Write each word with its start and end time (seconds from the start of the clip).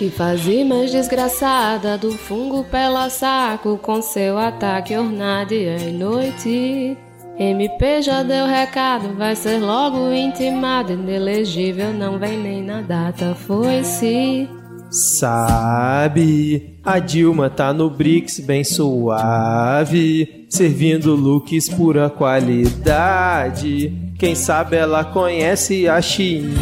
Que 0.00 0.08
faz 0.08 0.46
mais 0.64 0.90
desgraçada 0.90 1.98
do 1.98 2.12
fungo 2.12 2.64
pela 2.64 3.10
saco 3.10 3.76
com 3.76 4.00
seu 4.00 4.38
ataque 4.38 4.96
ornado 4.96 5.52
e 5.52 5.92
noite. 5.92 6.96
MP 7.38 8.00
já 8.00 8.22
deu 8.22 8.46
recado, 8.46 9.14
vai 9.14 9.36
ser 9.36 9.58
logo 9.58 10.10
intimado, 10.10 10.94
inelegível, 10.94 11.92
não 11.92 12.18
vem 12.18 12.38
nem 12.38 12.62
na 12.62 12.80
data, 12.80 13.34
foi-se. 13.34 14.48
Sabe, 14.90 16.78
a 16.82 16.98
Dilma 16.98 17.50
tá 17.50 17.70
no 17.74 17.90
BRICS 17.90 18.40
bem 18.40 18.64
suave, 18.64 20.46
servindo 20.48 21.14
looks 21.14 21.68
pura 21.68 22.08
qualidade. 22.08 23.92
Quem 24.18 24.34
sabe 24.34 24.76
ela 24.76 25.04
conhece 25.04 25.86
a 25.86 26.00
Shein, 26.00 26.54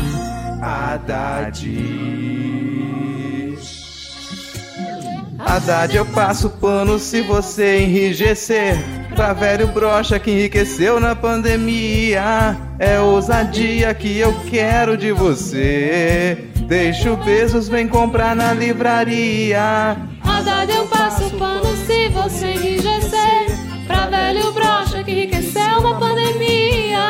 Haddad. 0.61 2.18
Haddad, 5.49 5.97
eu 5.97 6.05
passo 6.05 6.51
pano 6.51 6.99
se 6.99 7.23
você 7.23 7.81
enrijecer. 7.81 8.77
Pra 9.17 9.33
velho 9.33 9.67
brocha 9.69 10.19
que 10.19 10.31
enriqueceu 10.31 11.01
na 11.01 11.17
pandemia. 11.17 12.55
É 12.79 13.01
ousadia 13.01 13.95
que 13.95 14.19
eu 14.19 14.39
quero 14.51 14.95
de 14.95 15.11
você. 15.11 16.51
Deixa 16.67 17.11
o 17.11 17.17
Bezos, 17.17 17.67
vem 17.67 17.89
comprar 17.89 18.37
na 18.37 18.53
livraria. 18.53 19.97
Haddad, 20.23 20.71
eu 20.71 20.87
passo 20.87 21.31
pano 21.31 21.75
se 21.87 22.09
você 22.11 22.49
enrijecer. 22.49 23.47
Pra 23.87 24.07
velho 24.07 24.53
brocha 24.53 25.03
que 25.03 25.13
enriqueceu 25.13 25.81
na 25.81 25.95
pandemia. 25.95 27.01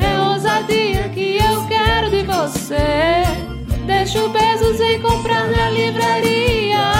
É 0.00 0.20
ousadia 0.28 1.08
que 1.10 1.38
eu 1.38 1.64
quero 1.68 2.10
de 2.10 2.24
você. 2.24 3.22
Deixa 3.86 4.24
o 4.24 4.28
Bezos, 4.30 4.76
vem 4.76 5.00
comprar 5.00 5.46
na 5.46 5.70
livraria. 5.70 6.95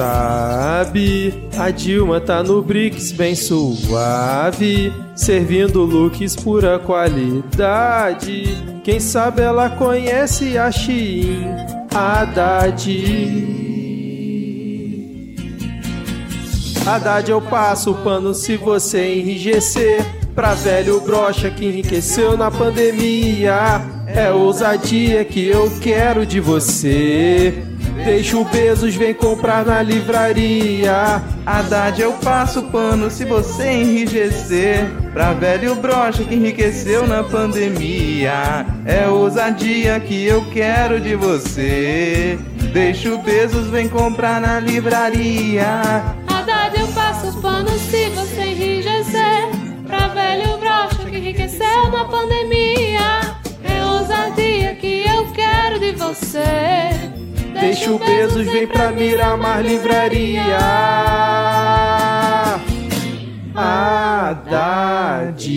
Sabe, 0.00 1.34
a 1.58 1.70
Dilma 1.70 2.22
tá 2.22 2.42
no 2.42 2.62
BRICS 2.62 3.12
bem 3.12 3.34
suave, 3.34 4.90
servindo 5.14 5.82
looks 5.82 6.34
pura 6.36 6.78
qualidade. 6.78 8.56
Quem 8.82 8.98
sabe 8.98 9.42
ela 9.42 9.68
conhece 9.68 10.56
a 10.56 10.72
Shein, 10.72 11.44
Haddad. 11.94 12.88
Haddad, 16.86 17.30
eu 17.30 17.42
passo 17.42 17.90
o 17.90 17.94
pano 17.96 18.32
se 18.32 18.56
você 18.56 19.16
enrijecer. 19.16 20.02
Pra 20.34 20.54
velho 20.54 20.98
brocha 21.02 21.50
que 21.50 21.66
enriqueceu 21.66 22.38
na 22.38 22.50
pandemia. 22.50 23.82
É 24.06 24.30
ousadia 24.32 25.26
que 25.26 25.46
eu 25.46 25.70
quero 25.82 26.24
de 26.24 26.40
você. 26.40 27.69
Deixa 28.04 28.36
o 28.36 28.44
Bezos, 28.44 28.94
vem 28.94 29.12
comprar 29.12 29.64
na 29.64 29.82
livraria. 29.82 31.22
Haddad, 31.44 32.00
eu 32.00 32.12
passo 32.14 32.62
pano 32.64 33.10
se 33.10 33.24
você 33.24 33.70
enrijecer. 33.70 34.90
Pra 35.12 35.32
velho 35.32 35.74
brocha 35.74 36.24
que 36.24 36.34
enriqueceu 36.34 37.06
na 37.06 37.22
pandemia. 37.22 38.66
É 38.84 39.08
ousadia 39.08 39.98
que 40.00 40.24
eu 40.24 40.44
quero 40.52 41.00
de 41.00 41.14
você. 41.16 42.38
Deixa 42.72 43.12
o 43.12 43.18
Bezos, 43.18 43.66
vem 43.66 43.88
comprar 43.88 44.40
na 44.40 44.60
livraria. 44.60 46.04
Haddad, 46.26 46.78
eu 46.78 46.88
passo 46.88 47.40
pano 47.40 47.70
se 47.70 48.08
você 48.10 48.42
enrijecer. 48.42 49.48
Pra 49.86 50.08
velho 50.08 50.56
brocha 50.58 51.04
que 51.10 51.18
enriqueceu 51.18 51.90
na 51.90 52.04
pandemia. 52.04 53.20
É 53.64 53.84
ousadia 53.84 54.74
que 54.76 55.04
eu 55.06 55.26
quero 55.32 55.80
de 55.80 55.92
você. 55.92 57.19
Deixa 57.58 57.90
o 57.90 57.98
Bezos, 57.98 58.46
vem 58.46 58.66
pra 58.66 58.90
Miramar 58.92 59.62
Livraria. 59.62 60.58
Haddad. 63.54 65.50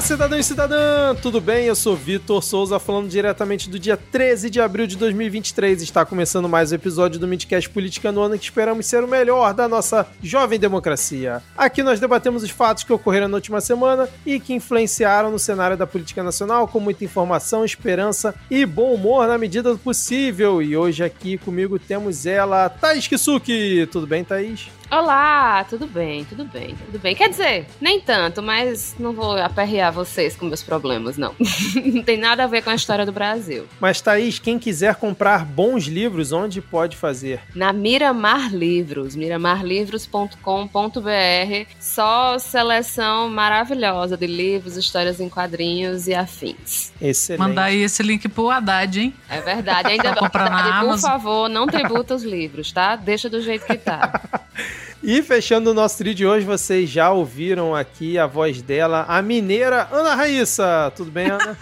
Olá, 0.00 0.06
cidadão 0.06 0.38
e 0.38 0.42
cidadã! 0.42 1.14
Tudo 1.20 1.42
bem? 1.42 1.66
Eu 1.66 1.74
sou 1.74 1.94
Vitor 1.94 2.42
Souza, 2.42 2.78
falando 2.78 3.06
diretamente 3.06 3.68
do 3.68 3.78
dia 3.78 3.98
13 3.98 4.48
de 4.48 4.58
abril 4.58 4.86
de 4.86 4.96
2023. 4.96 5.82
Está 5.82 6.06
começando 6.06 6.48
mais 6.48 6.72
um 6.72 6.74
episódio 6.74 7.20
do 7.20 7.28
Midcast 7.28 7.68
Política 7.68 8.10
no 8.10 8.22
ano 8.22 8.38
que 8.38 8.44
esperamos 8.44 8.86
ser 8.86 9.04
o 9.04 9.06
melhor 9.06 9.52
da 9.52 9.68
nossa 9.68 10.06
jovem 10.22 10.58
democracia. 10.58 11.42
Aqui 11.54 11.82
nós 11.82 12.00
debatemos 12.00 12.42
os 12.42 12.48
fatos 12.48 12.82
que 12.82 12.92
ocorreram 12.94 13.28
na 13.28 13.36
última 13.36 13.60
semana 13.60 14.08
e 14.24 14.40
que 14.40 14.54
influenciaram 14.54 15.30
no 15.30 15.38
cenário 15.38 15.76
da 15.76 15.86
política 15.86 16.22
nacional 16.22 16.66
com 16.66 16.80
muita 16.80 17.04
informação, 17.04 17.62
esperança 17.62 18.34
e 18.50 18.64
bom 18.64 18.94
humor 18.94 19.28
na 19.28 19.36
medida 19.36 19.70
do 19.70 19.78
possível. 19.78 20.62
E 20.62 20.78
hoje 20.78 21.04
aqui 21.04 21.36
comigo 21.36 21.78
temos 21.78 22.24
ela, 22.24 22.70
Thaís 22.70 23.06
Kisuki. 23.06 23.86
Tudo 23.92 24.06
bem, 24.06 24.24
Thaís? 24.24 24.79
Olá, 24.90 25.62
tudo 25.70 25.86
bem, 25.86 26.24
tudo 26.24 26.44
bem, 26.44 26.74
tudo 26.74 26.98
bem. 26.98 27.14
Quer 27.14 27.28
dizer, 27.28 27.64
nem 27.80 28.00
tanto, 28.00 28.42
mas 28.42 28.96
não 28.98 29.12
vou 29.12 29.36
aperrear 29.36 29.92
vocês 29.92 30.34
com 30.34 30.46
meus 30.46 30.64
problemas, 30.64 31.16
não. 31.16 31.32
não 31.94 32.02
tem 32.02 32.16
nada 32.16 32.42
a 32.42 32.48
ver 32.48 32.64
com 32.64 32.70
a 32.70 32.74
história 32.74 33.06
do 33.06 33.12
Brasil. 33.12 33.68
Mas, 33.78 34.00
Thaís, 34.00 34.40
quem 34.40 34.58
quiser 34.58 34.96
comprar 34.96 35.44
bons 35.44 35.84
livros, 35.84 36.32
onde 36.32 36.60
pode 36.60 36.96
fazer? 36.96 37.40
Na 37.54 37.72
Miramar 37.72 38.52
Livros, 38.52 39.14
miramarlivros.com.br. 39.14 41.70
Só 41.78 42.36
seleção 42.40 43.28
maravilhosa 43.28 44.16
de 44.16 44.26
livros, 44.26 44.76
histórias 44.76 45.20
em 45.20 45.28
quadrinhos 45.28 46.08
e 46.08 46.14
afins. 46.14 46.92
Excelente. 47.00 47.38
Mandar 47.38 47.64
aí 47.66 47.82
esse 47.82 48.02
link 48.02 48.28
pro 48.28 48.50
Haddad, 48.50 49.00
hein? 49.00 49.14
É 49.28 49.40
verdade. 49.40 49.90
Ainda 49.90 50.16
comprar 50.16 50.50
na 50.50 50.64
por 50.64 50.72
Amazon. 50.72 51.10
favor, 51.12 51.48
não 51.48 51.68
tributa 51.68 52.12
os 52.12 52.24
livros, 52.24 52.72
tá? 52.72 52.96
Deixa 52.96 53.30
do 53.30 53.40
jeito 53.40 53.64
que 53.64 53.78
tá. 53.78 54.20
E 55.02 55.22
fechando 55.22 55.70
o 55.70 55.74
nosso 55.74 55.96
trio 55.98 56.14
de 56.14 56.26
hoje, 56.26 56.44
vocês 56.44 56.88
já 56.90 57.10
ouviram 57.10 57.74
aqui 57.74 58.18
a 58.18 58.26
voz 58.26 58.60
dela, 58.60 59.06
a 59.08 59.22
mineira 59.22 59.88
Ana 59.90 60.14
Raíssa. 60.14 60.92
Tudo 60.94 61.10
bem, 61.10 61.30
Ana? 61.30 61.56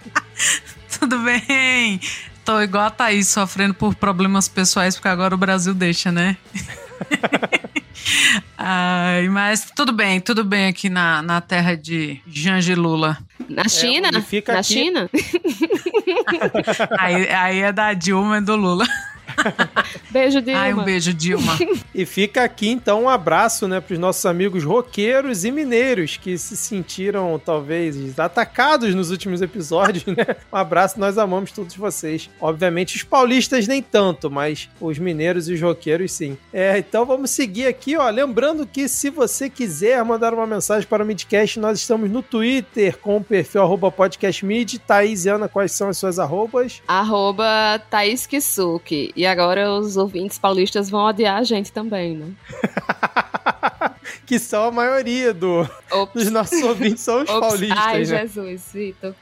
Tudo 0.98 1.18
bem? 1.20 2.00
Tô 2.44 2.60
igual 2.62 2.84
a 2.86 2.90
Thaís, 2.90 3.28
sofrendo 3.28 3.74
por 3.74 3.94
problemas 3.94 4.48
pessoais, 4.48 4.94
porque 4.96 5.08
agora 5.08 5.34
o 5.34 5.38
Brasil 5.38 5.74
deixa, 5.74 6.10
né? 6.10 6.36
Ai, 8.56 9.28
mas 9.28 9.70
tudo 9.76 9.92
bem, 9.92 10.18
tudo 10.20 10.42
bem 10.42 10.66
aqui 10.68 10.88
na, 10.88 11.20
na 11.22 11.40
terra 11.42 11.76
de 11.76 12.20
Jange 12.26 12.74
Lula. 12.74 13.18
Na 13.48 13.68
China? 13.68 14.08
e 14.12 14.22
fica 14.22 14.54
Na 14.54 14.60
aqui- 14.60 14.72
China? 14.74 15.10
Aí, 16.98 17.28
aí 17.28 17.58
é 17.60 17.72
da 17.72 17.92
Dilma 17.92 18.38
e 18.38 18.40
do 18.40 18.56
Lula. 18.56 18.86
Beijo, 20.10 20.40
Dilma. 20.40 20.60
Ai, 20.60 20.74
um 20.74 20.84
beijo, 20.84 21.12
Dilma. 21.12 21.56
E 21.94 22.04
fica 22.04 22.42
aqui 22.44 22.68
então 22.68 23.04
um 23.04 23.08
abraço, 23.08 23.68
né, 23.68 23.80
para 23.80 23.92
os 23.92 23.98
nossos 23.98 24.24
amigos 24.26 24.64
roqueiros 24.64 25.44
e 25.44 25.50
mineiros 25.50 26.16
que 26.16 26.36
se 26.38 26.56
sentiram 26.56 27.40
talvez 27.44 28.18
atacados 28.18 28.94
nos 28.94 29.10
últimos 29.10 29.42
episódios, 29.42 30.04
né? 30.06 30.36
Um 30.52 30.56
abraço, 30.56 30.98
nós 30.98 31.18
amamos 31.18 31.52
todos 31.52 31.74
vocês. 31.76 32.30
Obviamente 32.40 32.96
os 32.96 33.02
paulistas 33.02 33.66
nem 33.66 33.82
tanto, 33.82 34.30
mas 34.30 34.68
os 34.80 34.98
mineiros 34.98 35.48
e 35.48 35.54
os 35.54 35.60
roqueiros 35.60 36.12
sim. 36.12 36.36
É, 36.52 36.78
então 36.78 37.04
vamos 37.04 37.30
seguir 37.30 37.66
aqui, 37.66 37.96
ó, 37.96 38.08
lembrando 38.08 38.66
que 38.66 38.88
se 38.88 39.10
você 39.10 39.50
quiser 39.50 40.02
mandar 40.04 40.32
uma 40.34 40.46
mensagem 40.46 40.88
para 40.88 41.02
o 41.02 41.06
Midcast, 41.06 41.58
nós 41.58 41.78
estamos 41.78 42.10
no 42.10 42.22
Twitter 42.22 42.98
com 42.98 43.16
o 43.16 43.24
perfil 43.24 43.62
arroba 43.62 43.90
podcastmid. 43.90 44.78
Thaís 44.78 45.24
e 45.24 45.28
Ana, 45.28 45.48
quais 45.48 45.72
são 45.72 45.88
as 45.88 45.98
suas 45.98 46.18
arrobas? 46.18 46.82
Arroba 46.86 47.80
Thaís 47.90 48.26
Kisuki. 48.26 49.12
E 49.14 49.26
agora 49.28 49.70
os 49.72 49.96
ouvintes 49.96 50.38
paulistas 50.38 50.90
vão 50.90 51.06
odiar 51.06 51.36
a 51.36 51.42
gente 51.42 51.72
também, 51.72 52.16
né? 52.16 52.30
que 54.26 54.38
são 54.38 54.64
a 54.64 54.70
maioria 54.70 55.32
do, 55.34 55.68
Ops. 55.90 56.22
Os 56.24 56.30
nossos 56.30 56.62
ouvintes 56.62 57.02
são 57.02 57.22
os 57.22 57.28
Ops. 57.28 57.40
paulistas. 57.48 57.78
Ai, 57.78 57.98
né? 58.00 58.04
Jesus, 58.04 58.62
Vitor. 58.72 59.14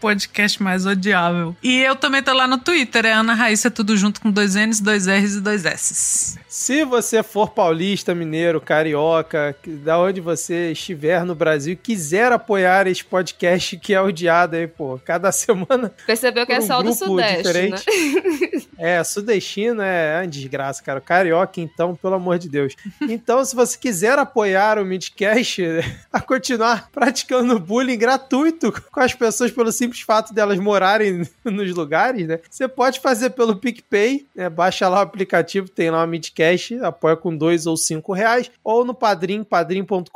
Podcast 0.00 0.62
mais 0.62 0.86
odiável. 0.86 1.56
E 1.62 1.80
eu 1.82 1.96
também 1.96 2.22
tô 2.22 2.32
lá 2.32 2.46
no 2.46 2.58
Twitter, 2.58 3.06
é 3.06 3.12
Ana 3.12 3.34
Raíssa, 3.34 3.70
tudo 3.70 3.96
junto 3.96 4.20
com 4.20 4.30
dois 4.30 4.54
N's, 4.54 4.80
dois 4.80 5.06
R's 5.06 5.34
e 5.36 5.40
dois 5.40 5.64
S's. 5.64 6.38
Se 6.48 6.84
você 6.84 7.22
for 7.22 7.50
paulista, 7.50 8.14
mineiro, 8.14 8.60
carioca, 8.60 9.56
da 9.66 9.98
onde 9.98 10.20
você 10.20 10.72
estiver 10.72 11.24
no 11.24 11.34
Brasil, 11.34 11.76
quiser 11.80 12.30
apoiar 12.32 12.86
esse 12.86 13.04
podcast 13.04 13.76
que 13.78 13.94
é 13.94 14.00
odiado 14.00 14.56
aí, 14.56 14.66
pô, 14.66 14.98
cada 15.04 15.30
semana. 15.32 15.92
Percebeu 16.06 16.46
que 16.46 16.52
é 16.52 16.58
um 16.58 16.66
só 16.66 16.82
do 16.82 16.92
Sudeste, 16.92 17.42
diferente. 17.42 17.84
né? 17.86 18.62
é, 18.78 19.04
sudestino 19.04 19.82
é 19.82 20.20
uma 20.20 20.26
desgraça, 20.28 20.82
cara. 20.82 21.00
Carioca, 21.00 21.60
então, 21.60 21.94
pelo 21.96 22.14
amor 22.14 22.38
de 22.38 22.48
Deus. 22.48 22.74
Então, 23.12 23.44
se 23.44 23.54
você 23.54 23.76
quiser 23.76 24.18
apoiar 24.18 24.31
o 24.40 24.84
Midcast 24.84 25.62
a 26.12 26.20
continuar 26.20 26.90
praticando 26.90 27.58
bullying 27.58 27.98
gratuito 27.98 28.72
com 28.90 29.00
as 29.00 29.14
pessoas 29.14 29.50
pelo 29.50 29.72
simples 29.72 30.02
fato 30.02 30.34
delas 30.34 30.58
morarem 30.58 31.26
nos 31.44 31.74
lugares, 31.74 32.26
né? 32.26 32.40
Você 32.50 32.68
pode 32.68 33.00
fazer 33.00 33.30
pelo 33.30 33.56
PicPay, 33.56 34.26
né? 34.34 34.48
Baixa 34.48 34.88
lá 34.88 34.98
o 34.98 35.02
aplicativo, 35.02 35.68
tem 35.68 35.90
lá 35.90 36.04
o 36.04 36.06
Midcast, 36.06 36.78
apoia 36.82 37.16
com 37.16 37.36
dois 37.36 37.66
ou 37.66 37.76
cinco 37.76 38.12
reais, 38.12 38.50
ou 38.62 38.84
no 38.84 38.94
padrim, 38.94 39.42
padrim.com.br 39.44 40.12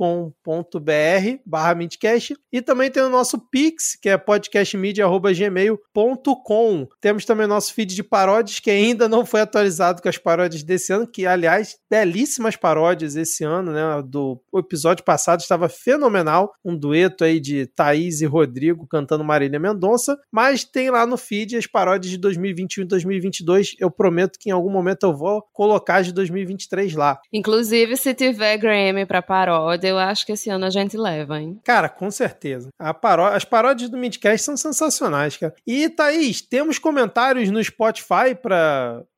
barra 1.44 1.74
Midcast, 1.74 2.36
e 2.52 2.62
também 2.62 2.90
tem 2.90 3.02
o 3.02 3.08
nosso 3.08 3.38
Pix, 3.38 3.96
que 4.00 4.08
é 4.08 4.16
podcastmedia.gmail.com. 4.16 6.88
Temos 7.00 7.24
também 7.24 7.46
o 7.46 7.48
nosso 7.48 7.74
feed 7.74 7.94
de 7.94 8.02
paródias, 8.02 8.58
que 8.60 8.70
ainda 8.70 9.08
não 9.08 9.24
foi 9.24 9.40
atualizado 9.40 10.02
com 10.02 10.08
as 10.08 10.18
paródias 10.18 10.62
desse 10.62 10.92
ano, 10.92 11.06
que, 11.06 11.26
aliás, 11.26 11.78
belíssimas 11.90 12.56
paródias 12.56 13.16
esse 13.16 13.44
ano, 13.44 13.72
né? 13.72 14.02
Do 14.06 14.40
episódio 14.54 15.04
passado 15.04 15.40
estava 15.40 15.68
fenomenal, 15.68 16.52
um 16.64 16.76
dueto 16.76 17.24
aí 17.24 17.40
de 17.40 17.66
Thaís 17.66 18.20
e 18.20 18.26
Rodrigo 18.26 18.86
cantando 18.86 19.24
Marília 19.24 19.58
Mendonça, 19.58 20.16
mas 20.32 20.64
tem 20.64 20.90
lá 20.90 21.06
no 21.06 21.16
feed 21.16 21.56
as 21.56 21.66
paródias 21.66 22.10
de 22.10 22.18
2021 22.18 22.84
e 22.84 22.86
2022. 22.86 23.74
Eu 23.78 23.90
prometo 23.90 24.38
que 24.38 24.50
em 24.50 24.52
algum 24.52 24.70
momento 24.70 25.04
eu 25.04 25.16
vou 25.16 25.42
colocar 25.52 25.96
as 25.96 26.12
2023 26.12 26.94
lá. 26.94 27.20
Inclusive, 27.32 27.96
se 27.96 28.14
tiver 28.14 28.56
Grammy 28.56 29.04
pra 29.06 29.22
paródia, 29.22 29.88
eu 29.88 29.98
acho 29.98 30.24
que 30.24 30.32
esse 30.32 30.50
ano 30.50 30.64
a 30.64 30.70
gente 30.70 30.96
leva, 30.96 31.40
hein? 31.40 31.60
Cara, 31.64 31.88
com 31.88 32.10
certeza. 32.10 32.70
Paró 33.00 33.26
as 33.26 33.44
paródias 33.44 33.90
do 33.90 33.98
Midcast 33.98 34.44
são 34.44 34.56
sensacionais, 34.56 35.36
cara. 35.36 35.54
E, 35.66 35.88
Thaís, 35.88 36.40
temos 36.40 36.78
comentários 36.78 37.50
no 37.50 37.62
Spotify 37.62 38.34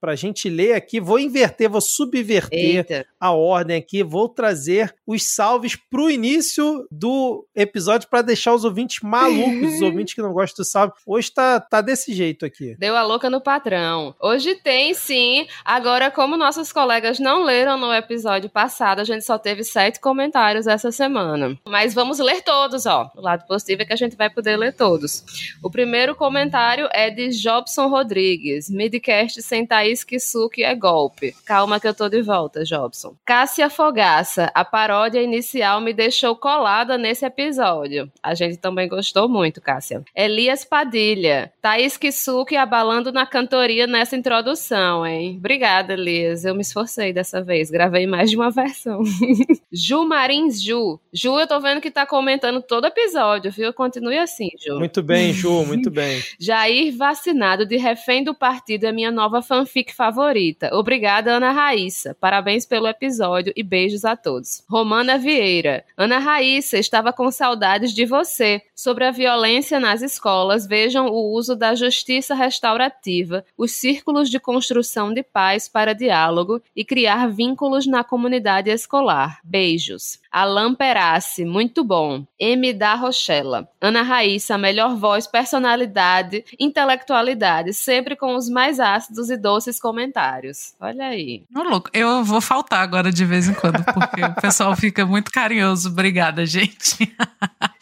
pra, 0.01 0.09
pra 0.09 0.17
gente 0.17 0.49
ler 0.49 0.73
aqui. 0.73 1.01
Vou 1.01 1.19
inverter, 1.19 1.69
vou 1.69 1.81
subverter 1.81 2.59
Eita. 2.59 3.07
a 3.21 3.33
ordem 3.33 3.77
aqui. 3.77 4.03
Vou 4.03 4.29
trazer 4.29 4.95
os 5.07 5.35
salves 5.35 5.77
pro 5.77 6.11
início 6.11 6.87
do 6.91 7.47
episódio 7.55 8.09
para 8.09 8.23
deixar 8.23 8.55
os 8.55 8.65
ouvintes 8.65 9.01
malucos, 9.03 9.75
os 9.75 9.83
ouvintes 9.83 10.15
que 10.15 10.23
não 10.23 10.33
gostam 10.33 10.63
do 10.63 10.67
salve. 10.67 10.95
Hoje 11.07 11.31
tá, 11.31 11.61
tá 11.61 11.81
desse 11.81 12.13
jeito 12.13 12.47
aqui. 12.47 12.75
Deu 12.79 12.97
a 12.97 13.03
louca 13.03 13.29
no 13.29 13.41
patrão. 13.41 14.15
Hoje 14.21 14.55
tem, 14.57 14.95
sim. 14.95 15.47
Agora, 15.65 16.11
como 16.11 16.37
nossos 16.37 16.73
colegas 16.73 17.19
não 17.19 17.45
leram 17.45 17.79
no 17.79 17.93
episódio 17.93 18.49
passado, 18.49 19.01
a 19.01 19.05
gente 19.05 19.25
só 19.25 19.39
teve 19.39 19.63
sete 19.63 20.01
comentários 20.01 20.67
essa 20.67 20.91
semana. 20.91 21.59
Mas 21.69 21.95
vamos 21.95 22.19
ler 22.19 22.43
todos, 22.43 22.87
ó. 22.87 23.11
O 23.15 23.21
lado 23.21 23.47
positivo 23.47 23.83
é 23.83 23.85
que 23.85 23.93
a 23.93 23.97
gente 23.97 24.17
vai 24.17 24.31
poder 24.31 24.57
ler 24.57 24.73
todos. 24.73 25.25
O 25.63 25.71
primeiro 25.71 26.15
comentário 26.15 26.89
é 26.93 27.11
de 27.11 27.29
Jobson 27.31 27.89
Rodrigues. 27.89 28.71
Midcast 28.71 29.43
sem 29.89 29.99
Thaís 29.99 30.05
Kisuki 30.05 30.63
é 30.63 30.75
golpe. 30.75 31.35
Calma 31.47 31.81
que 31.81 31.89
eu 31.89 31.95
tô 31.95 32.09
de 32.09 32.21
volta, 32.21 32.65
Jobson. 32.65 33.15
Cássia 33.25 33.71
Fogaça. 33.71 34.51
A 34.55 34.65
paródia 34.65 35.23
inicial 35.23 35.81
me 35.81 35.95
deixou 35.95 36.37
colada 36.37 36.99
nesse 36.99 37.25
episódio. 37.25 38.11
A 38.23 38.35
gente 38.35 38.59
também 38.59 38.89
gostou 38.89 39.29
muito, 39.29 39.61
Cássia. 39.61 40.03
Elias 40.15 40.65
Padilha. 40.65 41.53
Thaís 41.63 41.97
Kisuki 41.97 42.57
abalando 42.57 43.13
na 43.13 43.25
cantoria 43.25 43.87
nessa 43.87 44.17
introdução, 44.17 45.07
hein? 45.07 45.37
Obrigada, 45.39 45.95
Elias. 45.95 46.45
Eu 46.45 46.55
me 46.55 46.63
esforcei 46.63 46.89
esforcei 46.89 47.13
dessa 47.13 47.43
vez. 47.43 47.71
Gravei 47.71 48.07
mais 48.07 48.31
de 48.31 48.37
uma 48.37 48.51
versão. 48.51 49.03
Ju 49.73 50.05
Marins 50.07 50.61
Ju. 50.61 50.99
Ju, 51.13 51.39
eu 51.39 51.47
tô 51.47 51.61
vendo 51.61 51.81
que 51.81 51.91
tá 51.91 52.07
comentando 52.07 52.61
todo 52.63 52.87
episódio, 52.87 53.51
viu? 53.51 53.73
Continue 53.73 54.19
assim, 54.19 54.49
Ju. 54.59 54.79
Muito 54.79 55.03
bem, 55.03 55.33
Ju, 55.33 55.65
muito 55.65 55.91
bem. 55.91 56.23
Jair 56.39 56.97
vacinado 56.97 57.67
de 57.67 57.77
refém 57.77 58.25
do 58.25 58.35
partido 58.35 58.85
é 58.85 58.93
minha 58.93 59.11
nova 59.11 59.43
fanfic 59.43 59.78
favorita. 59.87 60.71
Obrigada, 60.73 61.33
Ana 61.33 61.51
Raíssa. 61.51 62.17
Parabéns 62.21 62.65
pelo 62.65 62.87
episódio 62.87 63.53
e 63.57 63.63
beijos 63.63 64.05
a 64.05 64.17
todos. 64.17 64.63
Romana 64.69 65.19
Vieira. 65.19 65.85
Ana 65.97 66.19
Raíssa, 66.19 66.79
estava 66.79 67.13
com 67.13 67.31
saudades 67.31 67.93
de 67.93 68.07
você. 68.07 68.63
Sobre 68.75 69.05
a 69.05 69.11
violência 69.11 69.81
nas 69.81 70.03
escolas, 70.03 70.67
vejam 70.67 71.09
o 71.09 71.33
uso 71.33 71.55
da 71.57 71.75
justiça 71.75 72.35
restaurativa, 72.35 73.45
os 73.57 73.73
círculos 73.73 74.31
de 74.31 74.39
construção 74.39 75.13
de 75.13 75.23
paz 75.23 75.69
para 75.69 75.95
diálogo 75.95 76.63
e 76.75 76.85
criar 76.85 77.29
vínculos 77.29 77.87
na 77.87 78.03
comunidade 78.03 78.71
escolar. 78.71 79.41
Beijos. 79.43 80.21
Alan 80.31 80.75
Perassi, 80.75 81.45
muito 81.45 81.83
bom. 81.83 82.25
M. 82.39 82.73
da 82.73 82.95
Rochella. 82.95 83.69
Ana 83.81 84.03
Raíssa, 84.03 84.57
melhor 84.57 84.95
voz, 84.95 85.27
personalidade, 85.27 86.45
intelectualidade, 86.59 87.75
sempre 87.75 88.15
com 88.15 88.37
os 88.37 88.49
mais 88.49 88.79
ácidos 88.79 89.31
e 89.31 89.37
doces 89.37 89.68
comentários. 89.77 90.75
Olha 90.81 91.07
aí. 91.07 91.43
Ô, 91.53 91.63
louco, 91.65 91.91
eu 91.93 92.23
vou 92.23 92.41
faltar 92.41 92.81
agora 92.81 93.11
de 93.11 93.25
vez 93.25 93.49
em 93.49 93.55
quando, 93.55 93.85
porque 93.85 94.23
o 94.23 94.41
pessoal 94.41 94.77
fica 94.77 95.05
muito 95.05 95.33
carinhoso. 95.33 95.89
Obrigada, 95.89 96.47
gente. 96.47 97.13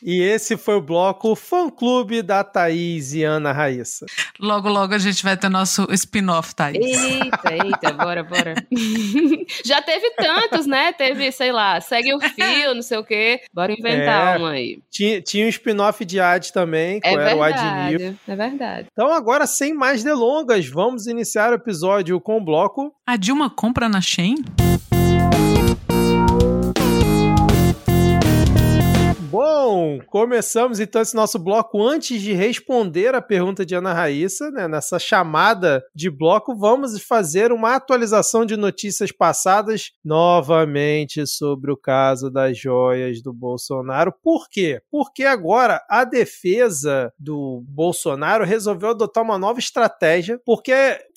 E 0.03 0.23
esse 0.23 0.56
foi 0.56 0.77
o 0.77 0.81
bloco 0.81 1.35
Fã 1.35 1.69
Clube 1.69 2.23
da 2.23 2.44
Thaís 2.44 3.12
e 3.12 3.25
Ana 3.25 3.50
Raíssa. 3.50 4.06
Logo, 4.38 4.69
logo 4.69 4.94
a 4.94 4.99
gente 4.99 5.21
vai 5.25 5.37
ter 5.37 5.49
nosso 5.49 5.85
spin-off, 5.91 6.55
Thaís. 6.55 6.77
Eita, 6.77 7.53
eita, 7.53 7.93
bora, 7.93 8.23
bora. 8.23 8.55
Já 9.65 9.82
teve 9.82 10.11
tantos, 10.12 10.65
né? 10.65 10.93
Teve, 10.93 11.32
sei 11.32 11.50
lá, 11.50 11.81
segue 11.81 12.15
o 12.15 12.21
fio, 12.21 12.73
não 12.73 12.82
sei 12.82 12.99
o 12.99 13.05
quê. 13.05 13.41
Bora 13.53 13.73
inventar 13.73 14.37
é, 14.37 14.39
uma 14.39 14.50
aí. 14.50 14.79
Tinha, 14.91 15.21
tinha 15.21 15.44
um 15.44 15.49
spin-off 15.49 16.05
de 16.05 16.21
Ad 16.21 16.53
também, 16.53 17.00
que 17.00 17.09
é 17.09 17.12
era 17.12 17.25
verdade, 17.25 17.59
o 17.59 18.06
Ad 18.06 18.19
É 18.29 18.37
verdade. 18.37 18.89
Então 18.93 19.12
agora, 19.12 19.44
sem 19.44 19.75
mais 19.75 20.05
delongas, 20.05 20.69
vamos 20.69 21.09
iniciar 21.09 21.50
o 21.50 21.55
episódio 21.55 21.75
com 22.20 22.38
o 22.38 22.40
bloco... 22.40 22.93
A 23.06 23.17
Dilma 23.17 23.50
compra 23.50 23.88
na 23.88 24.00
Shein? 24.00 24.37
Bom, 29.38 29.99
começamos 30.06 30.81
então 30.81 31.03
esse 31.03 31.15
nosso 31.15 31.38
bloco. 31.38 31.87
Antes 31.87 32.23
de 32.23 32.33
responder 32.33 33.15
a 33.15 33.21
pergunta 33.21 33.67
de 33.67 33.75
Ana 33.75 33.93
Raíssa, 33.93 34.50
né, 34.50 34.67
nessa 34.67 34.99
chamada 34.99 35.85
de 35.94 36.09
bloco, 36.09 36.56
vamos 36.56 36.99
fazer 37.03 37.53
uma 37.53 37.75
atualização 37.75 38.46
de 38.46 38.56
notícias 38.56 39.13
passadas 39.13 39.91
novamente 40.03 41.27
sobre 41.27 41.70
o 41.70 41.77
caso 41.77 42.31
das 42.31 42.56
joias 42.58 43.20
do 43.20 43.31
Bolsonaro. 43.31 44.10
Por 44.22 44.49
quê? 44.49 44.81
Porque 44.91 45.25
agora 45.25 45.84
a 45.87 46.03
defesa 46.05 47.13
do 47.19 47.63
Bolsonaro 47.69 48.43
resolveu 48.43 48.89
adotar 48.89 49.22
uma 49.22 49.37
nova 49.37 49.58
estratégia, 49.58 50.41
porque 50.46 50.72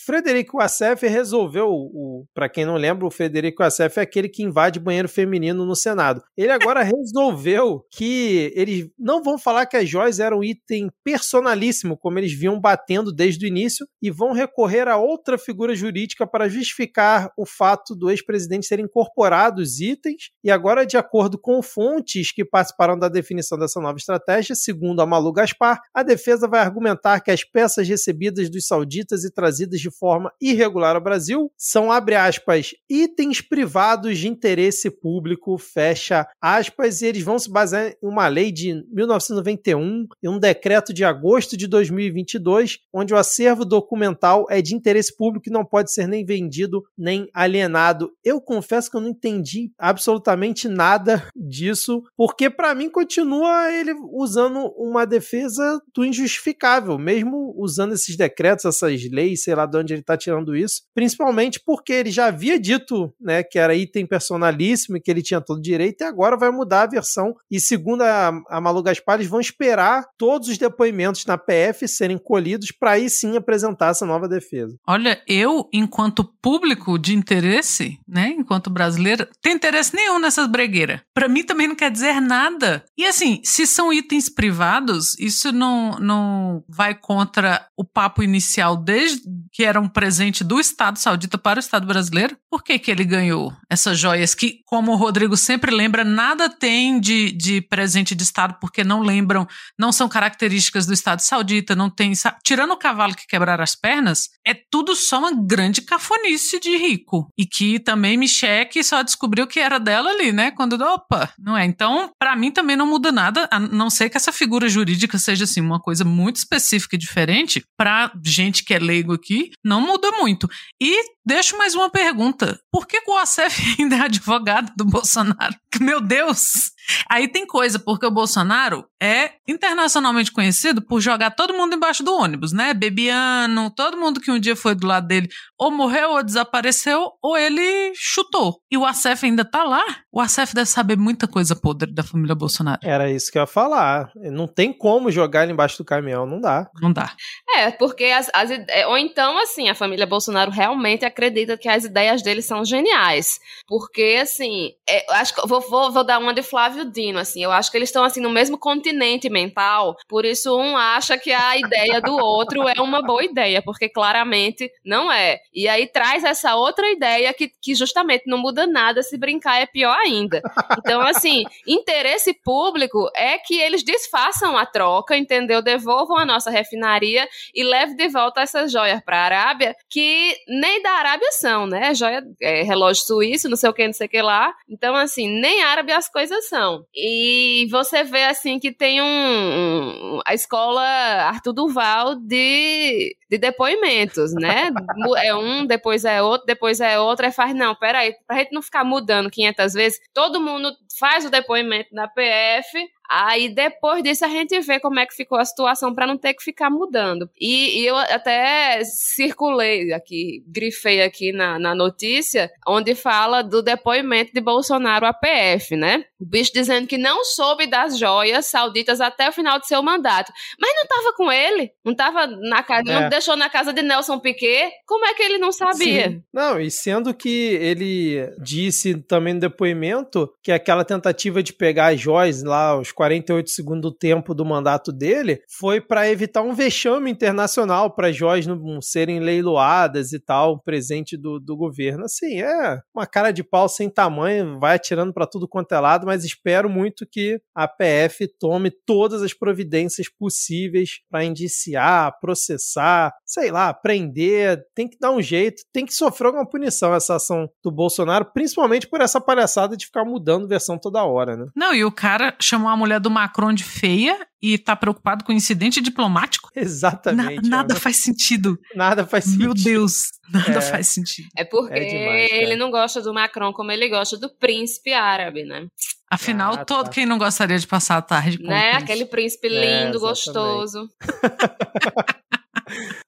Frederico 0.05 0.61
Assef 0.61 1.07
resolveu, 1.07 1.69
o, 1.69 2.25
para 2.33 2.49
quem 2.49 2.65
não 2.65 2.75
lembra, 2.75 3.07
o 3.07 3.11
Frederico 3.11 3.63
Assef 3.63 3.97
é 3.97 4.03
aquele 4.03 4.27
que 4.27 4.43
invade 4.43 4.77
banheiro 4.77 5.07
feminino 5.07 5.65
no 5.65 5.73
Senado. 5.73 6.21
Ele 6.35 6.51
agora 6.51 6.83
resolveu 6.83 7.85
que 7.89 8.08
eles 8.55 8.89
não 8.97 9.21
vão 9.23 9.37
falar 9.37 9.65
que 9.65 9.77
as 9.77 9.89
joias 9.89 10.19
eram 10.19 10.39
um 10.39 10.43
item 10.43 10.89
personalíssimo, 11.03 11.97
como 11.97 12.19
eles 12.19 12.33
vinham 12.33 12.59
batendo 12.59 13.11
desde 13.11 13.45
o 13.45 13.47
início, 13.47 13.87
e 14.01 14.09
vão 14.09 14.31
recorrer 14.31 14.87
a 14.87 14.97
outra 14.97 15.37
figura 15.37 15.75
jurídica 15.75 16.25
para 16.25 16.49
justificar 16.49 17.31
o 17.37 17.45
fato 17.45 17.95
do 17.95 18.09
ex-presidente 18.09 18.65
ser 18.65 18.79
incorporado 18.79 19.61
os 19.61 19.79
itens. 19.79 20.31
E 20.43 20.51
agora, 20.51 20.85
de 20.85 20.97
acordo 20.97 21.37
com 21.37 21.61
fontes 21.61 22.31
que 22.31 22.45
participaram 22.45 22.97
da 22.97 23.09
definição 23.09 23.57
dessa 23.57 23.79
nova 23.79 23.97
estratégia, 23.97 24.55
segundo 24.55 25.01
a 25.01 25.05
Malu 25.05 25.31
Gaspar, 25.31 25.79
a 25.93 26.03
defesa 26.03 26.47
vai 26.47 26.61
argumentar 26.61 27.19
que 27.19 27.31
as 27.31 27.43
peças 27.43 27.87
recebidas 27.87 28.49
dos 28.49 28.67
sauditas 28.67 29.23
e 29.23 29.31
trazidas 29.31 29.79
de 29.79 29.91
forma 29.91 30.31
irregular 30.41 30.95
ao 30.95 31.03
Brasil 31.03 31.51
são, 31.57 31.91
abre 31.91 32.15
aspas, 32.15 32.71
itens 32.89 33.41
privados 33.41 34.17
de 34.17 34.27
interesse 34.27 34.89
público, 34.89 35.57
fecha 35.57 36.27
aspas, 36.41 37.01
e 37.01 37.07
eles 37.07 37.23
vão 37.23 37.37
se 37.37 37.49
basear 37.49 37.95
uma 38.01 38.27
lei 38.27 38.51
de 38.51 38.85
1991 38.91 40.07
e 40.21 40.29
um 40.29 40.39
decreto 40.39 40.93
de 40.93 41.03
agosto 41.03 41.57
de 41.57 41.67
2022, 41.67 42.79
onde 42.93 43.13
o 43.13 43.17
acervo 43.17 43.65
documental 43.65 44.45
é 44.49 44.61
de 44.61 44.75
interesse 44.75 45.15
público 45.15 45.49
e 45.49 45.51
não 45.51 45.65
pode 45.65 45.93
ser 45.93 46.07
nem 46.07 46.25
vendido 46.25 46.83
nem 46.97 47.29
alienado. 47.33 48.11
Eu 48.23 48.41
confesso 48.41 48.89
que 48.89 48.97
eu 48.97 49.01
não 49.01 49.09
entendi 49.09 49.71
absolutamente 49.77 50.67
nada 50.67 51.27
disso, 51.35 52.03
porque 52.15 52.49
para 52.49 52.75
mim 52.75 52.89
continua 52.89 53.71
ele 53.71 53.93
usando 54.11 54.73
uma 54.77 55.05
defesa 55.05 55.81
do 55.93 56.05
injustificável, 56.05 56.97
mesmo 56.97 57.53
usando 57.57 57.93
esses 57.93 58.15
decretos, 58.15 58.65
essas 58.65 59.09
leis, 59.09 59.43
sei 59.43 59.55
lá 59.55 59.65
de 59.65 59.77
onde 59.77 59.93
ele 59.93 60.01
está 60.01 60.17
tirando 60.17 60.55
isso, 60.55 60.83
principalmente 60.93 61.59
porque 61.59 61.93
ele 61.93 62.11
já 62.11 62.27
havia 62.27 62.59
dito, 62.59 63.13
né, 63.19 63.43
que 63.43 63.57
era 63.57 63.75
item 63.75 64.05
personalíssimo 64.05 64.97
e 64.97 65.01
que 65.01 65.09
ele 65.09 65.21
tinha 65.21 65.41
todo 65.41 65.61
direito 65.61 66.01
e 66.01 66.05
agora 66.05 66.37
vai 66.37 66.51
mudar 66.51 66.83
a 66.83 66.87
versão 66.87 67.35
e 67.49 67.59
se 67.59 67.77
segundo 67.79 68.01
a, 68.01 68.41
a 68.49 68.59
Malu 68.59 68.83
eles 69.13 69.27
vão 69.27 69.39
esperar 69.39 70.03
todos 70.17 70.49
os 70.49 70.57
depoimentos 70.57 71.25
na 71.25 71.37
PF 71.37 71.87
serem 71.87 72.17
colhidos 72.17 72.71
para 72.71 72.91
aí 72.91 73.09
sim 73.09 73.37
apresentar 73.37 73.91
essa 73.91 74.05
nova 74.05 74.27
defesa. 74.27 74.75
Olha, 74.87 75.21
eu, 75.27 75.69
enquanto 75.71 76.23
público 76.41 76.99
de 76.99 77.15
interesse, 77.15 77.97
né, 78.07 78.33
enquanto 78.37 78.69
brasileira, 78.69 79.29
tem 79.41 79.53
interesse 79.53 79.95
nenhum 79.95 80.19
nessas 80.19 80.47
bregueiras. 80.47 80.99
Para 81.13 81.29
mim 81.29 81.43
também 81.43 81.67
não 81.67 81.75
quer 81.75 81.89
dizer 81.89 82.19
nada. 82.19 82.83
E 82.97 83.05
assim, 83.05 83.39
se 83.43 83.65
são 83.65 83.93
itens 83.93 84.29
privados, 84.29 85.17
isso 85.17 85.51
não, 85.51 85.97
não 85.99 86.63
vai 86.67 86.93
contra 86.93 87.65
o 87.77 87.85
papo 87.85 88.21
inicial 88.21 88.75
desde 88.75 89.21
que 89.51 89.63
era 89.63 89.79
um 89.79 89.87
presente 89.87 90.43
do 90.43 90.59
Estado 90.59 90.99
saudita 90.99 91.37
para 91.37 91.59
o 91.59 91.61
Estado 91.61 91.87
brasileiro. 91.87 92.37
Por 92.49 92.63
que 92.63 92.77
que 92.77 92.91
ele 92.91 93.05
ganhou 93.05 93.53
essas 93.69 93.97
joias 93.97 94.35
que, 94.35 94.61
como 94.65 94.91
o 94.91 94.95
Rodrigo 94.95 95.37
sempre 95.37 95.71
lembra, 95.71 96.03
nada 96.03 96.49
tem 96.49 96.99
de, 96.99 97.31
de 97.31 97.61
presente 97.69 98.15
de 98.15 98.23
Estado 98.23 98.57
porque 98.59 98.83
não 98.83 99.01
lembram, 99.01 99.47
não 99.77 99.91
são 99.91 100.09
características 100.09 100.85
do 100.85 100.93
Estado 100.93 101.21
saudita, 101.21 101.75
não 101.75 101.89
tem, 101.89 102.11
tirando 102.43 102.71
o 102.71 102.77
cavalo 102.77 103.15
que 103.15 103.27
quebrar 103.27 103.61
as 103.61 103.75
pernas, 103.75 104.29
é 104.45 104.53
tudo 104.53 104.95
só 104.95 105.19
uma 105.19 105.31
grande 105.31 105.81
cafonice 105.81 106.59
de 106.59 106.75
rico. 106.75 107.29
E 107.37 107.45
que 107.45 107.79
também 107.79 108.17
Micheque 108.17 108.83
só 108.83 109.01
descobriu 109.01 109.47
que 109.47 109.59
era 109.59 109.79
dela 109.79 110.09
ali, 110.09 110.31
né? 110.31 110.51
Quando, 110.51 110.73
opa, 110.81 111.31
não 111.37 111.55
é. 111.55 111.65
Então, 111.65 112.11
para 112.19 112.35
mim 112.35 112.51
também 112.51 112.75
não 112.75 112.87
muda 112.87 113.11
nada, 113.11 113.47
a 113.51 113.59
não 113.59 113.89
ser 113.89 114.09
que 114.09 114.17
essa 114.17 114.31
figura 114.31 114.67
jurídica 114.67 115.17
seja 115.17 115.43
assim 115.43 115.61
uma 115.61 115.79
coisa 115.79 116.03
muito 116.03 116.37
específica 116.37 116.95
e 116.95 116.99
diferente 116.99 117.63
para 117.77 118.11
gente 118.25 118.63
que 118.63 118.73
é 118.73 118.79
leigo 118.79 119.13
aqui, 119.13 119.51
não 119.63 119.81
muda 119.81 120.11
muito. 120.11 120.49
E 120.81 121.03
deixo 121.25 121.57
mais 121.57 121.75
uma 121.75 121.89
pergunta. 121.89 122.59
Por 122.71 122.87
que 122.87 123.01
o 123.07 123.17
Acef 123.17 123.61
ainda 123.79 123.95
é 123.97 124.01
advogado 124.01 124.71
do 124.75 124.85
Bolsonaro? 124.85 125.55
Meu 125.79 126.01
Deus! 126.01 126.71
Aí 127.09 127.27
tem 127.27 127.45
coisa, 127.45 127.79
porque 127.79 128.05
o 128.05 128.11
Bolsonaro 128.11 128.85
é 129.01 129.31
internacionalmente 129.47 130.31
conhecido 130.31 130.81
por 130.81 130.99
jogar 130.99 131.31
todo 131.31 131.53
mundo 131.53 131.75
embaixo 131.75 132.03
do 132.03 132.13
ônibus, 132.13 132.51
né? 132.51 132.73
Bebiano, 132.73 133.71
todo 133.71 133.97
mundo 133.97 134.19
que 134.19 134.31
um 134.31 134.39
dia 134.39 134.55
foi 134.55 134.75
do 134.75 134.87
lado 134.87 135.07
dele 135.07 135.29
ou 135.57 135.71
morreu 135.71 136.11
ou 136.11 136.23
desapareceu 136.23 137.11
ou 137.21 137.37
ele 137.37 137.91
chutou. 137.95 138.61
E 138.71 138.77
o 138.77 138.85
Acef 138.85 139.25
ainda 139.25 139.43
tá 139.43 139.63
lá. 139.63 139.83
O 140.11 140.21
Acef 140.21 140.53
deve 140.53 140.69
saber 140.69 140.97
muita 140.97 141.27
coisa 141.27 141.55
podre 141.55 141.93
da 141.93 142.03
família 142.03 142.35
Bolsonaro. 142.35 142.79
Era 142.83 143.11
isso 143.11 143.31
que 143.31 143.37
eu 143.37 143.41
ia 143.41 143.47
falar. 143.47 144.11
Não 144.15 144.47
tem 144.47 144.71
como 144.71 145.11
jogar 145.11 145.43
ele 145.43 145.51
embaixo 145.51 145.77
do 145.77 145.85
caminhão, 145.85 146.25
não 146.25 146.39
dá. 146.39 146.69
Não 146.81 146.91
dá. 146.91 147.13
É, 147.57 147.71
porque 147.71 148.05
as, 148.05 148.29
as 148.33 148.49
ou 148.87 148.97
então 148.97 149.37
assim, 149.41 149.69
a 149.69 149.75
família 149.75 150.05
Bolsonaro 150.05 150.51
realmente 150.51 151.05
acredita 151.05 151.57
que 151.57 151.67
as 151.67 151.83
ideias 151.83 152.21
dele 152.21 152.41
são 152.41 152.63
geniais. 152.63 153.39
Porque 153.67 154.19
assim, 154.21 154.71
é, 154.87 155.05
acho 155.13 155.35
que 155.35 155.47
vou, 155.47 155.61
vou, 155.61 155.91
vou 155.91 156.03
dar 156.03 156.19
uma 156.19 156.33
de 156.33 156.41
Flávio 156.41 156.78
Dino, 156.85 157.19
assim, 157.19 157.43
eu 157.43 157.51
acho 157.51 157.71
que 157.71 157.77
eles 157.77 157.89
estão 157.89 158.03
assim 158.03 158.21
no 158.21 158.29
mesmo 158.29 158.57
continente 158.57 159.29
mental, 159.29 159.95
por 160.07 160.25
isso 160.25 160.57
um 160.57 160.77
acha 160.77 161.17
que 161.17 161.31
a 161.31 161.57
ideia 161.57 162.01
do 162.01 162.15
outro 162.15 162.67
é 162.67 162.81
uma 162.81 163.01
boa 163.01 163.23
ideia, 163.23 163.61
porque 163.61 163.89
claramente 163.89 164.71
não 164.83 165.11
é. 165.11 165.39
E 165.53 165.67
aí 165.67 165.87
traz 165.87 166.23
essa 166.23 166.55
outra 166.55 166.89
ideia 166.89 167.33
que, 167.33 167.51
que 167.61 167.75
justamente 167.75 168.23
não 168.27 168.37
muda 168.37 168.65
nada, 168.67 169.01
se 169.01 169.17
brincar 169.17 169.61
é 169.61 169.65
pior 169.65 169.97
ainda. 169.97 170.41
Então, 170.77 171.01
assim, 171.01 171.43
interesse 171.67 172.33
público 172.33 173.09
é 173.15 173.37
que 173.37 173.59
eles 173.59 173.83
desfaçam 173.83 174.57
a 174.57 174.65
troca, 174.65 175.15
entendeu? 175.15 175.61
Devolvam 175.61 176.17
a 176.17 176.25
nossa 176.25 176.49
refinaria 176.49 177.27
e 177.53 177.63
levem 177.63 177.95
de 177.95 178.07
volta 178.07 178.41
essas 178.41 178.71
joias 178.71 179.01
para 179.03 179.17
a 179.17 179.25
Arábia, 179.25 179.75
que 179.89 180.35
nem 180.47 180.81
da 180.81 180.91
Arábia 180.91 181.31
são, 181.31 181.67
né? 181.67 181.93
Joia, 181.93 182.23
é, 182.41 182.63
relógio 182.63 183.03
suíço, 183.03 183.49
não 183.49 183.57
sei 183.57 183.69
o 183.69 183.73
que, 183.73 183.85
não 183.85 183.93
sei 183.93 184.07
o 184.07 184.09
que 184.09 184.21
lá. 184.21 184.53
Então, 184.69 184.95
assim, 184.95 185.27
nem 185.27 185.63
árabe 185.63 185.91
as 185.91 186.09
coisas 186.09 186.47
são. 186.47 186.68
E 186.95 187.67
você 187.71 188.03
vê, 188.03 188.25
assim, 188.25 188.59
que 188.59 188.71
tem 188.71 189.01
um, 189.01 189.05
um 189.05 190.19
a 190.25 190.33
escola 190.33 190.81
Arthur 190.81 191.53
Duval 191.53 192.15
de, 192.15 193.15
de 193.29 193.37
depoimentos, 193.37 194.33
né? 194.33 194.69
É 195.17 195.35
um, 195.35 195.65
depois 195.65 196.05
é 196.05 196.21
outro, 196.21 196.45
depois 196.45 196.79
é 196.79 196.99
outro. 196.99 197.25
Aí 197.25 197.31
faz, 197.31 197.55
não, 197.55 197.75
peraí, 197.75 198.13
pra 198.27 198.37
gente 198.37 198.53
não 198.53 198.61
ficar 198.61 198.83
mudando 198.83 199.29
500 199.29 199.73
vezes, 199.73 199.99
todo 200.13 200.41
mundo 200.41 200.71
faz 200.99 201.25
o 201.25 201.29
depoimento 201.29 201.89
na 201.93 202.07
PF, 202.07 202.87
Aí 203.09 203.49
depois 203.49 204.03
disso 204.03 204.23
a 204.23 204.27
gente 204.27 204.59
vê 204.61 204.79
como 204.79 204.99
é 204.99 205.05
que 205.05 205.15
ficou 205.15 205.39
a 205.39 205.45
situação 205.45 205.95
para 205.95 206.05
não 206.05 206.17
ter 206.17 206.35
que 206.35 206.43
ficar 206.43 206.69
mudando. 206.69 207.27
E, 207.39 207.81
e, 207.81 207.85
eu 207.87 207.97
até 207.97 208.83
circulei 208.83 209.91
aqui, 209.91 210.43
grifei 210.47 211.01
aqui 211.01 211.31
na, 211.31 211.57
na 211.57 211.73
notícia, 211.73 212.51
onde 212.67 212.93
fala 212.93 213.41
do 213.41 213.63
depoimento 213.63 214.31
de 214.31 214.39
Bolsonaro 214.39 215.07
à 215.07 215.13
PF, 215.13 215.75
né? 215.75 216.05
O 216.19 216.25
bicho 216.25 216.51
dizendo 216.53 216.85
que 216.85 216.97
não 216.97 217.23
soube 217.23 217.65
das 217.65 217.97
joias 217.97 218.45
sauditas 218.45 219.01
até 219.01 219.29
o 219.29 219.33
final 219.33 219.59
de 219.59 219.67
seu 219.67 219.81
mandato. 219.81 220.31
Mas 220.59 220.75
não 220.75 220.83
estava 220.83 221.13
com 221.13 221.31
ele, 221.31 221.71
não 221.83 221.93
estava 221.93 222.27
na 222.27 222.61
casa, 222.61 222.91
é. 222.91 223.01
não 223.01 223.09
deixou 223.09 223.35
na 223.35 223.49
casa 223.49 223.73
de 223.73 223.81
Nelson 223.81 224.19
Piquet. 224.19 224.71
Como 224.85 225.05
é 225.05 225.13
que 225.15 225.23
ele 225.23 225.37
não 225.39 225.51
sabia? 225.51 226.09
Sim. 226.09 226.23
Não, 226.31 226.59
e 226.59 226.69
sendo 226.69 227.13
que 227.13 227.55
ele 227.55 228.31
disse 228.37 228.95
também 229.01 229.33
no 229.33 229.39
depoimento 229.39 230.31
que 230.43 230.51
aquela 230.51 230.85
tentativa 230.85 231.41
de 231.41 231.53
pegar 231.53 231.93
as 231.93 231.99
joias 231.99 232.43
lá, 232.43 232.77
os 232.77 232.91
48 232.99 233.49
segundos 233.49 233.81
do 233.81 233.97
tempo 233.97 234.33
do 234.33 234.43
mandato 234.43 234.91
dele, 234.91 235.39
foi 235.57 235.79
para 235.79 236.09
evitar 236.09 236.41
um 236.41 236.53
vexame 236.53 237.09
internacional 237.09 237.95
para 237.95 238.09
as 238.09 238.15
joias 238.17 238.45
não 238.45 238.81
serem 238.81 239.21
leiloadas 239.21 240.11
e 240.11 240.19
tal, 240.19 240.61
presente 240.61 241.15
do, 241.15 241.39
do 241.39 241.55
governo. 241.55 242.03
Assim, 242.03 242.41
é 242.41 242.77
uma 242.93 243.07
cara 243.07 243.31
de 243.31 243.41
pau 243.41 243.69
sem 243.69 243.89
tamanho, 243.89 244.59
vai 244.59 244.75
atirando 244.75 245.13
para 245.13 245.25
tudo 245.25 245.47
quanto 245.47 245.71
é 245.71 245.79
lado, 245.79 246.05
mas 246.05 246.25
espero 246.25 246.69
muito 246.69 247.07
que 247.09 247.39
a 247.55 247.69
PF 247.69 248.27
tome 248.37 248.69
todas 248.85 249.21
as 249.21 249.33
providências 249.33 250.09
possíveis 250.09 250.99
para 251.09 251.23
indiciar, 251.23 252.19
processar, 252.19 253.13
sei 253.25 253.49
lá, 253.49 253.73
prender, 253.73 254.61
tem 254.75 254.89
que 254.89 254.97
dar 254.99 255.11
um 255.11 255.21
jeito, 255.21 255.63
tem 255.71 255.85
que 255.85 255.93
sofrer 255.93 256.27
alguma 256.27 256.49
punição 256.49 256.93
essa 256.93 257.15
ação 257.15 257.47
do 257.63 257.71
Bolsonaro, 257.71 258.25
principalmente 258.33 258.89
por 258.89 258.99
essa 258.99 259.21
palhaçada 259.21 259.77
de 259.77 259.85
ficar 259.85 260.03
mudando 260.03 260.49
versão 260.49 260.77
toda 260.77 261.05
hora, 261.05 261.37
né? 261.37 261.45
Não, 261.55 261.73
e 261.73 261.85
o 261.85 261.91
cara 261.91 262.35
chamou 262.41 262.67
a 262.67 262.75
mulher 262.75 262.88
mulher 262.89 262.99
do 262.99 263.11
Macron 263.11 263.53
de 263.53 263.63
feia 263.63 264.17
e 264.41 264.57
tá 264.57 264.75
preocupado 264.75 265.23
com 265.23 265.31
incidente 265.31 265.79
diplomático? 265.79 266.49
Exatamente. 266.55 267.47
Na, 267.47 267.57
nada 267.57 267.75
faz 267.75 267.97
sentido. 267.97 268.57
Nada 268.75 269.05
faz 269.05 269.25
sentido. 269.25 269.43
Meu 269.43 269.53
Deus, 269.53 270.09
nada 270.33 270.57
é. 270.57 270.61
faz 270.61 270.87
sentido. 270.87 271.29
É 271.37 271.45
porque 271.45 271.73
é 271.73 271.85
demais, 271.85 272.31
ele 272.31 272.55
não 272.55 272.71
gosta 272.71 273.01
do 273.01 273.13
Macron 273.13 273.53
como 273.53 273.71
ele 273.71 273.87
gosta 273.87 274.17
do 274.17 274.29
príncipe 274.37 274.91
árabe, 274.91 275.43
né? 275.43 275.67
Afinal, 276.09 276.53
ah, 276.55 276.65
todo 276.65 276.85
tá. 276.85 276.91
quem 276.91 277.05
não 277.05 277.19
gostaria 277.19 277.59
de 277.59 277.67
passar 277.67 277.97
a 277.97 278.01
tarde 278.01 278.39
com 278.39 278.47
né? 278.47 278.71
Aquele 278.71 279.05
príncipe 279.05 279.47
lindo, 279.47 279.97
é, 279.97 279.99
gostoso. 279.99 280.89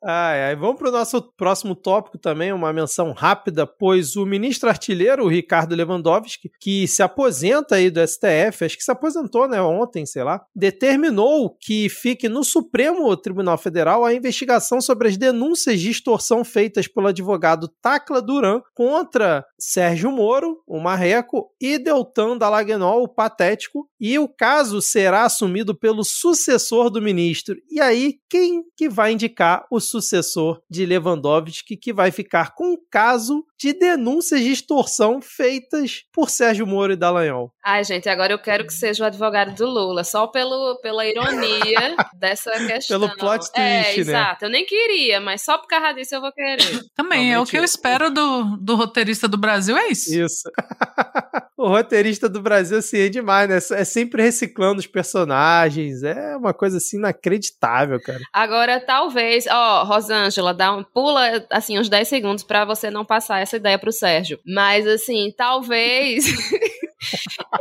Ai, 0.04 0.44
ai. 0.44 0.56
Vamos 0.56 0.78
para 0.78 0.90
o 0.90 0.92
nosso 0.92 1.22
próximo 1.38 1.76
tópico 1.76 2.18
também, 2.18 2.52
uma 2.52 2.74
menção 2.74 3.12
rápida, 3.12 3.66
pois 3.66 4.16
o 4.16 4.26
ministro 4.26 4.70
artilheiro, 4.70 5.26
o 5.26 5.28
Ricardo 5.28 5.76
Lewandowski, 5.76 6.52
que 6.60 6.88
se 6.88 7.04
aposenta 7.04 7.76
aí 7.76 7.90
do 7.90 8.06
STF, 8.06 8.66
acho 8.66 8.78
que 8.78 8.84
se 8.84 8.92
aposentou, 8.92 9.48
né, 9.48 9.62
ontem, 9.62 10.06
sei 10.06 10.24
lá, 10.24 10.42
determinou 10.56 11.56
que 11.60 11.90
fique 11.90 12.28
no 12.28 12.44
Supremo 12.44 13.16
Tribunal 13.16 13.58
Federal 13.58 14.04
a 14.04 14.14
investigação 14.14 14.82
sobre 14.82 15.08
as 15.08 15.18
denúncias 15.18 15.80
de 15.80 15.92
extorsão 15.92 16.44
feitas 16.44 16.88
pelo 16.88 17.08
advogado 17.08 17.68
Tacla 17.82 18.22
Duran 18.22 18.62
contra 18.74 19.46
Sérgio 19.60 20.12
Moro, 20.12 20.62
o 20.68 20.80
Marreco, 20.80 21.52
e 21.60 21.78
Deltan 21.78 22.38
Dallagnol, 22.38 23.04
o 23.04 23.08
Patético, 23.08 23.88
e 24.00 24.18
o 24.18 24.28
caso 24.28 24.82
será 24.82 25.26
assumido 25.26 25.76
pelo 25.76 26.04
sucessor 26.04 26.90
do 26.90 27.02
ministro. 27.02 27.56
E 27.70 27.80
aí, 27.80 28.16
quem 28.30 28.64
que 28.76 28.90
vai 28.90 29.14
indicar 29.14 29.51
o 29.70 29.80
sucessor 29.80 30.62
de 30.70 30.86
Lewandowski, 30.86 31.78
que 31.78 31.94
vai 31.94 32.12
ficar 32.12 32.54
com 32.54 32.74
o 32.74 32.78
caso 32.90 33.46
de 33.62 33.74
denúncias 33.74 34.42
de 34.42 34.52
extorsão 34.52 35.22
feitas 35.22 36.04
por 36.12 36.32
Sérgio 36.32 36.66
Moro 36.66 36.94
e 36.94 36.96
Dallagnol. 36.96 37.54
Ai, 37.64 37.84
gente, 37.84 38.10
agora 38.10 38.34
eu 38.34 38.40
quero 38.40 38.66
que 38.66 38.74
seja 38.74 39.04
o 39.04 39.08
advogado 39.08 39.54
do 39.56 39.68
Lula, 39.68 40.04
só 40.04 40.26
pelo, 40.26 40.80
pela 40.82 41.06
ironia 41.06 41.96
dessa 42.18 42.52
questão. 42.66 43.00
Pelo 43.00 43.16
plot 43.16 43.52
twist, 43.52 43.56
é, 43.56 43.96
né? 43.98 44.00
Exato, 44.00 44.46
eu 44.46 44.50
nem 44.50 44.66
queria, 44.66 45.22
mas 45.22 45.44
só 45.44 45.60
por 45.60 45.68
causa 45.68 45.94
disso 45.94 46.16
eu 46.16 46.22
vou 46.22 46.32
querer. 46.32 46.82
Também, 46.96 47.32
é 47.32 47.40
o 47.40 47.46
que 47.46 47.58
eu 47.58 47.64
espero 47.64 48.10
do, 48.10 48.58
do 48.58 48.76
roteirista 48.76 49.28
do 49.28 49.38
Brasil, 49.38 49.78
é 49.78 49.90
isso. 49.90 50.12
Isso. 50.12 50.50
o 51.56 51.68
roteirista 51.68 52.28
do 52.28 52.42
Brasil, 52.42 52.80
assim, 52.80 52.98
é 52.98 53.10
demais, 53.10 53.48
né? 53.48 53.80
É 53.80 53.84
sempre 53.84 54.24
reciclando 54.24 54.80
os 54.80 54.88
personagens, 54.88 56.02
é 56.02 56.36
uma 56.36 56.54
coisa, 56.54 56.78
assim, 56.78 56.98
inacreditável, 56.98 58.02
cara. 58.02 58.22
Agora, 58.34 58.80
talvez, 58.80 59.41
ó, 59.48 59.84
Rosângela, 59.84 60.54
dá 60.54 60.74
um, 60.74 60.84
pula, 60.84 61.46
assim, 61.50 61.80
uns 61.80 61.90
10 61.90 62.08
segundos 62.08 62.44
para 62.44 62.66
você 62.66 62.90
não 62.90 63.06
passar 63.06 63.40
essa 63.40 63.58
ideia 63.58 63.80
pro 63.80 63.92
Sérgio. 63.92 64.40
Mas, 64.46 64.88
assim, 64.88 65.34
talvez... 65.36 66.26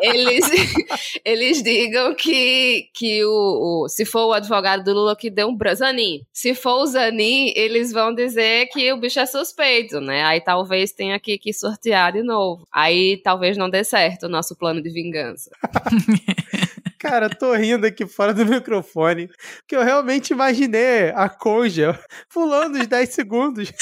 eles, 0.00 0.44
eles 1.24 1.62
digam 1.62 2.14
que, 2.14 2.88
que 2.94 3.24
o, 3.24 3.84
o, 3.84 3.88
se 3.88 4.04
for 4.04 4.26
o 4.26 4.32
advogado 4.32 4.84
do 4.84 4.92
Lula 4.92 5.16
que 5.16 5.30
deu 5.30 5.48
um 5.48 5.58
Zanin, 5.74 6.22
se 6.32 6.54
for 6.54 6.82
o 6.82 6.86
Zanin, 6.86 7.52
eles 7.56 7.92
vão 7.92 8.14
dizer 8.14 8.68
que 8.68 8.92
o 8.92 8.98
bicho 8.98 9.20
é 9.20 9.26
suspeito, 9.26 10.00
né? 10.00 10.24
Aí 10.24 10.40
talvez 10.40 10.92
tenha 10.92 11.18
que, 11.18 11.38
que 11.38 11.52
sortear 11.52 12.12
de 12.12 12.22
novo. 12.22 12.66
Aí 12.72 13.16
talvez 13.22 13.56
não 13.56 13.70
dê 13.70 13.84
certo 13.84 14.24
o 14.24 14.28
nosso 14.28 14.56
plano 14.56 14.82
de 14.82 14.90
vingança. 14.90 15.50
Cara, 17.00 17.30
tô 17.30 17.54
rindo 17.54 17.86
aqui 17.86 18.06
fora 18.06 18.34
do 18.34 18.44
microfone, 18.44 19.30
que 19.66 19.74
eu 19.74 19.82
realmente 19.82 20.34
imaginei 20.34 21.08
a 21.14 21.30
Conja 21.30 21.98
pulando 22.28 22.78
os 22.78 22.86
10 22.86 23.08
segundos. 23.08 23.72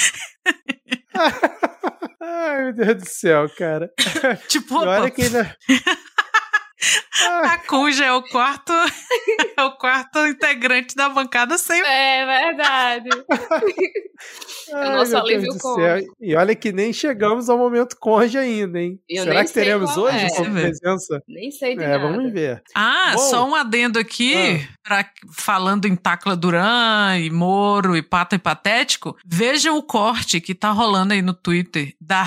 Ai, 2.22 2.66
meu 2.66 2.72
Deus 2.74 3.02
do 3.02 3.08
céu, 3.08 3.50
cara. 3.58 3.92
Tipo, 4.46 4.76
olha 4.76 5.10
que 5.10 5.22
ainda... 5.22 5.56
a 7.44 7.58
Conja 7.66 8.04
é 8.06 8.12
o 8.12 8.22
quarto, 8.22 8.72
é 9.56 9.62
o 9.62 9.72
quarto 9.76 10.18
integrante 10.26 10.94
da 10.94 11.08
bancada 11.08 11.58
sempre. 11.58 11.88
É 11.90 12.24
verdade. 12.26 13.08
Ai, 14.74 14.96
nosso 14.96 15.16
alívio 15.16 15.52
céu. 15.52 16.00
E 16.20 16.34
olha 16.34 16.54
que 16.54 16.72
nem 16.72 16.92
chegamos 16.92 17.48
ao 17.48 17.56
momento 17.56 17.96
conja 17.98 18.40
ainda, 18.40 18.78
hein? 18.78 18.98
Eu 19.08 19.24
Será 19.24 19.44
que 19.44 19.52
teremos 19.52 19.96
hoje 19.96 20.18
é. 20.26 20.30
como 20.30 20.52
presença? 20.52 21.22
Nem 21.26 21.50
sei 21.50 21.76
de 21.76 21.82
É, 21.84 21.88
nada. 21.88 21.98
vamos 22.10 22.32
ver. 22.32 22.62
Ah, 22.74 23.12
Bom. 23.14 23.18
só 23.18 23.48
um 23.48 23.54
adendo 23.54 23.98
aqui, 23.98 24.66
pra- 24.82 25.08
falando 25.32 25.86
em 25.86 25.96
Tacla 25.96 26.36
Duran 26.36 27.16
e 27.18 27.30
Moro 27.30 27.96
e 27.96 28.02
Pata 28.02 28.34
e 28.36 28.38
Patético, 28.38 29.16
vejam 29.24 29.76
o 29.78 29.82
corte 29.82 30.40
que 30.40 30.54
tá 30.54 30.70
rolando 30.70 31.12
aí 31.14 31.22
no 31.22 31.32
Twitter 31.32 31.94
da 32.00 32.22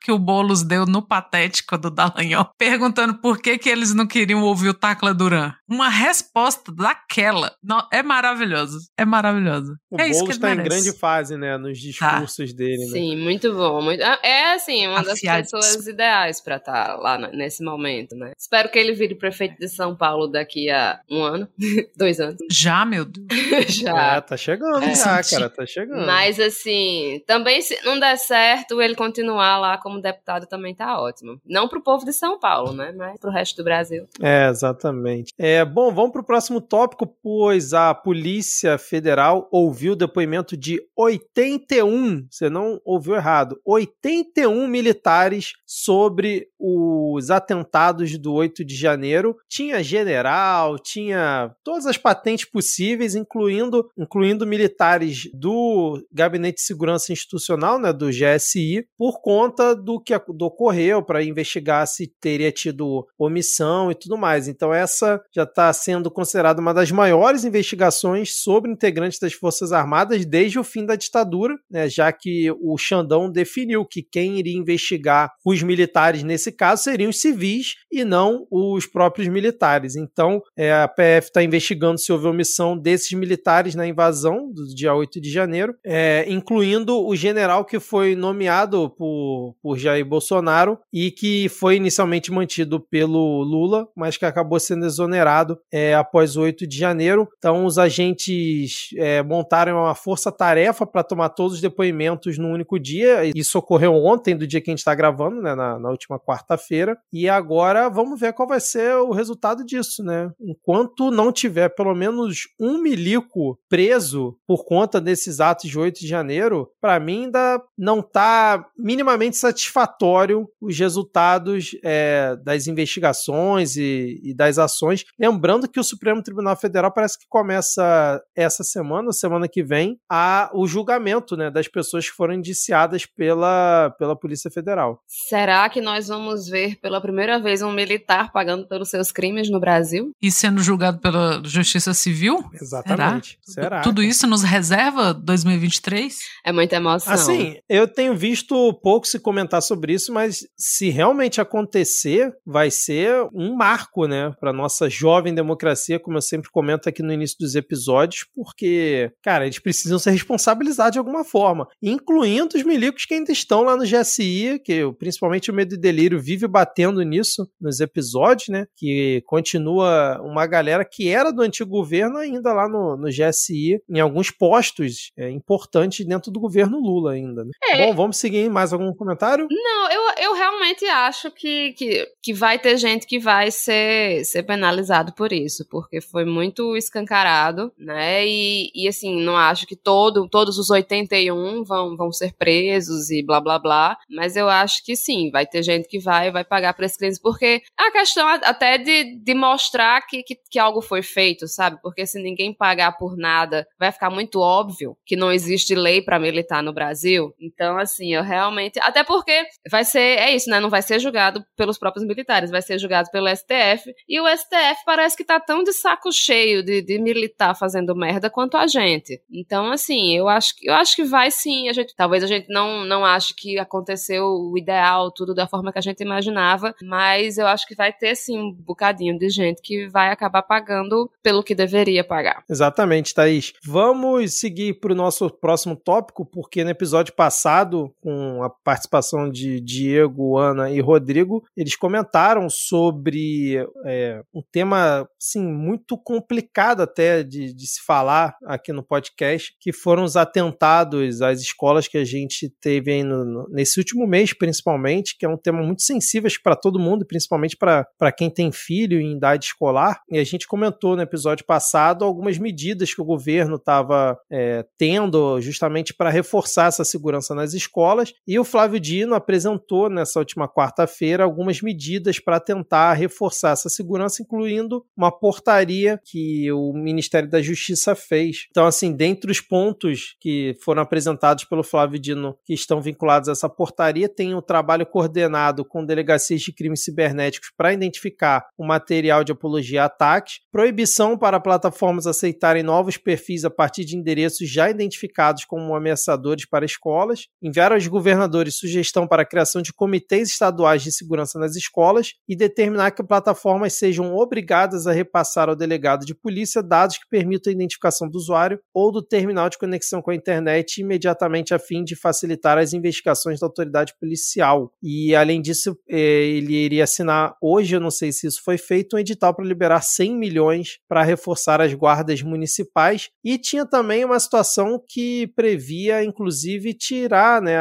que 0.00 0.12
o 0.12 0.18
Boulos 0.18 0.62
deu 0.62 0.86
no 0.86 1.02
Patético 1.02 1.76
do 1.78 1.90
Dallagnol, 1.90 2.50
perguntando 2.58 3.14
por 3.20 3.38
que 3.38 3.58
que 3.58 3.68
eles 3.68 3.94
não 3.94 4.06
queriam 4.06 4.42
ouvir 4.42 4.68
o 4.68 4.74
Tacla 4.74 5.12
Duran. 5.14 5.52
Uma 5.68 5.88
resposta 5.88 6.70
daquela. 6.72 7.52
Não, 7.62 7.86
é 7.92 8.02
maravilhoso, 8.02 8.78
é 8.98 9.04
maravilhoso. 9.04 9.74
O 9.90 10.00
é 10.00 10.08
Boulos 10.10 10.30
ele 10.30 10.38
tá 10.38 10.52
em 10.52 10.62
grande 10.62 10.92
fase, 10.98 11.36
né? 11.36 11.56
Nos 11.58 11.78
discursos 11.78 12.52
dele, 12.52 12.78
né? 12.86 12.92
Sim, 12.92 13.16
muito 13.16 13.52
bom. 13.54 13.82
muito- 13.82 14.02
Ah, 14.02 14.18
É, 14.22 14.52
assim, 14.54 14.86
uma 14.86 15.02
das 15.02 15.18
Afiadíssimo. 15.18 15.60
pessoas 15.60 15.86
ideais 15.86 16.40
pra 16.40 16.56
estar 16.56 16.96
lá 16.96 17.18
na- 17.18 17.30
nesse 17.30 17.62
momento, 17.64 18.14
né? 18.16 18.32
Espero 18.38 18.70
que 18.70 18.78
ele 18.78 18.92
vire 18.92 19.14
prefeito 19.14 19.58
de 19.58 19.68
São 19.68 19.96
Paulo 19.96 20.26
daqui 20.28 20.70
a 20.70 21.00
um 21.10 21.22
ano, 21.22 21.48
dois 21.96 22.20
anos. 22.20 22.36
Já, 22.50 22.84
meu 22.84 23.04
Deus. 23.04 23.26
Já. 23.74 24.16
É, 24.16 24.20
tá 24.20 24.36
chegando 24.36 24.84
É. 24.84 24.94
já, 24.94 25.22
cara, 25.22 25.50
tá 25.50 25.66
chegando. 25.66 26.06
Mas 26.06 26.38
assim, 26.38 27.20
também 27.26 27.60
se 27.62 27.78
não 27.84 27.98
der 27.98 28.16
certo, 28.16 28.80
ele 28.80 28.94
continuar 29.24 29.58
lá 29.58 29.78
como 29.78 30.00
deputado 30.00 30.46
também 30.46 30.74
tá 30.74 31.00
ótimo. 31.00 31.40
Não 31.46 31.66
pro 31.66 31.82
povo 31.82 32.04
de 32.04 32.12
São 32.12 32.38
Paulo, 32.38 32.72
né? 32.72 32.92
Mas 32.92 33.18
pro 33.18 33.30
resto 33.30 33.56
do 33.56 33.64
Brasil. 33.64 34.06
É, 34.20 34.48
exatamente. 34.48 35.32
É, 35.38 35.64
bom, 35.64 35.92
vamos 35.92 36.12
pro 36.12 36.24
próximo 36.24 36.60
tópico, 36.60 37.06
pois 37.06 37.72
a 37.72 37.94
Polícia 37.94 38.76
Federal 38.76 39.48
ouviu 39.50 39.92
o 39.92 39.96
depoimento 39.96 40.56
de 40.56 40.80
81, 40.96 42.26
você 42.30 42.50
não 42.50 42.80
ouviu 42.84 43.14
errado, 43.14 43.58
81 43.64 44.66
militares 44.68 45.52
sobre 45.66 46.48
os 46.58 47.30
atentados 47.30 48.16
do 48.18 48.32
8 48.32 48.64
de 48.64 48.74
janeiro. 48.74 49.36
Tinha 49.48 49.82
general, 49.82 50.78
tinha 50.78 51.54
todas 51.62 51.86
as 51.86 51.98
patentes 51.98 52.44
possíveis, 52.44 53.14
incluindo, 53.14 53.88
incluindo 53.98 54.46
militares 54.46 55.28
do 55.34 56.02
Gabinete 56.12 56.56
de 56.56 56.62
Segurança 56.62 57.12
Institucional, 57.12 57.78
né, 57.78 57.92
do 57.92 58.08
GSI, 58.08 58.86
por 58.96 59.13
conta 59.20 59.74
do 59.74 60.00
que 60.00 60.18
do 60.28 60.46
ocorreu, 60.46 61.02
para 61.02 61.22
investigar 61.22 61.86
se 61.86 62.06
teria 62.20 62.52
tido 62.52 63.06
omissão 63.18 63.90
e 63.90 63.94
tudo 63.94 64.16
mais. 64.16 64.48
Então, 64.48 64.72
essa 64.72 65.20
já 65.34 65.44
está 65.44 65.72
sendo 65.72 66.10
considerada 66.10 66.60
uma 66.60 66.74
das 66.74 66.90
maiores 66.90 67.44
investigações 67.44 68.42
sobre 68.42 68.70
integrantes 68.70 69.18
das 69.18 69.32
Forças 69.32 69.72
Armadas 69.72 70.24
desde 70.24 70.58
o 70.58 70.64
fim 70.64 70.84
da 70.84 70.96
ditadura, 70.96 71.56
né, 71.70 71.88
já 71.88 72.12
que 72.12 72.50
o 72.60 72.76
Xandão 72.78 73.30
definiu 73.30 73.84
que 73.84 74.02
quem 74.02 74.38
iria 74.38 74.56
investigar 74.56 75.30
os 75.44 75.62
militares 75.62 76.22
nesse 76.22 76.52
caso 76.52 76.82
seriam 76.82 77.10
os 77.10 77.20
civis 77.20 77.74
e 77.90 78.04
não 78.04 78.46
os 78.50 78.86
próprios 78.86 79.28
militares. 79.28 79.96
Então, 79.96 80.40
é, 80.56 80.72
a 80.72 80.88
PF 80.88 81.28
está 81.28 81.42
investigando 81.42 81.98
se 81.98 82.12
houve 82.12 82.26
omissão 82.26 82.76
desses 82.76 83.12
militares 83.12 83.74
na 83.74 83.86
invasão 83.86 84.50
do 84.52 84.66
dia 84.74 84.94
8 84.94 85.20
de 85.20 85.30
janeiro, 85.30 85.74
é, 85.84 86.24
incluindo 86.28 87.06
o 87.06 87.14
general 87.16 87.64
que 87.64 87.80
foi 87.80 88.14
nomeado 88.14 88.93
por, 88.96 89.54
por 89.62 89.78
Jair 89.78 90.04
Bolsonaro 90.04 90.78
e 90.92 91.10
que 91.10 91.48
foi 91.48 91.76
inicialmente 91.76 92.32
mantido 92.32 92.80
pelo 92.80 93.42
Lula, 93.42 93.88
mas 93.96 94.16
que 94.16 94.24
acabou 94.24 94.58
sendo 94.60 94.86
exonerado 94.86 95.58
é, 95.72 95.94
após 95.94 96.36
o 96.36 96.42
8 96.42 96.66
de 96.66 96.78
janeiro. 96.78 97.28
Então, 97.38 97.64
os 97.64 97.78
agentes 97.78 98.88
é, 98.96 99.22
montaram 99.22 99.82
uma 99.82 99.94
força-tarefa 99.94 100.86
para 100.86 101.02
tomar 101.02 101.30
todos 101.30 101.54
os 101.54 101.60
depoimentos 101.60 102.38
num 102.38 102.52
único 102.52 102.78
dia. 102.78 103.24
Isso 103.34 103.58
ocorreu 103.58 103.94
ontem, 103.94 104.36
do 104.36 104.46
dia 104.46 104.60
que 104.60 104.70
a 104.70 104.72
gente 104.72 104.78
está 104.78 104.94
gravando, 104.94 105.40
né, 105.40 105.54
na, 105.54 105.78
na 105.78 105.90
última 105.90 106.18
quarta-feira. 106.18 106.96
E 107.12 107.28
agora 107.28 107.88
vamos 107.88 108.18
ver 108.18 108.32
qual 108.32 108.48
vai 108.48 108.60
ser 108.60 108.94
o 108.96 109.12
resultado 109.12 109.64
disso, 109.64 110.02
né? 110.02 110.30
Enquanto 110.40 111.10
não 111.10 111.32
tiver 111.32 111.68
pelo 111.70 111.94
menos 111.94 112.48
um 112.58 112.78
milico 112.78 113.58
preso 113.68 114.36
por 114.46 114.64
conta 114.64 115.00
desses 115.00 115.40
atos 115.40 115.70
de 115.70 115.78
8 115.78 116.00
de 116.00 116.06
janeiro, 116.06 116.70
para 116.80 117.00
mim 117.00 117.24
ainda 117.24 117.62
não 117.76 118.00
está 118.00 118.66
minimamente 118.84 119.38
satisfatório 119.38 120.46
os 120.60 120.78
resultados 120.78 121.74
é, 121.82 122.36
das 122.44 122.66
investigações 122.66 123.76
e, 123.76 124.20
e 124.22 124.34
das 124.34 124.58
ações. 124.58 125.06
Lembrando 125.18 125.66
que 125.66 125.80
o 125.80 125.84
Supremo 125.84 126.22
Tribunal 126.22 126.54
Federal 126.54 126.92
parece 126.92 127.18
que 127.18 127.24
começa 127.26 128.22
essa 128.36 128.62
semana, 128.62 129.10
semana 129.10 129.48
que 129.48 129.62
vem, 129.62 129.98
a, 130.08 130.50
o 130.52 130.66
julgamento 130.66 131.34
né, 131.34 131.50
das 131.50 131.66
pessoas 131.66 132.10
que 132.10 132.14
foram 132.14 132.34
indiciadas 132.34 133.06
pela, 133.06 133.94
pela 133.98 134.14
Polícia 134.14 134.50
Federal. 134.50 135.00
Será 135.06 135.66
que 135.70 135.80
nós 135.80 136.08
vamos 136.08 136.46
ver 136.46 136.76
pela 136.76 137.00
primeira 137.00 137.40
vez 137.40 137.62
um 137.62 137.72
militar 137.72 138.32
pagando 138.32 138.68
pelos 138.68 138.90
seus 138.90 139.10
crimes 139.10 139.50
no 139.50 139.58
Brasil? 139.58 140.10
E 140.20 140.30
sendo 140.30 140.62
julgado 140.62 140.98
pela 140.98 141.40
Justiça 141.42 141.94
Civil? 141.94 142.44
Exatamente. 142.60 143.38
Será? 143.42 143.80
Tudo 143.80 144.02
isso 144.02 144.26
nos 144.26 144.42
reserva 144.42 145.14
2023? 145.14 146.18
É 146.44 146.52
muita 146.52 146.76
emoção. 146.76 147.14
Assim, 147.14 147.56
eu 147.66 147.88
tenho 147.88 148.14
visto 148.14 148.73
pouco 148.74 149.06
se 149.06 149.18
comentar 149.18 149.62
sobre 149.62 149.92
isso, 149.92 150.12
mas 150.12 150.46
se 150.56 150.90
realmente 150.90 151.40
acontecer, 151.40 152.32
vai 152.44 152.70
ser 152.70 153.28
um 153.32 153.54
marco, 153.54 154.06
né, 154.06 154.34
para 154.40 154.52
nossa 154.52 154.88
jovem 154.88 155.34
democracia, 155.34 155.98
como 155.98 156.16
eu 156.16 156.22
sempre 156.22 156.50
comento 156.50 156.88
aqui 156.88 157.02
no 157.02 157.12
início 157.12 157.36
dos 157.38 157.54
episódios, 157.54 158.26
porque, 158.34 159.12
cara, 159.22 159.44
eles 159.44 159.58
precisam 159.58 159.98
ser 159.98 160.10
responsabilizados 160.10 160.92
de 160.92 160.98
alguma 160.98 161.24
forma, 161.24 161.68
incluindo 161.82 162.56
os 162.56 162.62
milicos 162.62 163.04
que 163.04 163.14
ainda 163.14 163.32
estão 163.32 163.62
lá 163.62 163.76
no 163.76 163.84
GSI, 163.84 164.60
que 164.64 164.80
principalmente 164.98 165.50
o 165.50 165.54
Medo 165.54 165.74
e 165.74 165.78
Delírio 165.78 166.20
vive 166.20 166.46
batendo 166.46 167.02
nisso 167.02 167.48
nos 167.60 167.80
episódios, 167.80 168.48
né, 168.48 168.66
que 168.76 169.22
continua 169.26 170.20
uma 170.22 170.46
galera 170.46 170.84
que 170.84 171.08
era 171.08 171.32
do 171.32 171.42
antigo 171.42 171.70
governo 171.70 172.18
ainda 172.18 172.52
lá 172.52 172.68
no, 172.68 172.96
no 172.96 173.08
GSI, 173.08 173.80
em 173.88 174.00
alguns 174.00 174.30
postos 174.30 175.12
é, 175.16 175.30
importantes 175.30 176.06
dentro 176.06 176.30
do 176.30 176.40
governo 176.40 176.78
Lula 176.78 177.12
ainda. 177.12 177.44
Né? 177.44 177.50
É. 177.70 177.86
Bom, 177.86 177.94
vamos 177.94 178.16
seguir 178.16 178.50
mais 178.50 178.63
algum 178.72 178.92
comentário? 178.94 179.46
Não, 179.50 179.90
eu, 179.90 180.02
eu 180.24 180.34
realmente 180.34 180.84
acho 180.86 181.30
que, 181.30 181.72
que, 181.72 182.06
que 182.22 182.32
vai 182.32 182.58
ter 182.58 182.76
gente 182.76 183.06
que 183.06 183.18
vai 183.18 183.50
ser, 183.50 184.24
ser 184.24 184.42
penalizado 184.42 185.12
por 185.14 185.32
isso, 185.32 185.66
porque 185.68 186.00
foi 186.00 186.24
muito 186.24 186.76
escancarado, 186.76 187.72
né? 187.78 188.26
E, 188.26 188.70
e 188.74 188.88
assim, 188.88 189.20
não 189.22 189.36
acho 189.36 189.66
que 189.66 189.76
todo, 189.76 190.28
todos 190.28 190.58
os 190.58 190.70
81 190.70 191.64
vão, 191.64 191.96
vão 191.96 192.12
ser 192.12 192.32
presos 192.34 193.10
e 193.10 193.22
blá 193.22 193.40
blá 193.40 193.58
blá, 193.58 193.96
mas 194.10 194.36
eu 194.36 194.48
acho 194.48 194.84
que 194.84 194.96
sim, 194.96 195.30
vai 195.30 195.46
ter 195.46 195.62
gente 195.62 195.88
que 195.88 195.98
vai, 195.98 196.30
vai 196.30 196.44
pagar 196.44 196.74
por 196.74 196.84
esses 196.84 196.96
crimes, 196.96 197.20
porque 197.20 197.62
a 197.76 197.90
questão 197.90 198.26
até 198.28 198.78
de, 198.78 199.18
de 199.20 199.34
mostrar 199.34 200.00
que, 200.06 200.22
que, 200.22 200.36
que 200.50 200.58
algo 200.58 200.80
foi 200.80 201.02
feito, 201.02 201.46
sabe? 201.46 201.78
Porque 201.82 202.06
se 202.06 202.20
ninguém 202.22 202.52
pagar 202.52 202.92
por 202.92 203.16
nada, 203.16 203.66
vai 203.78 203.92
ficar 203.92 204.10
muito 204.10 204.40
óbvio 204.40 204.96
que 205.04 205.16
não 205.16 205.32
existe 205.32 205.74
lei 205.74 206.00
para 206.02 206.18
militar 206.18 206.62
no 206.62 206.72
Brasil. 206.72 207.34
Então, 207.40 207.78
assim, 207.78 208.14
eu 208.14 208.22
realmente. 208.22 208.53
Até 208.80 209.04
porque 209.04 209.44
vai 209.70 209.84
ser. 209.84 210.18
É 210.18 210.34
isso, 210.34 210.50
né? 210.50 210.60
Não 210.60 210.70
vai 210.70 210.82
ser 210.82 210.98
julgado 210.98 211.44
pelos 211.56 211.78
próprios 211.78 212.06
militares, 212.06 212.50
vai 212.50 212.62
ser 212.62 212.78
julgado 212.78 213.10
pelo 213.10 213.28
STF. 213.28 213.92
E 214.08 214.20
o 214.20 214.26
STF 214.28 214.84
parece 214.84 215.16
que 215.16 215.24
tá 215.24 215.40
tão 215.40 215.62
de 215.62 215.72
saco 215.72 216.12
cheio 216.12 216.62
de, 216.62 216.82
de 216.82 216.98
militar 216.98 217.54
fazendo 217.54 217.94
merda 217.94 218.30
quanto 218.30 218.56
a 218.56 218.66
gente. 218.66 219.20
Então, 219.30 219.70
assim, 219.70 220.16
eu 220.16 220.28
acho 220.28 220.56
que 220.56 220.68
eu 220.68 220.74
acho 220.74 220.96
que 220.96 221.04
vai 221.04 221.30
sim. 221.30 221.68
A 221.68 221.72
gente, 221.72 221.94
talvez 221.96 222.22
a 222.22 222.26
gente 222.26 222.48
não, 222.48 222.84
não 222.84 223.04
ache 223.04 223.34
que 223.34 223.58
aconteceu 223.58 224.24
o 224.24 224.56
ideal, 224.56 225.10
tudo 225.10 225.34
da 225.34 225.46
forma 225.46 225.72
que 225.72 225.78
a 225.78 225.82
gente 225.82 226.02
imaginava, 226.02 226.74
mas 226.82 227.38
eu 227.38 227.46
acho 227.46 227.66
que 227.66 227.74
vai 227.74 227.92
ter 227.92 228.14
sim 228.14 228.38
um 228.38 228.52
bocadinho 228.52 229.18
de 229.18 229.28
gente 229.28 229.60
que 229.60 229.88
vai 229.88 230.10
acabar 230.10 230.42
pagando 230.42 231.10
pelo 231.22 231.42
que 231.42 231.54
deveria 231.54 232.04
pagar. 232.04 232.44
Exatamente, 232.48 233.14
Thaís. 233.14 233.52
Vamos 233.64 234.34
seguir 234.34 234.74
para 234.74 234.92
o 234.92 234.96
nosso 234.96 235.28
próximo 235.30 235.76
tópico, 235.76 236.24
porque 236.24 236.64
no 236.64 236.70
episódio 236.70 237.12
passado, 237.14 237.92
com 238.00 238.42
a 238.44 238.50
participação 238.50 239.30
de 239.30 239.60
Diego, 239.60 240.38
Ana 240.38 240.70
e 240.70 240.80
Rodrigo, 240.80 241.42
eles 241.56 241.76
comentaram 241.76 242.48
sobre 242.48 243.56
é, 243.84 244.22
um 244.34 244.42
tema 244.52 245.08
assim, 245.20 245.42
muito 245.42 245.96
complicado 245.96 246.82
até 246.82 247.22
de, 247.22 247.52
de 247.52 247.66
se 247.66 247.80
falar 247.84 248.36
aqui 248.46 248.72
no 248.72 248.82
podcast, 248.82 249.54
que 249.60 249.72
foram 249.72 250.04
os 250.04 250.16
atentados 250.16 251.22
às 251.22 251.40
escolas 251.40 251.88
que 251.88 251.98
a 251.98 252.04
gente 252.04 252.52
teve 252.60 252.92
aí 252.92 253.02
no, 253.02 253.48
nesse 253.48 253.78
último 253.78 254.06
mês, 254.06 254.32
principalmente, 254.32 255.16
que 255.18 255.24
é 255.24 255.28
um 255.28 255.36
tema 255.36 255.62
muito 255.62 255.82
sensível 255.82 256.30
para 256.42 256.56
todo 256.56 256.78
mundo, 256.78 257.06
principalmente 257.06 257.56
para 257.56 258.12
quem 258.16 258.30
tem 258.30 258.50
filho 258.50 259.00
em 259.00 259.16
idade 259.16 259.46
escolar. 259.46 260.00
E 260.10 260.18
a 260.18 260.24
gente 260.24 260.46
comentou 260.46 260.96
no 260.96 261.02
episódio 261.02 261.44
passado 261.44 262.04
algumas 262.04 262.38
medidas 262.38 262.94
que 262.94 263.00
o 263.00 263.04
governo 263.04 263.56
estava 263.56 264.18
é, 264.30 264.64
tendo 264.78 265.40
justamente 265.40 265.94
para 265.94 266.10
reforçar 266.10 266.68
essa 266.68 266.84
segurança 266.84 267.34
nas 267.34 267.54
escolas. 267.54 268.12
E 268.26 268.33
o 268.38 268.44
Flávio 268.44 268.80
Dino 268.80 269.14
apresentou 269.14 269.88
nessa 269.88 270.18
última 270.18 270.48
quarta-feira 270.48 271.24
algumas 271.24 271.60
medidas 271.60 272.18
para 272.18 272.40
tentar 272.40 272.92
reforçar 272.94 273.52
essa 273.52 273.68
segurança, 273.68 274.22
incluindo 274.22 274.84
uma 274.96 275.10
portaria 275.10 276.00
que 276.04 276.50
o 276.52 276.72
Ministério 276.72 277.28
da 277.28 277.40
Justiça 277.40 277.94
fez. 277.94 278.46
Então, 278.50 278.66
assim, 278.66 278.92
dentre 278.92 279.30
os 279.30 279.40
pontos 279.40 280.16
que 280.20 280.56
foram 280.62 280.82
apresentados 280.82 281.44
pelo 281.44 281.62
Flávio 281.62 281.98
Dino 281.98 282.36
que 282.44 282.54
estão 282.54 282.80
vinculados 282.80 283.28
a 283.28 283.32
essa 283.32 283.48
portaria, 283.48 284.08
tem 284.08 284.34
o 284.34 284.42
trabalho 284.42 284.86
coordenado 284.86 285.64
com 285.64 285.84
delegacias 285.84 286.40
de 286.42 286.52
crimes 286.52 286.84
cibernéticos 286.84 287.50
para 287.56 287.72
identificar 287.72 288.46
o 288.58 288.66
material 288.66 289.24
de 289.24 289.32
apologia 289.32 289.82
a 289.82 289.86
ataques, 289.86 290.40
proibição 290.50 291.16
para 291.16 291.40
plataformas 291.40 292.06
aceitarem 292.06 292.62
novos 292.62 292.96
perfis 292.96 293.44
a 293.44 293.50
partir 293.50 293.84
de 293.84 293.96
endereços 293.96 294.50
já 294.50 294.68
identificados 294.68 295.44
como 295.44 295.74
ameaçadores 295.74 296.46
para 296.46 296.64
escolas, 296.64 297.28
enviar 297.42 297.72
aos 297.72 297.86
governadores 297.86 298.23
sugestão 298.52 299.06
para 299.06 299.22
a 299.22 299.26
criação 299.26 299.62
de 299.62 299.72
comitês 299.72 300.30
estaduais 300.30 300.82
de 300.82 300.92
segurança 300.92 301.38
nas 301.38 301.56
escolas 301.56 302.12
e 302.28 302.36
determinar 302.36 302.90
que 302.90 303.02
plataformas 303.02 303.74
sejam 303.74 304.14
obrigadas 304.14 304.86
a 304.86 304.92
repassar 304.92 305.48
ao 305.48 305.56
delegado 305.56 306.04
de 306.04 306.14
polícia 306.14 306.62
dados 306.62 306.98
que 306.98 307.08
permitam 307.08 307.50
a 307.50 307.54
identificação 307.54 308.08
do 308.08 308.16
usuário 308.16 308.58
ou 308.72 308.90
do 308.90 309.02
terminal 309.02 309.48
de 309.48 309.58
conexão 309.58 310.00
com 310.00 310.10
a 310.10 310.14
internet 310.14 310.80
imediatamente 310.80 311.54
a 311.54 311.58
fim 311.58 311.84
de 311.84 311.96
facilitar 311.96 312.58
as 312.58 312.72
investigações 312.72 313.40
da 313.40 313.46
autoridade 313.46 313.94
policial. 313.98 314.72
E, 314.82 315.14
além 315.14 315.40
disso, 315.40 315.76
eh, 315.88 315.96
ele 315.98 316.54
iria 316.54 316.84
assinar 316.84 317.36
hoje, 317.40 317.76
eu 317.76 317.80
não 317.80 317.90
sei 317.90 318.12
se 318.12 318.26
isso 318.26 318.42
foi 318.44 318.58
feito, 318.58 318.96
um 318.96 318.98
edital 318.98 319.34
para 319.34 319.44
liberar 319.44 319.80
100 319.80 320.16
milhões 320.16 320.78
para 320.88 321.02
reforçar 321.02 321.60
as 321.60 321.72
guardas 321.74 322.22
municipais. 322.22 323.08
E 323.24 323.38
tinha 323.38 323.66
também 323.66 324.04
uma 324.04 324.18
situação 324.18 324.82
que 324.88 325.26
previa, 325.34 326.04
inclusive, 326.04 326.74
tirar, 326.74 327.40
né, 327.42 327.56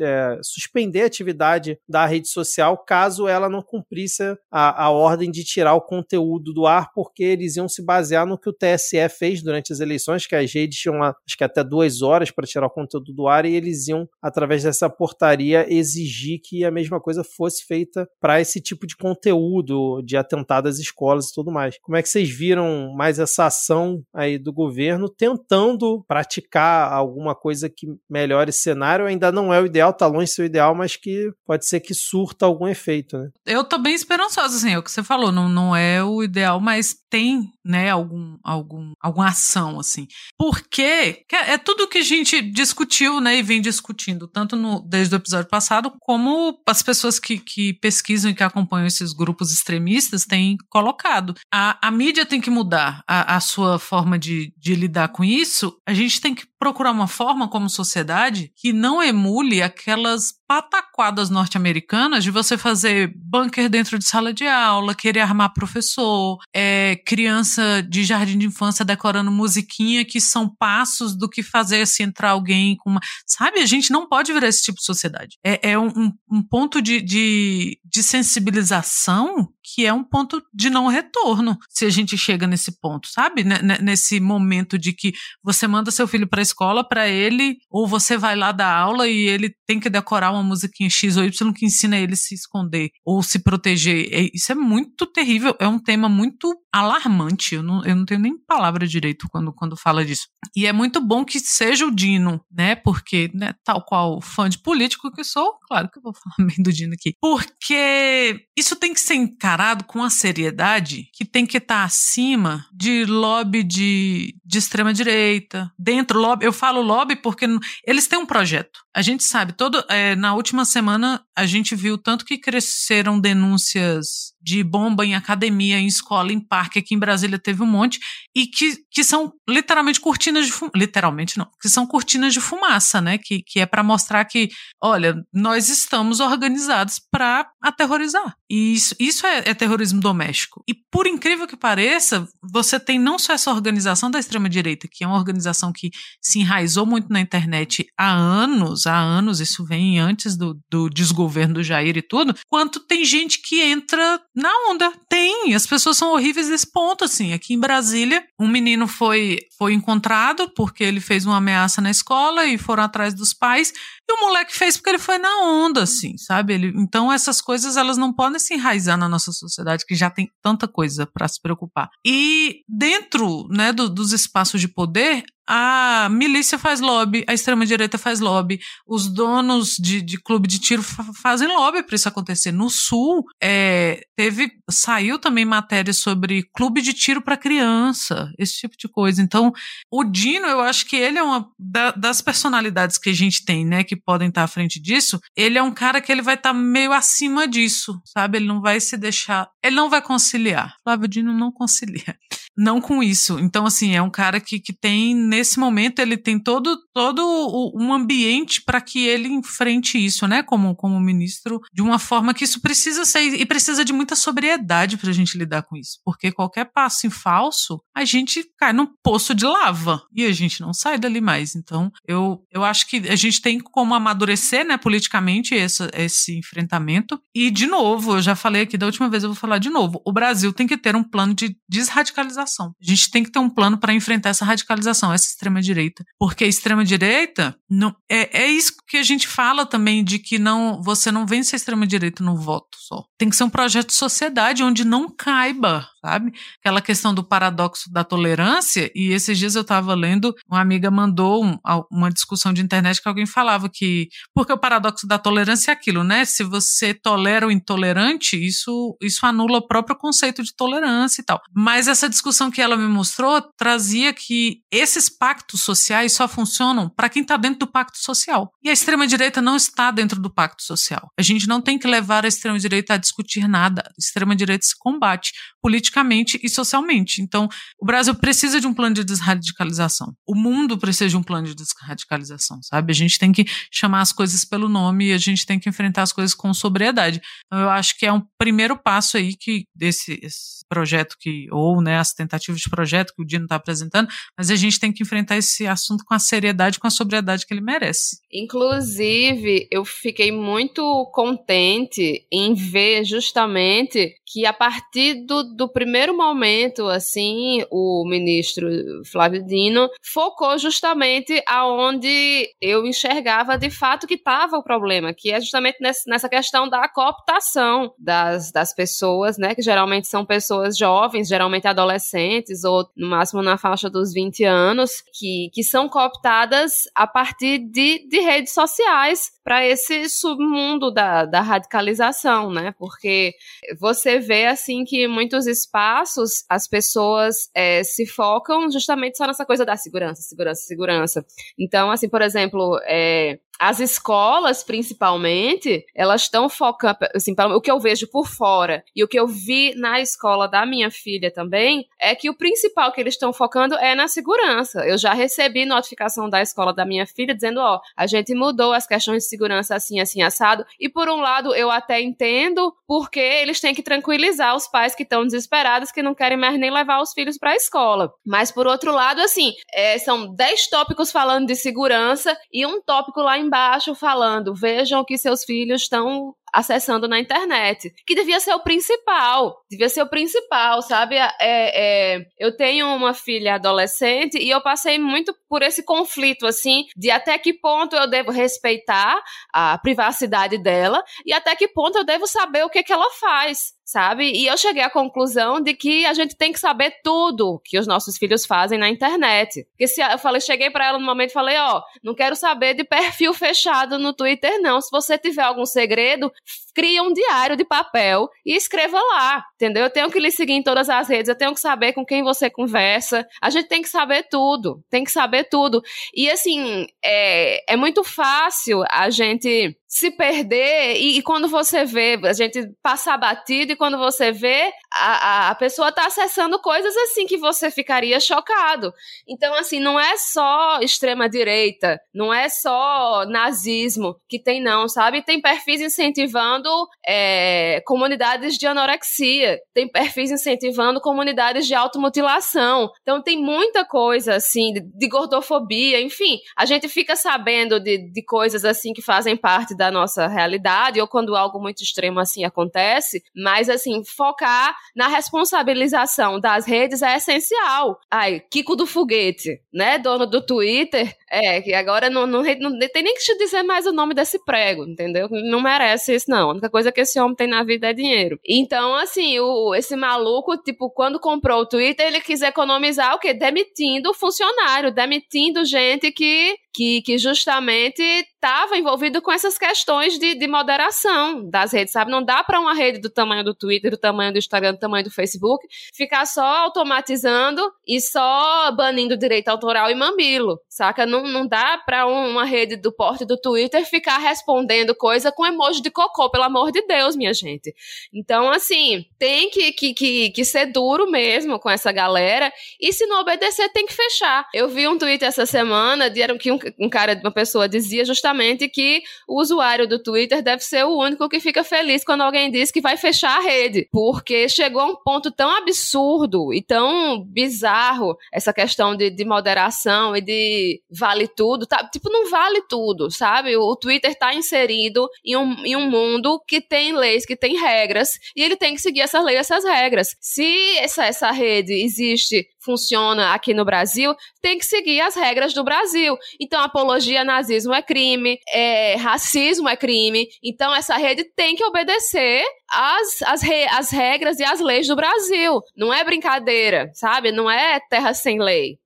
é, 0.00 0.38
suspender 0.42 1.02
a 1.02 1.06
atividade 1.06 1.78
da 1.88 2.06
rede 2.06 2.28
social 2.28 2.78
caso 2.78 3.28
ela 3.28 3.48
não 3.48 3.62
cumprisse 3.62 4.22
a, 4.50 4.84
a 4.84 4.90
ordem 4.90 5.30
de 5.30 5.44
tirar 5.44 5.74
o 5.74 5.80
conteúdo 5.80 6.52
do 6.52 6.66
ar, 6.66 6.92
porque 6.94 7.22
eles 7.22 7.56
iam 7.56 7.68
se 7.68 7.84
basear 7.84 8.26
no 8.26 8.38
que 8.38 8.48
o 8.48 8.52
TSE 8.52 9.08
fez 9.08 9.42
durante 9.42 9.72
as 9.72 9.80
eleições, 9.80 10.26
que 10.26 10.34
as 10.34 10.52
redes 10.52 10.78
tinham 10.78 10.98
lá, 10.98 11.14
acho 11.26 11.36
que 11.36 11.44
até 11.44 11.62
duas 11.62 12.02
horas 12.02 12.30
para 12.30 12.46
tirar 12.46 12.66
o 12.66 12.70
conteúdo 12.70 13.12
do 13.12 13.26
ar, 13.26 13.44
e 13.44 13.54
eles 13.54 13.88
iam, 13.88 14.08
através 14.22 14.62
dessa 14.62 14.88
portaria, 14.88 15.66
exigir 15.72 16.40
que 16.42 16.64
a 16.64 16.70
mesma 16.70 17.00
coisa 17.00 17.22
fosse 17.24 17.64
feita 17.64 18.08
para 18.20 18.40
esse 18.40 18.60
tipo 18.60 18.86
de 18.86 18.96
conteúdo 18.96 20.02
de 20.02 20.16
atentado 20.16 20.68
às 20.68 20.78
escolas 20.78 21.28
e 21.28 21.34
tudo 21.34 21.50
mais. 21.50 21.76
Como 21.82 21.96
é 21.96 22.02
que 22.02 22.08
vocês 22.08 22.28
viram 22.30 22.92
mais 22.94 23.18
essa 23.18 23.46
ação 23.46 24.02
aí 24.12 24.38
do 24.38 24.52
governo 24.52 25.08
tentando 25.08 26.04
praticar 26.06 26.92
alguma 26.92 27.34
coisa 27.34 27.68
que 27.68 27.86
melhore 28.08 28.50
esse 28.50 28.60
cenário? 28.60 29.06
Ainda 29.06 29.30
não 29.30 29.52
é 29.52 29.60
o 29.60 29.66
ideal, 29.66 29.83
tá 29.92 30.06
longe 30.06 30.26
de 30.26 30.32
ser 30.32 30.42
o 30.42 30.46
ideal, 30.46 30.74
mas 30.74 30.96
que 30.96 31.30
pode 31.46 31.66
ser 31.66 31.80
que 31.80 31.94
surta 31.94 32.46
algum 32.46 32.66
efeito, 32.66 33.18
né? 33.18 33.28
Eu 33.46 33.64
tô 33.64 33.78
bem 33.78 33.94
esperançosa, 33.94 34.56
assim, 34.56 34.72
é 34.72 34.78
o 34.78 34.82
que 34.82 34.90
você 34.90 35.02
falou, 35.02 35.30
não, 35.30 35.48
não 35.48 35.74
é 35.74 36.02
o 36.02 36.22
ideal, 36.22 36.60
mas 36.60 36.94
tem, 37.10 37.50
né, 37.64 37.90
algum, 37.90 38.36
algum, 38.42 38.92
alguma 39.00 39.28
ação, 39.28 39.78
assim. 39.78 40.06
Porque 40.36 41.24
é 41.32 41.58
tudo 41.58 41.88
que 41.88 41.98
a 41.98 42.02
gente 42.04 42.40
discutiu, 42.40 43.20
né, 43.20 43.36
e 43.38 43.42
vem 43.42 43.60
discutindo, 43.60 44.26
tanto 44.26 44.56
no, 44.56 44.80
desde 44.80 45.14
o 45.14 45.16
episódio 45.16 45.48
passado, 45.48 45.92
como 46.00 46.58
as 46.66 46.82
pessoas 46.82 47.18
que, 47.18 47.38
que 47.38 47.72
pesquisam 47.74 48.30
e 48.30 48.34
que 48.34 48.42
acompanham 48.42 48.86
esses 48.86 49.12
grupos 49.12 49.52
extremistas 49.52 50.24
têm 50.24 50.56
colocado. 50.68 51.34
A, 51.52 51.86
a 51.86 51.90
mídia 51.90 52.26
tem 52.26 52.40
que 52.40 52.50
mudar 52.50 53.02
a, 53.06 53.36
a 53.36 53.40
sua 53.40 53.78
forma 53.78 54.18
de, 54.18 54.52
de 54.56 54.74
lidar 54.74 55.08
com 55.08 55.24
isso. 55.24 55.76
A 55.86 55.94
gente 55.94 56.20
tem 56.20 56.34
que 56.34 56.46
procurar 56.58 56.90
uma 56.90 57.06
forma 57.06 57.48
como 57.48 57.68
sociedade 57.68 58.50
que 58.56 58.72
não 58.72 59.02
emule 59.02 59.62
aquelas 59.74 60.40
pataquadas 60.46 61.30
norte-americanas 61.30 62.22
de 62.22 62.30
você 62.30 62.56
fazer 62.58 63.12
bunker 63.16 63.68
dentro 63.68 63.98
de 63.98 64.04
sala 64.04 64.32
de 64.32 64.46
aula, 64.46 64.94
querer 64.94 65.20
armar 65.20 65.52
professor, 65.52 66.38
é, 66.54 66.96
criança 67.06 67.82
de 67.82 68.04
jardim 68.04 68.38
de 68.38 68.46
infância 68.46 68.84
decorando 68.84 69.30
musiquinha 69.30 70.04
que 70.04 70.20
são 70.20 70.48
passos 70.48 71.16
do 71.16 71.28
que 71.28 71.42
fazer 71.42 71.86
se 71.86 72.02
entrar 72.02 72.30
alguém 72.30 72.76
com 72.76 72.90
uma. 72.90 73.00
Sabe, 73.26 73.60
a 73.60 73.66
gente 73.66 73.90
não 73.90 74.08
pode 74.08 74.32
virar 74.32 74.48
esse 74.48 74.62
tipo 74.62 74.78
de 74.78 74.84
sociedade. 74.84 75.38
É, 75.44 75.72
é 75.72 75.78
um, 75.78 76.12
um, 76.30 76.42
ponto 76.42 76.80
de, 76.82 77.00
de, 77.00 77.78
de 77.84 78.02
sensibilização 78.02 79.48
que 79.62 79.86
é 79.86 79.92
um 79.92 80.04
ponto 80.04 80.42
de 80.52 80.68
não 80.68 80.88
retorno 80.88 81.58
se 81.70 81.86
a 81.86 81.90
gente 81.90 82.18
chega 82.18 82.46
nesse 82.46 82.78
ponto, 82.78 83.08
sabe? 83.08 83.42
N 83.42 83.78
nesse 83.80 84.20
momento 84.20 84.78
de 84.78 84.92
que 84.92 85.14
você 85.42 85.66
manda 85.66 85.90
seu 85.90 86.06
filho 86.06 86.28
para 86.28 86.40
a 86.40 86.42
escola 86.42 86.86
para 86.86 87.08
ele, 87.08 87.56
ou 87.70 87.88
você 87.88 88.18
vai 88.18 88.36
lá 88.36 88.52
dar 88.52 88.76
aula 88.76 89.08
e 89.08 89.26
ele 89.26 89.54
tem 89.66 89.80
que 89.80 89.88
decorar 89.88 90.33
uma 90.34 90.42
musiquinha 90.42 90.90
X 90.90 91.16
ou 91.16 91.24
Y 91.24 91.52
que 91.52 91.66
ensina 91.66 91.96
ele 91.96 92.14
a 92.14 92.16
se 92.16 92.34
esconder 92.34 92.90
ou 93.04 93.22
se 93.22 93.38
proteger. 93.38 94.08
É, 94.12 94.30
isso 94.34 94.52
é 94.52 94.54
muito 94.54 95.06
terrível, 95.06 95.56
é 95.58 95.68
um 95.68 95.78
tema 95.78 96.08
muito 96.08 96.54
alarmante. 96.72 97.54
Eu 97.54 97.62
não, 97.62 97.84
eu 97.84 97.94
não 97.94 98.04
tenho 98.04 98.20
nem 98.20 98.36
palavra 98.36 98.86
direito 98.86 99.26
quando, 99.30 99.52
quando 99.52 99.76
fala 99.76 100.04
disso. 100.04 100.26
E 100.56 100.66
é 100.66 100.72
muito 100.72 101.00
bom 101.00 101.24
que 101.24 101.38
seja 101.38 101.86
o 101.86 101.94
Dino, 101.94 102.44
né? 102.50 102.74
Porque, 102.74 103.30
né, 103.32 103.54
tal 103.64 103.84
qual 103.84 104.20
fã 104.20 104.48
de 104.48 104.58
político 104.58 105.12
que 105.12 105.22
sou, 105.22 105.54
claro 105.68 105.88
que 105.90 105.98
eu 105.98 106.02
vou 106.02 106.12
falar 106.36 106.48
bem 106.48 106.62
do 106.62 106.72
Dino 106.72 106.94
aqui. 106.94 107.14
Porque 107.20 108.46
isso 108.56 108.76
tem 108.76 108.92
que 108.92 109.00
ser 109.00 109.14
encarado 109.14 109.84
com 109.84 110.02
a 110.02 110.10
seriedade 110.10 111.08
que 111.12 111.24
tem 111.24 111.46
que 111.46 111.58
estar 111.58 111.80
tá 111.80 111.84
acima 111.84 112.66
de 112.72 113.04
lobby 113.04 113.62
de, 113.62 114.34
de 114.44 114.58
extrema 114.58 114.92
direita. 114.92 115.70
Dentro 115.78 116.18
lobby, 116.18 116.44
eu 116.44 116.52
falo 116.52 116.80
lobby 116.80 117.16
porque 117.16 117.46
eles 117.86 118.06
têm 118.06 118.18
um 118.18 118.26
projeto. 118.26 118.80
A 118.94 119.02
gente 119.02 119.24
sabe, 119.24 119.52
todo 119.52 119.84
é, 119.88 120.14
na 120.24 120.34
última 120.34 120.64
semana 120.64 121.22
a 121.36 121.44
gente 121.44 121.76
viu 121.76 121.98
tanto 121.98 122.24
que 122.24 122.38
cresceram 122.38 123.20
denúncias 123.20 124.33
de 124.44 124.62
bomba 124.62 125.06
em 125.06 125.14
academia, 125.14 125.78
em 125.78 125.86
escola, 125.86 126.30
em 126.30 126.38
parque, 126.38 126.78
aqui 126.78 126.94
em 126.94 126.98
Brasília 126.98 127.38
teve 127.38 127.62
um 127.62 127.66
monte, 127.66 127.98
e 128.36 128.46
que, 128.46 128.76
que 128.90 129.02
são 129.02 129.32
literalmente 129.48 130.00
cortinas 130.00 130.44
de 130.44 130.52
fumaça, 130.52 130.76
literalmente 130.76 131.38
não, 131.38 131.48
que 131.60 131.68
são 131.68 131.86
cortinas 131.86 132.34
de 132.34 132.40
fumaça, 132.40 133.00
né, 133.00 133.16
que, 133.16 133.42
que 133.42 133.60
é 133.60 133.66
para 133.66 133.82
mostrar 133.82 134.24
que, 134.26 134.50
olha, 134.82 135.16
nós 135.32 135.70
estamos 135.70 136.20
organizados 136.20 137.00
para 137.10 137.48
aterrorizar. 137.62 138.34
E 138.50 138.74
isso, 138.74 138.94
isso 139.00 139.26
é, 139.26 139.44
é 139.46 139.54
terrorismo 139.54 140.00
doméstico. 140.00 140.62
E 140.68 140.74
por 140.90 141.06
incrível 141.06 141.46
que 141.46 141.56
pareça, 141.56 142.28
você 142.42 142.78
tem 142.78 142.98
não 142.98 143.18
só 143.18 143.32
essa 143.32 143.50
organização 143.50 144.10
da 144.10 144.18
extrema-direita, 144.18 144.86
que 144.90 145.02
é 145.02 145.06
uma 145.06 145.16
organização 145.16 145.72
que 145.72 145.90
se 146.20 146.40
enraizou 146.40 146.84
muito 146.84 147.08
na 147.08 147.20
internet 147.20 147.86
há 147.98 148.12
anos, 148.12 148.86
há 148.86 148.96
anos, 148.96 149.40
isso 149.40 149.64
vem 149.64 149.98
antes 149.98 150.36
do, 150.36 150.60
do 150.70 150.90
desgoverno 150.90 151.54
do 151.54 151.62
Jair 151.62 151.96
e 151.96 152.02
tudo, 152.02 152.34
quanto 152.48 152.80
tem 152.80 153.04
gente 153.04 153.40
que 153.40 153.60
entra 153.62 154.20
na 154.34 154.50
onda. 154.68 154.92
Tem, 155.08 155.54
as 155.54 155.66
pessoas 155.66 155.96
são 155.96 156.12
horríveis 156.12 156.48
nesse 156.48 156.66
ponto, 156.66 157.04
assim. 157.04 157.32
Aqui 157.32 157.54
em 157.54 157.60
Brasília, 157.60 158.24
um 158.38 158.48
menino 158.48 158.88
foi, 158.88 159.38
foi 159.56 159.72
encontrado 159.72 160.50
porque 160.56 160.82
ele 160.82 161.00
fez 161.00 161.24
uma 161.24 161.36
ameaça 161.36 161.80
na 161.80 161.90
escola 161.90 162.44
e 162.46 162.58
foram 162.58 162.82
atrás 162.82 163.14
dos 163.14 163.32
pais. 163.32 163.72
E 164.08 164.12
o 164.12 164.20
moleque 164.20 164.54
fez 164.54 164.76
porque 164.76 164.90
ele 164.90 164.98
foi 164.98 165.18
na 165.18 165.42
onda, 165.42 165.82
assim, 165.82 166.16
sabe? 166.18 166.54
Ele, 166.54 166.72
então 166.76 167.12
essas 167.12 167.40
coisas 167.40 167.76
elas 167.76 167.96
não 167.96 168.12
podem 168.12 168.38
se 168.38 168.54
enraizar 168.54 168.98
na 168.98 169.08
nossa 169.08 169.32
sociedade 169.32 169.84
que 169.86 169.94
já 169.94 170.10
tem 170.10 170.30
tanta 170.42 170.68
coisa 170.68 171.06
para 171.06 171.26
se 171.26 171.40
preocupar. 171.40 171.88
E 172.06 172.62
dentro, 172.68 173.48
né, 173.48 173.72
do, 173.72 173.88
dos 173.88 174.12
espaços 174.12 174.60
de 174.60 174.68
poder, 174.68 175.24
a 175.46 176.08
milícia 176.10 176.58
faz 176.58 176.80
lobby, 176.80 177.24
a 177.28 177.34
extrema-direita 177.34 177.98
faz 177.98 178.20
lobby, 178.20 178.58
os 178.86 179.08
donos 179.08 179.76
de, 179.78 180.00
de 180.00 180.18
clube 180.18 180.48
de 180.48 180.58
tiro 180.58 180.82
fazem 180.82 181.48
lobby 181.48 181.82
para 181.82 181.96
isso 181.96 182.08
acontecer. 182.08 182.50
No 182.50 182.70
Sul, 182.70 183.24
é, 183.42 184.00
teve 184.16 184.50
saiu 184.70 185.18
também 185.18 185.44
matéria 185.44 185.92
sobre 185.92 186.48
clube 186.54 186.80
de 186.80 186.94
tiro 186.94 187.20
para 187.20 187.36
criança, 187.36 188.32
esse 188.38 188.54
tipo 188.54 188.74
de 188.78 188.88
coisa. 188.88 189.20
Então, 189.20 189.52
o 189.90 190.04
Dino, 190.04 190.46
eu 190.46 190.60
acho 190.60 190.86
que 190.86 190.96
ele 190.96 191.18
é 191.18 191.22
uma 191.22 191.46
da, 191.58 191.90
das 191.90 192.22
personalidades 192.22 192.96
que 192.96 193.10
a 193.10 193.14
gente 193.14 193.44
tem, 193.44 193.66
né, 193.66 193.84
que 193.84 193.93
podem 193.96 194.28
estar 194.28 194.44
à 194.44 194.48
frente 194.48 194.80
disso. 194.80 195.20
Ele 195.36 195.58
é 195.58 195.62
um 195.62 195.72
cara 195.72 196.00
que 196.00 196.10
ele 196.10 196.22
vai 196.22 196.34
estar 196.34 196.52
meio 196.52 196.92
acima 196.92 197.46
disso, 197.46 198.00
sabe? 198.04 198.38
Ele 198.38 198.46
não 198.46 198.60
vai 198.60 198.80
se 198.80 198.96
deixar, 198.96 199.48
ele 199.62 199.76
não 199.76 199.90
vai 199.90 200.02
conciliar. 200.02 200.74
Flávio 200.82 201.08
Dino 201.08 201.32
não 201.32 201.52
concilia 201.52 202.16
não 202.56 202.80
com 202.80 203.02
isso. 203.02 203.38
Então, 203.38 203.66
assim, 203.66 203.94
é 203.94 204.02
um 204.02 204.10
cara 204.10 204.40
que, 204.40 204.60
que 204.60 204.72
tem, 204.72 205.14
nesse 205.14 205.58
momento, 205.58 205.98
ele 205.98 206.16
tem 206.16 206.38
todo, 206.38 206.78
todo 206.94 207.72
um 207.74 207.92
ambiente 207.92 208.62
para 208.62 208.80
que 208.80 209.04
ele 209.04 209.28
enfrente 209.28 210.02
isso, 210.02 210.28
né, 210.28 210.42
como, 210.42 210.76
como 210.76 211.00
ministro, 211.00 211.60
de 211.72 211.82
uma 211.82 211.98
forma 211.98 212.32
que 212.32 212.44
isso 212.44 212.60
precisa 212.60 213.04
ser, 213.04 213.20
e 213.20 213.44
precisa 213.44 213.84
de 213.84 213.92
muita 213.92 214.14
sobriedade 214.14 214.96
para 214.96 215.10
a 215.10 215.12
gente 215.12 215.36
lidar 215.36 215.62
com 215.62 215.76
isso, 215.76 215.98
porque 216.04 216.30
qualquer 216.30 216.66
passo 216.66 217.06
em 217.06 217.10
falso, 217.10 217.82
a 217.94 218.04
gente 218.04 218.44
cai 218.56 218.72
num 218.72 218.86
poço 219.02 219.34
de 219.34 219.44
lava 219.44 220.02
e 220.14 220.24
a 220.24 220.32
gente 220.32 220.60
não 220.60 220.72
sai 220.72 220.96
dali 220.98 221.20
mais. 221.20 221.56
Então, 221.56 221.90
eu, 222.06 222.44
eu 222.50 222.62
acho 222.64 222.86
que 222.86 223.08
a 223.08 223.16
gente 223.16 223.40
tem 223.40 223.58
como 223.58 223.94
amadurecer, 223.94 224.64
né, 224.64 224.76
politicamente 224.76 225.54
esse, 225.54 225.88
esse 225.94 226.38
enfrentamento. 226.38 227.20
E, 227.34 227.50
de 227.50 227.66
novo, 227.66 228.16
eu 228.16 228.22
já 228.22 228.36
falei 228.36 228.62
aqui 228.62 228.78
da 228.78 228.86
última 228.86 229.08
vez, 229.08 229.24
eu 229.24 229.30
vou 229.30 229.36
falar 229.36 229.58
de 229.58 229.70
novo, 229.70 230.00
o 230.06 230.12
Brasil 230.12 230.52
tem 230.52 230.66
que 230.66 230.76
ter 230.76 230.94
um 230.94 231.02
plano 231.02 231.34
de 231.34 231.56
desradicalização. 231.68 232.74
A 232.80 232.86
gente 232.88 233.10
tem 233.10 233.24
que 233.24 233.32
ter 233.32 233.40
um 233.40 233.50
plano 233.50 233.78
para 233.78 233.92
enfrentar 233.92 234.30
essa 234.30 234.44
radicalização, 234.44 235.12
essa 235.12 235.26
extrema-direita, 235.26 236.04
porque 236.18 236.44
a 236.44 236.48
extrema-direita 236.84 237.56
não 237.68 237.94
é, 238.08 238.42
é 238.42 238.46
isso 238.46 238.74
que 238.86 238.98
a 238.98 239.02
gente 239.02 239.26
fala 239.26 239.66
também 239.66 240.04
de 240.04 240.18
que 240.18 240.38
não 240.38 240.82
você 240.82 241.10
não 241.10 241.26
vence 241.26 241.54
a 241.54 241.58
extrema-direita 241.58 242.22
no 242.22 242.36
voto 242.36 242.76
só. 242.78 243.04
Tem 243.18 243.28
que 243.28 243.36
ser 243.36 243.44
um 243.44 243.50
projeto 243.50 243.88
de 243.88 243.94
sociedade 243.94 244.62
onde 244.62 244.84
não 244.84 245.08
caiba 245.08 245.88
sabe? 246.04 246.32
Aquela 246.60 246.82
questão 246.82 247.14
do 247.14 247.24
paradoxo 247.24 247.90
da 247.90 248.04
tolerância, 248.04 248.90
e 248.94 249.08
esses 249.08 249.38
dias 249.38 249.54
eu 249.54 249.62
estava 249.62 249.94
lendo, 249.94 250.34
uma 250.46 250.60
amiga 250.60 250.90
mandou 250.90 251.42
um, 251.42 251.58
uma 251.90 252.10
discussão 252.10 252.52
de 252.52 252.60
internet 252.60 253.00
que 253.00 253.08
alguém 253.08 253.24
falava 253.24 253.70
que, 253.72 254.08
porque 254.34 254.52
o 254.52 254.58
paradoxo 254.58 255.06
da 255.06 255.18
tolerância 255.18 255.70
é 255.70 255.74
aquilo, 255.74 256.04
né? 256.04 256.26
Se 256.26 256.44
você 256.44 256.92
tolera 256.92 257.46
o 257.46 257.50
intolerante, 257.50 258.36
isso, 258.36 258.96
isso 259.00 259.24
anula 259.24 259.58
o 259.58 259.66
próprio 259.66 259.96
conceito 259.96 260.42
de 260.42 260.54
tolerância 260.54 261.22
e 261.22 261.24
tal. 261.24 261.40
Mas 261.54 261.88
essa 261.88 262.08
discussão 262.08 262.50
que 262.50 262.60
ela 262.60 262.76
me 262.76 262.86
mostrou 262.86 263.40
trazia 263.56 264.12
que 264.12 264.58
esses 264.70 265.08
pactos 265.08 265.62
sociais 265.62 266.12
só 266.12 266.28
funcionam 266.28 266.90
para 266.90 267.08
quem 267.08 267.22
está 267.22 267.38
dentro 267.38 267.60
do 267.60 267.66
pacto 267.66 267.98
social. 267.98 268.50
E 268.62 268.68
a 268.68 268.72
extrema-direita 268.72 269.40
não 269.40 269.56
está 269.56 269.90
dentro 269.90 270.20
do 270.20 270.32
pacto 270.32 270.62
social. 270.62 271.08
A 271.18 271.22
gente 271.22 271.48
não 271.48 271.62
tem 271.62 271.78
que 271.78 271.86
levar 271.86 272.26
a 272.26 272.28
extrema-direita 272.28 272.94
a 272.94 272.98
discutir 272.98 273.48
nada. 273.48 273.82
A 273.86 273.92
extrema-direita 273.98 274.66
se 274.66 274.74
combate 274.78 275.32
politicamente 275.64 276.38
e 276.42 276.48
socialmente. 276.50 277.22
Então, 277.22 277.48
o 277.80 277.86
Brasil 277.86 278.14
precisa 278.14 278.60
de 278.60 278.66
um 278.66 278.74
plano 278.74 278.96
de 278.96 279.02
desradicalização. 279.02 280.14
O 280.28 280.34
mundo 280.34 280.76
precisa 280.76 281.08
de 281.08 281.16
um 281.16 281.22
plano 281.22 281.46
de 281.46 281.54
desradicalização, 281.54 282.60
sabe? 282.62 282.92
A 282.92 282.94
gente 282.94 283.18
tem 283.18 283.32
que 283.32 283.46
chamar 283.72 284.02
as 284.02 284.12
coisas 284.12 284.44
pelo 284.44 284.68
nome 284.68 285.06
e 285.06 285.12
a 285.14 285.16
gente 285.16 285.46
tem 285.46 285.58
que 285.58 285.66
enfrentar 285.66 286.02
as 286.02 286.12
coisas 286.12 286.34
com 286.34 286.52
sobriedade. 286.52 287.18
Então, 287.46 287.62
eu 287.62 287.70
acho 287.70 287.98
que 287.98 288.04
é 288.04 288.12
um 288.12 288.20
primeiro 288.36 288.76
passo 288.76 289.16
aí 289.16 289.34
que 289.34 289.64
desse 289.74 290.20
projeto 290.68 291.16
que 291.18 291.46
ou, 291.50 291.80
né, 291.80 291.98
as 291.98 292.12
tentativas 292.12 292.60
de 292.60 292.68
projeto 292.68 293.14
que 293.16 293.22
o 293.22 293.26
Dino 293.26 293.44
está 293.44 293.56
apresentando, 293.56 294.08
mas 294.36 294.50
a 294.50 294.56
gente 294.56 294.78
tem 294.78 294.92
que 294.92 295.02
enfrentar 295.02 295.38
esse 295.38 295.66
assunto 295.66 296.04
com 296.04 296.12
a 296.12 296.18
seriedade, 296.18 296.78
com 296.78 296.86
a 296.86 296.90
sobriedade 296.90 297.46
que 297.46 297.54
ele 297.54 297.62
merece. 297.62 298.18
Inclusive, 298.30 299.66
eu 299.70 299.82
fiquei 299.82 300.30
muito 300.30 300.82
contente 301.14 302.26
em 302.30 302.52
ver 302.52 303.04
justamente 303.04 304.14
que 304.26 304.44
a 304.44 304.52
partir 304.52 305.24
do, 305.24 305.53
do 305.54 305.68
primeiro 305.68 306.16
momento, 306.16 306.88
assim, 306.88 307.64
o 307.70 308.04
ministro 308.06 308.68
Flávio 309.10 309.44
Dino 309.44 309.88
focou 310.02 310.58
justamente 310.58 311.42
aonde 311.46 312.48
eu 312.60 312.84
enxergava 312.86 313.56
de 313.56 313.70
fato 313.70 314.06
que 314.06 314.14
estava 314.14 314.56
o 314.56 314.62
problema, 314.62 315.14
que 315.14 315.30
é 315.30 315.40
justamente 315.40 315.78
nessa 316.06 316.28
questão 316.28 316.68
da 316.68 316.88
cooptação 316.88 317.92
das, 317.98 318.50
das 318.50 318.74
pessoas, 318.74 319.38
né, 319.38 319.54
que 319.54 319.62
geralmente 319.62 320.08
são 320.08 320.24
pessoas 320.24 320.76
jovens, 320.76 321.28
geralmente 321.28 321.66
adolescentes, 321.66 322.64
ou 322.64 322.88
no 322.96 323.08
máximo 323.08 323.42
na 323.42 323.56
faixa 323.56 323.88
dos 323.88 324.12
20 324.12 324.44
anos, 324.44 325.02
que, 325.18 325.50
que 325.52 325.62
são 325.62 325.88
cooptadas 325.88 326.84
a 326.94 327.06
partir 327.06 327.58
de, 327.58 328.08
de 328.08 328.20
redes 328.20 328.52
sociais 328.52 329.33
para 329.44 329.66
esse 329.66 330.08
submundo 330.08 330.90
da, 330.90 331.26
da 331.26 331.42
radicalização, 331.42 332.50
né? 332.50 332.74
Porque 332.78 333.34
você 333.78 334.18
vê 334.18 334.46
assim 334.46 334.84
que 334.84 335.04
em 335.04 335.08
muitos 335.08 335.46
espaços 335.46 336.44
as 336.48 336.66
pessoas 336.66 337.50
é, 337.54 337.84
se 337.84 338.06
focam 338.06 338.70
justamente 338.70 339.18
só 339.18 339.26
nessa 339.26 339.44
coisa 339.44 339.64
da 339.64 339.76
segurança, 339.76 340.22
segurança, 340.22 340.62
segurança. 340.62 341.26
Então, 341.58 341.90
assim, 341.90 342.08
por 342.08 342.22
exemplo, 342.22 342.80
é, 342.84 343.38
as 343.58 343.80
escolas, 343.80 344.62
principalmente, 344.62 345.84
elas 345.94 346.22
estão 346.22 346.48
focando, 346.48 346.98
assim, 347.14 347.34
o 347.54 347.60
que 347.60 347.70
eu 347.70 347.78
vejo 347.78 348.08
por 348.08 348.26
fora 348.26 348.84
e 348.94 349.02
o 349.02 349.08
que 349.08 349.18
eu 349.18 349.26
vi 349.26 349.74
na 349.76 350.00
escola 350.00 350.48
da 350.48 350.66
minha 350.66 350.90
filha 350.90 351.32
também, 351.32 351.86
é 352.00 352.14
que 352.14 352.28
o 352.28 352.36
principal 352.36 352.92
que 352.92 353.00
eles 353.00 353.14
estão 353.14 353.32
focando 353.32 353.74
é 353.76 353.94
na 353.94 354.08
segurança. 354.08 354.86
Eu 354.86 354.98
já 354.98 355.12
recebi 355.12 355.64
notificação 355.64 356.28
da 356.28 356.42
escola 356.42 356.72
da 356.72 356.84
minha 356.84 357.06
filha 357.06 357.34
dizendo, 357.34 357.60
ó, 357.60 357.80
a 357.96 358.06
gente 358.06 358.34
mudou 358.34 358.72
as 358.72 358.86
questões 358.86 359.22
de 359.22 359.28
segurança 359.28 359.74
assim, 359.74 360.00
assim, 360.00 360.22
assado. 360.22 360.64
E 360.78 360.88
por 360.88 361.08
um 361.08 361.20
lado, 361.20 361.54
eu 361.54 361.70
até 361.70 362.00
entendo 362.00 362.74
porque 362.86 363.20
eles 363.20 363.60
têm 363.60 363.74
que 363.74 363.82
tranquilizar 363.82 364.54
os 364.54 364.66
pais 364.68 364.94
que 364.94 365.02
estão 365.02 365.24
desesperados, 365.24 365.90
que 365.90 366.02
não 366.02 366.14
querem 366.14 366.38
mais 366.38 366.58
nem 366.58 366.70
levar 366.70 367.00
os 367.00 367.12
filhos 367.12 367.38
para 367.38 367.50
a 367.50 367.56
escola. 367.56 368.12
Mas 368.24 368.50
por 368.50 368.66
outro 368.66 368.92
lado, 368.92 369.20
assim, 369.20 369.52
é, 369.72 369.98
são 369.98 370.34
10 370.34 370.68
tópicos 370.68 371.10
falando 371.10 371.46
de 371.46 371.56
segurança 371.56 372.36
e 372.52 372.66
um 372.66 372.82
tópico 372.82 373.20
lá 373.20 373.38
em 373.38 373.43
embaixo 373.44 373.94
falando: 373.94 374.54
vejam 374.54 375.04
que 375.04 375.18
seus 375.18 375.44
filhos 375.44 375.82
estão 375.82 376.34
acessando 376.54 377.08
na 377.08 377.18
internet. 377.18 377.92
Que 378.06 378.14
devia 378.14 378.38
ser 378.38 378.54
o 378.54 378.62
principal. 378.62 379.56
Devia 379.68 379.88
ser 379.88 380.02
o 380.02 380.08
principal, 380.08 380.80
sabe? 380.82 381.16
É, 381.16 381.32
é, 381.40 382.26
eu 382.38 382.56
tenho 382.56 382.86
uma 382.94 383.12
filha 383.12 383.56
adolescente 383.56 384.38
e 384.38 384.50
eu 384.50 384.62
passei 384.62 384.98
muito 384.98 385.34
por 385.48 385.62
esse 385.62 385.82
conflito, 385.82 386.46
assim, 386.46 386.84
de 386.96 387.10
até 387.10 387.36
que 387.38 387.52
ponto 387.52 387.96
eu 387.96 388.08
devo 388.08 388.30
respeitar 388.30 389.20
a 389.52 389.76
privacidade 389.78 390.56
dela 390.58 391.02
e 391.26 391.32
até 391.32 391.56
que 391.56 391.66
ponto 391.66 391.98
eu 391.98 392.04
devo 392.04 392.26
saber 392.26 392.64
o 392.64 392.70
que, 392.70 392.82
que 392.82 392.92
ela 392.92 393.10
faz 393.10 393.74
sabe? 393.84 394.32
E 394.32 394.46
eu 394.46 394.56
cheguei 394.56 394.82
à 394.82 394.88
conclusão 394.88 395.60
de 395.60 395.74
que 395.74 396.06
a 396.06 396.14
gente 396.14 396.34
tem 396.34 396.52
que 396.52 396.58
saber 396.58 396.94
tudo 397.02 397.60
que 397.64 397.78
os 397.78 397.86
nossos 397.86 398.16
filhos 398.16 398.46
fazem 398.46 398.78
na 398.78 398.88
internet. 398.88 399.64
Porque 399.70 399.86
se 399.86 400.00
eu 400.00 400.18
falei, 400.18 400.40
cheguei 400.40 400.70
para 400.70 400.86
ela 400.86 400.98
no 400.98 401.04
momento 401.04 401.30
e 401.30 401.34
falei, 401.34 401.56
ó, 401.58 401.82
não 402.02 402.14
quero 402.14 402.34
saber 402.34 402.74
de 402.74 402.82
perfil 402.84 403.34
fechado 403.34 403.98
no 403.98 404.14
Twitter 404.14 404.60
não. 404.60 404.80
Se 404.80 404.90
você 404.90 405.18
tiver 405.18 405.42
algum 405.42 405.66
segredo, 405.66 406.32
cria 406.74 407.02
um 407.02 407.12
diário 407.12 407.56
de 407.56 407.64
papel 407.64 408.28
e 408.44 408.56
escreva 408.56 408.98
lá, 408.98 409.44
entendeu? 409.54 409.84
Eu 409.84 409.90
tenho 409.90 410.10
que 410.10 410.18
lhe 410.18 410.30
seguir 410.30 410.54
em 410.54 410.62
todas 410.62 410.88
as 410.88 411.08
redes, 411.08 411.28
eu 411.28 411.36
tenho 411.36 411.52
que 411.52 411.60
saber 411.60 411.92
com 411.92 412.04
quem 412.04 412.22
você 412.22 412.48
conversa. 412.48 413.26
A 413.40 413.50
gente 413.50 413.68
tem 413.68 413.82
que 413.82 413.88
saber 413.88 414.26
tudo, 414.30 414.82
tem 414.88 415.04
que 415.04 415.12
saber 415.12 415.44
tudo. 415.44 415.82
E 416.14 416.30
assim, 416.30 416.86
é, 417.04 417.74
é 417.74 417.76
muito 417.76 418.02
fácil 418.02 418.82
a 418.90 419.10
gente 419.10 419.76
se 419.94 420.10
perder 420.10 420.96
e, 420.96 421.18
e, 421.18 421.22
quando 421.22 421.46
você 421.46 421.84
vê, 421.84 422.18
a 422.24 422.32
gente 422.32 422.68
passar 422.82 423.16
batido 423.16 423.70
e 423.70 423.76
quando 423.76 423.96
você 423.96 424.32
vê, 424.32 424.72
a, 424.92 425.50
a, 425.50 425.54
pessoa 425.54 425.92
tá 425.92 426.08
acessando 426.08 426.60
coisas 426.60 426.96
assim 426.96 427.26
que 427.26 427.36
você 427.36 427.70
ficaria 427.70 428.18
chocado. 428.18 428.92
Então, 429.28 429.54
assim, 429.54 429.78
não 429.78 429.98
é 429.98 430.16
só 430.16 430.80
extrema-direita, 430.80 432.00
não 432.12 432.34
é 432.34 432.48
só 432.48 433.24
nazismo 433.26 434.16
que 434.28 434.42
tem, 434.42 434.60
não, 434.60 434.88
sabe? 434.88 435.22
Tem 435.22 435.40
perfis 435.40 435.80
incentivando 435.80 436.68
é, 437.06 437.80
comunidades 437.86 438.58
de 438.58 438.66
anorexia, 438.66 439.60
tem 439.72 439.88
perfis 439.88 440.32
incentivando 440.32 441.00
comunidades 441.00 441.68
de 441.68 441.74
automutilação. 441.74 442.90
Então, 443.02 443.22
tem 443.22 443.40
muita 443.40 443.84
coisa, 443.84 444.34
assim, 444.34 444.72
de, 444.72 444.80
de 444.80 445.08
gordofobia, 445.08 446.00
enfim, 446.00 446.40
a 446.56 446.66
gente 446.66 446.88
fica 446.88 447.14
sabendo 447.14 447.78
de, 447.78 448.10
de 448.10 448.24
coisas 448.24 448.64
assim 448.64 448.92
que 448.92 449.00
fazem 449.00 449.36
parte 449.36 449.76
da 449.76 449.83
da 449.84 449.90
nossa 449.90 450.26
realidade, 450.26 451.00
ou 451.00 451.06
quando 451.06 451.36
algo 451.36 451.60
muito 451.60 451.82
extremo 451.82 452.18
assim 452.18 452.44
acontece, 452.44 453.22
mas 453.34 453.68
assim, 453.68 454.02
focar 454.04 454.74
na 454.96 455.08
responsabilização 455.08 456.40
das 456.40 456.66
redes 456.66 457.02
é 457.02 457.16
essencial. 457.16 457.98
Ai, 458.10 458.40
Kiko 458.50 458.74
do 458.74 458.86
Foguete, 458.86 459.60
né, 459.72 459.98
dono 459.98 460.26
do 460.26 460.40
Twitter, 460.40 461.14
é, 461.30 461.60
que 461.60 461.74
agora 461.74 462.08
não, 462.08 462.26
não, 462.26 462.42
não, 462.42 462.78
tem 462.78 463.02
nem 463.02 463.14
que 463.14 463.20
te 463.20 463.36
dizer 463.36 463.62
mais 463.62 463.86
o 463.86 463.92
nome 463.92 464.14
desse 464.14 464.42
prego, 464.44 464.84
entendeu? 464.86 465.28
Não 465.30 465.60
merece 465.60 466.14
isso, 466.14 466.30
não. 466.30 466.48
A 466.48 466.52
única 466.52 466.70
coisa 466.70 466.90
que 466.90 467.00
esse 467.00 467.20
homem 467.20 467.34
tem 467.34 467.48
na 467.48 467.62
vida 467.62 467.90
é 467.90 467.92
dinheiro. 467.92 468.38
Então, 468.46 468.94
assim, 468.94 469.38
o, 469.38 469.74
esse 469.74 469.96
maluco, 469.96 470.56
tipo, 470.56 470.90
quando 470.90 471.20
comprou 471.20 471.60
o 471.60 471.66
Twitter, 471.66 472.06
ele 472.06 472.20
quis 472.20 472.40
economizar 472.40 473.14
o 473.14 473.18
quê? 473.18 473.34
Demitindo 473.34 474.14
funcionário, 474.14 474.92
demitindo 474.94 475.64
gente 475.64 476.10
que 476.10 476.56
que, 476.74 477.00
que 477.02 477.16
justamente 477.16 478.02
estava 478.02 478.76
envolvido 478.76 479.22
com 479.22 479.32
essas 479.32 479.56
questões 479.56 480.18
de, 480.18 480.34
de 480.34 480.46
moderação 480.48 481.48
das 481.48 481.72
redes, 481.72 481.92
sabe? 481.92 482.10
Não 482.10 482.22
dá 482.22 482.42
para 482.42 482.60
uma 482.60 482.74
rede 482.74 482.98
do 482.98 483.08
tamanho 483.08 483.44
do 483.44 483.54
Twitter, 483.54 483.92
do 483.92 483.96
tamanho 483.96 484.32
do 484.32 484.38
Instagram, 484.38 484.72
do 484.72 484.80
tamanho 484.80 485.04
do 485.04 485.10
Facebook, 485.10 485.66
ficar 485.94 486.26
só 486.26 486.44
automatizando 486.44 487.62
e 487.86 488.00
só 488.00 488.72
banindo 488.72 489.16
direito 489.16 489.48
autoral 489.48 489.88
e 489.90 489.94
mamilo, 489.94 490.58
saca? 490.68 491.06
Não, 491.06 491.22
não 491.22 491.46
dá 491.46 491.78
para 491.78 492.06
uma 492.06 492.44
rede 492.44 492.76
do 492.76 492.92
porte 492.92 493.24
do 493.24 493.40
Twitter 493.40 493.86
ficar 493.86 494.18
respondendo 494.18 494.94
coisa 494.94 495.30
com 495.30 495.46
emoji 495.46 495.80
de 495.80 495.90
cocô, 495.90 496.28
pelo 496.30 496.44
amor 496.44 496.72
de 496.72 496.84
Deus, 496.86 497.16
minha 497.16 497.32
gente. 497.32 497.72
Então, 498.12 498.50
assim, 498.50 499.04
tem 499.18 499.48
que, 499.48 499.72
que, 499.72 499.94
que, 499.94 500.30
que 500.30 500.44
ser 500.44 500.66
duro 500.66 501.08
mesmo 501.08 501.58
com 501.60 501.70
essa 501.70 501.92
galera 501.92 502.52
e 502.80 502.92
se 502.92 503.06
não 503.06 503.20
obedecer, 503.20 503.68
tem 503.70 503.86
que 503.86 503.94
fechar. 503.94 504.46
Eu 504.52 504.68
vi 504.68 504.88
um 504.88 504.98
tweet 504.98 505.24
essa 505.24 505.46
semana 505.46 506.10
de 506.10 506.24
que 506.38 506.50
um 506.50 506.58
um 506.78 506.88
cara, 506.88 507.18
uma 507.22 507.32
pessoa 507.32 507.68
dizia 507.68 508.04
justamente 508.04 508.68
que 508.68 509.02
o 509.28 509.40
usuário 509.40 509.88
do 509.88 510.02
Twitter 510.02 510.42
deve 510.42 510.62
ser 510.62 510.84
o 510.84 510.98
único 510.98 511.28
que 511.28 511.40
fica 511.40 511.64
feliz 511.64 512.04
quando 512.04 512.22
alguém 512.22 512.50
diz 512.50 512.70
que 512.70 512.80
vai 512.80 512.96
fechar 512.96 513.38
a 513.38 513.42
rede, 513.42 513.88
porque 513.90 514.48
chegou 514.48 514.80
a 514.80 514.86
um 514.86 514.96
ponto 514.96 515.30
tão 515.30 515.50
absurdo 515.50 516.52
e 516.52 516.62
tão 516.62 517.22
bizarro 517.22 518.16
essa 518.32 518.52
questão 518.52 518.96
de, 518.96 519.10
de 519.10 519.24
moderação 519.24 520.16
e 520.16 520.20
de 520.20 520.82
vale 520.90 521.28
tudo, 521.28 521.66
tá? 521.66 521.88
Tipo, 521.88 522.10
não 522.10 522.28
vale 522.28 522.62
tudo, 522.68 523.10
sabe? 523.10 523.56
O, 523.56 523.76
Twitter 523.76 524.10
está 524.12 524.34
inserido 524.34 525.08
em 525.24 525.36
um, 525.36 525.64
em 525.64 525.76
um 525.76 525.90
mundo 525.90 526.40
que 526.46 526.60
tem 526.60 526.96
leis, 526.96 527.26
que 527.26 527.36
tem 527.36 527.58
regras, 527.58 528.18
e 528.34 528.42
ele 528.42 528.56
tem 528.56 528.74
que 528.74 528.80
seguir 528.80 529.00
essas 529.00 529.24
leis, 529.24 529.40
essas 529.40 529.64
regras. 529.64 530.16
Se 530.20 530.78
essa, 530.78 531.04
essa 531.04 531.30
rede 531.30 531.72
existe 531.72 532.46
funciona 532.64 533.34
aqui 533.34 533.52
no 533.52 533.64
Brasil, 533.64 534.14
tem 534.40 534.58
que 534.58 534.64
seguir 534.64 535.00
as 535.00 535.14
regras 535.14 535.52
do 535.52 535.62
Brasil. 535.62 536.16
Então, 536.40 536.60
apologia 536.60 537.20
a 537.20 537.24
nazismo 537.24 537.74
é 537.74 537.82
crime, 537.82 538.38
é, 538.52 538.96
racismo 538.96 539.68
é 539.68 539.76
crime. 539.76 540.26
Então, 540.42 540.74
essa 540.74 540.96
rede 540.96 541.24
tem 541.36 541.54
que 541.54 541.64
obedecer 541.64 542.44
as, 542.74 543.22
as, 543.22 543.42
re, 543.42 543.64
as 543.68 543.90
regras 543.90 544.38
e 544.38 544.44
as 544.44 544.60
leis 544.60 544.86
do 544.86 544.96
Brasil. 544.96 545.60
Não 545.76 545.92
é 545.92 546.04
brincadeira, 546.04 546.90
sabe? 546.94 547.32
Não 547.32 547.50
é 547.50 547.80
terra 547.88 548.14
sem 548.14 548.40
lei. 548.40 548.78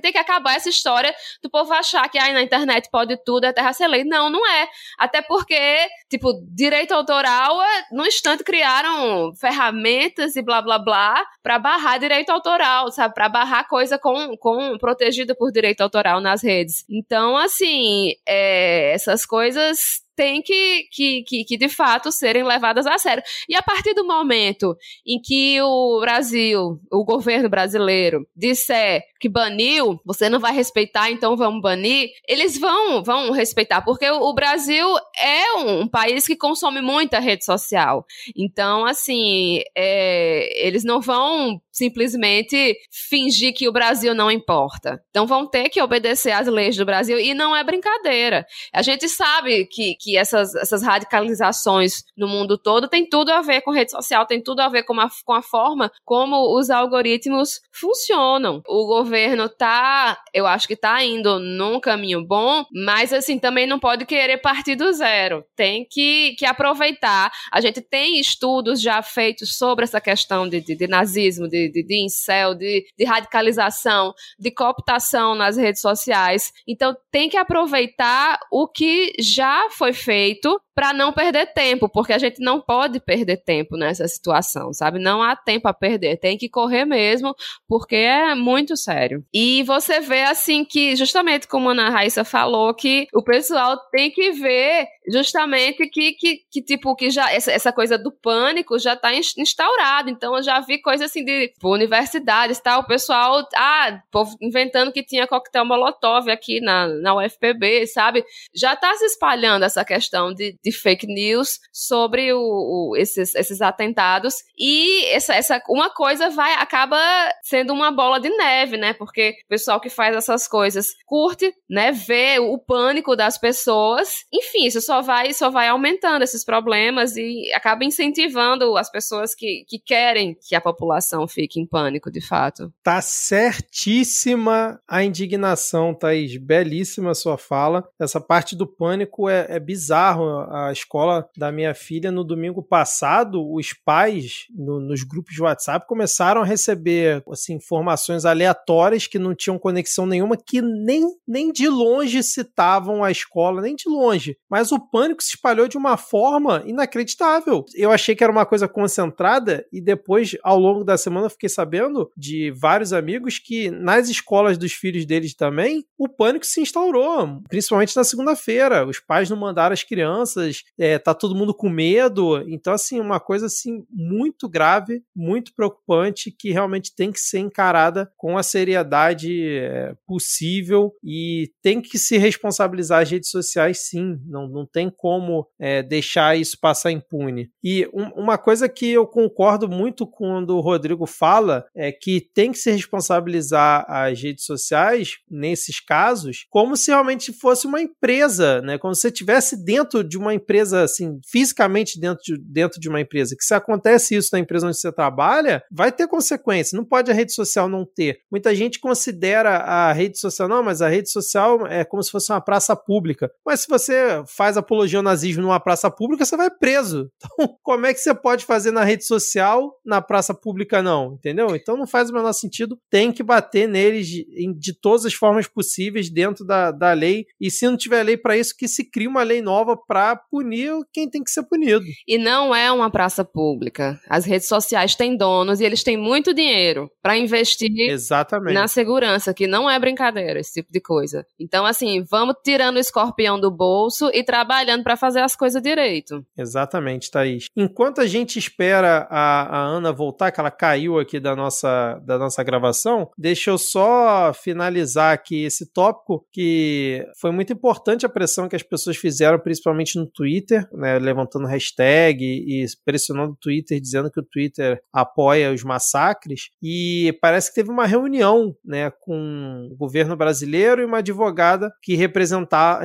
Tem 0.00 0.12
que 0.12 0.18
acabar 0.18 0.56
essa 0.56 0.68
história 0.68 1.14
do 1.42 1.48
povo 1.48 1.72
achar 1.72 2.08
que 2.08 2.18
aí 2.18 2.32
na 2.32 2.42
internet 2.42 2.88
pode 2.90 3.16
tudo, 3.24 3.44
é 3.44 3.52
terra 3.52 3.72
sem 3.72 3.86
lei. 3.86 4.04
Não, 4.04 4.28
não 4.28 4.44
é. 4.48 4.68
Até 4.98 5.22
porque, 5.22 5.86
tipo, 6.10 6.32
direito 6.52 6.92
autoral, 6.92 7.62
é, 7.62 7.84
no 7.92 8.04
instante 8.04 8.42
criaram 8.42 9.32
ferramentas 9.36 10.34
e 10.34 10.42
blá 10.42 10.60
blá 10.60 10.78
blá 10.78 11.24
para 11.42 11.58
barrar 11.58 11.98
direito 11.98 12.30
autoral, 12.30 12.90
sabe? 12.90 13.14
para 13.14 13.28
barrar 13.28 13.68
coisa 13.68 13.98
com, 13.98 14.36
com 14.36 14.76
protegida 14.78 15.34
por 15.34 15.52
direito 15.52 15.80
autoral 15.80 16.20
nas 16.20 16.42
redes. 16.42 16.84
Então, 16.88 17.36
assim, 17.36 18.14
é, 18.26 18.92
essas 18.92 19.24
coisas 19.26 20.02
têm 20.16 20.42
que, 20.42 20.84
que, 20.92 21.22
que, 21.22 21.44
que, 21.44 21.56
de 21.56 21.68
fato 21.68 22.12
serem 22.12 22.44
levadas 22.44 22.86
a 22.86 22.98
sério. 22.98 23.22
E 23.48 23.54
a 23.54 23.62
partir 23.62 23.94
do 23.94 24.06
momento 24.06 24.76
em 25.06 25.20
que 25.20 25.60
o 25.60 26.00
Brasil, 26.00 26.78
o 26.90 27.04
governo 27.04 27.48
brasileiro, 27.48 28.26
disser 28.36 29.02
que 29.20 29.28
baniu, 29.28 30.00
você 30.04 30.28
não 30.28 30.40
vai 30.40 30.52
respeitar, 30.52 31.10
então 31.10 31.36
vamos 31.36 31.62
banir, 31.62 32.10
eles 32.28 32.58
vão, 32.58 33.04
vão 33.04 33.30
respeitar, 33.30 33.80
porque 33.82 34.10
o 34.10 34.34
Brasil 34.34 34.86
é 35.16 35.52
um 35.58 35.86
país 35.86 36.26
que 36.26 36.34
consome 36.34 36.80
muita 36.80 37.20
rede 37.20 37.44
social. 37.44 38.04
Então, 38.36 38.84
assim, 38.84 39.60
é, 39.76 40.66
eles 40.66 40.82
não 40.82 41.00
vão 41.00 41.60
simplesmente 41.72 42.76
fingir 42.90 43.54
que 43.54 43.68
o 43.68 43.72
Brasil 43.72 44.14
não 44.14 44.30
importa. 44.30 45.02
Então 45.10 45.26
vão 45.26 45.46
ter 45.46 45.68
que 45.68 45.80
obedecer 45.80 46.32
às 46.32 46.46
leis 46.46 46.76
do 46.76 46.84
Brasil 46.84 47.18
e 47.18 47.34
não 47.34 47.56
é 47.56 47.64
brincadeira. 47.64 48.46
A 48.72 48.82
gente 48.82 49.08
sabe 49.08 49.66
que, 49.66 49.96
que 49.96 50.16
essas, 50.16 50.54
essas 50.54 50.82
radicalizações 50.82 52.04
no 52.16 52.28
mundo 52.28 52.58
todo 52.58 52.88
tem 52.88 53.08
tudo 53.08 53.30
a 53.30 53.40
ver 53.40 53.62
com 53.62 53.70
rede 53.70 53.90
social, 53.90 54.26
tem 54.26 54.42
tudo 54.42 54.60
a 54.60 54.68
ver 54.68 54.82
com 54.82 54.98
a, 55.00 55.08
com 55.24 55.32
a 55.32 55.42
forma 55.42 55.90
como 56.04 56.58
os 56.58 56.70
algoritmos 56.70 57.60
funcionam. 57.72 58.62
O 58.66 58.86
governo 58.86 59.48
tá, 59.48 60.18
eu 60.34 60.46
acho 60.46 60.68
que 60.68 60.76
tá 60.76 61.02
indo 61.02 61.38
num 61.38 61.80
caminho 61.80 62.24
bom, 62.24 62.64
mas 62.72 63.12
assim, 63.12 63.38
também 63.38 63.66
não 63.66 63.78
pode 63.78 64.04
querer 64.04 64.38
partir 64.38 64.76
do 64.76 64.92
zero. 64.92 65.44
Tem 65.56 65.86
que, 65.88 66.34
que 66.38 66.44
aproveitar. 66.44 67.32
A 67.50 67.60
gente 67.60 67.80
tem 67.80 68.18
estudos 68.20 68.80
já 68.80 69.02
feitos 69.02 69.56
sobre 69.56 69.84
essa 69.84 70.00
questão 70.00 70.48
de, 70.48 70.60
de, 70.60 70.74
de 70.74 70.86
nazismo, 70.86 71.48
de, 71.48 71.61
de, 71.68 71.82
de 71.82 72.04
incel, 72.04 72.54
de, 72.54 72.84
de 72.96 73.04
radicalização, 73.04 74.12
de 74.38 74.50
cooptação 74.50 75.34
nas 75.34 75.56
redes 75.56 75.80
sociais. 75.80 76.52
Então, 76.66 76.96
tem 77.10 77.28
que 77.28 77.36
aproveitar 77.36 78.38
o 78.50 78.66
que 78.66 79.12
já 79.18 79.68
foi 79.70 79.92
feito 79.92 80.60
para 80.74 80.92
não 80.92 81.12
perder 81.12 81.52
tempo, 81.52 81.88
porque 81.88 82.12
a 82.12 82.18
gente 82.18 82.40
não 82.40 82.60
pode 82.60 83.00
perder 83.00 83.38
tempo 83.38 83.76
nessa 83.76 84.06
situação, 84.08 84.72
sabe? 84.72 84.98
Não 84.98 85.22
há 85.22 85.36
tempo 85.36 85.68
a 85.68 85.74
perder, 85.74 86.18
tem 86.18 86.38
que 86.38 86.48
correr 86.48 86.84
mesmo, 86.84 87.34
porque 87.68 87.96
é 87.96 88.34
muito 88.34 88.76
sério. 88.76 89.24
E 89.32 89.62
você 89.64 90.00
vê 90.00 90.22
assim 90.22 90.64
que, 90.64 90.96
justamente 90.96 91.46
como 91.46 91.68
a 91.68 91.72
Ana 91.72 91.90
Raíssa 91.90 92.24
falou, 92.24 92.74
que 92.74 93.06
o 93.12 93.22
pessoal 93.22 93.76
tem 93.90 94.10
que 94.10 94.32
ver 94.32 94.86
justamente 95.10 95.88
que, 95.88 96.12
que, 96.12 96.38
que 96.50 96.62
tipo, 96.62 96.94
que 96.94 97.10
já 97.10 97.32
essa, 97.32 97.50
essa 97.50 97.72
coisa 97.72 97.98
do 97.98 98.12
pânico 98.12 98.78
já 98.78 98.94
está 98.94 99.12
instaurada. 99.14 100.10
Então 100.10 100.36
eu 100.36 100.42
já 100.42 100.60
vi 100.60 100.80
coisa 100.80 101.06
assim 101.06 101.24
de 101.24 101.48
tipo, 101.48 101.72
universidades, 101.72 102.60
tal, 102.60 102.80
o 102.80 102.86
pessoal, 102.86 103.46
ah, 103.56 104.00
povo 104.10 104.36
inventando 104.40 104.92
que 104.92 105.02
tinha 105.02 105.26
coquetel 105.26 105.64
molotov 105.64 106.30
aqui 106.30 106.60
na, 106.60 106.86
na 106.86 107.14
UFPB, 107.16 107.86
sabe? 107.86 108.24
Já 108.54 108.74
está 108.74 108.94
se 108.94 109.04
espalhando 109.06 109.64
essa 109.64 109.84
questão 109.84 110.32
de 110.32 110.56
de 110.62 110.72
fake 110.72 111.06
news 111.06 111.58
sobre 111.72 112.32
o, 112.32 112.38
o, 112.38 112.96
esses, 112.96 113.34
esses 113.34 113.60
atentados. 113.60 114.36
E 114.58 115.06
essa, 115.06 115.34
essa 115.34 115.62
uma 115.68 115.90
coisa 115.90 116.30
vai 116.30 116.54
acaba 116.54 116.98
sendo 117.42 117.72
uma 117.72 117.90
bola 117.90 118.20
de 118.20 118.30
neve, 118.30 118.76
né? 118.76 118.92
Porque 118.92 119.34
o 119.44 119.48
pessoal 119.48 119.80
que 119.80 119.90
faz 119.90 120.16
essas 120.16 120.46
coisas 120.46 120.94
curte, 121.06 121.52
né? 121.68 121.92
Vê 121.92 122.38
o 122.38 122.58
pânico 122.58 123.16
das 123.16 123.38
pessoas. 123.38 124.24
Enfim, 124.32 124.66
isso 124.66 124.80
só 124.80 125.02
vai, 125.02 125.32
só 125.32 125.50
vai 125.50 125.68
aumentando 125.68 126.22
esses 126.22 126.44
problemas 126.44 127.16
e 127.16 127.50
acaba 127.54 127.84
incentivando 127.84 128.76
as 128.76 128.90
pessoas 128.90 129.34
que, 129.34 129.64
que 129.68 129.78
querem 129.78 130.36
que 130.48 130.54
a 130.54 130.60
população 130.60 131.26
fique 131.26 131.60
em 131.60 131.66
pânico, 131.66 132.10
de 132.10 132.20
fato. 132.20 132.72
Tá 132.82 133.00
certíssima 133.00 134.80
a 134.86 135.02
indignação, 135.02 135.94
Thaís. 135.94 136.36
Belíssima 136.36 137.10
a 137.10 137.14
sua 137.14 137.38
fala. 137.38 137.88
Essa 137.98 138.20
parte 138.20 138.54
do 138.54 138.66
pânico 138.66 139.28
é, 139.28 139.46
é 139.48 139.60
bizarro 139.60 140.51
a 140.52 140.70
escola 140.70 141.26
da 141.36 141.50
minha 141.50 141.74
filha 141.74 142.12
no 142.12 142.22
domingo 142.22 142.62
passado, 142.62 143.42
os 143.52 143.72
pais 143.72 144.46
no, 144.54 144.78
nos 144.78 145.02
grupos 145.02 145.34
de 145.34 145.42
WhatsApp 145.42 145.86
começaram 145.86 146.42
a 146.42 146.44
receber 146.44 147.22
assim, 147.30 147.54
informações 147.54 148.26
aleatórias 148.26 149.06
que 149.06 149.18
não 149.18 149.34
tinham 149.34 149.58
conexão 149.58 150.04
nenhuma, 150.04 150.36
que 150.36 150.60
nem, 150.60 151.08
nem 151.26 151.50
de 151.50 151.68
longe 151.68 152.22
citavam 152.22 153.02
a 153.02 153.10
escola, 153.10 153.62
nem 153.62 153.74
de 153.74 153.88
longe. 153.88 154.36
Mas 154.50 154.70
o 154.72 154.78
pânico 154.78 155.22
se 155.22 155.30
espalhou 155.30 155.66
de 155.66 155.78
uma 155.78 155.96
forma 155.96 156.62
inacreditável. 156.66 157.64
Eu 157.74 157.90
achei 157.90 158.14
que 158.14 158.22
era 158.22 158.32
uma 158.32 158.44
coisa 158.44 158.68
concentrada 158.68 159.64
e 159.72 159.80
depois, 159.80 160.36
ao 160.42 160.58
longo 160.58 160.84
da 160.84 160.98
semana, 160.98 161.30
fiquei 161.30 161.48
sabendo 161.48 162.10
de 162.14 162.50
vários 162.50 162.92
amigos 162.92 163.38
que 163.38 163.70
nas 163.70 164.10
escolas 164.10 164.58
dos 164.58 164.72
filhos 164.72 165.06
deles 165.06 165.34
também, 165.34 165.84
o 165.96 166.08
pânico 166.08 166.44
se 166.44 166.60
instaurou, 166.60 167.40
principalmente 167.48 167.96
na 167.96 168.04
segunda-feira. 168.04 168.86
Os 168.86 169.00
pais 169.00 169.30
não 169.30 169.36
mandaram 169.36 169.72
as 169.72 169.82
crianças 169.82 170.41
crianças, 170.42 170.62
é, 170.78 170.98
tá 170.98 171.14
todo 171.14 171.34
mundo 171.34 171.54
com 171.54 171.68
medo. 171.68 172.42
Então, 172.48 172.72
assim, 172.72 173.00
uma 173.00 173.20
coisa 173.20 173.46
assim 173.46 173.84
muito 173.90 174.48
grave, 174.48 175.02
muito 175.14 175.54
preocupante, 175.54 176.30
que 176.30 176.50
realmente 176.50 176.94
tem 176.94 177.12
que 177.12 177.20
ser 177.20 177.38
encarada 177.38 178.10
com 178.16 178.36
a 178.36 178.42
seriedade 178.42 179.58
é, 179.58 179.94
possível 180.06 180.92
e 181.02 181.50
tem 181.62 181.80
que 181.80 181.98
se 181.98 182.16
responsabilizar 182.18 183.02
as 183.02 183.10
redes 183.10 183.30
sociais, 183.30 183.88
sim. 183.88 184.18
Não, 184.26 184.48
não 184.48 184.66
tem 184.66 184.90
como 184.90 185.46
é, 185.58 185.82
deixar 185.82 186.36
isso 186.36 186.58
passar 186.60 186.90
impune. 186.90 187.50
E 187.62 187.88
um, 187.92 188.22
uma 188.22 188.38
coisa 188.38 188.68
que 188.68 188.90
eu 188.90 189.06
concordo 189.06 189.68
muito 189.68 190.06
quando 190.06 190.56
o 190.56 190.60
Rodrigo 190.60 191.06
fala 191.06 191.64
é 191.74 191.92
que 191.92 192.20
tem 192.34 192.52
que 192.52 192.58
se 192.58 192.70
responsabilizar 192.70 193.84
as 193.88 194.20
redes 194.20 194.44
sociais 194.44 195.18
nesses 195.30 195.80
casos 195.80 196.46
como 196.50 196.76
se 196.76 196.90
realmente 196.90 197.32
fosse 197.32 197.66
uma 197.66 197.80
empresa, 197.80 198.60
né? 198.62 198.78
Como 198.78 198.94
se 198.94 199.02
você 199.02 199.08
estivesse 199.08 199.62
dentro 199.64 200.02
de 200.02 200.18
uma 200.18 200.31
empresa, 200.34 200.82
assim, 200.82 201.20
fisicamente 201.26 201.98
dentro 201.98 202.22
de, 202.22 202.38
dentro 202.38 202.80
de 202.80 202.88
uma 202.88 203.00
empresa, 203.00 203.36
que 203.36 203.44
se 203.44 203.54
acontece 203.54 204.14
isso 204.14 204.30
na 204.32 204.38
empresa 204.38 204.66
onde 204.66 204.78
você 204.78 204.92
trabalha, 204.92 205.62
vai 205.70 205.90
ter 205.92 206.06
consequência. 206.06 206.76
Não 206.76 206.84
pode 206.84 207.10
a 207.10 207.14
rede 207.14 207.32
social 207.32 207.68
não 207.68 207.84
ter. 207.84 208.20
Muita 208.30 208.54
gente 208.54 208.80
considera 208.80 209.58
a 209.58 209.92
rede 209.92 210.18
social, 210.18 210.48
não, 210.48 210.62
mas 210.62 210.82
a 210.82 210.88
rede 210.88 211.10
social 211.10 211.66
é 211.66 211.84
como 211.84 212.02
se 212.02 212.10
fosse 212.10 212.32
uma 212.32 212.40
praça 212.40 212.74
pública. 212.76 213.30
Mas 213.44 213.60
se 213.60 213.68
você 213.68 214.22
faz 214.26 214.56
apologia 214.56 214.98
ao 214.98 215.02
nazismo 215.02 215.42
numa 215.42 215.60
praça 215.60 215.90
pública, 215.90 216.24
você 216.24 216.36
vai 216.36 216.50
preso. 216.50 217.10
Então, 217.22 217.56
como 217.62 217.86
é 217.86 217.94
que 217.94 218.00
você 218.00 218.14
pode 218.14 218.44
fazer 218.44 218.72
na 218.72 218.84
rede 218.84 219.06
social, 219.06 219.72
na 219.84 220.02
praça 220.02 220.34
pública 220.34 220.82
não? 220.82 221.14
Entendeu? 221.14 221.54
Então 221.54 221.76
não 221.76 221.86
faz 221.86 222.10
o 222.10 222.12
menor 222.12 222.32
sentido. 222.32 222.78
Tem 222.90 223.12
que 223.12 223.22
bater 223.22 223.68
neles 223.68 224.06
de, 224.06 224.26
de 224.58 224.78
todas 224.78 225.06
as 225.06 225.14
formas 225.14 225.46
possíveis 225.46 226.10
dentro 226.10 226.44
da, 226.44 226.70
da 226.70 226.92
lei. 226.92 227.26
E 227.40 227.50
se 227.50 227.66
não 227.66 227.76
tiver 227.76 228.02
lei 228.02 228.16
para 228.16 228.36
isso, 228.36 228.54
que 228.56 228.68
se 228.68 228.84
crie 228.84 229.06
uma 229.06 229.22
lei 229.22 229.40
nova 229.40 229.76
para 229.76 230.20
punir 230.30 230.72
quem 230.92 231.08
tem 231.08 231.22
que 231.22 231.30
ser 231.30 231.42
punido. 231.44 231.84
E 232.06 232.18
não 232.18 232.54
é 232.54 232.70
uma 232.70 232.90
praça 232.90 233.24
pública. 233.24 234.00
As 234.08 234.24
redes 234.24 234.48
sociais 234.48 234.94
têm 234.94 235.16
donos 235.16 235.60
e 235.60 235.64
eles 235.64 235.82
têm 235.82 235.96
muito 235.96 236.34
dinheiro 236.34 236.90
para 237.02 237.16
investir 237.16 237.90
Exatamente. 237.90 238.54
na 238.54 238.68
segurança, 238.68 239.34
que 239.34 239.46
não 239.46 239.68
é 239.68 239.78
brincadeira 239.78 240.40
esse 240.40 240.52
tipo 240.54 240.72
de 240.72 240.80
coisa. 240.80 241.26
Então, 241.38 241.64
assim, 241.66 242.04
vamos 242.08 242.36
tirando 242.44 242.76
o 242.76 242.80
escorpião 242.80 243.38
do 243.38 243.50
bolso 243.50 244.10
e 244.12 244.22
trabalhando 244.24 244.82
para 244.82 244.96
fazer 244.96 245.20
as 245.20 245.36
coisas 245.36 245.62
direito. 245.62 246.24
Exatamente, 246.36 247.10
Thaís. 247.10 247.46
Enquanto 247.56 248.00
a 248.00 248.06
gente 248.06 248.38
espera 248.38 249.06
a, 249.10 249.58
a 249.58 249.64
Ana 249.64 249.92
voltar, 249.92 250.30
que 250.30 250.40
ela 250.40 250.50
caiu 250.50 250.98
aqui 250.98 251.18
da 251.20 251.34
nossa, 251.34 252.00
da 252.04 252.18
nossa 252.18 252.42
gravação, 252.42 253.10
deixa 253.16 253.50
eu 253.50 253.58
só 253.58 254.32
finalizar 254.34 255.12
aqui 255.12 255.44
esse 255.44 255.72
tópico 255.72 256.26
que 256.32 257.06
foi 257.20 257.30
muito 257.30 257.52
importante 257.52 258.06
a 258.06 258.08
pressão 258.08 258.48
que 258.48 258.56
as 258.56 258.62
pessoas 258.62 258.96
fizeram, 258.96 259.38
principalmente 259.38 259.98
no 259.98 260.06
Twitter, 260.12 260.68
né, 260.72 260.98
levantando 260.98 261.46
hashtag 261.46 262.24
e 262.24 262.64
pressionando 262.84 263.32
o 263.32 263.36
Twitter, 263.36 263.80
dizendo 263.80 264.10
que 264.10 264.20
o 264.20 264.24
Twitter 264.24 264.80
apoia 264.92 265.52
os 265.52 265.62
massacres. 265.64 266.50
E 266.62 267.16
parece 267.20 267.48
que 267.48 267.54
teve 267.54 267.70
uma 267.70 267.86
reunião 267.86 268.54
né, 268.64 268.90
com 269.00 269.68
o 269.70 269.76
governo 269.76 270.16
brasileiro 270.16 270.82
e 270.82 270.84
uma 270.84 270.98
advogada 270.98 271.72
que 271.82 271.94
representa, 271.94 272.82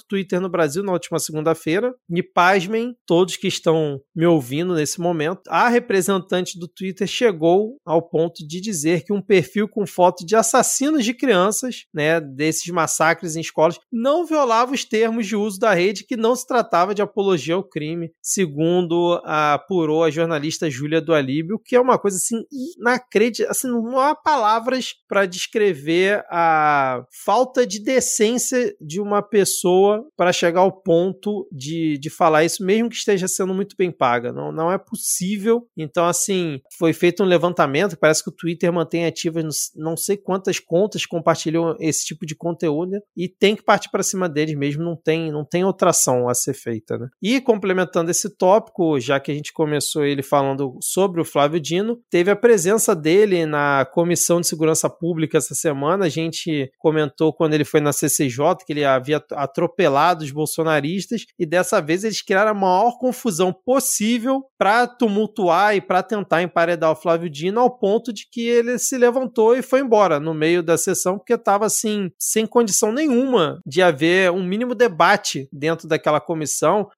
o 0.00 0.08
Twitter 0.08 0.40
no 0.40 0.48
Brasil 0.48 0.82
na 0.82 0.92
última 0.92 1.18
segunda-feira. 1.18 1.94
E 2.10 2.22
pasmem, 2.22 2.94
todos 3.06 3.36
que 3.36 3.48
estão 3.48 4.00
me 4.14 4.26
ouvindo 4.26 4.74
nesse 4.74 5.00
momento, 5.00 5.42
a 5.48 5.68
representante 5.68 6.58
do 6.58 6.68
Twitter 6.68 7.06
chegou 7.06 7.76
ao 7.84 8.02
ponto 8.02 8.46
de 8.46 8.60
dizer 8.60 9.04
que 9.04 9.12
um 9.12 9.22
perfil 9.22 9.68
com 9.68 9.86
foto 9.86 10.24
de 10.24 10.36
assassinos 10.36 11.04
de 11.04 11.14
crianças, 11.14 11.84
né, 11.92 12.20
desses 12.20 12.66
massacres 12.72 13.36
em 13.36 13.40
escolas, 13.40 13.78
não 13.92 14.26
violava 14.26 14.72
os 14.72 14.84
termos 14.84 15.26
de 15.26 15.36
uso 15.36 15.58
da 15.58 15.74
rede, 15.74 16.04
que 16.04 16.16
não 16.16 16.34
se 16.36 16.46
tratava 16.46 16.59
de 16.94 17.02
apologia 17.02 17.54
ao 17.54 17.64
crime, 17.64 18.12
segundo 18.22 19.20
apurou 19.24 20.04
a 20.04 20.10
jornalista 20.10 20.70
Júlia 20.70 21.00
do 21.00 21.14
Alíbio, 21.14 21.60
que 21.64 21.76
é 21.76 21.80
uma 21.80 21.98
coisa 21.98 22.16
assim 22.16 22.44
inacreditável, 22.50 23.50
assim, 23.50 23.68
não 23.68 23.98
há 23.98 24.14
palavras 24.14 24.94
para 25.08 25.26
descrever 25.26 26.24
a 26.30 27.04
falta 27.24 27.66
de 27.66 27.82
decência 27.82 28.74
de 28.80 29.00
uma 29.00 29.22
pessoa 29.22 30.04
para 30.16 30.32
chegar 30.32 30.60
ao 30.60 30.72
ponto 30.72 31.48
de, 31.52 31.98
de 31.98 32.10
falar 32.10 32.44
isso, 32.44 32.64
mesmo 32.64 32.88
que 32.88 32.96
esteja 32.96 33.28
sendo 33.28 33.54
muito 33.54 33.76
bem 33.76 33.90
paga. 33.90 34.32
Não, 34.32 34.52
não 34.52 34.70
é 34.70 34.78
possível. 34.78 35.66
Então, 35.76 36.06
assim, 36.06 36.60
foi 36.78 36.92
feito 36.92 37.22
um 37.22 37.26
levantamento. 37.26 37.96
Parece 37.98 38.22
que 38.22 38.30
o 38.30 38.34
Twitter 38.34 38.72
mantém 38.72 39.06
ativas 39.06 39.70
não 39.76 39.96
sei 39.96 40.16
quantas 40.16 40.58
contas 40.58 41.06
compartilham 41.06 41.76
esse 41.80 42.04
tipo 42.04 42.26
de 42.26 42.34
conteúdo 42.34 42.90
né? 42.90 43.00
e 43.16 43.28
tem 43.28 43.56
que 43.56 43.62
partir 43.62 43.90
para 43.90 44.02
cima 44.02 44.28
deles 44.28 44.56
mesmo. 44.56 44.82
Não 44.82 44.96
tem, 44.96 45.30
não 45.30 45.44
tem 45.44 45.64
outra 45.64 45.90
ação 45.90 46.28
a 46.28 46.34
ser 46.34 46.49
feita. 46.54 46.98
Né? 46.98 47.08
E 47.22 47.40
complementando 47.40 48.10
esse 48.10 48.28
tópico, 48.36 48.98
já 49.00 49.18
que 49.20 49.30
a 49.30 49.34
gente 49.34 49.52
começou 49.52 50.04
ele 50.04 50.22
falando 50.22 50.76
sobre 50.80 51.20
o 51.20 51.24
Flávio 51.24 51.60
Dino, 51.60 52.00
teve 52.10 52.30
a 52.30 52.36
presença 52.36 52.94
dele 52.94 53.46
na 53.46 53.86
Comissão 53.92 54.40
de 54.40 54.46
Segurança 54.46 54.88
Pública 54.88 55.38
essa 55.38 55.54
semana. 55.54 56.06
A 56.06 56.08
gente 56.08 56.70
comentou 56.78 57.32
quando 57.32 57.54
ele 57.54 57.64
foi 57.64 57.80
na 57.80 57.92
CCJ 57.92 58.64
que 58.66 58.72
ele 58.72 58.84
havia 58.84 59.22
atropelado 59.32 60.24
os 60.24 60.30
bolsonaristas 60.30 61.24
e 61.38 61.46
dessa 61.46 61.80
vez 61.80 62.04
eles 62.04 62.22
criaram 62.22 62.50
a 62.50 62.54
maior 62.54 62.98
confusão 62.98 63.52
possível 63.52 64.42
para 64.58 64.86
tumultuar 64.86 65.74
e 65.74 65.80
para 65.80 66.02
tentar 66.02 66.42
emparedar 66.42 66.90
o 66.90 66.96
Flávio 66.96 67.30
Dino 67.30 67.60
ao 67.60 67.78
ponto 67.78 68.12
de 68.12 68.26
que 68.30 68.46
ele 68.46 68.78
se 68.78 68.96
levantou 68.98 69.56
e 69.56 69.62
foi 69.62 69.80
embora 69.80 70.20
no 70.20 70.34
meio 70.34 70.62
da 70.62 70.76
sessão 70.76 71.18
porque 71.18 71.34
estava 71.34 71.66
assim 71.66 72.10
sem 72.18 72.46
condição 72.46 72.92
nenhuma 72.92 73.60
de 73.66 73.82
haver 73.82 74.30
um 74.30 74.42
mínimo 74.42 74.74
debate 74.74 75.48
dentro 75.52 75.88
daquela 75.88 76.20
comissão. 76.20 76.39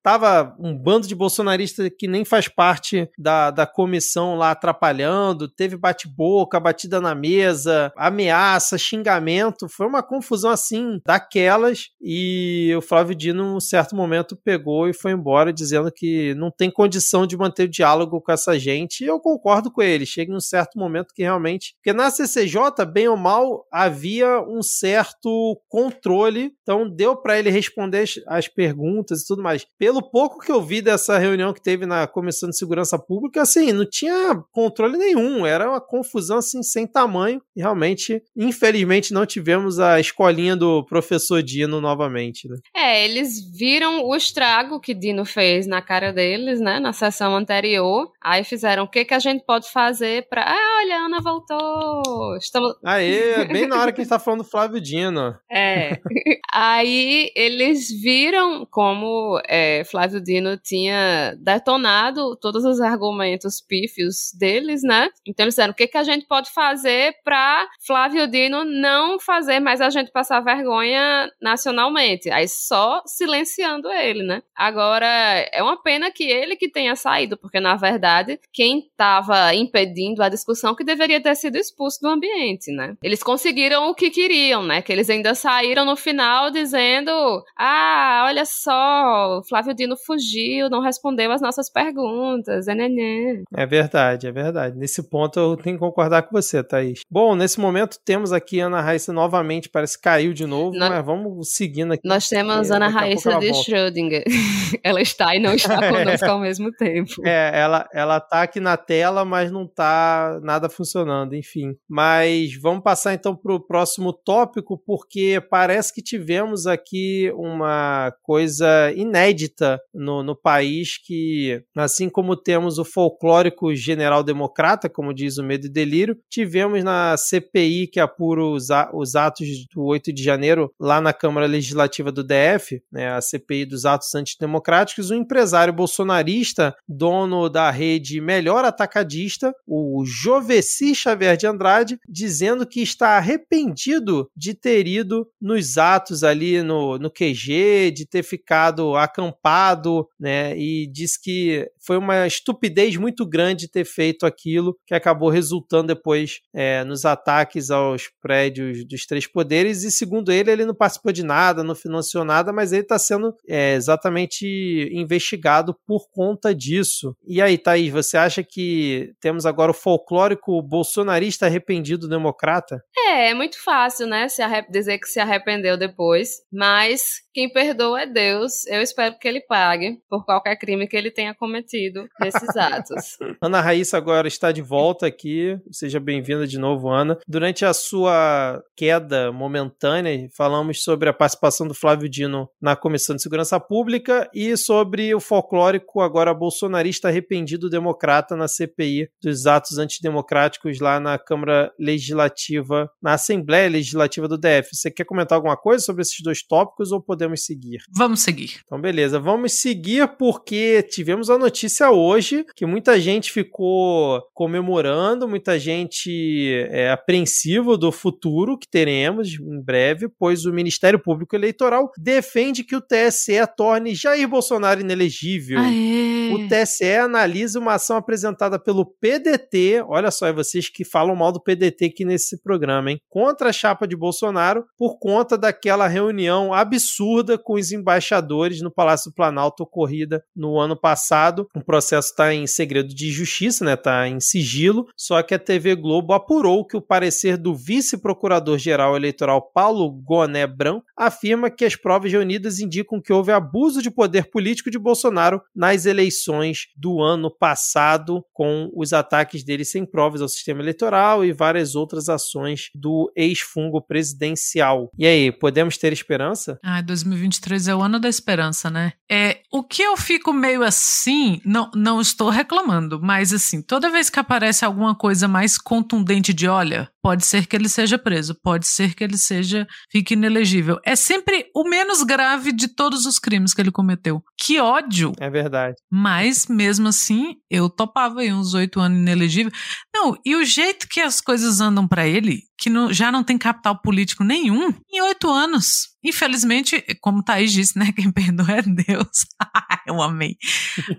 Tava 0.03 0.55
um 0.59 0.77
bando 0.77 1.07
de 1.07 1.15
bolsonaristas 1.15 1.91
que 1.99 2.07
nem 2.07 2.25
faz 2.25 2.49
parte 2.49 3.09
da, 3.19 3.51
da 3.51 3.67
comissão 3.67 4.37
lá 4.37 4.51
atrapalhando, 4.51 5.49
teve 5.49 5.77
bate-boca, 5.77 6.61
batida 6.61 7.01
na 7.01 7.15
mesa, 7.15 7.93
ameaça, 7.97 8.79
xingamento, 8.79 9.69
foi 9.69 9.87
uma 9.87 10.03
confusão 10.03 10.51
assim 10.51 11.01
daquelas. 11.07 11.89
E 12.01 12.73
o 12.77 12.83
Flávio 12.83 13.15
Dino, 13.15 13.57
um 13.57 13.61
certo 13.61 13.95
momento, 13.97 14.37
pegou 14.37 14.89
e 14.89 14.95
foi 14.95 15.13
embora 15.13 15.53
dizendo 15.53 15.91
que 15.95 16.35
não 16.35 16.51
tem 16.51 16.71
condição 16.71 17.27
de 17.27 17.37
manter 17.37 17.65
o 17.65 17.71
diálogo 17.71 18.21
com 18.21 18.33
essa 18.33 18.59
gente. 18.59 19.05
E 19.05 19.07
eu 19.07 19.21
concordo 19.21 19.71
com 19.71 19.83
ele, 19.83 20.07
chega 20.07 20.33
em 20.33 20.37
um 20.37 20.41
certo 20.41 20.79
momento 20.79 21.15
que 21.15 21.23
realmente, 21.23 21.75
porque 21.77 21.93
na 21.93 22.11
CCJ, 22.11 22.85
bem 22.93 23.09
ou 23.09 23.17
mal, 23.17 23.67
havia 23.73 24.41
um 24.41 24.63
certo 24.63 25.61
controle, 25.69 26.53
então 26.63 26.89
deu 26.89 27.17
para 27.17 27.39
ele 27.39 27.51
responder 27.51 28.05
as 28.27 28.49
perguntas 28.49 29.22
e 29.25 29.27
tudo 29.29 29.43
mais. 29.43 29.67
Pelo 29.79 30.03
pouco 30.03 30.39
que 30.39 30.53
eu 30.53 30.63
vi 30.63 30.81
dessa 30.81 31.19
reunião 31.19 31.53
que 31.53 31.63
teve 31.63 31.87
na 31.87 32.07
Comissão 32.07 32.49
de 32.49 32.57
Segurança 32.57 32.99
Pública, 32.99 33.43
assim, 33.43 33.73
não 33.73 33.89
tinha 33.89 34.43
controle 34.53 34.97
nenhum, 34.97 35.47
era 35.47 35.69
uma 35.69 35.81
confusão 35.81 36.39
assim 36.39 36.63
sem 36.63 36.87
tamanho 36.87 37.41
e 37.57 37.61
realmente, 37.61 38.23
infelizmente, 38.37 39.13
não 39.13 39.27
tivemos 39.27 39.79
a 39.79 40.01
escolinha 40.01 40.57
do 40.57 40.85
professor 40.85 41.43
Dino 41.43 41.81
novamente, 41.81 42.49
né? 42.49 42.57
É, 42.75 43.05
eles 43.05 43.41
viram 43.57 44.05
o 44.05 44.15
estrago 44.15 44.81
que 44.81 44.95
Dino 44.95 45.25
fez 45.25 45.67
na 45.67 45.83
cara 45.83 46.13
deles, 46.13 46.61
né, 46.61 46.79
na 46.81 46.93
sessão 46.93 47.37
anterior, 47.37 48.11
aí 48.23 48.45
fizeram 48.45 48.85
o 48.85 48.89
que 48.89 49.05
que 49.05 49.15
a 49.15 49.19
gente 49.19 49.45
pode 49.45 49.71
fazer 49.71 50.29
para, 50.29 50.43
ah, 50.43 50.81
olha, 50.83 50.97
a 50.97 51.07
Ana 51.07 51.21
voltou, 51.21 52.37
estamos... 52.37 52.75
Aê, 52.85 53.45
bem 53.47 53.67
na 53.67 53.81
hora 53.81 53.93
que 53.93 54.01
a 54.01 54.05
gente 54.05 54.11
tá 54.11 54.19
falando 54.19 54.43
do 54.43 54.49
Flávio 54.49 54.81
Dino. 54.81 55.35
É, 55.51 55.99
aí 56.53 57.31
eles 57.35 57.89
viram 58.03 58.67
como 58.71 59.12
é, 59.49 59.85
Flávio 59.85 60.21
Dino 60.21 60.57
tinha 60.57 61.35
detonado 61.39 62.37
todos 62.37 62.65
os 62.65 62.81
argumentos 62.81 63.61
pífios 63.61 64.33
deles, 64.39 64.83
né? 64.83 65.09
Então 65.27 65.45
eles 65.45 65.55
disseram: 65.55 65.73
o 65.73 65.77
que, 65.77 65.87
que 65.87 65.99
a 65.99 66.05
gente 66.05 66.27
pode 66.27 66.51
fazer 66.51 67.15
para 67.25 67.67
Flávio 67.87 68.27
Dino 68.27 68.65
não 68.65 69.19
fazer 69.19 69.61
mais 69.61 69.81
a 69.81 69.91
gente 69.91 70.11
passar 70.11 70.41
vergonha 70.41 71.31
nacionalmente? 71.41 72.31
Aí 72.31 72.49
só 72.49 73.03
silenciando 73.07 73.91
ele, 73.91 74.23
né? 74.23 74.43
Agora, 74.55 75.07
é 75.07 75.63
uma 75.63 75.81
pena 75.81 76.11
que 76.11 76.25
ele 76.25 76.57
que 76.57 76.71
tenha 76.71 76.95
saído, 76.97 77.37
porque 77.37 77.61
na 77.61 77.77
verdade, 77.77 78.39
quem 78.53 78.81
estava 78.81 79.55
impedindo 79.55 80.23
a 80.23 80.29
discussão 80.29 80.75
que 80.75 80.85
deveria 80.85 81.21
ter 81.21 81.35
sido 81.35 81.57
expulso 81.57 82.01
do 82.01 82.09
ambiente, 82.09 82.71
né? 82.73 82.97
Eles 83.03 83.23
conseguiram 83.23 83.89
o 83.89 83.95
que 83.95 84.11
queriam, 84.11 84.63
né? 84.63 84.83
Que 84.83 84.93
eles 84.93 85.09
ainda 85.11 85.35
saíram 85.35 85.85
no 85.85 85.97
final 85.97 86.51
dizendo: 86.51 87.11
ah, 87.57 88.25
olha 88.27 88.45
só, 88.45 89.02
Flávio 89.49 89.75
Dino 89.75 89.97
fugiu, 89.97 90.69
não 90.71 90.81
respondeu 90.81 91.31
as 91.33 91.41
nossas 91.41 91.71
perguntas, 91.71 92.69
é 92.69 92.75
neném. 92.75 93.43
É 93.55 93.67
verdade, 93.67 94.27
é 94.27 94.33
verdade. 94.33 94.77
Nesse 94.77 95.03
ponto 95.03 95.39
eu 95.39 95.57
tenho 95.57 95.77
que 95.77 95.81
concordar 95.81 96.23
com 96.23 96.33
você, 96.33 96.63
Thaís. 96.63 97.01
Bom, 97.11 97.35
nesse 97.35 97.61
momento 97.61 97.99
temos 98.05 98.33
aqui 98.33 98.61
Ana 98.61 98.81
Raíssa 98.81 99.13
novamente, 99.13 99.69
parece 99.69 99.97
que 99.97 100.03
caiu 100.03 100.33
de 100.33 100.47
novo, 100.47 100.77
nós, 100.77 100.89
mas 100.89 101.05
vamos 101.05 101.53
seguindo 101.53 101.93
aqui. 101.93 102.07
Nós 102.07 102.29
temos 102.29 102.71
é, 102.71 102.77
Ana 102.77 102.89
Raíssa 102.89 103.39
de 103.39 103.53
Schrödinger. 103.53 104.25
ela 104.83 105.01
está 105.01 105.35
e 105.35 105.41
não 105.41 105.55
está 105.55 105.77
conosco 105.89 106.27
ao 106.27 106.41
mesmo 106.41 106.71
tempo. 106.73 107.15
É, 107.25 107.51
ela, 107.55 107.89
ela 107.93 108.21
tá 108.21 108.43
aqui 108.43 108.61
na 108.61 108.77
tela, 108.77 109.25
mas 109.25 109.51
não 109.51 109.67
tá 109.67 110.41
nada 110.43 110.69
funcionando, 110.69 111.35
enfim. 111.35 111.75
Mas 111.89 112.55
vamos 112.61 112.83
passar 112.83 113.15
então 113.15 113.35
para 113.35 113.55
o 113.55 113.61
próximo 113.61 114.13
tópico, 114.13 114.81
porque 114.87 115.43
parece 115.51 115.95
que 115.95 116.03
tivemos 116.03 116.67
aqui 116.67 117.33
uma 117.35 118.13
coisa 118.23 118.92
inédita 118.95 119.81
no, 119.93 120.23
no 120.23 120.37
país 120.37 120.99
que, 120.99 121.63
assim 121.77 122.09
como 122.09 122.37
temos 122.37 122.79
o 122.79 122.85
folclórico 122.85 123.75
general 123.75 124.23
democrata, 124.23 124.89
como 124.89 125.15
diz 125.15 125.39
o 125.39 125.45
Medo 125.45 125.67
e 125.67 125.71
Delírio, 125.71 126.19
tivemos 126.31 126.83
na 126.85 127.17
CPI 127.17 127.87
que 127.87 128.01
apura 128.01 128.45
os, 128.45 128.69
os 128.93 129.15
atos 129.15 129.47
do 129.75 129.85
8 129.85 130.13
de 130.13 130.23
janeiro 130.23 130.73
lá 130.79 131.01
na 131.01 131.13
Câmara 131.13 131.47
Legislativa 131.47 132.11
do 132.11 132.25
DF, 132.25 132.83
né, 132.91 133.13
a 133.13 133.21
CPI 133.21 133.67
dos 133.67 133.85
atos 133.85 134.15
antidemocráticos, 134.15 135.11
um 135.11 135.17
empresário 135.17 135.73
bolsonarista, 135.73 136.75
dono 136.89 137.49
da 137.49 137.71
rede 137.71 138.21
Melhor 138.21 138.65
Atacadista, 138.65 139.53
o 139.67 140.05
Joveci 140.05 140.95
Xavier 140.95 141.37
de 141.37 141.47
Andrade, 141.47 141.99
dizendo 142.09 142.67
que 142.67 142.83
está 142.83 143.17
arrependido 143.17 144.29
de 144.37 144.55
ter 144.55 144.87
ido 144.87 145.29
nos 145.41 145.79
atos 145.79 146.25
ali 146.25 146.63
no, 146.63 146.99
no 146.99 147.11
QG, 147.11 147.91
de 147.95 148.07
ter 148.07 148.23
ficado 148.23 148.82
acampado, 148.97 150.07
né, 150.19 150.57
e 150.57 150.87
diz 150.87 151.17
que 151.17 151.69
foi 151.85 151.97
uma 151.97 152.27
estupidez 152.27 152.97
muito 152.97 153.27
grande 153.27 153.69
ter 153.69 153.85
feito 153.85 154.27
aquilo, 154.27 154.77
que 154.87 154.95
acabou 154.95 155.29
resultando 155.29 155.95
depois 155.95 156.41
é, 156.55 156.85
nos 156.85 157.05
ataques 157.05 157.71
aos 157.71 158.11
prédios 158.21 158.85
dos 158.87 159.07
três 159.07 159.27
poderes. 159.27 159.83
E 159.83 159.91
segundo 159.91 160.33
ele, 160.33 160.51
ele 160.51 160.67
não 160.67 160.75
participou 160.75 161.13
de 161.13 161.23
nada, 161.23 161.65
não 161.65 161.75
financiou 161.75 162.25
nada, 162.25 162.53
mas 162.53 162.73
ele 162.73 162.83
está 162.83 162.99
sendo 162.99 163.35
é, 163.49 163.75
exatamente 163.75 164.47
investigado 164.93 165.77
por 165.87 166.09
conta 166.11 166.55
disso. 166.55 167.17
E 167.27 167.41
aí, 167.41 167.59
Thaís, 167.59 167.93
você 167.93 168.17
acha 168.17 168.43
que 168.43 169.13
temos 169.21 169.47
agora 169.47 169.71
o 169.71 169.75
folclórico 169.75 170.63
bolsonarista 170.63 171.47
arrependido 171.47 172.09
democrata? 172.09 172.83
É, 172.97 173.31
é 173.31 173.35
muito 173.35 173.63
fácil, 173.63 174.07
né? 174.07 174.29
Se 174.29 174.43
dizer 174.71 174.99
que 174.99 175.07
se 175.07 175.21
arrependeu 175.21 175.77
depois, 175.77 176.43
mas 176.53 177.23
quem 177.33 177.51
perdoa 177.51 178.03
é 178.03 178.07
Deus. 178.07 178.67
Eu 178.67 178.83
espero 178.83 179.19
que 179.19 179.27
ele 179.27 179.41
pague 179.41 179.99
por 180.09 180.25
qualquer 180.25 180.57
crime 180.57 180.87
que 180.87 180.97
ele 180.97 181.11
tenha 181.11 181.35
cometido 181.35 182.07
nesses 182.21 182.55
atos. 182.57 183.17
Ana 183.41 183.61
Raíssa 183.61 183.97
agora 183.97 184.29
está 184.29 184.53
de 184.53 184.63
volta 184.63 185.07
aqui. 185.07 185.59
Seja 185.71 185.99
bem-vinda 185.99 186.47
de 186.47 186.59
novo, 186.59 186.91
Ana. 186.91 187.19
Durante 187.27 187.65
a 187.65 187.73
sua 187.73 188.63
queda 188.77 189.33
momentânea, 189.33 190.29
falamos 190.37 190.83
sobre 190.83 191.09
a 191.09 191.13
participação 191.13 191.67
do 191.67 191.75
Flávio 191.75 192.09
Dino 192.09 192.49
na 192.61 192.77
Comissão 192.77 193.17
de 193.17 193.23
Segurança 193.23 193.59
Pública 193.59 194.29
e 194.35 194.57
sobre 194.57 195.15
o 195.15 195.21
folclórico 195.21 196.01
agora 196.01 196.35
bolsonarista 196.35 197.09
arrependido 197.09 197.71
democrata 197.71 198.37
na 198.37 198.49
CPI 198.49 199.09
dos 199.23 199.47
atos 199.47 199.79
antidemocráticos 199.79 200.81
lá 200.81 201.01
na 201.01 201.19
Câmara 201.19 201.73
Legislativa, 201.79 202.91
na 203.03 203.15
Assembleia 203.15 203.69
Legislativa 203.69 204.29
do 204.29 204.39
DF. 204.39 204.69
Você 204.73 204.91
quer 204.91 205.05
comentar 205.05 205.37
alguma 205.37 205.57
coisa 205.57 205.85
sobre 205.85 206.03
esses 206.03 206.21
dois 206.23 206.43
tópicos 206.43 206.93
ou 206.93 207.01
podemos 207.01 207.22
seguir? 207.43 207.83
Vamos 207.95 208.23
seguir. 208.23 208.61
Então, 208.65 208.81
beleza. 208.81 209.19
Vamos 209.19 209.53
seguir 209.53 210.09
porque 210.19 210.83
tivemos 210.83 211.31
a 211.31 211.39
notícia 211.39 211.91
hoje 211.91 212.45
que 212.57 212.67
muita 212.67 213.01
gente 213.01 213.31
ficou 213.31 214.23
comemorando, 214.35 215.29
muita 215.29 215.59
gente 215.59 216.51
é 216.71 216.91
apreensivo 216.91 217.77
do 217.77 217.93
futuro 217.93 218.59
que 218.59 218.69
teremos 218.69 219.29
em 219.35 219.63
breve, 219.63 220.09
pois 220.09 220.45
o 220.45 220.53
Ministério 220.53 220.99
Público 220.99 221.37
Eleitoral 221.37 221.91
defende 221.99 222.65
que 222.65 222.77
o 222.77 222.81
TSE 222.81 223.35
torne 223.57 223.95
Jair 223.95 224.29
Bolsonaro 224.29 224.81
inelegível. 224.81 225.59
Aê. 225.59 226.33
O 226.33 226.49
TSE 226.49 226.97
analisa 226.97 227.59
uma 227.59 227.75
ação 227.75 227.97
apresentada 227.97 228.59
pelo 228.59 228.87
PDT, 228.87 229.85
olha 229.87 230.11
só, 230.11 230.27
é 230.27 230.33
vocês 230.33 230.69
que 230.69 230.85
falam 230.85 231.15
mal 231.15 231.33
do 231.33 231.43
PDT 231.43 231.87
aqui 231.87 232.05
nesse 232.05 232.43
programa, 232.43 232.91
hein? 232.91 233.01
Contra 233.09 233.51
a 233.51 233.53
chapa 233.53 233.87
de 233.87 233.97
Bolsonaro 233.97 234.65
por 234.79 234.99
conta 234.99 235.37
daquela 235.37 235.87
reunião 235.87 236.53
absurda 236.53 237.12
com 237.39 237.55
os 237.55 237.73
embaixadores 237.73 238.61
no 238.63 238.71
Palácio 238.71 239.11
do 239.11 239.15
Planalto 239.15 239.63
ocorrida 239.63 240.25
no 240.35 240.59
ano 240.59 240.77
passado. 240.77 241.47
O 241.55 241.63
processo 241.63 242.09
está 242.09 242.33
em 242.33 242.47
segredo 242.47 242.95
de 242.95 243.11
justiça, 243.11 243.65
né? 243.65 243.75
Está 243.75 244.09
em 244.09 244.19
sigilo, 244.21 244.87
só 244.97 245.23
que 245.23 245.35
a 245.35 245.39
TV 245.39 245.75
Globo 245.75 246.15
apurou 246.15 246.67
que 246.67 246.77
o 246.77 246.81
parecer 246.81 247.37
do 247.37 247.55
vice-procurador-geral 247.55 248.97
eleitoral 248.97 249.43
Paulo 249.43 249.91
Goné 249.91 250.47
Branco 250.47 250.87
afirma 250.97 251.51
que 251.51 251.65
as 251.65 251.77
provas 251.77 252.11
reunidas 252.11 252.61
indicam 252.61 253.01
que 253.01 253.13
houve 253.13 253.33
abuso 253.33 253.83
de 253.83 253.91
poder 253.91 254.31
político 254.31 254.71
de 254.71 254.79
Bolsonaro 254.79 255.43
nas 255.55 255.85
eleições 255.87 256.69
do 256.77 257.01
ano 257.01 257.31
passado, 257.31 258.25
com 258.33 258.71
os 258.75 258.93
ataques 258.93 259.45
dele 259.45 259.65
sem 259.65 259.85
provas 259.85 260.23
ao 260.23 260.29
sistema 260.29 260.61
eleitoral 260.61 261.25
e 261.25 261.33
várias 261.33 261.75
outras 261.75 262.09
ações 262.09 262.71
do 262.75 263.13
ex-fungo 263.15 263.81
presidencial. 263.81 264.91
E 264.99 265.07
aí, 265.07 265.33
podemos 265.33 265.77
ter 265.77 265.93
esperança? 265.93 266.59
Ah, 266.63 266.81
2023 267.05 267.69
é 267.69 267.75
o 267.75 267.83
ano 267.83 267.99
da 267.99 268.09
esperança, 268.09 268.71
né? 268.71 268.93
É, 269.11 269.41
o 269.53 269.63
que 269.63 269.83
eu 269.83 269.97
fico 269.97 270.33
meio 270.33 270.63
assim, 270.63 271.41
não, 271.45 271.71
não 271.75 272.01
estou 272.01 272.31
reclamando, 272.31 273.01
mas 273.03 273.33
assim, 273.33 273.61
toda 273.61 273.91
vez 273.91 274.09
que 274.09 274.19
aparece 274.19 274.65
alguma 274.65 274.95
coisa 274.95 275.29
mais 275.29 275.59
contundente 275.59 276.33
de 276.33 276.49
olha, 276.49 276.91
pode 277.03 277.25
ser 277.25 277.47
que 277.47 277.57
ele 277.57 277.69
seja 277.69 277.99
preso, 277.99 278.35
pode 278.43 278.67
ser 278.67 278.95
que 278.95 279.03
ele 279.05 279.19
seja 279.19 279.67
fique 279.91 280.15
inelegível. 280.15 280.79
É 280.85 280.97
sempre 280.97 281.47
o 281.55 281.69
menos 281.69 282.03
grave 282.03 282.53
de 282.53 282.69
todos 282.69 283.05
os 283.05 283.19
crimes 283.19 283.53
que 283.53 283.61
ele 283.61 283.71
cometeu. 283.71 284.23
Que 284.39 284.61
ódio! 284.61 285.13
É 285.19 285.29
verdade. 285.29 285.77
Mas 285.91 286.47
mesmo 286.47 286.89
assim, 286.89 287.37
eu 287.51 287.69
topava 287.69 288.21
aí 288.21 288.33
uns 288.33 288.55
oito 288.55 288.81
anos 288.81 288.99
inelegível. 288.99 289.53
Não, 289.95 290.17
e 290.25 290.37
o 290.37 290.45
jeito 290.45 290.87
que 290.89 291.01
as 291.01 291.21
coisas 291.21 291.61
andam 291.61 291.87
para 291.87 292.07
ele, 292.07 292.43
que 292.63 292.71
já 292.95 293.11
não 293.11 293.25
tem 293.25 293.37
capital 293.37 293.81
político 293.81 294.23
nenhum, 294.23 294.73
em 294.91 295.03
oito 295.03 295.29
anos. 295.29 295.89
Infelizmente, 296.05 296.85
como 297.01 297.23
Thaís 297.23 297.53
disse, 297.53 297.79
né? 297.79 297.93
Quem 297.93 298.11
perdoa 298.11 298.53
é 298.53 298.63
Deus. 298.63 299.27
eu 299.87 300.01
amei. 300.03 300.37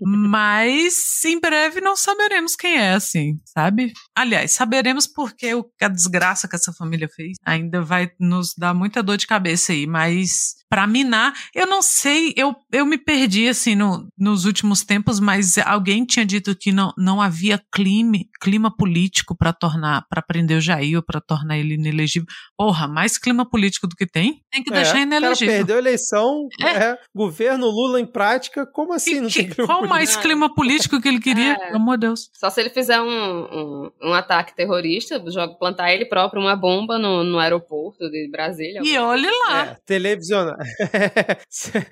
Mas 0.02 1.24
em 1.26 1.40
breve 1.40 1.82
não 1.82 1.96
saberemos 1.96 2.56
quem 2.56 2.76
é, 2.78 2.94
assim, 2.94 3.40
sabe? 3.46 3.92
Aliás, 4.16 4.52
saberemos 4.52 5.08
porque 5.08 5.54
o, 5.54 5.66
a 5.82 5.88
desgraça 5.88 6.48
que 6.48 6.56
essa 6.56 6.74
família 6.74 7.08
fez 7.14 7.38
ainda 7.46 7.82
vai 7.82 8.12
nos 8.20 8.54
dar 8.58 8.74
muita 8.74 9.02
dor 9.02 9.18
de 9.18 9.28
cabeça 9.28 9.72
aí, 9.72 9.88
mas 9.88 10.54
para 10.70 10.88
minar, 10.88 11.34
eu 11.54 11.68
não 11.68 11.82
sei, 11.82 12.34
eu, 12.36 12.56
eu 12.72 12.86
me 12.86 12.98
perdi 12.98 13.48
assim 13.48 13.76
no, 13.76 14.08
nos 14.18 14.46
últimos 14.46 14.82
tempos, 14.84 15.20
mas 15.20 15.58
alguém 15.60 16.04
tinha 16.06 16.26
dito 16.26 16.56
que 16.56 16.72
não, 16.72 16.92
não 16.98 17.22
havia 17.22 17.62
clima, 17.72 18.18
clima 18.42 18.76
político 18.76 19.36
para 19.38 19.54
tornar, 19.54 20.06
para 20.10 20.22
prender 20.22 20.58
o 20.58 20.62
Jair 20.62 20.96
ou 20.98 21.04
para 21.04 21.22
tornar 21.22 21.58
ele 21.58 21.76
inelegível. 21.76 22.28
Porra, 22.58 22.88
mais 22.88 23.18
clima 23.20 23.48
político 23.48 23.88
do 23.88 23.96
que 23.96 24.08
tem? 24.08 24.42
Tem 24.52 24.64
que 24.64 24.72
É, 24.72 24.76
deixar 24.76 24.94
cara 24.94 25.04
inelegível. 25.04 25.54
perdeu 25.54 25.76
a 25.76 25.80
eleição, 25.80 26.48
É. 26.62 26.68
é, 26.70 26.98
governo 27.16 27.68
Lula 27.68 28.00
em 28.00 28.06
prática, 28.06 28.66
como 28.84 28.94
assim? 28.94 29.20
Não 29.20 29.30
Que- 29.30 29.44
tem 29.44 29.50
clima 29.50 29.66
qual 29.68 29.80
político? 29.80 29.96
mais 29.96 30.18
clima 30.18 30.54
político 30.54 31.02
que 31.02 31.08
ele 31.08 31.20
queria? 31.20 31.54
É. 31.54 31.56
Pelo 31.66 31.76
amor 31.78 31.98
de 31.98 32.08
Deus. 32.08 32.30
Só 32.34 32.50
se 32.50 32.60
ele 32.62 32.70
fizer 32.70 33.00
um, 33.02 33.08
um, 33.10 33.92
um 34.04 34.14
ataque 34.14 34.56
terrorista, 34.56 35.22
joga, 35.32 35.54
plantar 35.56 35.94
ele 35.94 36.06
próprio 36.06 36.42
uma 36.42 36.56
bomba 36.56 36.98
no, 36.98 37.24
no 37.24 37.40
aeroporto 37.40 38.10
de 38.10 38.30
Brasília. 38.32 38.82
E 38.84 38.98
olhe 38.98 39.28
lá. 39.48 39.66
É, 39.68 39.78
televisionado. 39.86 40.58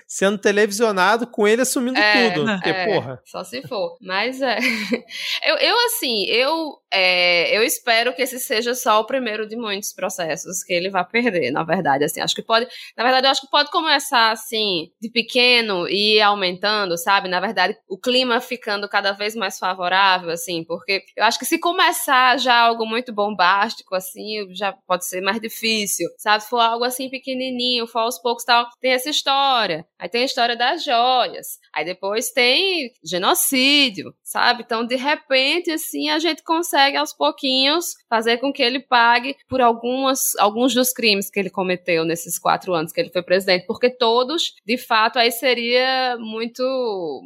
Sendo 0.07 0.37
televisionado 0.37 1.27
com 1.27 1.47
ele 1.47 1.61
assumindo 1.61 1.97
É, 1.97 2.31
tudo. 2.31 2.45
Porque, 2.51 2.69
é, 2.69 2.85
porra. 2.85 3.21
Só 3.25 3.43
se 3.43 3.61
for. 3.67 3.97
Mas 4.01 4.41
é. 4.41 4.57
eu, 5.45 5.55
eu, 5.57 5.75
assim, 5.85 6.25
eu, 6.25 6.73
é, 6.91 7.55
eu 7.57 7.63
espero 7.63 8.13
que 8.13 8.21
esse 8.21 8.39
seja 8.39 8.73
só 8.75 8.99
o 8.99 9.05
primeiro 9.05 9.47
de 9.47 9.55
muitos 9.55 9.93
processos 9.93 10.63
que 10.63 10.73
ele 10.73 10.89
vai 10.89 11.05
perder, 11.05 11.51
na 11.51 11.63
verdade. 11.63 12.03
Assim, 12.03 12.21
acho 12.21 12.35
que 12.35 12.41
pode. 12.41 12.67
Na 12.97 13.03
verdade, 13.03 13.27
eu 13.27 13.31
acho 13.31 13.41
que 13.41 13.49
pode 13.49 13.71
começar 13.71 14.31
assim, 14.31 14.89
de 15.01 15.09
pequeno 15.09 15.87
e 15.87 16.17
ir 16.17 16.21
aumentando, 16.71 16.97
sabe? 16.97 17.27
Na 17.27 17.39
verdade, 17.39 17.77
o 17.87 17.97
clima 17.97 18.39
ficando 18.39 18.87
cada 18.87 19.11
vez 19.11 19.35
mais 19.35 19.59
favorável, 19.59 20.29
assim, 20.29 20.63
porque 20.63 21.03
eu 21.15 21.23
acho 21.23 21.37
que 21.37 21.45
se 21.45 21.59
começar 21.59 22.37
já 22.39 22.55
algo 22.55 22.85
muito 22.85 23.13
bombástico, 23.13 23.95
assim, 23.95 24.47
já 24.53 24.73
pode 24.87 25.05
ser 25.05 25.21
mais 25.21 25.39
difícil, 25.39 26.07
sabe? 26.17 26.43
Se 26.43 26.49
for 26.49 26.59
algo 26.59 26.83
assim 26.83 27.09
pequenininho, 27.09 27.87
for 27.87 27.99
aos 27.99 28.19
poucos 28.19 28.43
tal, 28.43 28.67
tem 28.79 28.91
essa 28.91 29.09
história. 29.09 29.85
Aí 29.99 30.09
tem 30.09 30.23
a 30.23 30.25
história 30.25 30.55
das 30.55 30.83
joias. 30.83 31.59
Aí 31.73 31.85
depois 31.85 32.31
tem 32.31 32.91
genocídio, 33.03 34.13
sabe? 34.23 34.63
Então, 34.63 34.85
de 34.85 34.95
repente, 34.95 35.71
assim, 35.71 36.09
a 36.09 36.19
gente 36.19 36.43
consegue 36.43 36.97
aos 36.97 37.13
pouquinhos 37.13 37.85
fazer 38.09 38.37
com 38.37 38.51
que 38.51 38.63
ele 38.63 38.79
pague 38.79 39.35
por 39.47 39.61
algumas, 39.61 40.35
alguns 40.39 40.73
dos 40.73 40.91
crimes 40.93 41.29
que 41.29 41.39
ele 41.39 41.49
cometeu 41.49 42.05
nesses 42.05 42.39
quatro 42.39 42.73
anos 42.73 42.91
que 42.91 42.99
ele 42.99 43.11
foi 43.11 43.23
presidente, 43.23 43.65
porque 43.65 43.89
todos, 43.89 44.53
de 44.65 44.77
fato, 44.77 45.19
aí 45.19 45.31
seria 45.31 46.17
muito, 46.19 46.60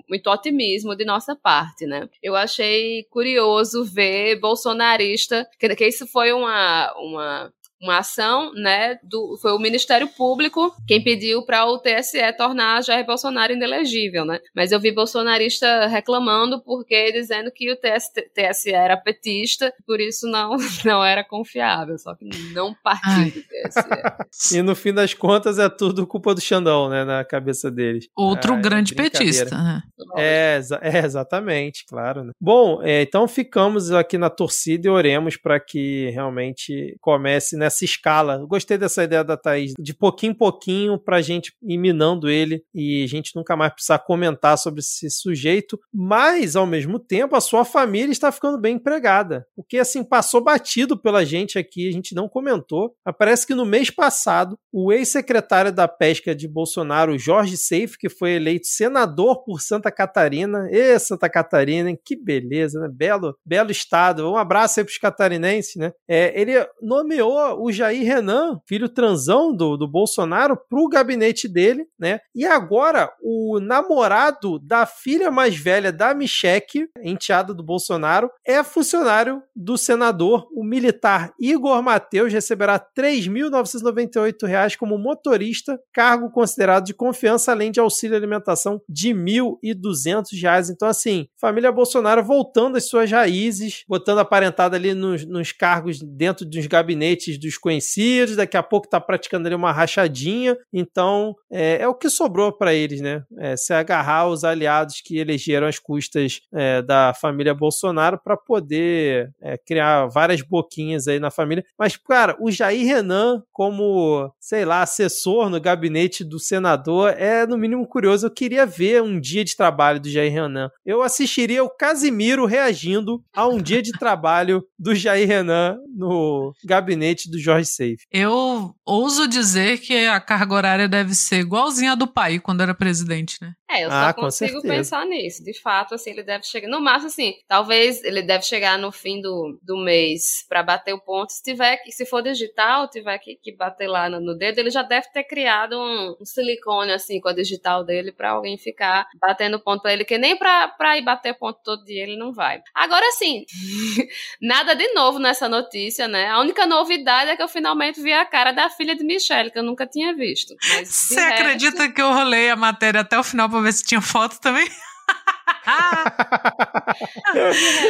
muito 0.09 0.29
otimismo 0.29 0.95
de 0.95 1.05
nossa 1.05 1.35
parte, 1.35 1.85
né? 1.85 2.07
Eu 2.21 2.35
achei 2.35 3.03
curioso 3.09 3.83
ver 3.83 4.39
bolsonarista, 4.39 5.47
que, 5.59 5.75
que 5.75 5.87
isso 5.87 6.07
foi 6.07 6.31
uma, 6.31 6.93
uma 6.97 7.53
uma 7.85 7.99
ação, 7.99 8.51
né, 8.53 8.99
do, 9.03 9.37
foi 9.41 9.51
o 9.53 9.59
Ministério 9.59 10.07
Público 10.07 10.75
quem 10.87 11.03
pediu 11.03 11.43
para 11.45 11.65
o 11.65 11.79
TSE 11.79 12.19
tornar 12.37 12.83
Jair 12.83 13.05
Bolsonaro 13.05 13.53
inelegível, 13.53 14.25
né? 14.25 14.39
Mas 14.55 14.71
eu 14.71 14.79
vi 14.79 14.91
bolsonarista 14.91 15.87
reclamando 15.87 16.61
porque 16.61 17.11
dizendo 17.11 17.51
que 17.51 17.71
o 17.71 17.75
TS, 17.75 18.11
TSE 18.33 18.71
era 18.71 18.97
petista, 18.97 19.73
por 19.85 19.99
isso 19.99 20.27
não 20.27 20.55
não 20.85 21.03
era 21.03 21.23
confiável, 21.23 21.97
só 21.97 22.15
que 22.15 22.25
não 22.53 22.73
partiu 22.73 23.11
Ai. 23.11 23.31
do 23.31 23.41
TSE. 23.41 24.57
E 24.57 24.61
no 24.61 24.75
fim 24.75 24.93
das 24.93 25.13
contas 25.13 25.59
é 25.59 25.69
tudo 25.69 26.07
culpa 26.07 26.33
do 26.33 26.41
Xandão, 26.41 26.89
né? 26.89 27.03
Na 27.03 27.23
cabeça 27.23 27.69
deles. 27.69 28.07
Outro 28.15 28.53
Ah, 28.53 28.57
é 28.57 28.61
grande 28.61 28.95
petista. 28.95 29.55
né? 29.55 29.83
É, 30.17 30.59
é, 30.81 31.05
exatamente, 31.05 31.85
claro. 31.85 32.23
né? 32.23 32.31
Bom, 32.39 32.81
é, 32.83 33.01
então 33.01 33.27
ficamos 33.27 33.91
aqui 33.91 34.17
na 34.17 34.29
torcida 34.29 34.87
e 34.87 34.89
oremos 34.91 35.37
para 35.37 35.59
que 35.59 36.09
realmente 36.11 36.95
comece 37.01 37.57
nessa 37.57 37.74
escala. 37.83 38.35
Eu 38.35 38.47
Gostei 38.47 38.77
dessa 38.77 39.03
ideia 39.03 39.23
da 39.23 39.35
Thaís, 39.35 39.73
de 39.77 39.93
pouquinho 39.93 40.31
em 40.31 40.35
pouquinho 40.35 40.97
pra 40.97 41.21
gente 41.21 41.53
ir 41.61 41.77
minando 41.77 42.29
ele 42.29 42.63
e 42.73 43.03
a 43.03 43.07
gente 43.07 43.35
nunca 43.35 43.55
mais 43.55 43.73
precisar 43.73 43.99
comentar 43.99 44.57
sobre 44.57 44.79
esse 44.79 45.09
sujeito, 45.09 45.79
mas 45.93 46.55
ao 46.55 46.65
mesmo 46.65 46.99
tempo 46.99 47.35
a 47.35 47.41
sua 47.41 47.65
família 47.65 48.11
está 48.11 48.31
ficando 48.31 48.59
bem 48.59 48.75
empregada. 48.75 49.45
O 49.55 49.63
que 49.63 49.77
assim 49.77 50.03
passou 50.03 50.41
batido 50.41 50.97
pela 50.97 51.25
gente 51.25 51.59
aqui, 51.59 51.89
a 51.89 51.91
gente 51.91 52.15
não 52.15 52.29
comentou. 52.29 52.95
Parece 53.17 53.45
que 53.45 53.55
no 53.55 53.65
mês 53.65 53.89
passado, 53.89 54.57
o 54.71 54.91
ex-secretário 54.91 55.71
da 55.71 55.87
pesca 55.87 56.35
de 56.35 56.47
Bolsonaro, 56.47 57.17
Jorge 57.17 57.57
Seif, 57.57 57.97
que 57.97 58.09
foi 58.09 58.31
eleito 58.33 58.67
senador 58.67 59.43
por 59.43 59.61
Santa 59.61 59.91
Catarina, 59.91 60.69
e 60.71 60.97
Santa 60.99 61.29
Catarina, 61.29 61.89
hein? 61.89 61.99
que 62.03 62.15
beleza, 62.15 62.79
né? 62.79 62.89
Belo, 62.91 63.35
belo 63.45 63.71
estado. 63.71 64.29
Um 64.29 64.37
abraço 64.37 64.79
aí 64.79 64.85
pros 64.85 64.97
catarinenses, 64.97 65.75
né? 65.75 65.91
É, 66.07 66.39
ele 66.39 66.53
nomeou 66.81 67.63
o 67.65 67.71
Jair 67.71 68.05
Renan, 68.05 68.59
filho 68.67 68.87
transão 68.87 69.55
do, 69.55 69.75
do 69.75 69.87
Bolsonaro, 69.87 70.55
pro 70.69 70.87
gabinete 70.87 71.47
dele, 71.47 71.85
né? 71.99 72.19
E 72.35 72.45
agora 72.45 73.11
o 73.21 73.59
namorado 73.59 74.59
da 74.59 74.85
filha 74.85 75.31
mais 75.31 75.55
velha 75.55 75.91
da 75.91 76.13
Michele, 76.13 76.55
enteada 77.03 77.53
do 77.53 77.63
Bolsonaro, 77.63 78.29
é 78.45 78.63
funcionário 78.63 79.41
do 79.55 79.77
senador. 79.77 80.47
O 80.55 80.63
militar 80.63 81.33
Igor 81.39 81.81
Mateus 81.81 82.31
receberá 82.31 82.79
3.998 82.79 84.47
reais 84.47 84.75
como 84.75 84.97
motorista, 84.97 85.79
cargo 85.91 86.29
considerado 86.29 86.85
de 86.85 86.93
confiança, 86.93 87.51
além 87.51 87.71
de 87.71 87.79
auxílio 87.79 88.15
alimentação 88.15 88.79
de 88.87 89.09
1.200 89.09 90.39
reais. 90.39 90.69
Então, 90.69 90.87
assim, 90.87 91.25
família 91.39 91.71
Bolsonaro 91.71 92.23
voltando 92.23 92.77
às 92.77 92.87
suas 92.87 93.09
raízes, 93.09 93.83
botando 93.87 94.19
a 94.19 94.25
parentada 94.25 94.75
ali 94.77 94.93
nos, 94.93 95.25
nos 95.25 95.51
cargos 95.51 95.99
dentro 95.99 96.45
dos 96.45 96.67
gabinetes 96.67 97.39
dos 97.45 97.57
conhecidos, 97.57 98.35
daqui 98.35 98.57
a 98.57 98.63
pouco 98.63 98.89
tá 98.89 98.99
praticando 98.99 99.47
ali 99.47 99.55
uma 99.55 99.71
rachadinha. 99.71 100.57
Então, 100.73 101.35
é, 101.51 101.81
é 101.81 101.87
o 101.87 101.93
que 101.93 102.09
sobrou 102.09 102.51
para 102.51 102.73
eles, 102.73 103.01
né? 103.01 103.23
É, 103.37 103.55
se 103.55 103.73
agarrar 103.73 104.27
os 104.27 104.43
aliados 104.43 105.01
que 105.01 105.17
elegeram 105.17 105.67
as 105.67 105.79
custas 105.79 106.41
é, 106.53 106.81
da 106.81 107.13
família 107.13 107.53
Bolsonaro 107.53 108.19
para 108.23 108.35
poder 108.35 109.31
é, 109.41 109.57
criar 109.57 110.07
várias 110.07 110.41
boquinhas 110.41 111.07
aí 111.07 111.19
na 111.19 111.31
família. 111.31 111.63
Mas, 111.77 111.95
cara, 111.95 112.35
o 112.39 112.51
Jair 112.51 112.85
Renan, 112.85 113.43
como, 113.51 114.31
sei 114.39 114.65
lá, 114.65 114.81
assessor 114.81 115.49
no 115.49 115.59
gabinete 115.61 116.23
do 116.23 116.39
senador, 116.39 117.13
é 117.17 117.45
no 117.45 117.57
mínimo 117.57 117.87
curioso. 117.87 118.27
Eu 118.27 118.31
queria 118.31 118.65
ver 118.65 119.01
um 119.01 119.19
dia 119.19 119.43
de 119.43 119.55
trabalho 119.55 119.99
do 119.99 120.09
Jair 120.09 120.31
Renan. 120.31 120.69
Eu 120.85 121.01
assistiria 121.01 121.63
o 121.63 121.69
Casimiro 121.69 122.45
reagindo 122.45 123.23
a 123.33 123.47
um 123.47 123.61
dia 123.61 123.81
de 123.81 123.91
trabalho 123.91 124.63
do 124.77 124.95
Jair 124.95 125.27
Renan 125.27 125.77
no 125.95 126.53
gabinete 126.63 127.29
do 127.29 127.34
Jorge 127.39 127.69
Seife. 127.69 128.05
Eu 128.11 128.75
ouso 128.85 129.27
dizer 129.27 129.79
que 129.79 130.05
a 130.07 130.19
carga 130.19 130.53
horária 130.53 130.87
deve 130.87 131.13
ser 131.13 131.39
igualzinha 131.39 131.93
a 131.93 131.95
do 131.95 132.07
pai 132.07 132.39
quando 132.39 132.61
era 132.61 132.73
presidente, 132.73 133.37
né? 133.41 133.53
É, 133.69 133.83
eu 133.83 133.89
só 133.89 133.95
Ah, 133.95 134.13
consigo 134.13 134.61
pensar 134.61 135.05
nisso. 135.05 135.43
De 135.43 135.53
fato, 135.59 135.95
assim, 135.95 136.11
ele 136.11 136.21
deve 136.23 136.43
chegar. 136.45 136.67
No 136.67 136.79
máximo, 136.79 137.07
assim, 137.07 137.33
talvez 137.47 138.03
ele 138.03 138.21
deve 138.21 138.43
chegar 138.45 138.77
no 138.77 138.91
fim 138.91 139.19
do, 139.21 139.57
do 139.63 139.75
mês 139.77 140.45
pra 140.47 140.61
bater 140.61 140.93
o 140.93 140.99
ponto. 141.01 141.31
Se 141.31 141.41
tiver 141.41 141.79
se 141.89 142.05
for 142.05 142.21
digital, 142.21 142.87
tiver 142.89 143.17
que, 143.17 143.35
que 143.35 143.55
bater 143.55 143.87
lá 143.87 144.07
no, 144.09 144.19
no 144.19 144.37
dedo, 144.37 144.59
ele 144.59 144.69
já 144.69 144.83
deve 144.83 145.07
ter 145.11 145.23
criado 145.23 145.79
um, 145.79 146.15
um 146.21 146.25
silicone, 146.25 146.91
assim, 146.91 147.19
com 147.19 147.27
a 147.29 147.33
digital 147.33 147.83
dele 147.83 148.11
pra 148.11 148.31
alguém 148.31 148.55
ficar 148.57 149.07
batendo 149.19 149.59
ponto 149.59 149.81
pra 149.81 149.93
ele, 149.93 150.05
que 150.05 150.17
nem 150.17 150.37
pra, 150.37 150.67
pra 150.67 150.97
ir 150.97 151.01
bater 151.01 151.33
ponto 151.33 151.59
todo 151.63 151.83
dia 151.85 152.03
ele 152.03 152.17
não 152.17 152.31
vai. 152.31 152.61
Agora, 152.73 153.05
assim, 153.09 153.45
nada 154.41 154.75
de 154.75 154.87
novo 154.93 155.19
nessa 155.19 155.47
notícia, 155.49 156.07
né? 156.07 156.27
A 156.27 156.39
única 156.39 156.65
novidade 156.65 157.31
é 157.31 157.35
que 157.35 157.41
eu 157.43 157.47
finalmente 157.47 158.01
vi 158.01 158.13
a 158.13 158.25
cara 158.25 158.51
da 158.51 158.69
filha 158.69 158.95
de 158.95 159.03
Michelle, 159.03 159.51
que 159.51 159.57
eu 159.59 159.63
nunca 159.63 159.85
tinha 159.87 160.13
visto. 160.13 160.55
Mas, 160.69 160.89
Você 160.89 161.15
resto- 161.19 161.33
acredita 161.41 161.89
que 161.91 162.01
eu 162.01 162.11
rolei 162.13 162.49
a 162.49 162.55
matéria 162.55 163.01
até 163.01 163.17
o 163.17 163.23
final 163.23 163.49
pra 163.49 163.61
se 163.71 163.83
tinha 163.83 164.01
foto 164.01 164.39
também? 164.39 164.69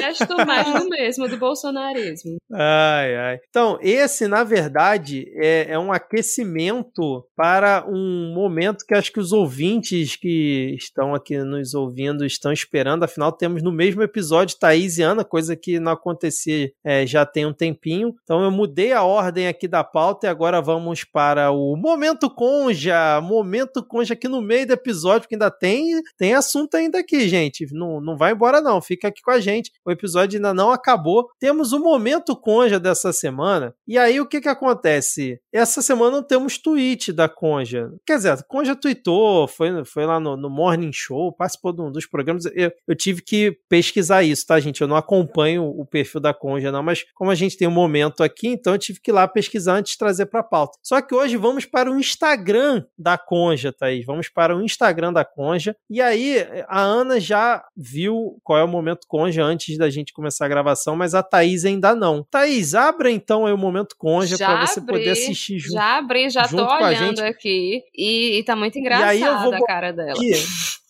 Resto, 0.02 0.46
mais 0.46 0.74
do 0.74 0.88
mesmo, 0.90 1.28
do 1.28 1.38
bolsonarismo. 1.38 2.38
Ai, 2.52 3.16
ai. 3.16 3.40
Então, 3.50 3.78
esse, 3.82 4.28
na 4.28 4.44
verdade, 4.44 5.26
é, 5.36 5.68
é 5.72 5.80
um 5.80 5.92
aquecimento 5.92 7.26
para 7.36 7.86
um 7.88 8.34
momento 8.34 8.86
que 8.86 8.94
acho 8.94 9.12
que 9.12 9.20
os 9.20 9.32
ouvintes 9.32 10.16
que 10.16 10.76
estão 10.78 11.14
aqui 11.14 11.38
nos 11.38 11.74
ouvindo 11.74 12.26
estão 12.26 12.52
esperando. 12.52 13.04
Afinal, 13.04 13.32
temos 13.32 13.62
no 13.62 13.72
mesmo 13.72 14.02
episódio 14.02 14.58
Thaís 14.58 14.98
e 14.98 15.04
Ana, 15.04 15.24
coisa 15.24 15.56
que 15.56 15.80
não 15.80 15.92
acontecia 15.92 16.72
é, 16.84 17.06
já 17.06 17.26
tem 17.26 17.46
um 17.46 17.54
tempinho. 17.54 18.14
Então, 18.24 18.44
eu 18.44 18.52
mudei 18.52 18.94
a 18.94 19.04
ordem 19.04 19.48
aqui 19.48 19.68
da 19.68 19.84
pauta 19.84 20.28
e 20.28 20.30
agora 20.30 20.62
vamos 20.62 21.04
para 21.04 21.52
o 21.52 21.76
Momento 21.76 22.30
Conja. 22.30 23.20
Momento 23.22 23.84
Conja 23.86 24.14
aqui 24.14 24.28
no 24.28 24.42
meio 24.42 24.68
do 24.68 24.74
episódio, 24.74 25.22
porque 25.22 25.36
ainda 25.36 25.52
tem, 25.52 26.02
tem 26.18 26.34
assunto 26.34 26.76
ainda 26.76 27.00
aqui, 27.00 27.25
gente. 27.28 27.66
Não, 27.72 28.00
não 28.02 28.18
vai 28.18 28.34
embora, 28.34 28.62
não. 28.62 28.82
Fica 28.82 29.08
aqui 29.08 29.22
com 29.22 29.32
a 29.32 29.40
gente. 29.40 29.72
O 29.86 29.92
episódio 29.92 30.38
ainda 30.38 30.54
não 30.54 30.72
acabou. 30.72 31.30
Temos 31.40 31.74
o 31.74 31.80
Momento 31.80 32.36
Conja 32.36 32.80
dessa 32.80 33.12
semana. 33.14 33.74
E 33.88 33.98
aí, 33.98 34.20
o 34.20 34.28
que 34.28 34.42
que 34.42 34.50
acontece? 34.50 35.40
Essa 35.54 35.82
semana 35.82 36.18
não 36.18 36.24
temos 36.24 36.58
tweet 36.58 37.12
da 37.12 37.30
Conja. 37.30 37.92
Quer 38.06 38.18
dizer, 38.18 38.30
a 38.32 38.44
Conja 38.44 38.76
tweetou, 38.76 39.48
foi, 39.48 39.86
foi 39.86 40.06
lá 40.06 40.20
no, 40.20 40.36
no 40.36 40.50
Morning 40.50 40.92
Show, 40.94 41.32
participou 41.34 41.74
de 41.74 41.82
um 41.82 41.92
dos 41.92 42.06
programas. 42.06 42.46
Eu, 42.54 42.72
eu 42.88 42.96
tive 42.96 43.22
que 43.22 43.58
pesquisar 43.70 44.24
isso, 44.24 44.46
tá, 44.46 44.60
gente? 44.60 44.82
Eu 44.82 44.88
não 44.88 44.96
acompanho 44.96 45.64
o 45.66 45.86
perfil 45.86 46.20
da 46.20 46.34
Conja, 46.34 46.72
não, 46.72 46.84
mas 46.84 47.06
como 47.14 47.32
a 47.32 47.36
gente 47.36 47.58
tem 47.58 47.68
um 47.68 47.72
momento 47.72 48.24
aqui, 48.24 48.48
então 48.48 48.74
eu 48.74 48.80
tive 48.80 49.00
que 49.00 49.12
ir 49.12 49.14
lá 49.14 49.28
pesquisar 49.28 49.76
antes 49.76 49.94
de 49.94 49.98
trazer 49.98 50.26
pra 50.26 50.44
pauta. 50.44 50.78
Só 50.84 51.02
que 51.02 51.14
hoje 51.14 51.38
vamos 51.38 51.66
para 51.66 51.92
o 51.92 52.00
Instagram 52.00 52.84
da 52.98 53.18
Conja, 53.18 53.72
Thaís. 53.72 54.06
Vamos 54.06 54.30
para 54.30 54.56
o 54.56 54.62
Instagram 54.62 55.12
da 55.12 55.26
Conja. 55.26 55.76
E 55.90 56.02
aí, 56.02 56.46
a 56.68 56.82
Ana 56.82 57.14
já 57.20 57.63
viu 57.76 58.38
qual 58.43 58.59
é 58.59 58.63
o 58.63 58.68
momento 58.68 59.07
Conja 59.07 59.43
antes 59.43 59.78
da 59.78 59.89
gente 59.89 60.13
começar 60.13 60.45
a 60.45 60.49
gravação, 60.49 60.95
mas 60.95 61.13
a 61.13 61.24
Thaís 61.24 61.66
ainda 61.66 61.95
não. 61.95 62.24
Thaís, 62.24 62.74
abra 62.74 63.11
então 63.11 63.45
aí 63.45 63.53
o 63.53 63.57
momento 63.57 63.95
Conja 63.97 64.38
para 64.38 64.66
você 64.66 64.82
poder 64.82 65.09
assistir 65.09 65.59
junto. 65.59 65.74
Já 65.74 65.97
abri, 65.97 66.30
já 66.30 66.47
tô 66.47 66.66
olhando 66.66 67.22
aqui. 67.22 67.84
E, 67.95 68.39
e 68.39 68.43
tá 68.43 68.55
muito 68.55 68.78
engraçada 68.78 69.43
vou 69.43 69.53
a 69.53 69.66
cara 69.66 69.91
dela. 69.91 70.11
Aqui, 70.11 70.34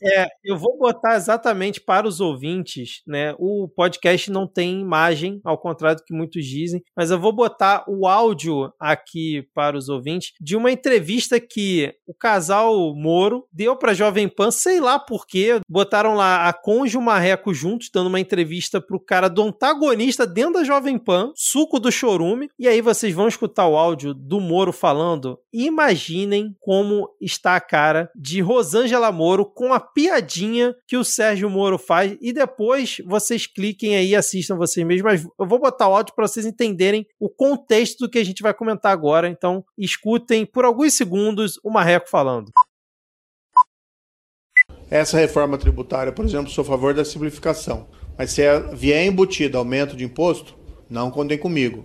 é, 0.03 0.28
eu 0.43 0.57
vou 0.57 0.78
botar 0.78 1.15
exatamente 1.15 1.80
para 1.80 2.07
os 2.07 2.19
ouvintes, 2.19 3.01
né? 3.07 3.34
O 3.39 3.67
podcast 3.67 4.30
não 4.30 4.45
tem 4.47 4.82
imagem, 4.82 5.39
ao 5.43 5.57
contrário 5.57 5.97
do 5.97 6.03
que 6.03 6.13
muitos 6.13 6.45
dizem, 6.45 6.84
mas 6.95 7.11
eu 7.11 7.19
vou 7.19 7.32
botar 7.32 7.84
o 7.88 8.07
áudio 8.07 8.71
aqui 8.80 9.47
para 9.53 9.78
os 9.78 9.89
ouvintes 9.89 10.34
de 10.39 10.55
uma 10.55 10.71
entrevista 10.71 11.39
que 11.39 11.93
o 12.05 12.13
casal 12.13 12.93
Moro 12.95 13.47
deu 13.51 13.76
para 13.76 13.93
Jovem 13.93 14.28
Pan, 14.28 14.51
sei 14.51 14.80
lá 14.80 14.99
por 14.99 15.26
quê, 15.26 15.59
botaram 15.67 16.14
lá 16.16 16.47
a 16.47 16.53
Conde 16.53 16.95
e 16.95 16.97
o 16.97 17.01
Marreco 17.01 17.53
juntos, 17.53 17.89
dando 17.93 18.07
uma 18.07 18.20
entrevista 18.20 18.82
pro 18.82 18.99
cara 18.99 19.30
do 19.30 19.43
antagonista 19.43 20.26
dentro 20.26 20.53
da 20.53 20.63
Jovem 20.63 20.97
Pan, 20.97 21.32
suco 21.36 21.80
do 21.80 21.91
chorume, 21.91 22.49
e 22.57 22.68
aí 22.68 22.82
vocês 22.82 23.13
vão 23.13 23.28
escutar 23.28 23.68
o 23.68 23.78
áudio 23.78 24.13
do 24.13 24.39
Moro 24.39 24.72
falando. 24.72 25.38
Imaginem 25.53 26.55
como 26.59 27.09
está 27.22 27.55
a 27.55 27.61
cara 27.61 28.09
de 28.16 28.41
Rosângela 28.41 29.11
Moro 29.11 29.45
com 29.45 29.74
a 29.74 29.80
piadinha 29.80 30.76
que 30.88 30.97
o 30.97 31.03
Sérgio 31.03 31.49
Moro 31.49 31.78
faz 31.78 32.18
e 32.20 32.34
depois 32.34 32.97
vocês 33.05 33.45
cliquem 33.45 33.95
aí 33.95 34.09
e 34.09 34.16
assistam 34.16 34.57
vocês 34.57 34.86
mesmos. 34.86 35.11
Mas 35.11 35.28
eu 35.39 35.47
vou 35.47 35.59
botar 35.59 35.88
o 35.88 35.95
áudio 35.95 36.13
para 36.16 36.28
vocês 36.28 36.45
entenderem 36.45 37.05
o 37.20 37.30
contexto 37.30 37.99
do 37.99 38.09
que 38.09 38.20
a 38.20 38.26
gente 38.26 38.41
vai 38.41 38.53
comentar 38.53 38.91
agora. 38.91 39.30
Então, 39.30 39.63
escutem 39.78 40.45
por 40.45 40.66
alguns 40.66 40.93
segundos 40.93 41.59
o 41.63 41.70
Marreco 41.70 42.09
falando. 42.09 42.51
Essa 44.90 45.18
reforma 45.18 45.58
tributária, 45.58 46.12
por 46.12 46.26
exemplo, 46.26 46.52
sou 46.52 46.62
a 46.62 46.66
favor 46.66 46.94
da 46.94 47.04
simplificação. 47.04 47.88
Mas 48.18 48.32
se 48.32 48.42
é- 48.42 48.60
vier 48.74 49.06
embutido 49.06 49.58
aumento 49.58 49.96
de 49.96 50.04
imposto, 50.04 50.56
não 50.90 51.12
contem 51.12 51.38
comigo. 51.38 51.84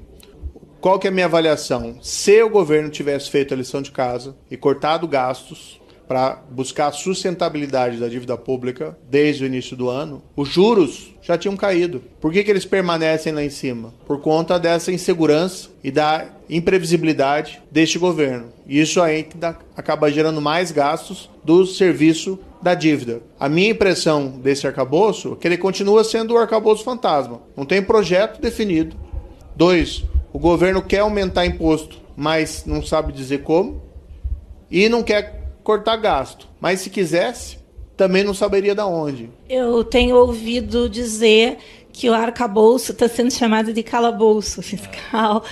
Qual 0.81 0.99
que 0.99 1.07
é 1.07 1.11
a 1.11 1.13
minha 1.13 1.27
avaliação? 1.27 1.99
Se 2.01 2.43
o 2.43 2.49
governo 2.49 2.89
tivesse 2.89 3.31
feito 3.31 3.53
a 3.53 3.57
lição 3.57 3.83
de 3.83 3.91
casa 3.91 4.35
e 4.51 4.57
cortado 4.57 5.07
gastos 5.07 5.81
para 6.09 6.43
buscar 6.51 6.89
a 6.89 6.93
sustentabilidade 6.93 7.99
da 7.99 8.09
dívida 8.09 8.37
pública 8.37 8.99
desde 9.09 9.45
o 9.45 9.47
início 9.47 9.77
do 9.77 9.89
ano, 9.89 10.23
os 10.35 10.49
juros 10.49 11.15
já 11.23 11.39
tinham 11.39 11.57
caído. 11.57 12.03
Por 12.21 12.33
que, 12.33 12.43
que 12.43 12.51
eles 12.51 12.65
permanecem 12.65 13.33
lá 13.33 13.45
em 13.45 13.51
cima? 13.51 13.95
Por 14.07 14.21
conta 14.21 14.59
dessa 14.59 14.91
insegurança 14.91 15.69
e 15.85 15.91
da 15.91 16.27
imprevisibilidade 16.49 17.63
deste 17.71 17.99
governo. 17.99 18.49
E 18.67 18.81
isso 18.81 19.01
aí 19.01 19.29
acaba 19.77 20.11
gerando 20.11 20.41
mais 20.41 20.73
gastos 20.73 21.31
do 21.45 21.65
serviço 21.65 22.39
da 22.63 22.75
dívida. 22.75 23.23
A 23.39 23.49
minha 23.49 23.71
impressão 23.71 24.29
desse 24.29 24.67
arcabouço 24.67 25.33
é 25.33 25.37
que 25.37 25.49
ele 25.49 25.57
continua 25.57 26.05
sendo 26.05 26.35
o 26.35 26.39
arcabouço 26.39 26.85
fantasma. 26.85 27.41
Não 27.57 27.65
tem 27.65 27.83
projeto 27.83 28.41
definido. 28.41 28.97
Dois, 29.57 30.05
o 30.33 30.39
governo 30.39 30.83
quer 30.83 31.01
aumentar 31.01 31.47
imposto, 31.47 31.99
mas 32.17 32.65
não 32.67 32.83
sabe 32.83 33.13
dizer 33.13 33.43
como. 33.43 33.83
E 34.71 34.89
não 34.89 35.03
quer 35.03 35.53
cortar 35.65 35.97
gasto. 35.97 36.49
Mas 36.61 36.81
se 36.81 36.91
quisesse, 36.91 37.59
também 37.97 38.23
não 38.23 38.35
saberia 38.35 38.75
da 38.75 38.87
onde. 38.87 39.31
Eu 39.49 39.83
tenho 39.85 40.17
ouvido 40.17 40.89
dizer 40.89 41.59
que 41.93 42.09
o 42.09 42.15
arcabouço 42.15 42.93
está 42.93 43.09
sendo 43.09 43.31
chamado 43.33 43.73
de 43.73 43.83
calabouço 43.83 44.63
fiscal. 44.63 45.45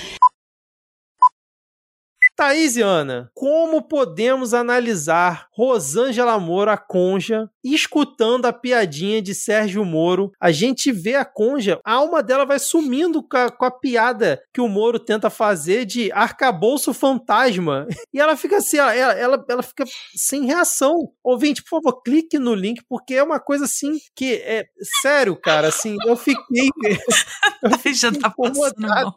Thaís 2.39 2.77
e 2.77 2.83
Ana, 2.83 3.33
como 3.35 3.83
podemos 3.83 4.55
analisar 4.55 5.49
Rosângela 5.51 6.39
Moro, 6.39 6.71
a 6.71 6.77
Conja, 6.77 7.51
escutando 7.65 8.47
a 8.47 8.53
piadinha 8.53 9.21
de 9.21 9.35
Sérgio 9.35 9.85
Moro? 9.85 10.31
A 10.41 10.53
gente 10.53 10.93
vê 10.93 11.17
a 11.17 11.25
Conja, 11.25 11.81
a 11.85 11.95
alma 11.95 12.23
dela 12.23 12.47
vai 12.47 12.61
sumindo 12.61 13.25
com 13.25 13.37
a, 13.37 13.51
com 13.51 13.65
a 13.65 13.73
piada 13.73 14.41
que 14.55 14.61
o 14.61 14.69
Moro 14.69 15.01
tenta 15.01 15.29
fazer 15.29 15.85
de 15.85 16.13
arcabouço 16.13 16.95
fantasma. 16.95 17.89
E 18.15 18.21
ela 18.21 18.37
fica 18.37 18.57
assim, 18.57 18.79
ela, 18.79 18.93
ela, 18.95 19.45
ela 19.49 19.63
fica 19.63 19.85
sem 20.17 20.47
reação. 20.47 21.13
Ouvinte, 21.23 21.63
por 21.63 21.81
favor, 21.83 22.03
clique 22.03 22.39
no 22.39 22.55
link, 22.55 22.83
porque 22.89 23.15
é 23.15 23.23
uma 23.23 23.39
coisa 23.39 23.67
assim 23.67 23.99
que 24.17 24.35
é 24.37 24.65
sério, 25.03 25.37
cara. 25.37 25.69
Assim, 25.69 25.97
eu 26.07 26.17
fiquei. 26.17 26.71
Aí 27.85 27.93
já 27.93 28.11
tá 28.11 28.31
passando 28.31 28.81
mal. 28.81 29.15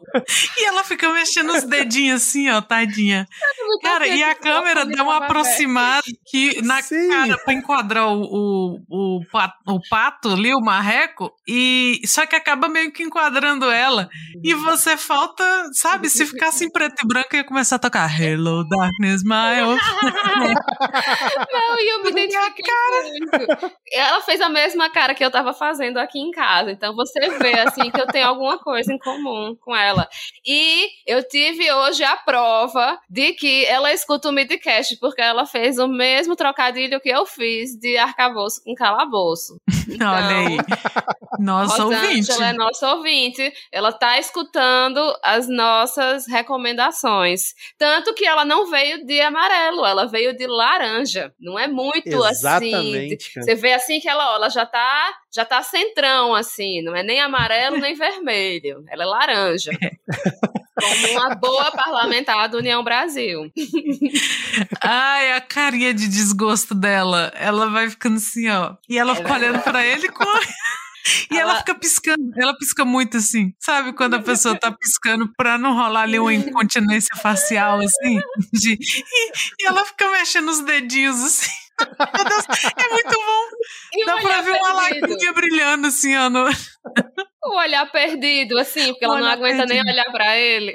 E 0.58 0.64
ela 0.66 0.84
fica 0.84 1.12
mexendo 1.12 1.52
os 1.52 1.64
dedinhos 1.64 2.22
assim, 2.22 2.50
ó, 2.50 2.60
tadinha. 2.60 3.11
Cara, 3.82 4.06
e 4.06 4.22
a 4.22 4.34
câmera 4.34 4.84
dá 4.84 5.02
uma 5.02 5.18
aproximada 5.18 6.02
que 6.26 6.62
na 6.62 6.80
Sim. 6.82 7.08
cara 7.08 7.38
pra 7.38 7.54
enquadrar 7.54 8.08
o, 8.08 8.22
o, 8.22 9.18
o, 9.18 9.24
pato, 9.30 9.56
o 9.66 9.80
pato 9.88 10.28
ali, 10.30 10.54
o 10.54 10.60
marreco, 10.60 11.32
e 11.46 12.00
só 12.06 12.26
que 12.26 12.36
acaba 12.36 12.68
meio 12.68 12.92
que 12.92 13.02
enquadrando 13.02 13.70
ela. 13.70 14.08
E 14.42 14.54
você 14.54 14.96
falta, 14.96 15.44
sabe, 15.72 16.08
se 16.08 16.26
ficasse 16.26 16.64
em 16.64 16.70
preto 16.70 17.02
e 17.04 17.06
branco 17.06 17.34
ia 17.34 17.44
começar 17.44 17.76
a 17.76 17.78
tocar 17.78 18.08
Hello 18.20 18.64
Darkness, 18.68 19.22
my 19.24 19.62
old 19.62 19.82
Não, 21.52 21.78
e 21.78 21.88
eu 21.88 22.02
me 22.02 22.10
identifiquei 22.10 22.64
com 22.64 23.46
isso. 23.46 23.72
Ela 23.92 24.20
fez 24.22 24.40
a 24.40 24.48
mesma 24.48 24.90
cara 24.90 25.14
que 25.14 25.24
eu 25.24 25.30
tava 25.30 25.52
fazendo 25.52 25.98
aqui 25.98 26.18
em 26.18 26.30
casa. 26.30 26.70
Então 26.70 26.94
você 26.94 27.20
vê, 27.38 27.60
assim, 27.60 27.90
que 27.90 28.00
eu 28.00 28.06
tenho 28.06 28.26
alguma 28.26 28.58
coisa 28.58 28.92
em 28.92 28.98
comum 28.98 29.56
com 29.60 29.74
ela. 29.74 30.08
E 30.46 30.88
eu 31.06 31.26
tive 31.26 31.70
hoje 31.72 32.04
a 32.04 32.16
prova 32.16 32.98
de 33.08 33.32
que 33.32 33.64
ela 33.66 33.92
escuta 33.92 34.28
o 34.28 34.32
midcast, 34.32 34.96
porque 34.98 35.20
ela 35.20 35.46
fez 35.46 35.78
o 35.78 35.86
mesmo 35.86 36.34
trocadilho 36.36 37.00
que 37.00 37.08
eu 37.08 37.26
fiz 37.26 37.76
de 37.78 37.96
arcabouço 37.96 38.62
com 38.64 38.74
calabouço. 38.74 39.60
Olha 40.00 40.48
aí. 40.48 40.56
Nossa 41.38 41.84
ouvinte. 41.84 42.30
Rosângela 42.30 42.48
é 42.48 42.52
nossa 42.52 42.94
ouvinte. 42.94 43.52
Ela 43.70 43.92
tá 43.92 44.18
escutando 44.18 45.00
as 45.22 45.48
nossas 45.48 46.26
recomendações. 46.26 47.54
Tanto 47.76 48.14
que 48.14 48.24
ela 48.24 48.44
não 48.44 48.70
veio 48.70 49.04
de 49.04 49.20
amarelo, 49.20 49.84
ela 49.84 50.06
veio 50.06 50.36
de 50.36 50.46
laranja. 50.46 51.32
Não 51.40 51.58
é 51.58 51.66
muito 51.66 52.22
assim. 52.24 52.68
Exatamente, 52.68 53.34
cara. 53.34 53.46
Você 53.46 53.54
vê 53.54 53.72
assim 53.72 54.00
que 54.00 54.08
ela, 54.08 54.32
ó, 54.32 54.36
ela 54.36 54.48
já 54.48 54.64
tá, 54.66 55.14
já 55.34 55.44
tá 55.44 55.62
centrão 55.62 56.34
assim, 56.34 56.82
não 56.82 56.94
é 56.94 57.02
nem 57.02 57.20
amarelo 57.20 57.78
nem 57.78 57.94
vermelho. 57.96 58.84
Ela 58.88 59.02
é 59.02 59.06
laranja. 59.06 59.70
Como 60.80 61.12
uma 61.12 61.34
boa 61.34 61.70
parlamentar 61.72 62.48
do 62.48 62.58
União 62.58 62.82
Brasil. 62.82 63.50
Ai, 64.82 65.32
a 65.32 65.40
carinha 65.40 65.92
de 65.92 66.08
desgosto 66.08 66.74
dela. 66.74 67.32
Ela 67.34 67.68
vai 67.68 67.90
ficando 67.90 68.16
assim, 68.16 68.48
ó. 68.48 68.74
E 68.88 68.98
ela 68.98 69.14
fica 69.14 69.32
olhando 69.34 69.60
pra 69.60 69.84
ele 69.84 70.08
com. 70.10 70.24
E 71.32 71.36
ela... 71.36 71.50
Ela- 71.52 71.58
fica 71.58 71.74
piscando, 71.74 72.30
ela 72.40 72.56
pisca 72.56 72.84
muito 72.84 73.16
assim, 73.16 73.52
sabe? 73.58 73.92
Quando 73.92 74.14
a 74.14 74.22
pessoa 74.22 74.56
tá 74.58 74.70
piscando 74.70 75.28
pra 75.36 75.58
não 75.58 75.74
rolar 75.74 76.02
ali 76.02 76.18
uma 76.18 76.32
incontinência 76.32 77.16
facial, 77.20 77.80
assim. 77.80 78.20
de- 78.52 78.78
E, 78.80 79.32
e 79.62 79.66
ela 79.66 79.84
fica 79.84 80.08
mexendo 80.12 80.48
os 80.48 80.60
dedinhos 80.60 81.20
assim. 81.20 81.50
Meu 81.80 82.24
Deus, 82.24 82.44
é 82.78 82.88
muito 82.92 83.10
bom. 83.10 83.48
E 83.94 84.06
Dá 84.06 84.16
pra 84.18 84.40
ver 84.42 84.50
uma 84.52 84.80
perdido. 84.84 85.08
lagrinha 85.08 85.32
brilhando 85.32 85.86
assim, 85.88 86.16
ó. 86.16 86.30
no- 86.30 86.48
O 87.44 87.56
olhar 87.58 87.90
perdido, 87.90 88.56
assim, 88.58 88.92
porque 88.92 89.04
ela 89.04 89.18
não 89.20 89.26
aguenta 89.28 89.66
nem 89.66 89.82
perdido. 89.82 89.90
olhar 89.92 90.12
pra 90.12 90.36
ele. 90.38 90.72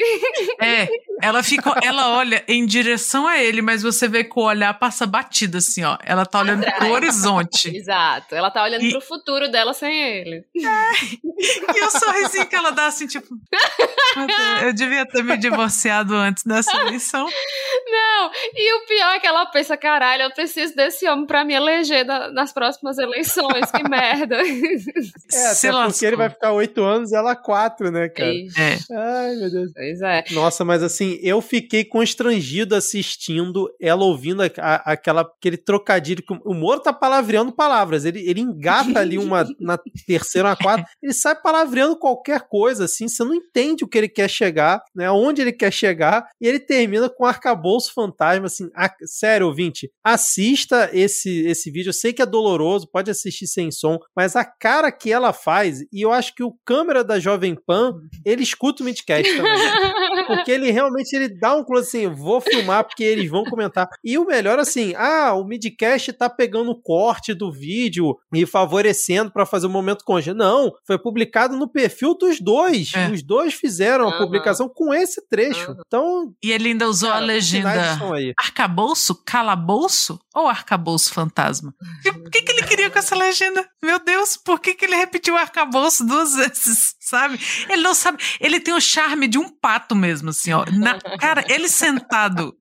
É, 0.62 0.88
ela 1.22 1.42
fica, 1.42 1.74
ela 1.82 2.10
olha 2.18 2.44
em 2.48 2.66
direção 2.66 3.26
a 3.26 3.38
ele, 3.42 3.62
mas 3.62 3.82
você 3.84 4.06
vê 4.08 4.24
que 4.24 4.38
o 4.38 4.44
olhar 4.44 4.74
passa 4.78 5.06
batido 5.06 5.60
assim, 5.60 5.84
ó. 5.86 5.98
Ela 6.04 6.26
tá 6.26 6.40
olhando 6.40 6.62
pro 6.66 6.70
Atrás. 6.74 6.92
horizonte. 6.92 7.76
Exato. 7.76 8.36
Ela 8.36 8.52
tá 8.52 8.64
olhando 8.64 8.84
E- 8.84 8.92
pro 8.92 9.00
futuro 9.00 9.50
dela 9.50 9.74
sem 9.74 9.98
ele. 9.98 10.44
E 10.56 11.82
o 11.86 11.90
sorrisinho 11.92 12.46
que 12.48 12.56
ela 12.56 12.72
dá 12.72 12.88
assim, 12.88 13.08
tipo. 13.08 13.28
"Meu 14.18 14.28
Deus, 14.28 14.62
Eu 14.64 14.74
devia 14.74 15.06
ter 15.06 15.24
me 15.24 15.38
divorciado 15.38 16.16
antes 16.16 16.44
dessa 16.44 16.76
eleição. 16.82 17.28
Não, 17.90 18.32
e 18.56 18.74
o 18.76 18.86
pior 18.86 19.16
é 19.16 19.20
que 19.20 19.28
ela 19.28 19.46
pensa, 19.46 19.78
caralho, 19.78 20.24
eu 20.24 20.32
preciso 20.32 20.76
desse 20.76 21.08
homem 21.08 21.26
pra 21.26 21.46
me 21.46 21.54
eleger 21.54 22.04
na- 22.06 22.30
nas 22.32 22.52
próximas 22.52 22.98
eleições, 22.98 23.72
que 23.72 23.88
merda. 23.88 24.38
É, 24.42 25.54
Se 25.54 25.68
até 25.70 25.84
porque 25.86 26.06
ele 26.06 26.16
vai 26.16 26.30
ficar 26.30 26.54
oito 26.58 26.84
anos 26.84 27.12
e 27.12 27.16
ela 27.16 27.36
quatro, 27.36 27.90
né, 27.92 28.10
cara? 28.10 28.30
É. 28.58 28.78
Ai, 28.92 29.36
meu 29.36 29.50
Deus. 29.52 29.72
Pois 29.74 30.02
é. 30.02 30.24
Nossa, 30.32 30.64
mas 30.66 30.84
assim, 30.84 31.18
eu 31.22 31.42
fiquei 31.42 31.84
constrangido 31.86 32.76
assistindo 32.76 33.70
ela 33.80 34.04
ouvindo 34.04 34.42
a- 34.44 34.50
a- 34.58 34.94
aquela, 34.94 35.22
aquele 35.22 35.58
trocadilho. 35.58 36.24
Que 36.24 36.34
o 36.46 36.54
Moro 36.54 36.80
tá 36.82 36.92
palavreando 36.94 37.52
palavras. 37.52 38.06
Ele, 38.06 38.20
ele 38.30 38.42
engata 38.42 39.00
ali 39.00 39.18
uma 39.18 39.46
na 39.60 39.78
terceira, 40.06 40.50
na 40.50 40.56
quarta. 40.56 40.88
Ele 41.02 41.14
sai 41.14 41.36
palavreando 41.40 41.98
qualquer 41.98 42.42
coisa, 42.48 42.86
assim. 42.86 43.08
Você 43.08 43.24
não 43.24 43.34
entende 43.36 43.84
o 43.84 43.88
que 43.88 43.98
ele 43.98 44.10
quer 44.10 44.30
chegar, 44.30 44.82
né? 44.96 45.06
Aonde 45.08 45.42
ele 45.42 45.54
quer 45.54 45.72
chegar. 45.72 46.28
E 46.42 46.48
ele 46.48 46.60
termina 46.60 47.10
com 47.10 47.24
um 47.24 47.28
arcabouço 47.28 47.94
fantasma, 47.94 48.46
assim. 48.48 48.70
a- 48.76 48.94
sério, 49.06 49.48
ouvinte, 49.48 49.90
assista 50.04 50.90
esse, 50.94 51.46
esse 51.48 51.70
vídeo. 51.72 51.90
Eu 51.90 51.94
sei 51.94 52.12
que 52.14 52.22
é 52.22 52.26
doloroso, 52.26 52.88
pode 52.92 53.10
assistir 53.12 53.48
sem 53.48 53.72
som, 53.72 53.98
mas 54.16 54.36
a 54.36 54.44
cara 54.44 54.92
que 54.92 55.12
ela 55.12 55.32
faz, 55.32 55.82
e 55.92 56.02
eu 56.02 56.12
acho 56.12 56.34
que 56.36 56.44
o 56.48 56.58
câmera 56.66 57.04
da 57.04 57.20
Jovem 57.20 57.56
Pan, 57.56 57.96
ele 58.26 58.44
escuta 58.44 58.82
o 58.82 58.86
Midcast 58.86 59.36
também. 59.36 59.54
Porque 60.28 60.52
ele 60.52 60.72
realmente 60.72 61.14
ele 61.16 61.30
dá 61.30 61.56
um 61.56 61.64
close 61.64 61.88
assim, 61.88 62.08
vou 62.08 62.42
filmar 62.42 62.84
porque 62.84 63.04
eles 63.04 63.30
vão 63.30 63.46
comentar. 63.46 63.88
E 64.04 64.18
o 64.18 64.26
melhor 64.26 64.60
assim, 64.60 64.94
ah, 64.98 65.34
o 65.34 65.46
midcast 65.46 66.12
tá 66.12 66.30
pegando 66.30 66.72
o 66.72 66.82
corte 66.82 67.34
do 67.34 67.50
vídeo 67.50 68.14
e 68.34 68.46
favorecendo 68.46 69.32
pra 69.32 69.46
fazer 69.46 69.68
o 69.68 69.70
momento 69.70 70.04
conja. 70.04 70.34
Não, 70.34 70.74
foi 70.86 70.98
publicado 70.98 71.56
no 71.56 71.68
perfil 71.70 72.14
dos 72.18 72.42
dois. 72.42 72.92
É. 72.94 73.10
Os 73.10 73.24
dois 73.24 73.54
fizeram 73.54 74.06
a 74.06 74.10
Aham. 74.10 74.18
publicação 74.18 74.68
com 74.68 74.94
esse 74.94 75.26
trecho. 75.30 75.72
Aham. 75.72 75.82
Então, 75.88 76.34
E 76.44 76.52
ele 76.52 76.70
ainda 76.70 76.90
usou 76.90 77.10
cara, 77.10 77.22
a 77.22 77.26
legenda 77.26 77.70
arcabouço, 78.38 79.16
calabouço 79.26 80.20
ou 80.36 80.48
arcabouço 80.48 81.14
fantasma? 81.14 81.74
E 82.06 82.10
O 82.10 82.30
que, 82.30 82.42
que 82.42 82.52
ele 82.52 82.64
queria 82.64 82.90
com 82.90 83.00
essa 83.00 83.16
legenda? 83.16 83.66
Meu 83.82 84.00
Deus, 84.04 84.36
por 84.38 84.60
que, 84.60 84.74
que 84.76 84.86
ele 84.86 84.96
repetiu 84.96 85.38
arcabouço 85.38 86.06
duas 86.06 86.36
vezes? 86.38 86.97
Sabe? 87.10 87.40
Ele 87.70 87.82
não 87.82 87.94
sabe. 87.94 88.22
Ele 88.40 88.60
tem 88.60 88.74
o 88.74 88.82
charme 88.82 89.28
de 89.28 89.38
um 89.38 89.48
pato 89.50 89.96
mesmo, 89.96 90.30
assim, 90.32 90.52
ó. 90.52 90.66
Na- 90.74 91.00
cara, 91.20 91.44
ele 91.48 91.70
sentado, 91.70 92.54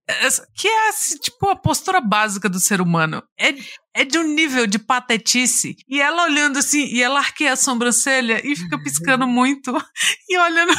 que 0.57 0.69
é 0.69 0.89
assim, 0.89 1.19
tipo 1.19 1.49
a 1.49 1.57
postura 1.57 2.01
básica 2.01 2.49
do 2.49 2.61
ser 2.61 2.81
humano. 2.81 3.23
É, 3.41 3.53
é 3.95 4.05
de 4.05 4.19
um 4.19 4.23
nível 4.23 4.67
de 4.67 4.79
patetice. 4.79 5.75
E 5.89 6.01
ela 6.01 6.25
olhando 6.25 6.59
assim, 6.59 6.85
e 6.87 7.03
ela 7.03 7.19
arqueia 7.19 7.55
a 7.55 7.57
sobrancelha 7.57 8.41
e 8.45 8.55
fica 8.55 8.79
piscando 8.83 9.27
muito. 9.27 9.73
E 10.29 10.39
olhando 10.39 10.73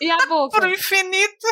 E 0.00 0.10
a 0.10 0.26
boca? 0.26 0.58
pro 0.60 0.68
infinito. 0.70 1.46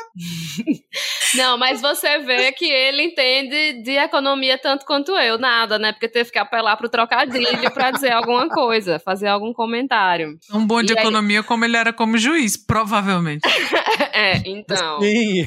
Não, 1.35 1.57
mas 1.57 1.81
você 1.81 2.19
vê 2.19 2.51
que 2.53 2.65
ele 2.65 3.03
entende 3.05 3.83
de 3.83 3.93
economia 3.93 4.59
tanto 4.59 4.85
quanto 4.85 5.13
eu. 5.13 5.39
Nada, 5.39 5.79
né? 5.79 5.93
Porque 5.93 6.09
teve 6.09 6.31
que 6.31 6.39
apelar 6.39 6.77
pro 6.77 6.89
trocadilho 6.89 7.71
pra 7.73 7.91
dizer 7.93 8.13
alguma 8.13 8.49
coisa, 8.49 8.99
fazer 8.99 9.29
algum 9.29 9.53
comentário. 9.53 10.37
Um 10.53 10.67
bom 10.67 10.83
de 10.83 10.93
E 10.93 10.97
aí- 10.99 11.03
economia 11.03 11.43
como 11.51 11.65
ele 11.65 11.77
era 11.77 11.93
como 11.93 12.17
juiz, 12.17 12.57
provavelmente. 12.57 13.43
É, 14.13 14.43
então. 14.45 15.01
Sim. 15.01 15.47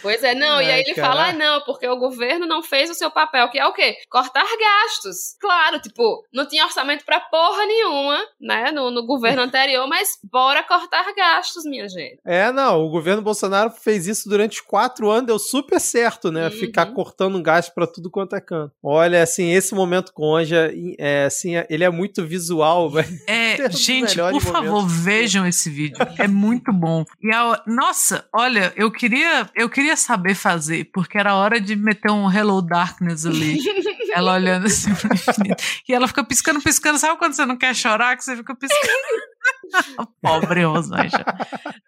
Pois 0.00 0.22
é, 0.24 0.34
não, 0.34 0.60
e 0.60 0.64
Ai, 0.64 0.72
aí 0.72 0.80
ele 0.80 0.94
cara. 0.94 1.08
fala, 1.08 1.28
ah, 1.28 1.32
não, 1.32 1.60
porque 1.60 1.86
o 1.86 1.96
governo 1.96 2.46
não 2.46 2.62
fez 2.62 2.90
o 2.90 2.94
seu 2.94 3.10
papel, 3.10 3.48
que 3.50 3.58
é 3.58 3.66
o 3.66 3.72
quê? 3.72 3.96
Cortar 4.10 4.44
gastos. 4.44 5.36
Claro, 5.40 5.78
tipo, 5.78 6.24
não 6.32 6.46
tinha 6.46 6.64
orçamento 6.64 7.04
pra 7.04 7.20
porra 7.20 7.64
nenhuma, 7.66 8.18
né, 8.40 8.72
no, 8.72 8.90
no 8.90 9.06
governo 9.06 9.42
anterior, 9.42 9.86
mas 9.86 10.08
bora 10.24 10.62
cortar 10.64 11.04
gastos, 11.14 11.64
minha 11.64 11.88
gente. 11.88 12.18
É, 12.24 12.50
não, 12.50 12.80
o 12.82 12.90
governo 12.90 13.22
Bolsonaro 13.22 13.70
fez 13.70 14.06
isso 14.08 14.28
durante 14.28 14.62
quatro 14.64 15.08
anos, 15.10 15.26
deu 15.26 15.38
super 15.38 15.78
certo, 15.80 16.32
né? 16.32 16.46
Uhum. 16.46 16.50
Ficar 16.50 16.86
cortando 16.86 17.40
gasto 17.42 17.72
pra 17.72 17.86
tudo 17.86 18.10
quanto 18.10 18.34
é 18.34 18.40
canto. 18.40 18.72
Olha, 18.82 19.22
assim, 19.22 19.52
esse 19.52 19.74
momento 19.74 20.12
conja, 20.12 20.72
é, 20.98 21.24
assim, 21.26 21.56
é- 21.56 21.66
ele 21.70 21.84
é 21.84 21.90
muito 21.90 22.24
visual, 22.24 22.88
velho. 22.90 23.08
É, 23.28 23.66
os 23.68 23.78
gente, 23.78 24.16
por 24.18 24.40
favor, 24.40 24.82
momentos. 24.82 24.92
Vejam 25.22 25.46
esse 25.46 25.70
vídeo. 25.70 25.96
É 26.18 26.26
muito 26.26 26.72
bom. 26.72 27.04
E 27.20 27.32
a, 27.32 27.62
nossa, 27.66 28.26
olha, 28.32 28.72
eu 28.76 28.90
queria, 28.90 29.48
eu 29.54 29.68
queria 29.68 29.96
saber 29.96 30.34
fazer, 30.34 30.90
porque 30.92 31.18
era 31.18 31.34
hora 31.34 31.60
de 31.60 31.76
meter 31.76 32.10
um 32.10 32.30
Hello 32.30 32.60
Darkness 32.60 33.24
ali. 33.24 33.58
ela 34.12 34.34
olhando 34.34 34.66
assim 34.66 34.94
pro 34.94 35.14
infinito. 35.14 35.62
E 35.88 35.94
ela 35.94 36.08
fica 36.08 36.24
piscando, 36.24 36.60
piscando. 36.60 36.98
Sabe 36.98 37.18
quando 37.18 37.34
você 37.34 37.46
não 37.46 37.56
quer 37.56 37.74
chorar, 37.74 38.16
que 38.16 38.24
você 38.24 38.36
fica 38.36 38.54
piscando? 38.54 40.08
Pobre 40.20 40.64
Rosângela. 40.64 41.24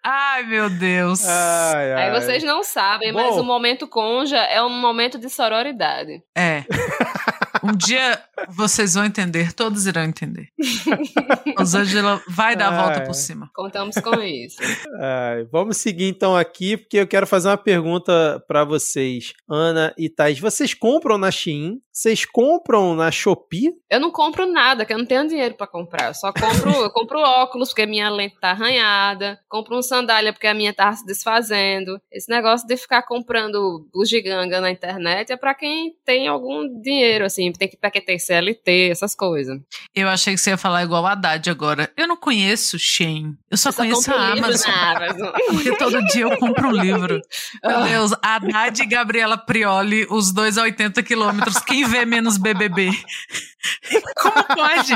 Ai, 0.03 0.43
meu 0.43 0.69
Deus. 0.69 1.25
Ai, 1.25 1.93
ai. 1.93 2.03
Aí 2.03 2.19
vocês 2.19 2.43
não 2.43 2.63
sabem, 2.63 3.13
Bom. 3.13 3.21
mas 3.21 3.37
o 3.37 3.43
momento 3.43 3.87
conja 3.87 4.37
é 4.37 4.61
um 4.61 4.69
momento 4.69 5.17
de 5.17 5.29
sororidade. 5.29 6.21
É. 6.35 6.63
Um 7.65 7.75
dia 7.75 8.21
vocês 8.49 8.93
vão 8.93 9.05
entender, 9.05 9.51
todos 9.53 9.87
irão 9.87 10.03
entender. 10.03 10.49
Rosângela 11.57 12.21
vai 12.29 12.55
dar 12.55 12.67
a 12.67 12.83
volta 12.83 13.01
por 13.01 13.15
cima. 13.15 13.49
Contamos 13.55 13.95
com 13.95 14.21
isso. 14.21 14.57
Ai, 14.99 15.45
vamos 15.51 15.77
seguir 15.77 16.07
então 16.07 16.35
aqui, 16.35 16.77
porque 16.77 16.97
eu 16.97 17.07
quero 17.07 17.25
fazer 17.25 17.47
uma 17.49 17.57
pergunta 17.57 18.43
pra 18.47 18.63
vocês, 18.63 19.33
Ana 19.49 19.93
e 19.97 20.09
Thais. 20.09 20.39
Vocês 20.39 20.73
compram 20.73 21.17
na 21.17 21.31
Shein? 21.31 21.81
Vocês 21.91 22.25
compram 22.25 22.93
na 22.93 23.09
Shopee? 23.09 23.71
Eu 23.89 24.01
não 24.01 24.11
compro 24.11 24.45
nada, 24.45 24.85
que 24.85 24.93
eu 24.93 24.97
não 24.97 25.05
tenho 25.05 25.25
dinheiro 25.29 25.55
pra 25.55 25.65
comprar. 25.65 26.07
Eu 26.07 26.13
só 26.13 26.33
compro, 26.33 26.69
eu 26.83 26.89
compro 26.91 27.19
óculos, 27.19 27.69
porque 27.69 27.83
a 27.83 27.87
minha 27.87 28.09
lente 28.09 28.37
tá 28.37 28.51
arranhada. 28.51 29.39
Compro 29.47 29.77
um 29.77 29.81
sandália, 29.81 30.33
porque 30.33 30.45
a 30.45 30.53
minha 30.53 30.73
tá 30.73 30.91
se 30.91 31.05
desfazendo. 31.05 31.97
Esse 32.11 32.29
negócio 32.29 32.67
de 32.67 32.75
ficar 32.75 33.03
comprando 33.03 33.87
bugiganga 33.93 34.59
na 34.59 34.69
internet 34.69 35.31
é 35.31 35.37
pra 35.37 35.55
quem 35.55 35.95
tem 36.03 36.27
algum 36.27 36.67
dinheiro, 36.81 37.23
assim. 37.23 37.53
Tem 37.57 37.67
que, 37.67 37.77
pra 37.77 37.91
quem 37.91 38.03
tem 38.03 38.19
CLT, 38.19 38.89
essas 38.91 39.15
coisas. 39.15 39.59
Eu 39.93 40.07
achei 40.09 40.33
que 40.33 40.39
você 40.39 40.51
ia 40.51 40.57
falar 40.57 40.83
igual 40.83 41.05
a 41.05 41.11
Haddad 41.13 41.49
agora. 41.49 41.91
Eu 41.95 42.07
não 42.07 42.17
conheço 42.17 42.77
Shein. 42.77 43.35
Eu 43.49 43.57
só, 43.57 43.69
Eu 43.69 43.73
só 43.73 43.81
conheço 43.81 44.11
a 44.11 44.33
Amazon. 44.33 44.71
Amazon. 44.71 45.31
Porque 45.51 45.77
todo 45.77 46.05
dia 46.07 46.23
eu 46.23 46.37
compro 46.37 46.69
um 46.69 46.71
livro. 46.71 47.21
Meu 47.63 47.83
Deus, 47.83 48.11
Haddad 48.21 48.81
e 48.81 48.85
Gabriela 48.85 49.37
Prioli, 49.37 50.05
os 50.09 50.33
dois 50.33 50.57
a 50.57 50.63
80 50.63 51.01
quilômetros. 51.03 51.59
Quem 51.59 51.85
vê 51.85 52.05
menos 52.05 52.37
BBB? 52.37 52.91
Como 54.17 54.43
pode? 54.43 54.93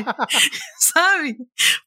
Sabe? 0.79 1.37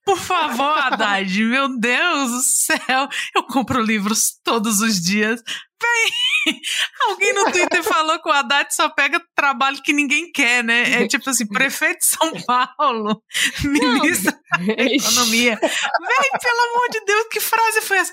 Por 0.05 0.19
favor, 0.19 0.79
Haddad, 0.79 1.45
meu 1.45 1.79
Deus 1.79 2.31
do 2.31 2.41
céu. 2.41 3.09
Eu 3.35 3.43
compro 3.45 3.81
livros 3.83 4.39
todos 4.43 4.81
os 4.81 5.01
dias. 5.01 5.43
Véi, 5.83 6.55
alguém 7.09 7.33
no 7.33 7.51
Twitter 7.51 7.83
falou 7.83 8.21
que 8.21 8.29
o 8.29 8.33
Haddad 8.33 8.75
só 8.75 8.89
pega 8.89 9.23
trabalho 9.35 9.83
que 9.83 9.93
ninguém 9.93 10.31
quer, 10.31 10.63
né? 10.63 11.03
É 11.03 11.09
tipo 11.09 11.29
assim, 11.29 11.47
prefeito 11.49 11.99
de 11.99 12.07
São 12.07 12.33
Paulo, 12.43 13.23
ministro 13.65 14.33
da 14.33 14.63
Economia. 14.85 15.59
Véi, 15.61 16.41
pelo 16.41 16.61
amor 16.71 16.89
de 16.91 17.05
Deus, 17.05 17.27
que 17.31 17.41
frase 17.41 17.81
foi 17.83 17.99
essa? 17.99 18.13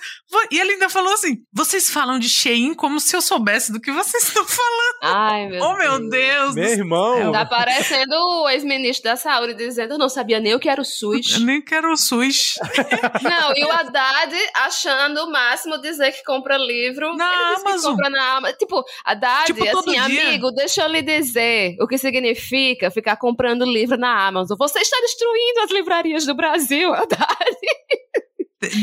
E 0.52 0.60
ele 0.60 0.74
ainda 0.74 0.90
falou 0.90 1.14
assim: 1.14 1.38
vocês 1.54 1.90
falam 1.90 2.18
de 2.18 2.30
Shein 2.30 2.74
como 2.74 3.00
se 3.00 3.16
eu 3.16 3.22
soubesse 3.22 3.72
do 3.72 3.80
que 3.80 3.92
vocês 3.92 4.24
estão 4.24 4.46
falando. 4.46 5.00
Ai, 5.04 5.48
meu 5.48 5.64
Oh, 5.64 5.78
meu 5.78 6.10
Deus! 6.10 6.56
Meu 6.56 6.66
do 6.66 6.72
irmão. 6.72 7.32
Tá 7.32 7.46
parecendo 7.46 8.16
o 8.16 8.50
ex-ministro 8.50 9.04
da 9.04 9.16
Saúde 9.16 9.54
dizendo: 9.54 9.94
Eu 9.94 9.98
não 9.98 10.10
sabia 10.10 10.40
nem 10.40 10.56
o 10.56 10.60
que 10.60 10.70
era 10.70 10.82
o 10.82 10.86
SUS. 10.86 11.34
Eu 11.34 11.40
nem 11.42 11.62
quero 11.62 11.92
o 11.92 11.98
SUS. 11.98 12.56
Não, 13.22 13.54
e 13.56 13.64
o 13.64 13.72
Haddad 13.72 14.36
achando 14.56 15.26
o 15.26 15.32
máximo 15.32 15.78
dizer 15.78 16.12
que 16.12 16.24
compra 16.24 16.58
livro. 16.58 17.16
Na 17.16 17.59
Que 17.62 17.68
Amazon. 17.68 17.92
compra 17.92 18.10
na 18.10 18.38
Amazon. 18.38 18.58
Tipo, 18.58 18.84
Haddad, 19.06 19.46
Tipo, 19.48 19.66
todo 19.72 19.90
assim, 19.90 19.98
amigo, 19.98 20.52
deixa 20.52 20.82
eu 20.84 20.88
lhe 20.90 21.02
dizer 21.02 21.76
o 21.82 21.88
que 21.88 21.98
significa 21.98 22.92
ficar 22.92 23.16
comprando 23.18 23.66
livro 23.66 23.98
na 23.98 24.28
Amazon. 24.28 24.58
Você 24.58 24.80
está 24.80 24.98
destruindo 25.02 25.60
as 25.62 25.72
livrarias 25.72 26.26
do 26.26 26.34
Brasil, 26.36 26.94
Haddad. 26.94 27.56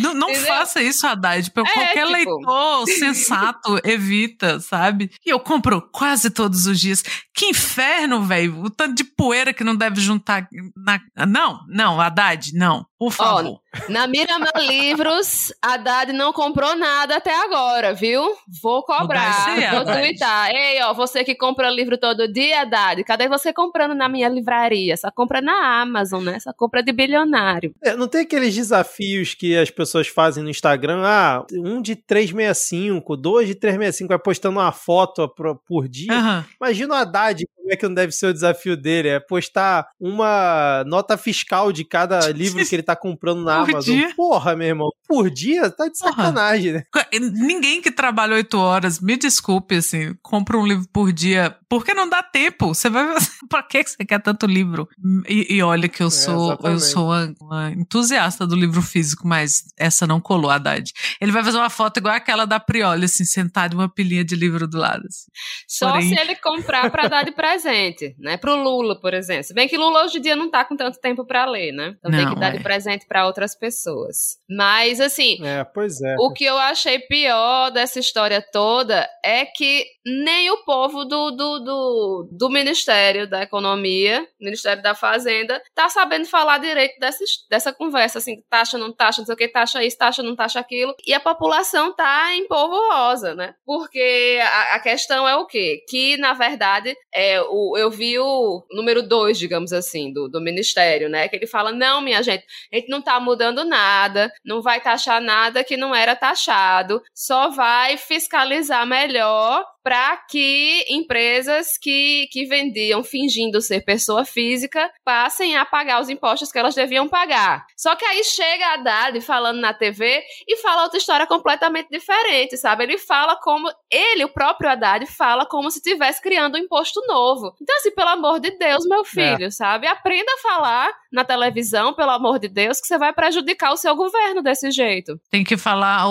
Não, 0.00 0.14
não 0.14 0.34
faça 0.34 0.80
isso, 0.80 1.06
Haddad. 1.06 1.50
Pra 1.50 1.62
É, 1.62 1.66
qualquer 1.70 2.06
tipo- 2.06 2.12
leitor 2.12 2.86
sensato 2.98 3.78
evita, 3.84 4.58
sabe? 4.58 5.10
E 5.24 5.28
eu 5.28 5.38
compro 5.38 5.82
quase 5.92 6.30
todos 6.30 6.66
os 6.66 6.80
dias. 6.80 7.02
Que 7.34 7.46
inferno, 7.50 8.22
velho. 8.22 8.62
O 8.62 8.70
tanto 8.70 8.94
de 8.94 9.04
poeira 9.04 9.52
que 9.52 9.62
não 9.62 9.76
deve 9.76 10.00
juntar 10.00 10.48
na. 10.74 10.98
Não, 11.26 11.60
não, 11.68 12.00
Haddad, 12.00 12.52
não. 12.54 12.86
Por 12.98 13.12
favor. 13.12 13.60
Na 13.90 14.06
Miramar 14.06 14.52
Livros, 14.56 15.52
Haddad 15.60 16.12
não 16.12 16.32
comprou 16.32 16.74
nada 16.76 17.16
até 17.16 17.34
agora, 17.44 17.92
viu? 17.92 18.22
Vou 18.62 18.82
cobrar, 18.82 19.54
vou 19.70 19.84
twittar. 19.84 20.50
Ei, 20.50 20.82
ó, 20.82 20.94
você 20.94 21.22
que 21.22 21.34
compra 21.34 21.70
livro 21.70 21.98
todo 21.98 22.26
dia, 22.32 22.62
Haddad, 22.62 23.04
cadê 23.04 23.28
você 23.28 23.52
comprando 23.52 23.94
na 23.94 24.08
minha 24.08 24.28
livraria? 24.28 24.96
Só 24.96 25.10
compra 25.10 25.42
na 25.42 25.82
Amazon, 25.82 26.24
né? 26.24 26.40
Só 26.40 26.54
compra 26.54 26.82
de 26.82 26.90
bilionário. 26.90 27.74
É, 27.82 27.94
não 27.94 28.08
tem 28.08 28.22
aqueles 28.22 28.54
desafios 28.54 29.34
que 29.34 29.56
as 29.56 29.70
pessoas 29.70 30.08
fazem 30.08 30.42
no 30.42 30.48
Instagram? 30.48 31.02
Ah, 31.04 31.44
um 31.52 31.82
de 31.82 31.96
365, 31.96 33.14
dois 33.16 33.46
de 33.46 33.54
365, 33.54 34.08
vai 34.08 34.18
postando 34.18 34.58
uma 34.58 34.72
foto 34.72 35.28
por, 35.66 35.86
dia. 35.86 36.12
Aham. 36.12 36.46
Imagina 36.60 36.94
o 36.94 36.96
Haddad, 36.96 37.46
como 37.56 37.72
é 37.72 37.76
que 37.76 37.86
não 37.86 37.94
deve 37.94 38.12
ser 38.12 38.28
o 38.28 38.32
desafio 38.32 38.76
dele? 38.76 39.08
É 39.08 39.20
postar 39.20 39.88
uma 40.00 40.82
nota 40.86 41.18
fiscal 41.18 41.70
de 41.72 41.84
cada 41.84 42.20
livro 42.32 42.64
que 42.64 42.74
ele 42.74 42.85
tá 42.86 42.96
comprando 42.96 43.42
na 43.44 43.60
Por 43.64 43.70
Amazon. 43.70 43.94
dia? 43.94 44.14
Porra, 44.16 44.56
meu 44.56 44.68
irmão, 44.68 44.88
por 45.08 45.30
dia? 45.30 45.70
Tá 45.70 45.86
de 45.88 45.98
Porra. 45.98 46.12
sacanagem, 46.12 46.72
né? 46.72 46.82
Ninguém 47.20 47.80
que 47.82 47.90
trabalha 47.90 48.34
oito 48.34 48.58
horas, 48.58 49.00
me 49.00 49.16
desculpe, 49.16 49.76
assim, 49.76 50.14
compra 50.22 50.56
um 50.58 50.66
livro 50.66 50.86
por 50.92 51.12
dia, 51.12 51.56
porque 51.68 51.92
não 51.94 52.08
dá 52.08 52.22
tempo. 52.22 52.68
Você 52.68 52.88
vai. 52.88 53.06
pra 53.48 53.62
que 53.62 53.82
você 53.84 54.04
quer 54.04 54.20
tanto 54.20 54.46
livro? 54.46 54.88
E, 55.28 55.56
e 55.56 55.62
olha 55.62 55.88
que 55.88 56.02
eu 56.02 56.10
sou, 56.10 56.50
eu 56.50 56.74
exatamente. 56.76 56.82
sou 56.84 57.04
uma, 57.06 57.34
uma 57.40 57.70
entusiasta 57.72 58.46
do 58.46 58.54
livro 58.56 58.82
físico, 58.82 59.26
mas 59.26 59.64
essa 59.78 60.06
não 60.06 60.20
colou, 60.20 60.50
Haddad. 60.50 60.92
Ele 61.20 61.32
vai 61.32 61.42
fazer 61.44 61.58
uma 61.58 61.70
foto 61.70 61.98
igual 61.98 62.14
aquela 62.14 62.44
da 62.44 62.58
Prioli, 62.60 63.04
assim, 63.06 63.24
sentado 63.24 63.74
em 63.74 63.78
uma 63.78 63.88
pilhinha 63.88 64.24
de 64.24 64.34
livro 64.36 64.66
do 64.68 64.78
lado. 64.78 65.02
assim. 65.06 65.26
Só 65.68 65.90
Porém- 65.92 66.08
se 66.08 66.18
ele 66.20 66.36
comprar 66.36 66.90
pra 66.90 67.08
dar 67.08 67.24
de 67.24 67.32
presente, 67.32 68.14
né? 68.18 68.36
Pro 68.36 68.54
Lula, 68.56 69.00
por 69.00 69.14
exemplo. 69.14 69.44
Se 69.44 69.54
bem 69.54 69.68
que 69.68 69.76
Lula 69.76 70.04
hoje 70.04 70.18
em 70.18 70.20
dia 70.20 70.36
não 70.36 70.50
tá 70.50 70.64
com 70.64 70.76
tanto 70.76 70.98
tempo 71.00 71.24
pra 71.26 71.44
ler, 71.46 71.72
né? 71.72 71.94
Então 71.98 72.10
tem 72.10 72.24
Não, 72.24 72.34
que 72.34 72.40
dar 72.40 72.54
é. 72.54 72.56
de 72.58 72.62
presente 72.62 72.75
pra 73.08 73.26
outras 73.26 73.54
pessoas. 73.54 74.38
Mas, 74.48 75.00
assim, 75.00 75.38
É, 75.44 75.64
pois 75.64 76.00
é. 76.02 76.16
O 76.18 76.32
que 76.32 76.44
eu 76.44 76.56
achei 76.58 76.98
pior 76.98 77.70
dessa 77.70 77.98
história 77.98 78.44
toda 78.52 79.08
é 79.24 79.44
que 79.44 79.86
nem 80.04 80.50
o 80.50 80.58
povo 80.64 81.04
do, 81.04 81.30
do, 81.32 81.58
do, 81.60 82.28
do 82.30 82.50
Ministério 82.50 83.28
da 83.28 83.42
Economia, 83.42 84.26
Ministério 84.40 84.82
da 84.82 84.94
Fazenda, 84.94 85.60
tá 85.74 85.88
sabendo 85.88 86.26
falar 86.26 86.58
direito 86.58 86.98
dessa, 87.00 87.24
dessa 87.50 87.72
conversa, 87.72 88.18
assim, 88.18 88.42
taxa, 88.48 88.78
não 88.78 88.92
taxa, 88.92 89.20
não 89.20 89.26
sei 89.26 89.34
o 89.34 89.38
que, 89.38 89.48
taxa 89.48 89.84
isso, 89.84 89.98
taxa, 89.98 90.22
não 90.22 90.36
taxa 90.36 90.60
aquilo. 90.60 90.94
E 91.06 91.12
a 91.12 91.20
população 91.20 91.92
tá 91.92 92.34
em 92.34 92.46
polvorosa, 92.46 93.34
né? 93.34 93.54
Porque 93.64 94.38
a, 94.42 94.76
a 94.76 94.80
questão 94.80 95.28
é 95.28 95.36
o 95.36 95.46
quê? 95.46 95.82
Que, 95.88 96.16
na 96.16 96.32
verdade, 96.34 96.96
é, 97.12 97.40
o, 97.42 97.76
eu 97.76 97.90
vi 97.90 98.18
o 98.18 98.64
número 98.70 99.02
dois, 99.02 99.38
digamos 99.38 99.72
assim, 99.72 100.12
do, 100.12 100.28
do 100.28 100.40
Ministério, 100.40 101.08
né? 101.08 101.28
Que 101.28 101.36
ele 101.36 101.46
fala, 101.46 101.72
não, 101.72 102.00
minha 102.00 102.22
gente, 102.22 102.44
a 102.72 102.76
gente 102.76 102.88
não 102.88 103.02
tá 103.02 103.18
mudando 103.20 103.64
nada, 103.64 104.30
não 104.44 104.62
vai 104.62 104.80
taxar 104.80 105.20
nada 105.20 105.64
que 105.64 105.76
não 105.76 105.94
era 105.94 106.16
taxado, 106.16 107.02
só 107.14 107.50
vai 107.50 107.96
fiscalizar 107.96 108.86
melhor 108.86 109.64
para 109.86 110.16
que 110.16 110.84
empresas 110.88 111.78
que, 111.80 112.26
que 112.32 112.44
vendiam 112.44 113.04
fingindo 113.04 113.60
ser 113.60 113.84
pessoa 113.84 114.24
física 114.24 114.90
passem 115.04 115.56
a 115.56 115.64
pagar 115.64 116.00
os 116.00 116.08
impostos 116.08 116.50
que 116.50 116.58
elas 116.58 116.74
deviam 116.74 117.06
pagar. 117.06 117.64
Só 117.76 117.94
que 117.94 118.04
aí 118.04 118.24
chega 118.24 118.66
a 118.66 118.74
Haddad 118.74 119.20
falando 119.20 119.60
na 119.60 119.72
TV 119.72 120.24
e 120.48 120.56
fala 120.56 120.82
outra 120.82 120.98
história 120.98 121.24
completamente 121.24 121.88
diferente, 121.88 122.56
sabe? 122.56 122.82
Ele 122.82 122.98
fala 122.98 123.36
como 123.36 123.70
ele, 123.88 124.24
o 124.24 124.28
próprio 124.28 124.68
Haddad, 124.68 125.06
fala 125.06 125.46
como 125.46 125.70
se 125.70 125.78
estivesse 125.78 126.20
criando 126.20 126.56
um 126.56 126.62
imposto 126.62 127.00
novo. 127.06 127.54
Então, 127.62 127.76
assim, 127.76 127.92
pelo 127.92 128.08
amor 128.08 128.40
de 128.40 128.58
Deus, 128.58 128.84
meu 128.88 129.04
filho, 129.04 129.52
sabe? 129.52 129.86
Aprenda 129.86 130.32
a 130.32 130.42
falar 130.42 130.92
na 131.12 131.24
televisão, 131.24 131.94
pelo 131.94 132.10
amor 132.10 132.40
de 132.40 132.48
Deus, 132.48 132.80
que 132.80 132.88
você 132.88 132.98
vai 132.98 133.12
prejudicar 133.12 133.72
o 133.72 133.76
seu 133.76 133.94
governo 133.94 134.42
desse 134.42 134.68
jeito. 134.72 135.16
Tem 135.30 135.44
que 135.44 135.56
falar, 135.56 136.04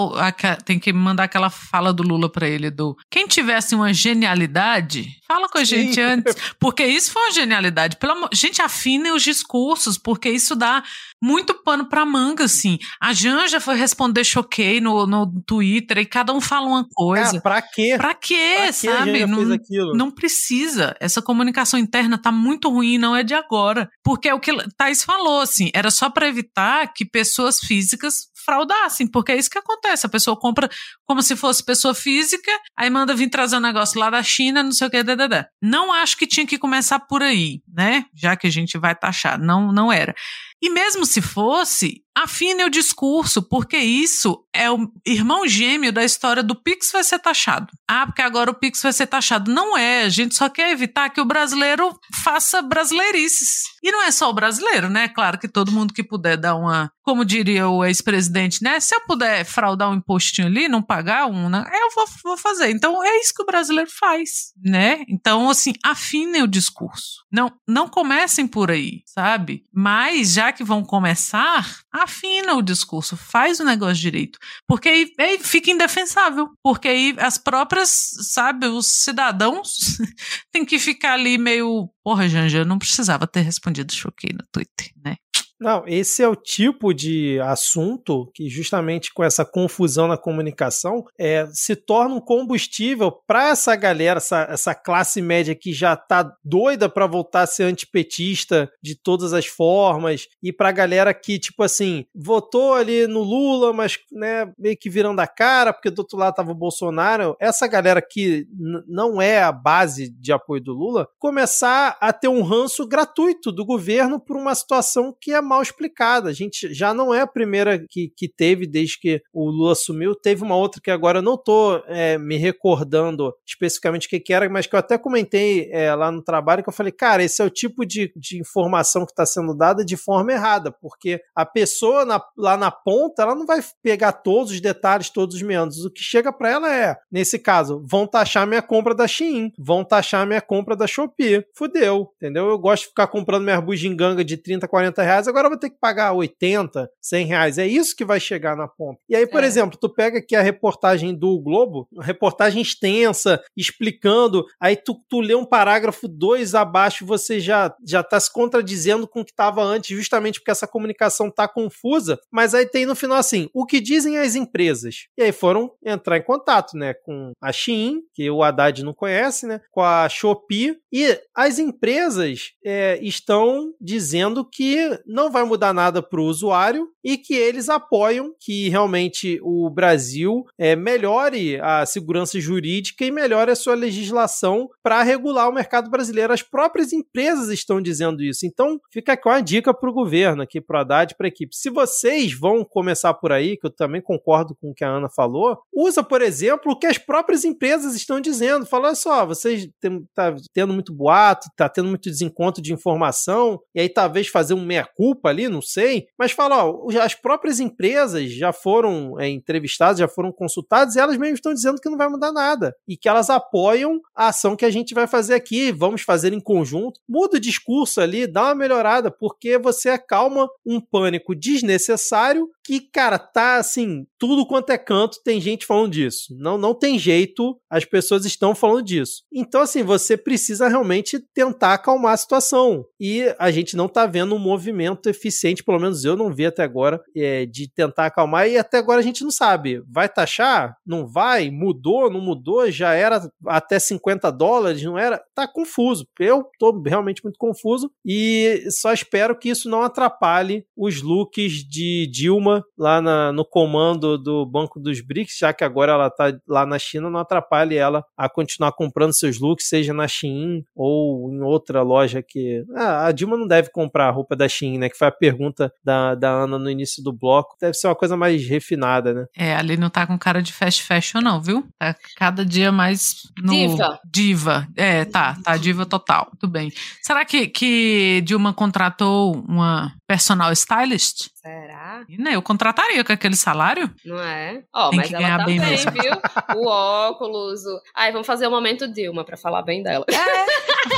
tem 0.64 0.80
que 0.80 0.94
mandar 0.94 1.26
aquela 1.26 1.50
fala 1.50 1.92
do 1.92 2.04
Lula 2.04 2.32
pra 2.32 2.48
ele 2.48 2.72
do 2.72 2.96
quem 3.12 3.28
tivesse 3.66 3.76
uma 3.76 3.94
genialidade, 3.94 5.08
fala 5.28 5.50
com 5.50 5.58
a 5.58 5.66
Sim. 5.66 5.78
gente 5.88 6.00
antes, 6.00 6.36
porque 6.60 6.86
isso 6.86 7.12
foi 7.12 7.24
uma 7.24 7.32
genialidade. 7.32 7.98
Pelo 7.98 8.14
amor, 8.14 8.30
gente, 8.34 8.62
afinem 8.62 9.12
os 9.12 9.24
discursos, 9.24 9.98
porque 9.98 10.30
isso 10.30 10.56
dá 10.56 10.84
muito 11.22 11.54
pano 11.64 11.86
pra 11.90 12.06
manga, 12.06 12.44
assim. 12.44 12.78
A 13.02 13.14
Janja 13.14 13.60
foi 13.60 13.76
responder 13.76 14.24
choquei 14.24 14.80
no, 14.80 15.08
no 15.08 15.42
Twitter 15.46 15.98
e 16.00 16.06
cada 16.06 16.34
um 16.34 16.40
fala 16.42 16.68
uma 16.68 16.88
coisa. 16.94 17.38
Ah, 17.38 17.42
pra 17.42 17.62
quê? 17.62 17.96
pra 17.98 18.14
quê, 18.14 18.56
Pra 18.58 18.74
sabe? 18.74 19.26
Não- 19.26 19.96
não 19.96 20.12
precisa. 20.12 20.96
Essa 21.00 21.22
comunicação 21.22 21.80
interna 21.80 22.18
tá 22.18 22.32
muito 22.32 22.70
ruim, 22.70 22.98
não 22.98 23.16
é 23.16 23.24
de 23.24 23.34
agora. 23.34 23.90
Porque 24.04 24.30
é 24.30 24.34
o 24.34 24.40
que 24.40 24.52
Thais 24.78 25.04
falou, 25.04 25.42
assim, 25.42 25.72
era 25.74 25.90
só 25.90 26.10
para 26.10 26.28
evitar 26.28 26.92
que 26.94 27.06
pessoas 27.06 27.60
físicas 27.60 28.28
fraudassem, 28.46 29.08
porque 29.08 29.32
é 29.32 29.38
isso 29.38 29.50
que 29.50 29.58
acontece. 29.58 30.06
A 30.06 30.10
pessoa 30.10 30.40
compra 30.40 30.70
como 31.06 31.22
se 31.22 31.36
fosse 31.36 31.64
pessoa 31.64 31.96
física, 31.96 32.52
aí 32.78 32.90
manda 32.90 33.16
vir 33.16 33.30
trazer 33.30 33.58
um 33.58 33.62
negócio 33.62 34.00
lá 34.00 34.10
da 34.10 34.22
China, 34.22 34.62
não 34.64 34.72
sei 34.72 34.88
o 34.88 34.92
que, 34.92 35.04
dadadá. 35.04 35.48
Não 35.62 35.92
acho 35.92 36.16
que 36.16 36.28
tinha 36.28 36.46
que 36.46 36.58
começar 36.58 37.00
por 37.00 37.24
aí, 37.24 37.62
né? 37.68 38.06
Já 38.14 38.36
que 38.36 38.48
a 38.48 38.52
gente 38.52 38.78
vai 38.78 38.96
taxar. 38.96 39.40
Não, 39.40 39.72
não 39.72 39.92
era. 39.92 40.14
E 40.62 40.70
mesmo 40.70 41.06
se 41.06 41.22
fosse, 41.22 42.05
afine 42.16 42.64
o 42.64 42.70
discurso, 42.70 43.42
porque 43.42 43.78
isso 43.78 44.44
é 44.54 44.72
o 44.72 44.90
irmão 45.06 45.46
gêmeo 45.46 45.92
da 45.92 46.04
história 46.04 46.42
do 46.42 46.56
Pix 46.56 46.92
vai 46.92 47.04
ser 47.04 47.20
taxado. 47.20 47.68
Ah, 47.88 48.06
porque 48.06 48.22
agora 48.22 48.50
o 48.50 48.54
Pix 48.54 48.82
vai 48.82 48.94
ser 48.94 49.06
taxado. 49.06 49.52
Não 49.52 49.78
é, 49.78 50.04
a 50.04 50.10
gente 50.10 50.34
só 50.34 50.48
quer 50.48 50.72
evitar 50.72 51.10
que 51.10 51.20
o 51.20 51.26
brasileiro 51.26 52.00
faça 52.24 52.62
brasileirices. 52.62 53.64
E 53.84 53.92
não 53.92 54.02
é 54.02 54.12
só 54.12 54.30
o 54.30 54.34
brasileiro, 54.34 54.90
né? 54.90 55.10
Claro 55.10 55.38
que 55.38 55.48
todo 55.48 55.72
mundo 55.72 55.94
que 55.94 56.04
puder 56.04 56.38
dar 56.38 56.56
uma, 56.56 56.90
como 57.04 57.26
diria 57.26 57.68
o 57.68 57.84
ex-presidente, 57.84 58.64
né? 58.64 58.80
Se 58.80 58.96
eu 58.96 59.02
puder 59.02 59.44
fraudar 59.44 59.92
um 59.92 59.96
impostinho 59.96 60.48
ali, 60.48 60.68
não 60.70 60.82
pagar 60.82 61.28
um, 61.28 61.50
né? 61.50 61.66
eu 61.72 61.90
vou, 61.94 62.06
vou 62.24 62.38
fazer. 62.38 62.72
Então 62.72 63.04
é 63.04 63.20
isso 63.20 63.34
que 63.34 63.44
o 63.44 63.46
brasileiro 63.46 63.90
faz, 63.92 64.54
né? 64.64 65.04
Então, 65.10 65.50
assim, 65.50 65.74
afinem 65.84 66.44
o 66.44 66.48
discurso. 66.48 67.26
Não, 67.32 67.52
não 67.68 67.90
comecem 67.90 68.48
por 68.48 68.72
aí, 68.72 69.02
sabe? 69.06 69.64
Mas 69.74 70.34
já 70.34 70.52
que 70.52 70.64
vão 70.64 70.84
começar, 70.84 71.80
afina 72.04 72.56
o 72.56 72.62
discurso, 72.62 73.16
faz 73.16 73.60
o 73.60 73.64
negócio 73.64 73.96
direito. 73.96 74.38
Porque 74.68 74.90
aí, 74.90 75.12
aí 75.20 75.40
fica 75.40 75.72
indefensável. 75.72 76.50
Porque 76.62 76.88
aí 76.88 77.16
as 77.20 77.38
próprias, 77.38 77.90
sabe, 78.34 78.68
os 78.68 78.88
cidadãos 78.88 79.98
têm 80.52 80.66
que 80.66 80.78
ficar 80.78 81.14
ali 81.14 81.38
meio. 81.38 81.90
Porra, 82.04 82.28
Janja, 82.28 82.60
eu 82.60 82.66
não 82.66 82.78
precisava 82.78 83.26
ter 83.26 83.42
respondido 83.42 83.94
choquei 83.94 84.32
no 84.34 84.46
Twitter, 84.52 84.92
né? 85.04 85.16
Não, 85.60 85.84
esse 85.88 86.22
é 86.22 86.28
o 86.28 86.36
tipo 86.36 86.94
de 86.94 87.40
assunto 87.40 88.30
que, 88.34 88.50
justamente 88.50 89.14
com 89.14 89.24
essa 89.24 89.46
confusão 89.46 90.08
na 90.08 90.18
comunicação, 90.18 91.06
é, 91.18 91.48
se 91.52 91.76
torna 91.76 92.16
um 92.16 92.20
combustível 92.20 93.12
para 93.26 93.50
essa 93.50 93.76
galera, 93.76 94.18
essa, 94.18 94.48
essa 94.50 94.76
classe 94.76 95.22
média 95.22 95.56
que 95.56 95.72
já 95.72 95.96
tá 95.96 96.36
doida 96.44 96.90
para 96.90 97.08
voltar 97.08 97.44
a 97.44 97.48
ser 97.48 97.64
antipetista 97.64 98.70
de 98.84 98.96
todas 98.96 99.32
as 99.34 99.46
formas, 99.46 100.28
e 100.44 100.52
pra 100.52 100.72
galera 100.72 101.14
que, 101.14 101.40
tipo 101.40 101.64
assim, 101.64 102.06
votou 102.14 102.74
ali 102.74 103.08
no 103.08 103.24
Lula, 103.24 103.72
mas 103.72 103.98
né, 104.12 104.52
meio 104.58 104.78
que 104.78 104.90
virando 104.90 105.22
a 105.22 105.28
cara, 105.28 105.72
porque 105.72 105.90
do 105.90 106.00
outro 106.00 106.18
lado 106.18 106.36
tava 106.36 106.52
o 106.52 106.56
Bolsonaro. 106.56 107.36
Essa 107.40 107.66
galera 107.66 108.02
que 108.02 108.46
não 108.88 109.22
é 109.22 109.42
a 109.42 109.52
base 109.52 110.10
de 110.10 110.34
apoio 110.34 110.62
do 110.62 110.74
Lula, 110.74 111.08
começar 111.18 111.98
a 112.02 112.12
ter 112.12 112.28
um 112.28 112.44
ranço 112.44 112.86
gratuito 112.86 113.52
do 113.52 113.66
governo 113.66 114.20
por 114.20 114.36
uma 114.36 114.54
situação 114.54 115.16
que 115.20 115.32
é 115.32 115.45
mal 115.46 115.62
explicada. 115.62 116.30
A 116.30 116.34
gente 116.34 116.74
já 116.74 116.94
não 116.94 117.14
é 117.14 117.22
a 117.22 117.28
primeira 117.28 117.80
que, 117.90 118.12
que 118.16 118.28
teve 118.28 118.68
desde 118.68 119.00
que 119.00 119.22
o 119.34 119.50
Lula 119.50 119.74
assumiu. 119.74 120.16
Teve 120.16 120.44
uma 120.44 120.56
outra 120.56 120.82
que 120.82 120.92
agora 120.92 121.20
eu 121.20 121.24
não 121.24 121.38
tô 121.38 121.82
é, 121.88 122.18
me 122.18 122.38
recordando 122.38 123.34
especificamente 123.48 124.08
o 124.08 124.10
que, 124.10 124.20
que 124.20 124.34
era, 124.34 124.50
mas 124.50 124.68
que 124.68 124.76
eu 124.76 124.80
até 124.80 124.98
comentei 124.98 125.70
é, 125.72 125.94
lá 125.94 126.12
no 126.12 126.24
trabalho 126.24 126.64
que 126.64 126.70
eu 126.70 126.74
falei, 126.74 126.92
cara, 126.92 127.24
esse 127.24 127.42
é 127.42 127.46
o 127.46 127.50
tipo 127.50 127.86
de, 127.86 128.12
de 128.16 128.40
informação 128.40 129.06
que 129.06 129.12
está 129.12 129.26
sendo 129.26 129.56
dada 129.56 129.86
de 129.86 129.96
forma 129.96 130.32
errada, 130.32 130.72
porque 130.72 131.22
a 131.36 131.46
pessoa 131.46 132.06
na, 132.06 132.22
lá 132.38 132.58
na 132.58 132.72
ponta, 132.72 133.24
ela 133.24 133.36
não 133.36 133.46
vai 133.46 133.60
pegar 133.82 134.12
todos 134.12 134.52
os 134.52 134.62
detalhes, 134.62 135.10
todos 135.10 135.36
os 135.36 135.42
meandros. 135.42 135.86
O 135.86 135.92
que 135.92 136.02
chega 136.02 136.32
para 136.32 136.50
ela 136.50 136.76
é, 136.76 136.96
nesse 137.12 137.40
caso, 137.40 137.84
vão 137.86 138.08
taxar 138.08 138.48
minha 138.48 138.62
compra 138.62 138.94
da 138.94 139.08
Shein, 139.08 139.52
vão 139.58 139.84
taxar 139.84 140.26
minha 140.26 140.42
compra 140.42 140.76
da 140.76 140.88
Shopee. 140.88 141.46
Fudeu, 141.56 142.10
entendeu? 142.18 142.50
Eu 142.50 142.58
gosto 142.58 142.84
de 142.84 142.90
ficar 142.90 143.08
comprando 143.08 143.44
minha 143.44 143.62
bugiganga 143.62 144.24
de 144.24 144.38
30, 144.38 144.68
40 144.68 145.04
reais, 145.04 145.28
agora 145.36 145.48
eu 145.48 145.52
vou 145.52 145.60
ter 145.60 145.70
que 145.70 145.80
pagar 145.80 146.14
80, 146.14 146.90
100 147.02 147.26
reais. 147.26 147.58
É 147.58 147.68
isso 147.68 147.96
que 147.96 148.06
vai 148.06 148.20
chegar 148.20 148.56
na 148.56 148.68
ponta. 148.68 149.00
E 149.10 149.16
aí, 149.16 149.28
por 149.28 149.44
é. 149.44 149.48
exemplo, 149.48 149.78
tu 149.78 149.90
pega 149.90 150.20
aqui 150.20 150.36
a 150.36 150.42
reportagem 150.42 151.14
do 151.14 151.38
Globo, 151.42 151.88
uma 151.92 152.04
reportagem 152.04 152.62
extensa, 152.62 153.42
explicando, 153.56 154.46
aí 154.60 154.76
tu, 154.76 154.96
tu 155.10 155.20
lê 155.20 155.36
um 155.36 155.46
parágrafo 155.46 156.08
dois 156.08 156.56
abaixo, 156.56 157.06
você 157.06 157.40
já, 157.40 157.74
já 157.86 158.02
tá 158.02 158.20
se 158.20 158.32
contradizendo 158.32 159.08
com 159.08 159.22
o 159.22 159.26
que 159.26 159.32
estava 159.32 159.62
antes, 159.62 159.96
justamente 159.96 160.40
porque 160.40 160.52
essa 160.52 160.68
comunicação 160.68 161.30
tá 161.30 161.48
confusa, 161.48 162.20
mas 162.32 162.54
aí 162.54 162.66
tem 162.66 162.86
no 162.86 162.96
final 162.96 163.18
assim, 163.18 163.50
o 163.54 163.66
que 163.66 163.80
dizem 163.80 164.18
as 164.18 164.36
empresas? 164.36 165.08
E 165.18 165.24
aí 165.24 165.32
foram 165.32 165.72
entrar 165.84 166.18
em 166.18 166.24
contato, 166.24 166.78
né, 166.78 166.94
com 166.94 167.34
a 167.42 167.52
Shein, 167.52 168.02
que 168.14 168.30
o 168.30 168.42
Haddad 168.42 168.84
não 168.84 168.94
conhece, 168.94 169.46
né, 169.46 169.60
com 169.72 169.82
a 169.82 170.08
Shopee, 170.08 170.78
e 170.92 171.20
as 171.36 171.60
empresas 171.60 172.52
é, 172.64 173.00
estão 173.02 173.74
dizendo 173.82 174.48
que 174.50 174.98
não 175.06 175.25
vai 175.30 175.44
mudar 175.44 175.74
nada 175.74 176.02
para 176.02 176.20
o 176.20 176.26
usuário 176.26 176.88
e 177.04 177.18
que 177.18 177.36
eles 177.36 177.70
apoiam 177.70 178.34
que 178.40 178.70
realmente 178.70 179.40
o 179.44 179.70
Brasil 179.70 180.44
é, 180.58 180.76
melhore 180.76 181.60
a 181.62 181.86
segurança 181.86 182.40
jurídica 182.40 183.06
e 183.06 183.12
melhore 183.12 183.52
a 183.52 183.56
sua 183.56 183.76
legislação 183.76 184.68
para 184.82 185.04
regular 185.04 185.50
o 185.50 185.54
mercado 185.54 185.90
brasileiro. 185.90 186.34
As 186.34 186.42
próprias 186.42 186.92
empresas 186.92 187.50
estão 187.50 187.82
dizendo 187.82 188.24
isso. 188.24 188.46
Então, 188.46 188.80
fica 188.92 189.14
aqui 189.14 189.28
uma 189.28 189.42
dica 189.42 189.74
para 189.74 189.90
o 189.90 189.94
governo, 189.94 190.42
aqui 190.42 190.60
para 190.60 190.78
o 190.78 190.82
Haddad 190.82 191.16
para 191.16 191.28
a 191.28 191.30
equipe. 191.30 191.56
Se 191.56 191.70
vocês 191.70 192.34
vão 192.34 192.64
começar 192.64 193.14
por 193.14 193.32
aí, 193.32 193.58
que 193.58 193.68
eu 193.68 193.72
também 193.72 194.02
concordo 194.02 194.56
com 194.60 194.72
o 194.72 194.74
que 194.74 194.84
a 194.84 194.90
Ana 194.90 195.10
falou, 195.10 195.60
usa, 195.74 196.04
por 196.04 196.22
exemplo, 196.22 196.72
o 196.72 196.80
que 196.80 196.88
as 196.88 196.98
próprias 196.98 197.46
empresas 197.46 197.96
estão 197.96 198.20
dizendo. 198.20 198.66
Fala, 198.66 198.96
só, 198.96 199.26
vocês 199.26 199.66
estão 199.66 200.04
tá 200.14 200.36
tendo 200.54 200.74
muito 200.74 200.94
boato, 200.94 201.48
tá 201.56 201.70
tendo 201.70 201.90
muito 201.90 202.10
desencontro 202.10 202.62
de 202.62 202.74
informação, 202.74 203.60
e 203.74 203.82
aí 203.82 203.90
talvez 203.90 204.28
fazer 204.28 204.54
um 204.54 204.66
meia-culpa 204.66 205.15
ali, 205.24 205.48
não 205.48 205.62
sei, 205.62 206.08
mas 206.18 206.32
fala, 206.32 206.66
ó, 206.66 206.88
as 207.02 207.16
próprias 207.16 207.60
empresas 207.60 208.32
já 208.32 208.52
foram 208.52 209.20
é, 209.20 209.30
entrevistadas, 209.30 210.00
já 210.00 210.08
foram 210.08 210.32
consultadas, 210.32 210.96
e 210.96 211.00
elas 211.00 211.18
mesmas 211.18 211.40
estão 211.40 211.54
dizendo 211.54 211.80
que 211.82 211.90
não 211.90 211.98
vai 211.98 212.10
mudar 212.10 212.32
nada, 212.32 212.76
e 212.88 212.98
que 212.98 213.08
elas 213.10 213.30
apoiam 213.30 214.00
a 214.16 214.28
ação 214.28 214.56
que 214.56 214.66
a 214.66 214.72
gente 214.72 214.94
vai 214.94 215.08
fazer 215.08 215.34
aqui, 215.34 215.72
vamos 215.72 216.02
fazer 216.02 216.34
em 216.34 216.40
conjunto. 216.40 217.00
Muda 217.08 217.38
o 217.38 217.40
discurso 217.40 218.02
ali, 218.02 218.28
dá 218.28 218.46
uma 218.46 218.56
melhorada, 218.56 219.12
porque 219.12 219.58
você 219.58 219.90
acalma 219.90 220.48
um 220.66 220.80
pânico 220.80 221.36
desnecessário 221.36 222.50
que, 222.66 222.80
cara, 222.80 223.20
tá 223.20 223.58
assim, 223.58 224.08
tudo 224.18 224.46
quanto 224.46 224.72
é 224.72 224.78
canto 224.78 225.22
tem 225.24 225.40
gente 225.40 225.68
falando 225.68 225.92
disso. 225.92 226.36
Não, 226.36 226.58
não 226.58 226.74
tem 226.74 226.98
jeito, 226.98 227.60
as 227.70 227.86
pessoas 227.86 228.26
estão 228.26 228.56
falando 228.56 228.84
disso. 228.84 229.24
Então, 229.32 229.62
assim, 229.62 229.84
você 229.84 230.18
precisa 230.18 230.68
realmente 230.68 231.20
tentar 231.20 231.76
acalmar 231.76 232.14
a 232.14 232.18
situação. 232.18 232.84
E 233.00 233.24
a 233.38 233.52
gente 233.52 233.78
não 233.78 233.88
tá 233.88 234.08
vendo 234.08 234.34
um 234.34 234.40
movimento 234.40 235.05
eficiente, 235.10 235.64
pelo 235.64 235.80
menos 235.80 236.06
eu 236.06 236.16
não 236.16 236.32
vi 236.32 236.46
até 236.46 236.64
agora, 236.64 237.02
é, 237.16 237.46
de 237.46 237.70
tentar 237.70 238.08
acalmar, 238.08 238.48
e 238.48 238.58
até 238.58 238.78
agora 238.78 239.00
a 239.00 239.04
gente 239.04 239.24
não 239.24 239.32
sabe. 239.32 239.82
Vai 239.88 240.10
taxar? 240.10 240.78
Não 240.86 241.08
vai? 241.08 241.50
Mudou? 241.50 242.10
Não 242.10 242.22
mudou? 242.22 242.70
Já 242.72 242.94
era 242.94 243.30
até 243.48 243.80
50 243.80 244.32
dólares? 244.32 244.84
Não 244.84 244.98
era? 244.98 245.22
Tá 245.34 245.48
confuso. 245.48 246.08
Eu 246.20 246.46
tô 246.60 246.82
realmente 246.86 247.24
muito 247.24 247.38
confuso 247.38 247.92
e 248.06 248.64
só 248.70 248.94
espero 248.94 249.38
que 249.38 249.50
isso 249.50 249.70
não 249.70 249.82
atrapalhe 249.82 250.66
os 250.76 251.02
looks 251.02 251.64
de 251.68 252.08
Dilma 252.12 252.64
lá 252.78 253.02
na, 253.02 253.32
no 253.32 253.46
comando 253.46 254.18
do 254.18 254.46
Banco 254.46 254.80
dos 254.80 255.02
BRICS, 255.02 255.38
já 255.40 255.54
que 255.54 255.64
agora 255.64 255.94
ela 255.94 256.10
tá 256.10 256.38
lá 256.48 256.66
na 256.66 256.78
China, 256.80 257.10
não 257.10 257.20
atrapalhe 257.20 257.76
ela 257.76 258.04
a 258.18 258.30
continuar 258.30 258.72
comprando 258.74 259.16
seus 259.16 259.40
looks, 259.40 259.68
seja 259.68 259.94
na 259.94 260.08
Shein 260.08 260.66
ou 260.76 261.32
em 261.32 261.42
outra 261.42 261.82
loja 261.82 262.22
que. 262.22 262.64
Ah, 262.76 263.08
a 263.08 263.12
Dilma 263.12 263.38
não 263.38 263.48
deve 263.48 263.70
comprar 263.70 264.10
roupa 264.12 264.36
da 264.36 264.48
Shein, 264.48 264.78
né? 264.78 264.90
Que 264.96 265.00
foi 265.00 265.08
a 265.10 265.12
pergunta 265.12 265.74
da, 265.84 266.16
da 266.16 266.30
Ana 266.30 266.58
no 266.58 266.70
início 266.70 267.04
do 267.04 267.12
bloco. 267.12 267.58
Deve 267.60 267.74
ser 267.74 267.88
uma 267.88 267.96
coisa 267.96 268.16
mais 268.16 268.48
refinada, 268.48 269.14
né? 269.14 269.26
É, 269.38 269.54
ali 269.54 269.76
não 269.76 269.90
tá 269.90 270.08
com 270.08 270.18
cara 270.18 270.42
de 270.42 270.54
fast 270.54 270.82
fashion, 270.84 271.20
não, 271.20 271.42
viu? 271.42 271.68
Tá 271.78 271.94
cada 272.16 272.46
dia 272.46 272.72
mais. 272.72 273.24
No... 273.38 273.52
Diva. 273.52 274.00
Diva. 274.10 274.68
É, 274.76 275.04
tá, 275.04 275.36
tá 275.44 275.58
diva 275.58 275.86
total. 275.86 276.28
Muito 276.32 276.48
bem. 276.48 276.72
Será 277.02 277.26
que, 277.26 277.48
que 277.48 278.22
Dilma 278.26 278.54
contratou 278.54 279.44
uma 279.48 279.94
personal 280.08 280.52
stylist? 280.54 281.28
Será? 281.36 282.04
Né, 282.18 282.36
eu 282.36 282.42
contrataria 282.42 283.04
com 283.04 283.12
aquele 283.12 283.36
salário. 283.36 283.94
Não 284.06 284.20
é? 284.20 284.64
Ó, 284.74 284.90
Tem 284.90 284.98
mas 284.98 285.10
que 285.10 285.16
ela 285.16 285.24
ganhar 285.24 285.38
tá 285.40 285.46
bem 285.46 285.60
bem, 285.60 285.70
mesmo. 285.72 285.92
viu? 285.92 286.14
O 286.56 286.68
óculos. 286.68 287.66
O... 287.66 287.82
Ai, 287.96 288.12
vamos 288.12 288.26
fazer 288.26 288.48
o 288.48 288.52
momento 288.52 288.88
Dilma 288.88 289.26
pra 289.26 289.36
falar 289.36 289.62
bem 289.62 289.84
dela. 289.84 290.06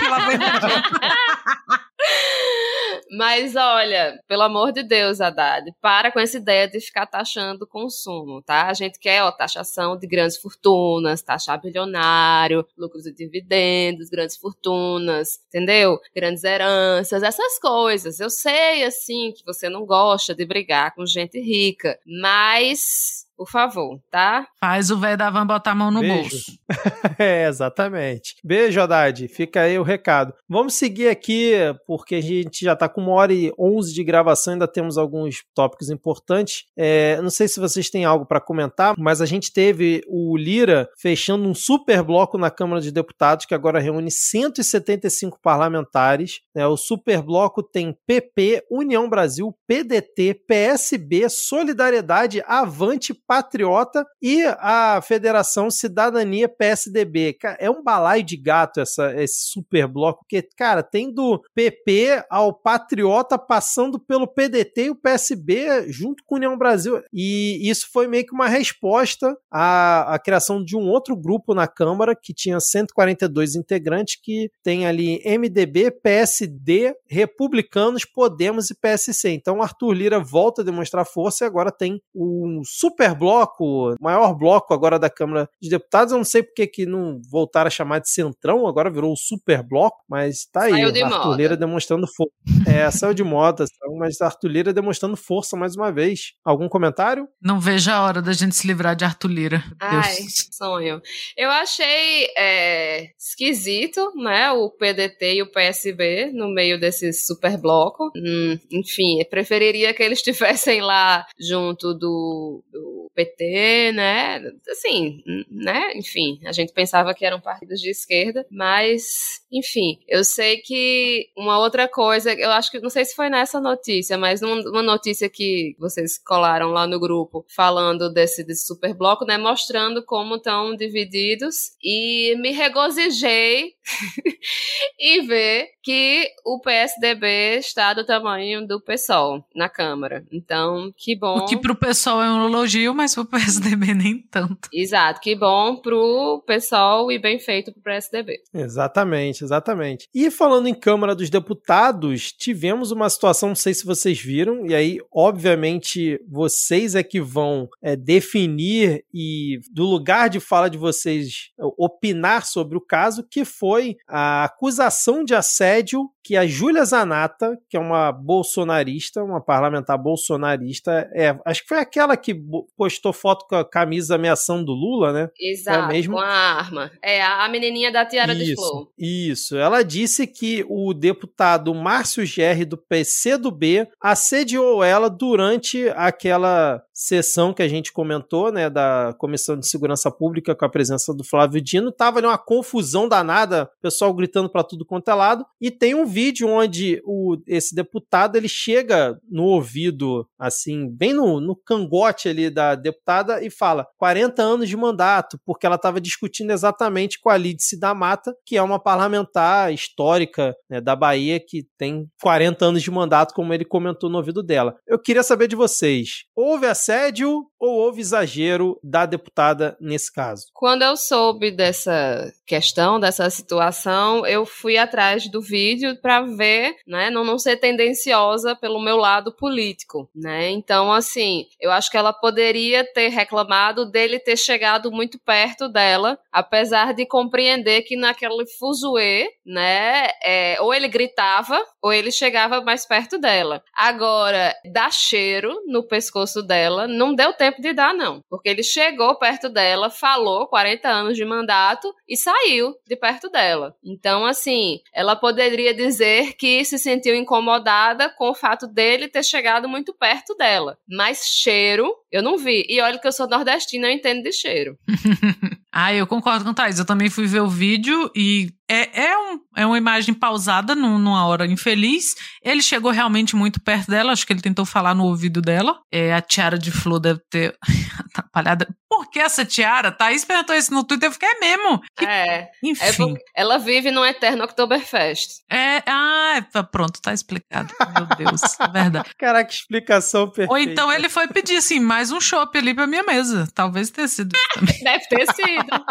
Ela 0.06 0.20
vai 0.20 0.38
Mas 3.12 3.56
olha, 3.56 4.20
pelo 4.28 4.44
amor 4.44 4.72
de 4.72 4.84
Deus, 4.84 5.22
Haddad, 5.22 5.72
para 5.82 6.12
com 6.12 6.20
essa 6.20 6.38
ideia 6.38 6.68
de 6.68 6.80
ficar 6.80 7.06
taxando 7.06 7.64
o 7.64 7.68
consumo, 7.68 8.42
tá? 8.42 8.68
A 8.68 8.74
gente 8.74 9.00
quer, 9.00 9.24
ó, 9.24 9.32
taxação 9.32 9.98
de 9.98 10.08
grandes 10.08 10.38
fortunas, 10.38 11.22
taxar 11.22 11.62
bilionário, 11.62 12.66
lucros 12.78 13.06
e 13.06 13.14
dividendos, 13.14 14.10
grandes 14.10 14.38
fortunas, 14.38 15.40
entendeu? 15.48 16.00
Grandes 16.16 16.44
heranças, 16.44 17.24
essas 17.24 17.58
coisas. 17.60 18.20
Eu 18.20 18.30
sei, 18.30 18.84
assim, 18.84 19.32
que 19.36 19.46
você 19.46 19.70
não 19.70 19.86
gosta 19.86 20.36
de 20.36 20.46
brigar 20.46 20.94
com 20.94 21.06
gente 21.06 21.40
rica, 21.40 21.98
mas 22.06 23.17
por 23.38 23.50
favor, 23.50 24.00
tá? 24.10 24.48
Faz 24.60 24.90
o 24.90 24.98
velho 24.98 25.18
da 25.18 25.30
van 25.30 25.46
botar 25.46 25.72
a 25.72 25.76
mão 25.76 25.92
no 25.92 26.00
Beijo. 26.00 26.30
bolso. 26.30 26.58
é, 27.20 27.48
exatamente. 27.48 28.36
Beijo, 28.44 28.82
Haddad. 28.82 29.28
Fica 29.28 29.62
aí 29.62 29.78
o 29.78 29.84
recado. 29.84 30.34
Vamos 30.50 30.74
seguir 30.74 31.08
aqui, 31.10 31.54
porque 31.86 32.16
a 32.16 32.22
gente 32.22 32.66
já 32.66 32.76
tá 32.76 32.90
com 32.90 33.02
uma 33.02 33.12
hora 33.14 33.34
e 33.34 33.54
onze 33.58 33.94
de 33.94 34.04
gravação, 34.04 34.54
ainda 34.54 34.68
temos 34.68 34.98
alguns 34.98 35.44
tópicos 35.54 35.90
importantes. 35.92 36.66
É, 36.76 37.22
não 37.22 37.30
sei 37.30 37.48
se 37.48 37.60
vocês 37.60 37.90
têm 37.90 38.06
algo 38.06 38.26
para 38.26 38.42
comentar, 38.42 38.96
mas 38.98 39.22
a 39.22 39.26
gente 39.26 39.54
teve 39.54 40.02
o 40.08 40.36
Lira 40.36 40.90
fechando 40.98 41.48
um 41.48 41.54
super 41.54 42.02
bloco 42.02 42.38
na 42.38 42.50
Câmara 42.50 42.82
de 42.82 42.92
Deputados, 42.92 43.46
que 43.46 43.54
agora 43.54 43.80
reúne 43.80 44.10
175 44.10 45.40
parlamentares. 45.42 46.40
né? 46.56 46.66
o 46.66 46.76
super 46.76 47.22
bloco 47.22 47.62
tem 47.62 47.96
PP, 48.08 48.64
União 48.72 49.08
Brasil, 49.08 49.54
PDT, 49.68 50.42
PSB, 50.48 51.30
Solidariedade, 51.30 52.42
Avante, 52.48 53.14
Patriota 53.28 54.06
e 54.22 54.44
a 54.60 55.02
Federação 55.02 55.70
Cidadania 55.70 56.48
PSDB. 56.48 57.38
É 57.60 57.70
um 57.70 57.84
balaio 57.84 58.24
de 58.24 58.38
gato 58.38 58.80
essa, 58.80 59.14
esse 59.22 59.52
super 59.52 59.88
bloco, 59.88 60.20
porque, 60.22 60.48
cara, 60.56 60.82
tem 60.82 61.14
do 61.14 61.42
PP 61.54 62.24
ao 62.30 62.54
Patriota 62.54 63.38
passando 63.38 64.00
pelo 64.00 64.28
PDT 64.28 64.86
e 64.86 64.90
o 64.90 64.96
PSB 64.96 65.92
junto 65.92 66.24
com 66.26 66.36
a 66.36 66.38
União 66.38 66.58
Brasil. 66.58 67.02
E 67.14 67.70
isso 67.70 67.88
foi 67.92 68.08
meio 68.08 68.26
que 68.26 68.34
uma 68.34 68.48
resposta 68.48 69.38
à, 69.52 70.14
à 70.16 70.20
criação 70.20 70.64
de 70.64 70.76
um 70.76 70.88
outro 70.88 71.16
grupo 71.16 71.54
na 71.54 71.68
Câmara 71.68 72.16
que 72.16 72.34
tinha 72.34 72.60
142 72.60 73.56
integrantes, 73.56 74.20
que 74.22 74.50
tem 74.64 74.88
ali 74.88 75.22
MDB, 75.26 75.92
PSD, 75.92 76.96
Republicanos, 77.08 78.06
Podemos 78.06 78.70
e 78.70 78.76
PSC. 78.76 79.30
Então, 79.32 79.62
Arthur 79.62 79.94
Lira 79.94 80.20
volta 80.20 80.62
a 80.62 80.66
demonstrar 80.66 81.06
força 81.06 81.44
e 81.44 81.48
agora 81.48 81.72
tem 81.72 82.02
um 82.16 82.62
super 82.64 83.17
bloco, 83.18 83.96
maior 84.00 84.34
bloco 84.34 84.74
agora 84.74 85.00
da 85.00 85.10
Câmara 85.10 85.50
de 85.62 85.70
Deputados. 85.70 86.12
Eu 86.12 86.18
não 86.18 86.26
sei 86.26 86.44
porque 86.44 86.68
que 86.68 86.86
não 86.86 87.20
voltaram 87.30 87.68
a 87.68 87.72
chamar 87.72 88.00
de 88.00 88.10
Centrão, 88.10 88.68
agora 88.68 88.92
virou 88.92 89.12
o 89.12 89.18
super 89.18 89.64
bloco, 89.64 89.98
mas 90.10 90.46
tá 90.46 90.64
aí, 90.64 90.72
Saiu 90.72 90.92
de 90.92 91.58
demonstrando 91.58 92.08
força. 92.08 92.34
É, 92.68 92.92
saiu 92.92 93.14
de 93.14 93.24
moda, 93.24 93.64
mas 93.98 94.20
Arthur 94.20 94.50
Lira 94.50 94.74
demonstrando 94.74 95.16
força 95.16 95.56
mais 95.56 95.76
uma 95.76 95.90
vez. 95.90 96.34
Algum 96.44 96.68
comentário? 96.68 97.26
Não 97.42 97.62
vejo 97.62 97.90
a 97.90 98.02
hora 98.02 98.22
da 98.22 98.34
gente 98.34 98.56
se 98.56 98.68
livrar 98.68 98.94
de 98.94 99.06
Arthur 99.06 99.30
Lira. 99.30 99.64
Ai, 99.80 100.18
sonho. 100.52 101.02
Eu 101.38 101.50
achei 101.50 102.28
é, 102.38 103.12
esquisito, 103.18 104.12
né, 104.16 104.52
o 104.52 104.70
PDT 104.70 105.36
e 105.36 105.42
o 105.42 105.52
PSB 105.52 106.32
no 106.34 106.50
meio 106.50 106.80
desse 106.80 107.14
super 107.14 107.58
bloco. 107.58 108.12
Hum, 108.16 108.60
enfim, 108.72 109.24
preferiria 109.30 109.94
que 109.94 110.04
eles 110.04 110.20
estivessem 110.28 110.82
lá 110.82 111.26
junto 111.40 111.94
do, 111.94 112.64
do 112.72 113.07
PT, 113.18 113.94
né? 113.96 114.40
Assim, 114.70 115.24
né? 115.50 115.92
Enfim, 115.96 116.40
a 116.46 116.52
gente 116.52 116.72
pensava 116.72 117.16
que 117.16 117.26
eram 117.26 117.42
partidos 117.42 117.82
de 117.82 117.90
esquerda, 117.90 118.46
mas, 118.52 119.42
enfim, 119.52 120.00
eu 120.08 120.24
sei 120.24 120.58
que 120.58 121.28
uma 121.36 121.58
outra 121.58 121.88
coisa, 121.88 122.32
eu 122.32 122.52
acho 122.52 122.70
que, 122.70 122.80
não 122.80 122.92
sei 122.92 123.06
se 123.06 123.16
foi 123.16 123.28
nessa 123.28 123.60
notícia, 123.60 124.20
mas 124.20 124.44
uma 124.44 124.84
notícia 124.84 125.28
que 125.28 125.76
vocês 125.80 126.20
colaram 126.20 126.70
lá 126.70 126.86
no 126.86 127.00
grupo, 127.00 127.44
falando 127.56 128.14
desse, 128.14 128.44
desse 128.44 128.68
super 128.68 128.94
bloco, 128.94 129.26
né? 129.26 129.36
Mostrando 129.36 130.06
como 130.06 130.36
estão 130.36 130.76
divididos 130.76 131.72
e 131.84 132.36
me 132.38 132.52
regozijei 132.52 133.74
e 135.00 135.22
ver 135.22 135.70
que 135.82 136.30
o 136.46 136.60
PSDB 136.60 137.58
está 137.58 137.94
do 137.94 138.06
tamanho 138.06 138.68
do 138.68 138.80
PSOL 138.80 139.44
na 139.56 139.70
Câmara. 139.70 140.24
Então, 140.32 140.94
que 140.96 141.16
bom. 141.16 141.38
O 141.38 141.46
que 141.46 141.58
pro 141.58 141.76
PSOL 141.76 142.22
é 142.22 142.30
um 142.30 142.46
elogio, 142.46 142.94
mas 142.94 143.07
pro 143.16 143.26
PSDB 143.40 143.94
nem 143.94 144.22
tanto. 144.22 144.70
Exato, 144.74 145.20
que 145.22 145.36
bom 145.36 145.78
pro 145.78 146.44
PSOL 146.46 147.12
e 147.12 147.20
bem 147.20 147.40
feito 147.40 147.72
pro 147.72 147.82
PSDB. 147.82 148.40
Exatamente, 148.54 149.44
exatamente. 149.44 150.08
E 150.14 150.30
falando 150.32 150.68
em 150.68 150.74
Câmara 150.74 151.16
dos 151.16 151.30
Deputados, 151.30 152.32
tivemos 152.32 152.92
uma 152.92 153.10
situação, 153.10 153.50
não 153.50 153.56
sei 153.56 153.74
se 153.74 153.86
vocês 153.86 154.20
viram, 154.20 154.66
e 154.66 154.74
aí, 154.74 154.98
obviamente, 155.14 156.20
vocês 156.28 156.96
é 156.96 157.04
que 157.04 157.22
vão 157.22 157.70
é, 157.82 157.96
definir 157.96 159.04
e, 159.14 159.60
do 159.72 159.86
lugar 159.86 160.30
de 160.30 160.40
fala 160.40 160.70
de 160.70 160.78
vocês, 160.78 161.52
opinar 161.78 162.46
sobre 162.46 162.78
o 162.78 162.82
caso, 162.82 163.24
que 163.24 163.46
foi 163.46 163.98
a 164.08 164.46
acusação 164.46 165.24
de 165.24 165.34
assédio 165.34 166.10
que 166.28 166.36
a 166.36 166.46
Júlia 166.46 166.84
Zanata, 166.84 167.58
que 167.70 167.78
é 167.78 167.80
uma 167.80 168.12
bolsonarista, 168.12 169.24
uma 169.24 169.40
parlamentar 169.40 169.98
bolsonarista, 169.98 171.10
é, 171.14 171.34
acho 171.46 171.62
que 171.62 171.70
foi 171.70 171.80
aquela 171.80 172.18
que 172.18 172.36
postou 172.76 172.97
foto 173.14 173.46
com 173.48 173.56
a 173.56 173.64
camisa 173.64 174.16
ameaçando 174.16 174.66
do 174.66 174.74
Lula, 174.74 175.14
né? 175.14 175.30
Exato, 175.40 175.90
é 175.90 175.94
mesmo? 175.94 176.14
com 176.16 176.20
a 176.20 176.28
arma. 176.28 176.92
É, 177.02 177.22
a 177.22 177.48
menininha 177.50 177.92
da 177.92 178.06
tiara 178.06 178.34
isso, 178.34 178.46
de 178.46 178.56
flor. 178.56 178.92
Isso, 178.98 179.58
ela 179.58 179.84
disse 179.84 180.26
que 180.28 180.66
o 180.68 180.94
deputado 180.94 181.74
Márcio 181.74 182.26
Gerri, 182.26 182.66
do 182.66 182.78
PCdoB, 182.78 183.88
assediou 184.02 184.84
ela 184.84 185.10
durante 185.10 185.90
aquela 185.90 186.82
sessão 186.98 187.54
que 187.54 187.62
a 187.62 187.68
gente 187.68 187.94
comentou, 187.94 188.52
né, 188.52 188.72
da 188.72 189.14
Comissão 189.20 189.56
de 189.56 189.68
Segurança 189.68 190.10
Pública 190.10 190.56
com 190.56 190.66
a 190.66 190.70
presença 190.70 191.14
do 191.14 191.24
Flávio 191.24 191.62
Dino, 191.62 191.92
tava 191.92 192.18
ali 192.18 192.26
uma 192.26 192.40
confusão 192.40 193.08
danada, 193.08 193.70
pessoal 193.80 194.12
gritando 194.16 194.50
para 194.50 194.64
tudo 194.64 194.84
quanto 194.84 195.12
é 195.12 195.14
lado, 195.14 195.46
e 195.62 195.70
tem 195.70 195.94
um 195.94 196.08
vídeo 196.08 196.50
onde 196.50 197.00
o, 197.06 197.38
esse 197.46 197.76
deputado 197.76 198.36
ele 198.36 198.50
chega 198.50 199.16
no 199.30 199.44
ouvido, 199.44 200.28
assim, 200.40 200.90
bem 200.90 201.14
no, 201.14 201.40
no 201.40 201.56
cangote 201.56 202.30
ali 202.30 202.50
da 202.50 202.74
deputada 202.74 203.46
e 203.46 203.52
fala 203.52 203.86
40 204.00 204.42
anos 204.42 204.68
de 204.68 204.76
mandato, 204.76 205.40
porque 205.46 205.68
ela 205.68 205.76
estava 205.76 206.02
discutindo 206.02 206.50
exatamente 206.50 207.20
com 207.22 207.30
a 207.30 207.38
Lídice 207.38 207.80
da 207.80 207.94
Mata, 207.94 208.36
que 208.44 208.58
é 208.58 208.62
uma 208.62 208.80
parlamentar 208.80 209.72
histórica 209.72 210.56
né, 210.68 210.82
da 210.82 210.96
Bahia 210.96 211.40
que 211.40 211.64
tem 211.78 212.10
40 212.24 212.66
anos 212.66 212.82
de 212.82 212.90
mandato, 212.90 213.36
como 213.36 213.54
ele 213.54 213.66
comentou 213.66 214.10
no 214.10 214.18
ouvido 214.18 214.42
dela. 214.42 214.76
Eu 214.88 214.98
queria 214.98 215.22
saber 215.22 215.48
de 215.48 215.56
vocês, 215.56 216.24
houve 216.36 216.66
assédio 216.88 217.46
ou 217.60 217.76
houve 217.80 218.02
exagero 218.02 218.80
da 218.82 219.06
deputada 219.06 219.76
nesse 219.82 220.14
caso? 220.14 220.46
Quando 220.54 220.84
eu 220.84 220.96
soube 220.96 221.52
dessa 221.52 222.32
questão, 222.46 223.00
dessa 223.00 223.30
situação, 223.30 224.26
eu 224.26 224.46
fui 224.46 224.78
atrás 224.78 225.30
do 225.30 225.42
vídeo 225.42 226.00
para 226.02 226.22
ver, 226.22 226.76
né, 226.88 227.10
não, 227.10 227.26
não 227.26 227.38
ser 227.38 227.58
tendenciosa 227.58 228.56
pelo 228.56 228.80
meu 228.80 228.96
lado 228.96 229.34
político, 229.34 230.10
né? 230.16 230.50
Então, 230.52 230.94
assim, 230.94 231.46
eu 231.60 231.72
acho 231.72 231.90
que 231.92 231.98
ela 231.98 232.14
poderia 232.14 232.86
ter 232.94 233.10
reclamado 233.10 233.90
dele 233.90 234.20
ter 234.20 234.38
chegado 234.38 234.92
muito 234.92 235.20
perto 235.20 235.68
dela, 235.68 236.18
apesar 236.32 236.94
de 236.94 237.06
compreender 237.06 237.82
que 237.82 237.98
naquele 237.98 238.46
fuzuê, 238.60 239.28
né, 239.46 240.08
é, 240.24 240.58
ou 240.62 240.74
ele 240.74 240.88
gritava 240.88 241.60
ou 241.82 241.92
ele 241.92 242.12
chegava 242.12 242.62
mais 242.62 242.86
perto 242.86 243.18
dela. 243.18 243.64
Agora, 243.76 244.54
dar 244.72 244.94
cheiro 244.94 245.64
no 245.68 245.84
pescoço 245.84 246.42
dela 246.44 246.77
não 246.86 247.16
deu 247.16 247.34
tempo 247.34 247.48
tempo 247.48 247.62
de 247.62 247.74
dar, 247.74 247.94
não. 247.94 248.22
Porque 248.30 248.50
ele 248.50 248.64
chegou 248.64 249.18
perto 249.18 249.50
dela, 249.50 249.90
falou 249.90 250.48
40 250.48 250.88
anos 250.88 251.16
de 251.16 251.26
mandato 251.26 251.94
e 252.08 252.18
saiu 252.18 252.74
de 252.86 252.96
perto 252.96 253.30
dela. 253.30 253.76
Então, 253.84 254.26
assim, 254.26 254.80
ela 254.94 255.16
poderia 255.16 255.74
dizer 255.74 256.34
que 256.34 256.64
se 256.66 256.78
sentiu 256.78 257.16
incomodada 257.16 258.10
com 258.10 258.30
o 258.30 258.36
fato 258.36 258.68
dele 258.68 259.08
ter 259.08 259.24
chegado 259.24 259.68
muito 259.68 259.94
perto 259.94 260.36
dela. 260.36 260.78
Mas 260.88 261.24
cheiro, 261.26 261.94
eu 262.12 262.22
não 262.22 262.38
vi. 262.38 262.66
E 262.70 262.80
olha 262.82 263.00
que 263.00 263.08
eu 263.08 263.12
sou 263.12 263.28
nordestina, 263.28 263.88
eu 263.88 263.92
entendo 263.92 264.24
de 264.24 264.32
cheiro. 264.32 264.78
ah, 265.72 265.94
eu 265.94 266.06
concordo 266.06 266.44
com 266.44 266.52
o 266.52 266.54
Thais. 266.54 266.80
Eu 266.80 266.86
também 266.86 267.10
fui 267.10 267.28
ver 267.28 267.42
o 267.42 267.50
vídeo 267.50 268.12
e 268.16 268.50
é, 268.70 269.06
é, 269.06 269.18
um, 269.18 269.40
é 269.56 269.66
uma 269.66 269.78
imagem 269.78 270.14
pausada 270.14 270.76
num, 270.76 270.98
numa 270.98 271.26
hora 271.26 271.46
infeliz. 271.46 272.16
Ele 272.44 272.62
chegou 272.62 272.92
realmente 272.92 273.36
muito 273.36 273.62
perto 273.62 273.90
dela, 273.90 274.12
acho 274.12 274.28
que 274.28 274.34
ele 274.34 274.42
tentou 274.42 274.66
falar 274.66 274.94
no 274.94 275.06
ouvido 275.06 275.42
dela. 275.42 275.80
É, 275.92 276.14
a 276.14 276.22
tiara 276.22 276.58
de 276.58 276.72
flor 276.72 277.00
deve 277.00 277.22
ter 277.30 277.58
atrapalhada. 278.00 278.68
Por 278.90 279.10
que 279.10 279.20
essa 279.20 279.46
tiara? 279.46 279.92
Thaís 279.92 280.26
perguntou 280.26 280.56
isso 280.56 280.74
no 280.74 280.84
Twitter, 280.84 281.08
eu 281.08 281.14
fiquei, 281.14 281.30
é 281.30 281.40
mesmo? 281.40 281.82
Que... 281.96 282.06
É. 282.06 282.50
Enfim. 282.64 283.16
É 283.36 283.42
ela 283.42 283.58
vive 283.58 283.92
num 283.92 284.06
eterno 284.06 284.44
Oktoberfest. 284.44 285.44
É, 285.52 285.84
ah, 285.86 286.36
é, 286.38 286.64
pronto, 286.64 287.02
tá 287.02 287.14
explicado. 287.14 287.74
Meu 287.96 288.06
Deus, 288.18 288.42
é 288.60 288.68
verdade. 288.68 289.10
Caraca, 289.18 289.52
explicação 289.52 290.28
perfeita. 290.28 290.52
Ou 290.52 290.58
então 290.58 290.92
ele 290.92 291.10
foi 291.10 291.28
pedir, 291.28 291.58
assim, 291.58 291.80
mais 291.80 292.12
um 292.12 292.20
chopp 292.20 292.58
ali 292.58 292.74
pra 292.74 292.88
minha 292.88 293.04
mesa. 293.04 293.48
Talvez 293.54 293.90
tenha 293.90 294.08
sido. 294.08 294.36
Deve 294.84 295.06
ter 295.08 295.34
sido. 295.34 295.86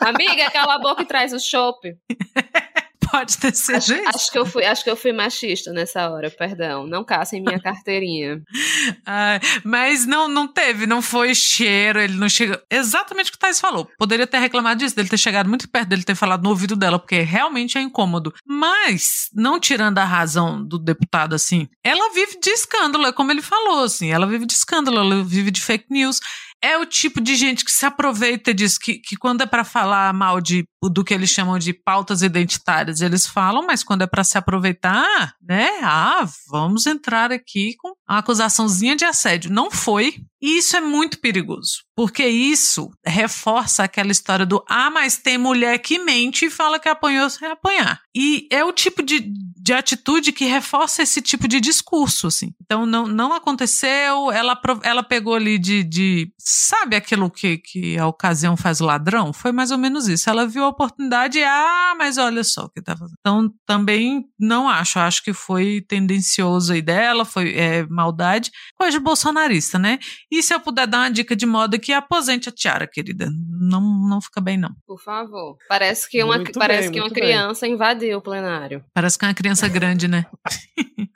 Amiga, 0.00 0.50
cala 0.50 0.74
a 0.76 0.78
boca 0.78 1.02
e 1.02 1.06
traz 1.06 1.32
o 1.32 1.38
chopp. 1.38 1.83
Pode 3.14 3.38
ter 3.38 3.54
sido 3.54 3.76
acho, 3.76 3.94
acho, 4.08 4.32
que 4.32 4.38
eu 4.38 4.44
fui, 4.44 4.64
acho 4.64 4.82
que 4.82 4.90
eu 4.90 4.96
fui 4.96 5.12
machista 5.12 5.72
nessa 5.72 6.10
hora, 6.10 6.28
perdão. 6.30 6.84
Não 6.84 7.04
caçem 7.04 7.40
minha 7.40 7.60
carteirinha. 7.60 8.42
ah, 9.06 9.38
mas 9.62 10.04
não, 10.04 10.26
não 10.26 10.48
teve, 10.48 10.84
não 10.84 11.00
foi 11.00 11.32
cheiro, 11.32 12.00
ele 12.00 12.14
não 12.14 12.28
chegou. 12.28 12.58
Exatamente 12.68 13.28
o 13.28 13.32
que 13.32 13.36
o 13.36 13.38
Thais 13.38 13.60
falou. 13.60 13.88
Poderia 13.96 14.26
ter 14.26 14.38
reclamado 14.38 14.80
disso, 14.80 14.96
dele 14.96 15.08
ter 15.08 15.18
chegado 15.18 15.48
muito 15.48 15.68
perto 15.68 15.90
dele 15.90 16.02
ter 16.02 16.16
falado 16.16 16.42
no 16.42 16.50
ouvido 16.50 16.74
dela, 16.74 16.98
porque 16.98 17.20
realmente 17.20 17.78
é 17.78 17.80
incômodo. 17.80 18.34
Mas, 18.44 19.28
não 19.32 19.60
tirando 19.60 19.98
a 19.98 20.04
razão 20.04 20.64
do 20.64 20.76
deputado 20.76 21.36
assim, 21.36 21.68
ela 21.84 22.12
vive 22.12 22.40
de 22.40 22.50
escândalo, 22.50 23.06
é 23.06 23.12
como 23.12 23.30
ele 23.30 23.42
falou, 23.42 23.84
assim, 23.84 24.10
ela 24.10 24.26
vive 24.26 24.44
de 24.44 24.54
escândalo, 24.54 24.98
ela 24.98 25.22
vive 25.22 25.52
de 25.52 25.62
fake 25.62 25.86
news 25.88 26.18
é 26.64 26.78
o 26.78 26.86
tipo 26.86 27.20
de 27.20 27.36
gente 27.36 27.62
que 27.62 27.70
se 27.70 27.84
aproveita 27.84 28.54
disso, 28.54 28.78
que, 28.80 28.94
que 28.94 29.16
quando 29.16 29.42
é 29.42 29.46
para 29.46 29.64
falar 29.64 30.14
mal 30.14 30.40
de, 30.40 30.64
do 30.82 31.04
que 31.04 31.12
eles 31.12 31.28
chamam 31.28 31.58
de 31.58 31.74
pautas 31.74 32.22
identitárias, 32.22 33.02
eles 33.02 33.26
falam, 33.26 33.66
mas 33.66 33.84
quando 33.84 34.00
é 34.00 34.06
para 34.06 34.24
se 34.24 34.38
aproveitar, 34.38 35.34
né? 35.42 35.68
Ah, 35.82 36.26
vamos 36.50 36.86
entrar 36.86 37.30
aqui 37.30 37.74
com 37.76 37.92
uma 38.08 38.18
acusaçãozinha 38.20 38.96
de 38.96 39.04
assédio. 39.04 39.52
Não 39.52 39.70
foi. 39.70 40.14
E 40.40 40.58
isso 40.58 40.74
é 40.74 40.80
muito 40.80 41.20
perigoso, 41.20 41.84
porque 41.94 42.26
isso 42.26 42.90
reforça 43.04 43.84
aquela 43.84 44.12
história 44.12 44.46
do 44.46 44.62
ah, 44.68 44.90
mas 44.90 45.18
tem 45.18 45.36
mulher 45.36 45.78
que 45.78 45.98
mente 45.98 46.46
e 46.46 46.50
fala 46.50 46.78
que 46.78 46.88
apanhou 46.88 47.28
sem 47.28 47.48
apanhar. 47.48 48.00
E 48.14 48.46
é 48.50 48.64
o 48.64 48.72
tipo 48.72 49.02
de, 49.02 49.30
de 49.64 49.72
atitude 49.72 50.30
que 50.30 50.44
reforça 50.44 51.02
esse 51.02 51.22
tipo 51.22 51.48
de 51.48 51.58
discurso, 51.58 52.26
assim. 52.26 52.52
Então 52.62 52.84
não, 52.84 53.06
não 53.06 53.32
aconteceu, 53.32 54.30
ela, 54.30 54.60
ela 54.82 55.02
pegou 55.02 55.34
ali 55.34 55.58
de, 55.58 55.82
de 55.82 56.30
sabe 56.38 56.96
aquilo 56.96 57.30
que, 57.30 57.56
que 57.56 57.96
a 57.96 58.06
ocasião 58.06 58.58
faz 58.58 58.82
o 58.82 58.84
ladrão? 58.84 59.32
Foi 59.32 59.52
mais 59.52 59.70
ou 59.70 59.78
menos 59.78 60.06
isso. 60.06 60.28
Ela 60.28 60.46
viu 60.46 60.64
a 60.64 60.68
oportunidade 60.68 61.38
e, 61.38 61.42
ah, 61.42 61.94
mas 61.96 62.18
olha 62.18 62.44
só 62.44 62.64
o 62.64 62.68
que 62.68 62.82
tá 62.82 62.94
fazendo. 62.94 63.16
Então 63.18 63.50
também 63.64 64.26
não 64.38 64.68
acho, 64.68 64.98
acho 64.98 65.24
que 65.24 65.32
foi 65.32 65.80
tendencioso 65.88 66.74
aí 66.74 66.82
dela, 66.82 67.24
foi 67.24 67.54
é, 67.56 67.86
maldade, 67.86 68.50
coisa 68.76 69.00
bolsonarista, 69.00 69.78
né? 69.78 69.98
E 70.30 70.42
se 70.42 70.52
eu 70.52 70.60
puder 70.60 70.86
dar 70.86 70.98
uma 70.98 71.10
dica 71.10 71.34
de 71.34 71.46
moda 71.46 71.78
que 71.78 71.90
aposente 71.90 72.50
a 72.50 72.52
tiara, 72.52 72.86
querida. 72.86 73.30
Não, 73.58 73.80
não 73.80 74.20
fica 74.20 74.42
bem, 74.42 74.58
não. 74.58 74.74
Por 74.86 75.00
favor. 75.00 75.56
Parece 75.70 76.06
que 76.06 76.22
uma, 76.22 76.44
parece 76.52 76.90
bem, 76.90 76.92
que 76.92 77.00
uma 77.00 77.10
criança 77.10 77.62
bem. 77.62 77.74
invadiu 77.74 78.18
o 78.18 78.20
plenário. 78.20 78.84
Parece 78.92 79.18
que 79.18 79.24
uma 79.24 79.32
criança 79.32 79.53
grande, 79.68 80.08
né? 80.08 80.26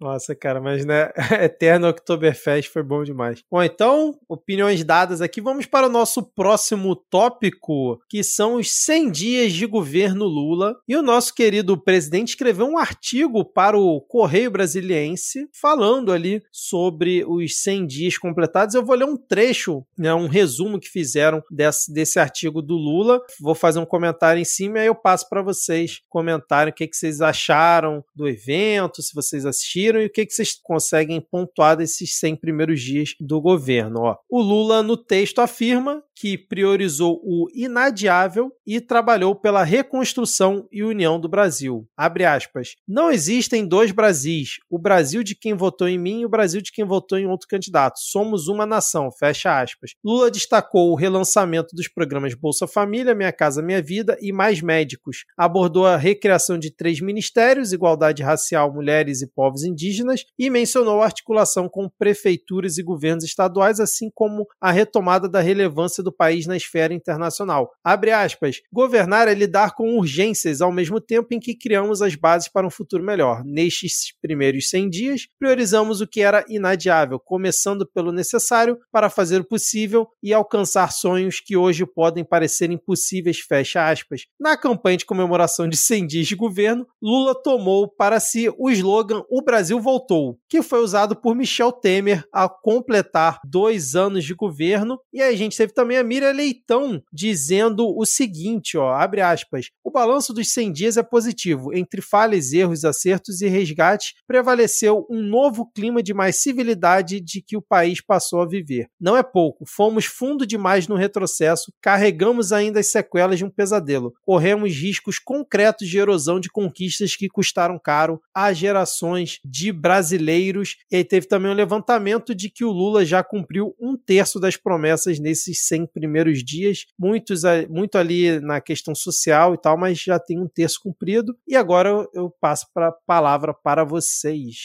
Nossa, 0.00 0.34
cara, 0.34 0.60
mas 0.60 0.84
né, 0.84 1.10
Eterno 1.42 1.88
Oktoberfest 1.88 2.70
foi 2.70 2.82
bom 2.82 3.02
demais. 3.02 3.42
Bom, 3.50 3.62
então, 3.62 4.18
opiniões 4.28 4.84
dadas 4.84 5.20
aqui, 5.20 5.40
vamos 5.40 5.66
para 5.66 5.86
o 5.86 5.90
nosso 5.90 6.22
próximo 6.22 6.96
tópico, 6.96 8.00
que 8.08 8.22
são 8.22 8.56
os 8.56 8.72
100 8.72 9.10
dias 9.10 9.52
de 9.52 9.66
governo 9.66 10.24
Lula. 10.24 10.76
E 10.88 10.96
o 10.96 11.02
nosso 11.02 11.34
querido 11.34 11.76
presidente 11.76 12.30
escreveu 12.30 12.66
um 12.66 12.78
artigo 12.78 13.44
para 13.44 13.78
o 13.78 14.00
Correio 14.00 14.50
Brasiliense 14.50 15.48
falando 15.52 16.12
ali 16.12 16.42
sobre 16.52 17.24
os 17.24 17.56
100 17.62 17.86
dias 17.86 18.18
completados. 18.18 18.74
Eu 18.74 18.84
vou 18.84 18.96
ler 18.96 19.06
um 19.06 19.16
trecho, 19.16 19.84
né, 19.98 20.14
um 20.14 20.28
resumo 20.28 20.80
que 20.80 20.88
fizeram 20.88 21.42
desse, 21.50 21.92
desse 21.92 22.18
artigo 22.18 22.62
do 22.62 22.74
Lula. 22.74 23.20
Vou 23.40 23.54
fazer 23.54 23.78
um 23.78 23.86
comentário 23.86 24.40
em 24.40 24.44
cima 24.44 24.78
e 24.78 24.80
aí 24.82 24.86
eu 24.86 24.94
passo 24.94 25.28
para 25.28 25.42
vocês 25.42 26.00
comentarem 26.08 26.72
o 26.72 26.74
que, 26.74 26.86
que 26.86 26.96
vocês 26.96 27.20
acharam 27.20 28.04
do 28.14 28.28
evento, 28.28 29.02
se 29.02 29.14
vocês 29.14 29.25
assistiram 29.34 30.00
e 30.00 30.06
o 30.06 30.10
que, 30.10 30.24
que 30.24 30.32
vocês 30.32 30.54
conseguem 30.62 31.20
pontuar 31.20 31.76
desses 31.76 32.18
100 32.18 32.36
primeiros 32.36 32.80
dias 32.80 33.14
do 33.18 33.40
governo. 33.40 34.00
Ó, 34.02 34.16
o 34.30 34.40
Lula, 34.40 34.82
no 34.82 34.96
texto, 34.96 35.40
afirma 35.40 36.02
que 36.16 36.38
priorizou 36.38 37.20
o 37.22 37.46
inadiável 37.54 38.50
e 38.66 38.80
trabalhou 38.80 39.34
pela 39.34 39.62
reconstrução 39.62 40.66
e 40.72 40.82
união 40.82 41.20
do 41.20 41.28
Brasil. 41.28 41.86
Abre 41.94 42.24
aspas. 42.24 42.74
Não 42.88 43.10
existem 43.10 43.66
dois 43.66 43.92
Brasis, 43.92 44.56
o 44.70 44.78
Brasil 44.78 45.22
de 45.22 45.34
quem 45.34 45.54
votou 45.54 45.86
em 45.86 45.98
mim 45.98 46.20
e 46.20 46.26
o 46.26 46.28
Brasil 46.28 46.62
de 46.62 46.72
quem 46.72 46.84
votou 46.84 47.18
em 47.18 47.26
outro 47.26 47.46
candidato. 47.46 47.98
Somos 47.98 48.48
uma 48.48 48.64
nação, 48.64 49.10
fecha 49.12 49.60
aspas. 49.60 49.92
Lula 50.02 50.30
destacou 50.30 50.90
o 50.90 50.94
relançamento 50.94 51.76
dos 51.76 51.88
programas 51.88 52.34
Bolsa 52.34 52.66
Família, 52.66 53.14
Minha 53.14 53.32
Casa 53.32 53.62
Minha 53.62 53.82
Vida 53.82 54.16
e 54.20 54.32
Mais 54.32 54.62
Médicos. 54.62 55.24
Abordou 55.36 55.86
a 55.86 55.96
recriação 55.96 56.58
de 56.58 56.70
três 56.70 57.00
ministérios, 57.00 57.72
igualdade 57.72 58.22
racial, 58.22 58.72
mulheres 58.72 59.15
e 59.22 59.26
povos 59.26 59.64
indígenas, 59.64 60.24
e 60.38 60.50
mencionou 60.50 61.02
a 61.02 61.04
articulação 61.04 61.68
com 61.68 61.88
prefeituras 61.88 62.78
e 62.78 62.82
governos 62.82 63.24
estaduais, 63.24 63.80
assim 63.80 64.10
como 64.14 64.46
a 64.60 64.70
retomada 64.70 65.28
da 65.28 65.40
relevância 65.40 66.02
do 66.02 66.12
país 66.12 66.46
na 66.46 66.56
esfera 66.56 66.94
internacional. 66.94 67.70
Abre 67.84 68.10
aspas. 68.10 68.60
Governar 68.72 69.28
é 69.28 69.34
lidar 69.34 69.74
com 69.74 69.96
urgências 69.98 70.60
ao 70.60 70.72
mesmo 70.72 71.00
tempo 71.00 71.28
em 71.32 71.40
que 71.40 71.54
criamos 71.54 72.02
as 72.02 72.14
bases 72.14 72.48
para 72.48 72.66
um 72.66 72.70
futuro 72.70 73.02
melhor. 73.02 73.42
Nestes 73.44 74.14
primeiros 74.20 74.68
100 74.68 74.90
dias, 74.90 75.28
priorizamos 75.38 76.00
o 76.00 76.06
que 76.06 76.20
era 76.20 76.44
inadiável, 76.48 77.18
começando 77.18 77.86
pelo 77.86 78.12
necessário 78.12 78.78
para 78.90 79.08
fazer 79.08 79.40
o 79.40 79.44
possível 79.44 80.08
e 80.22 80.32
alcançar 80.32 80.92
sonhos 80.92 81.40
que 81.40 81.56
hoje 81.56 81.86
podem 81.86 82.24
parecer 82.24 82.70
impossíveis, 82.70 83.38
fecha 83.38 83.88
aspas. 83.88 84.22
Na 84.38 84.56
campanha 84.56 84.96
de 84.96 85.04
comemoração 85.04 85.68
de 85.68 85.76
100 85.76 86.06
dias 86.06 86.26
de 86.26 86.34
governo, 86.34 86.86
Lula 87.00 87.34
tomou 87.34 87.88
para 87.88 88.18
si 88.18 88.52
o 88.58 88.70
slogan 88.70 89.05
O 89.28 89.42
Brasil 89.42 89.80
Voltou, 89.80 90.38
que 90.48 90.62
foi 90.62 90.80
usado 90.80 91.14
por 91.14 91.34
Michel 91.34 91.70
Temer 91.70 92.24
ao 92.32 92.50
completar 92.60 93.40
dois 93.44 93.94
anos 93.94 94.24
de 94.24 94.34
governo, 94.34 94.98
e 95.12 95.22
a 95.22 95.34
gente 95.34 95.56
teve 95.56 95.72
também 95.72 95.96
a 95.96 96.02
Miriam 96.02 96.32
Leitão 96.32 97.02
dizendo 97.12 97.96
o 97.96 98.04
seguinte, 98.04 98.76
ó, 98.76 98.90
abre 98.90 99.20
aspas, 99.20 99.70
o 99.84 99.90
balanço 99.90 100.32
dos 100.32 100.52
100 100.52 100.72
dias 100.72 100.96
é 100.96 101.02
positivo, 101.02 101.72
entre 101.74 102.00
falhas, 102.00 102.52
erros, 102.52 102.84
acertos 102.84 103.40
e 103.40 103.48
resgates, 103.48 104.14
prevaleceu 104.26 105.06
um 105.10 105.22
novo 105.22 105.70
clima 105.72 106.02
de 106.02 106.12
mais 106.12 106.42
civilidade 106.42 107.20
de 107.20 107.40
que 107.40 107.56
o 107.56 107.62
país 107.62 108.00
passou 108.00 108.40
a 108.40 108.46
viver. 108.46 108.88
Não 109.00 109.16
é 109.16 109.22
pouco, 109.22 109.64
fomos 109.66 110.04
fundo 110.04 110.46
demais 110.46 110.88
no 110.88 110.96
retrocesso, 110.96 111.72
carregamos 111.80 112.52
ainda 112.52 112.80
as 112.80 112.90
sequelas 112.90 113.38
de 113.38 113.44
um 113.44 113.50
pesadelo, 113.50 114.12
corremos 114.22 114.74
riscos 114.74 115.18
concretos 115.18 115.88
de 115.88 115.98
erosão 115.98 116.40
de 116.40 116.50
conquistas 116.50 117.14
que 117.14 117.28
custaram 117.28 117.78
caro 117.78 118.20
a 118.34 118.52
gerações 118.52 118.95
de 119.44 119.72
brasileiros, 119.72 120.76
e 120.90 120.96
aí 120.96 121.04
teve 121.04 121.26
também 121.26 121.50
um 121.50 121.54
levantamento 121.54 122.34
de 122.34 122.50
que 122.50 122.64
o 122.64 122.70
Lula 122.70 123.04
já 123.04 123.22
cumpriu 123.22 123.74
um 123.80 123.96
terço 123.96 124.38
das 124.38 124.56
promessas 124.56 125.18
nesses 125.18 125.66
100 125.66 125.86
primeiros 125.86 126.44
dias, 126.44 126.86
muitos 126.98 127.42
muito 127.68 127.96
ali 127.98 128.40
na 128.40 128.60
questão 128.60 128.94
social 128.94 129.54
e 129.54 129.58
tal, 129.58 129.76
mas 129.76 129.98
já 129.98 130.18
tem 130.18 130.38
um 130.40 130.48
terço 130.48 130.80
cumprido. 130.82 131.36
E 131.46 131.56
agora 131.56 132.06
eu 132.14 132.30
passo 132.40 132.66
para 132.72 132.88
a 132.88 132.92
palavra 132.92 133.52
para 133.54 133.84
vocês. 133.84 134.56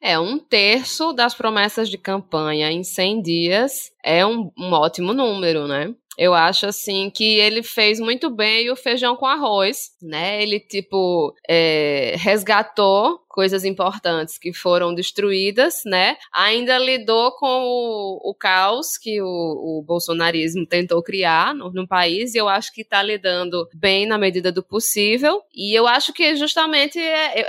É, 0.00 0.18
um 0.18 0.38
terço 0.38 1.12
das 1.12 1.34
promessas 1.34 1.88
de 1.88 1.96
campanha 1.96 2.70
em 2.70 2.84
100 2.84 3.22
dias 3.22 3.90
é 4.04 4.24
um, 4.26 4.50
um 4.58 4.72
ótimo 4.72 5.12
número, 5.12 5.66
né? 5.66 5.94
Eu 6.18 6.32
acho 6.32 6.66
assim 6.66 7.10
que 7.10 7.38
ele 7.38 7.62
fez 7.62 8.00
muito 8.00 8.30
bem 8.30 8.70
o 8.70 8.76
feijão 8.76 9.16
com 9.16 9.26
arroz, 9.26 9.90
né? 10.00 10.42
Ele 10.42 10.58
tipo 10.58 11.34
é, 11.48 12.14
resgatou 12.16 13.20
coisas 13.36 13.66
importantes 13.66 14.38
que 14.38 14.50
foram 14.50 14.94
destruídas, 14.94 15.82
né? 15.84 16.16
Ainda 16.32 16.78
lidou 16.78 17.32
com 17.32 17.64
o, 17.66 18.30
o 18.30 18.34
caos 18.34 18.96
que 18.96 19.20
o, 19.20 19.26
o, 19.26 19.84
bolsonarismo 19.86 20.64
tentou 20.64 21.02
criar 21.02 21.54
no, 21.54 21.70
no 21.70 21.86
país 21.86 22.34
e 22.34 22.38
eu 22.38 22.48
acho 22.48 22.72
que 22.72 22.80
está 22.80 23.02
lidando 23.02 23.68
bem 23.74 24.06
na 24.06 24.16
medida 24.16 24.50
do 24.50 24.62
possível. 24.62 25.42
E 25.54 25.78
eu 25.78 25.86
acho 25.86 26.14
que 26.14 26.34
justamente 26.34 26.98
é, 26.98 27.40
é, 27.40 27.44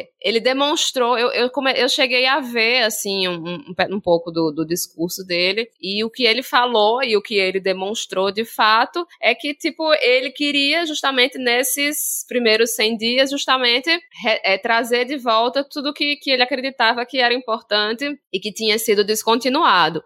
é, 0.00 0.08
ele 0.18 0.40
demonstrou, 0.40 1.18
eu, 1.18 1.30
eu, 1.32 1.50
eu, 1.76 1.88
cheguei 1.90 2.24
a 2.24 2.40
ver 2.40 2.82
assim 2.84 3.28
um, 3.28 3.44
um, 3.44 3.96
um 3.96 4.00
pouco 4.00 4.30
do, 4.30 4.50
do 4.50 4.64
discurso 4.64 5.22
dele 5.26 5.68
e 5.78 6.02
o 6.02 6.08
que 6.08 6.24
ele 6.24 6.42
falou 6.42 7.02
e 7.02 7.18
o 7.18 7.22
que 7.22 7.34
ele 7.34 7.60
demonstrou 7.60 8.32
de 8.32 8.46
fato 8.46 9.06
é 9.20 9.34
que 9.34 9.52
tipo 9.52 9.92
ele 10.00 10.30
queria 10.30 10.86
justamente 10.86 11.36
nesses 11.36 12.24
primeiros 12.26 12.74
100 12.74 12.96
dias 12.96 13.30
justamente 13.30 13.90
é, 14.24 14.56
trazer 14.56 15.01
trazer 15.02 15.04
de 15.04 15.16
volta 15.18 15.64
tudo 15.64 15.92
que, 15.92 16.16
que 16.16 16.30
ele 16.30 16.42
acreditava 16.42 17.04
que 17.04 17.18
era 17.18 17.34
importante 17.34 18.18
e 18.32 18.40
que 18.40 18.52
tinha 18.52 18.78
sido 18.78 19.04
descontinuado. 19.04 20.02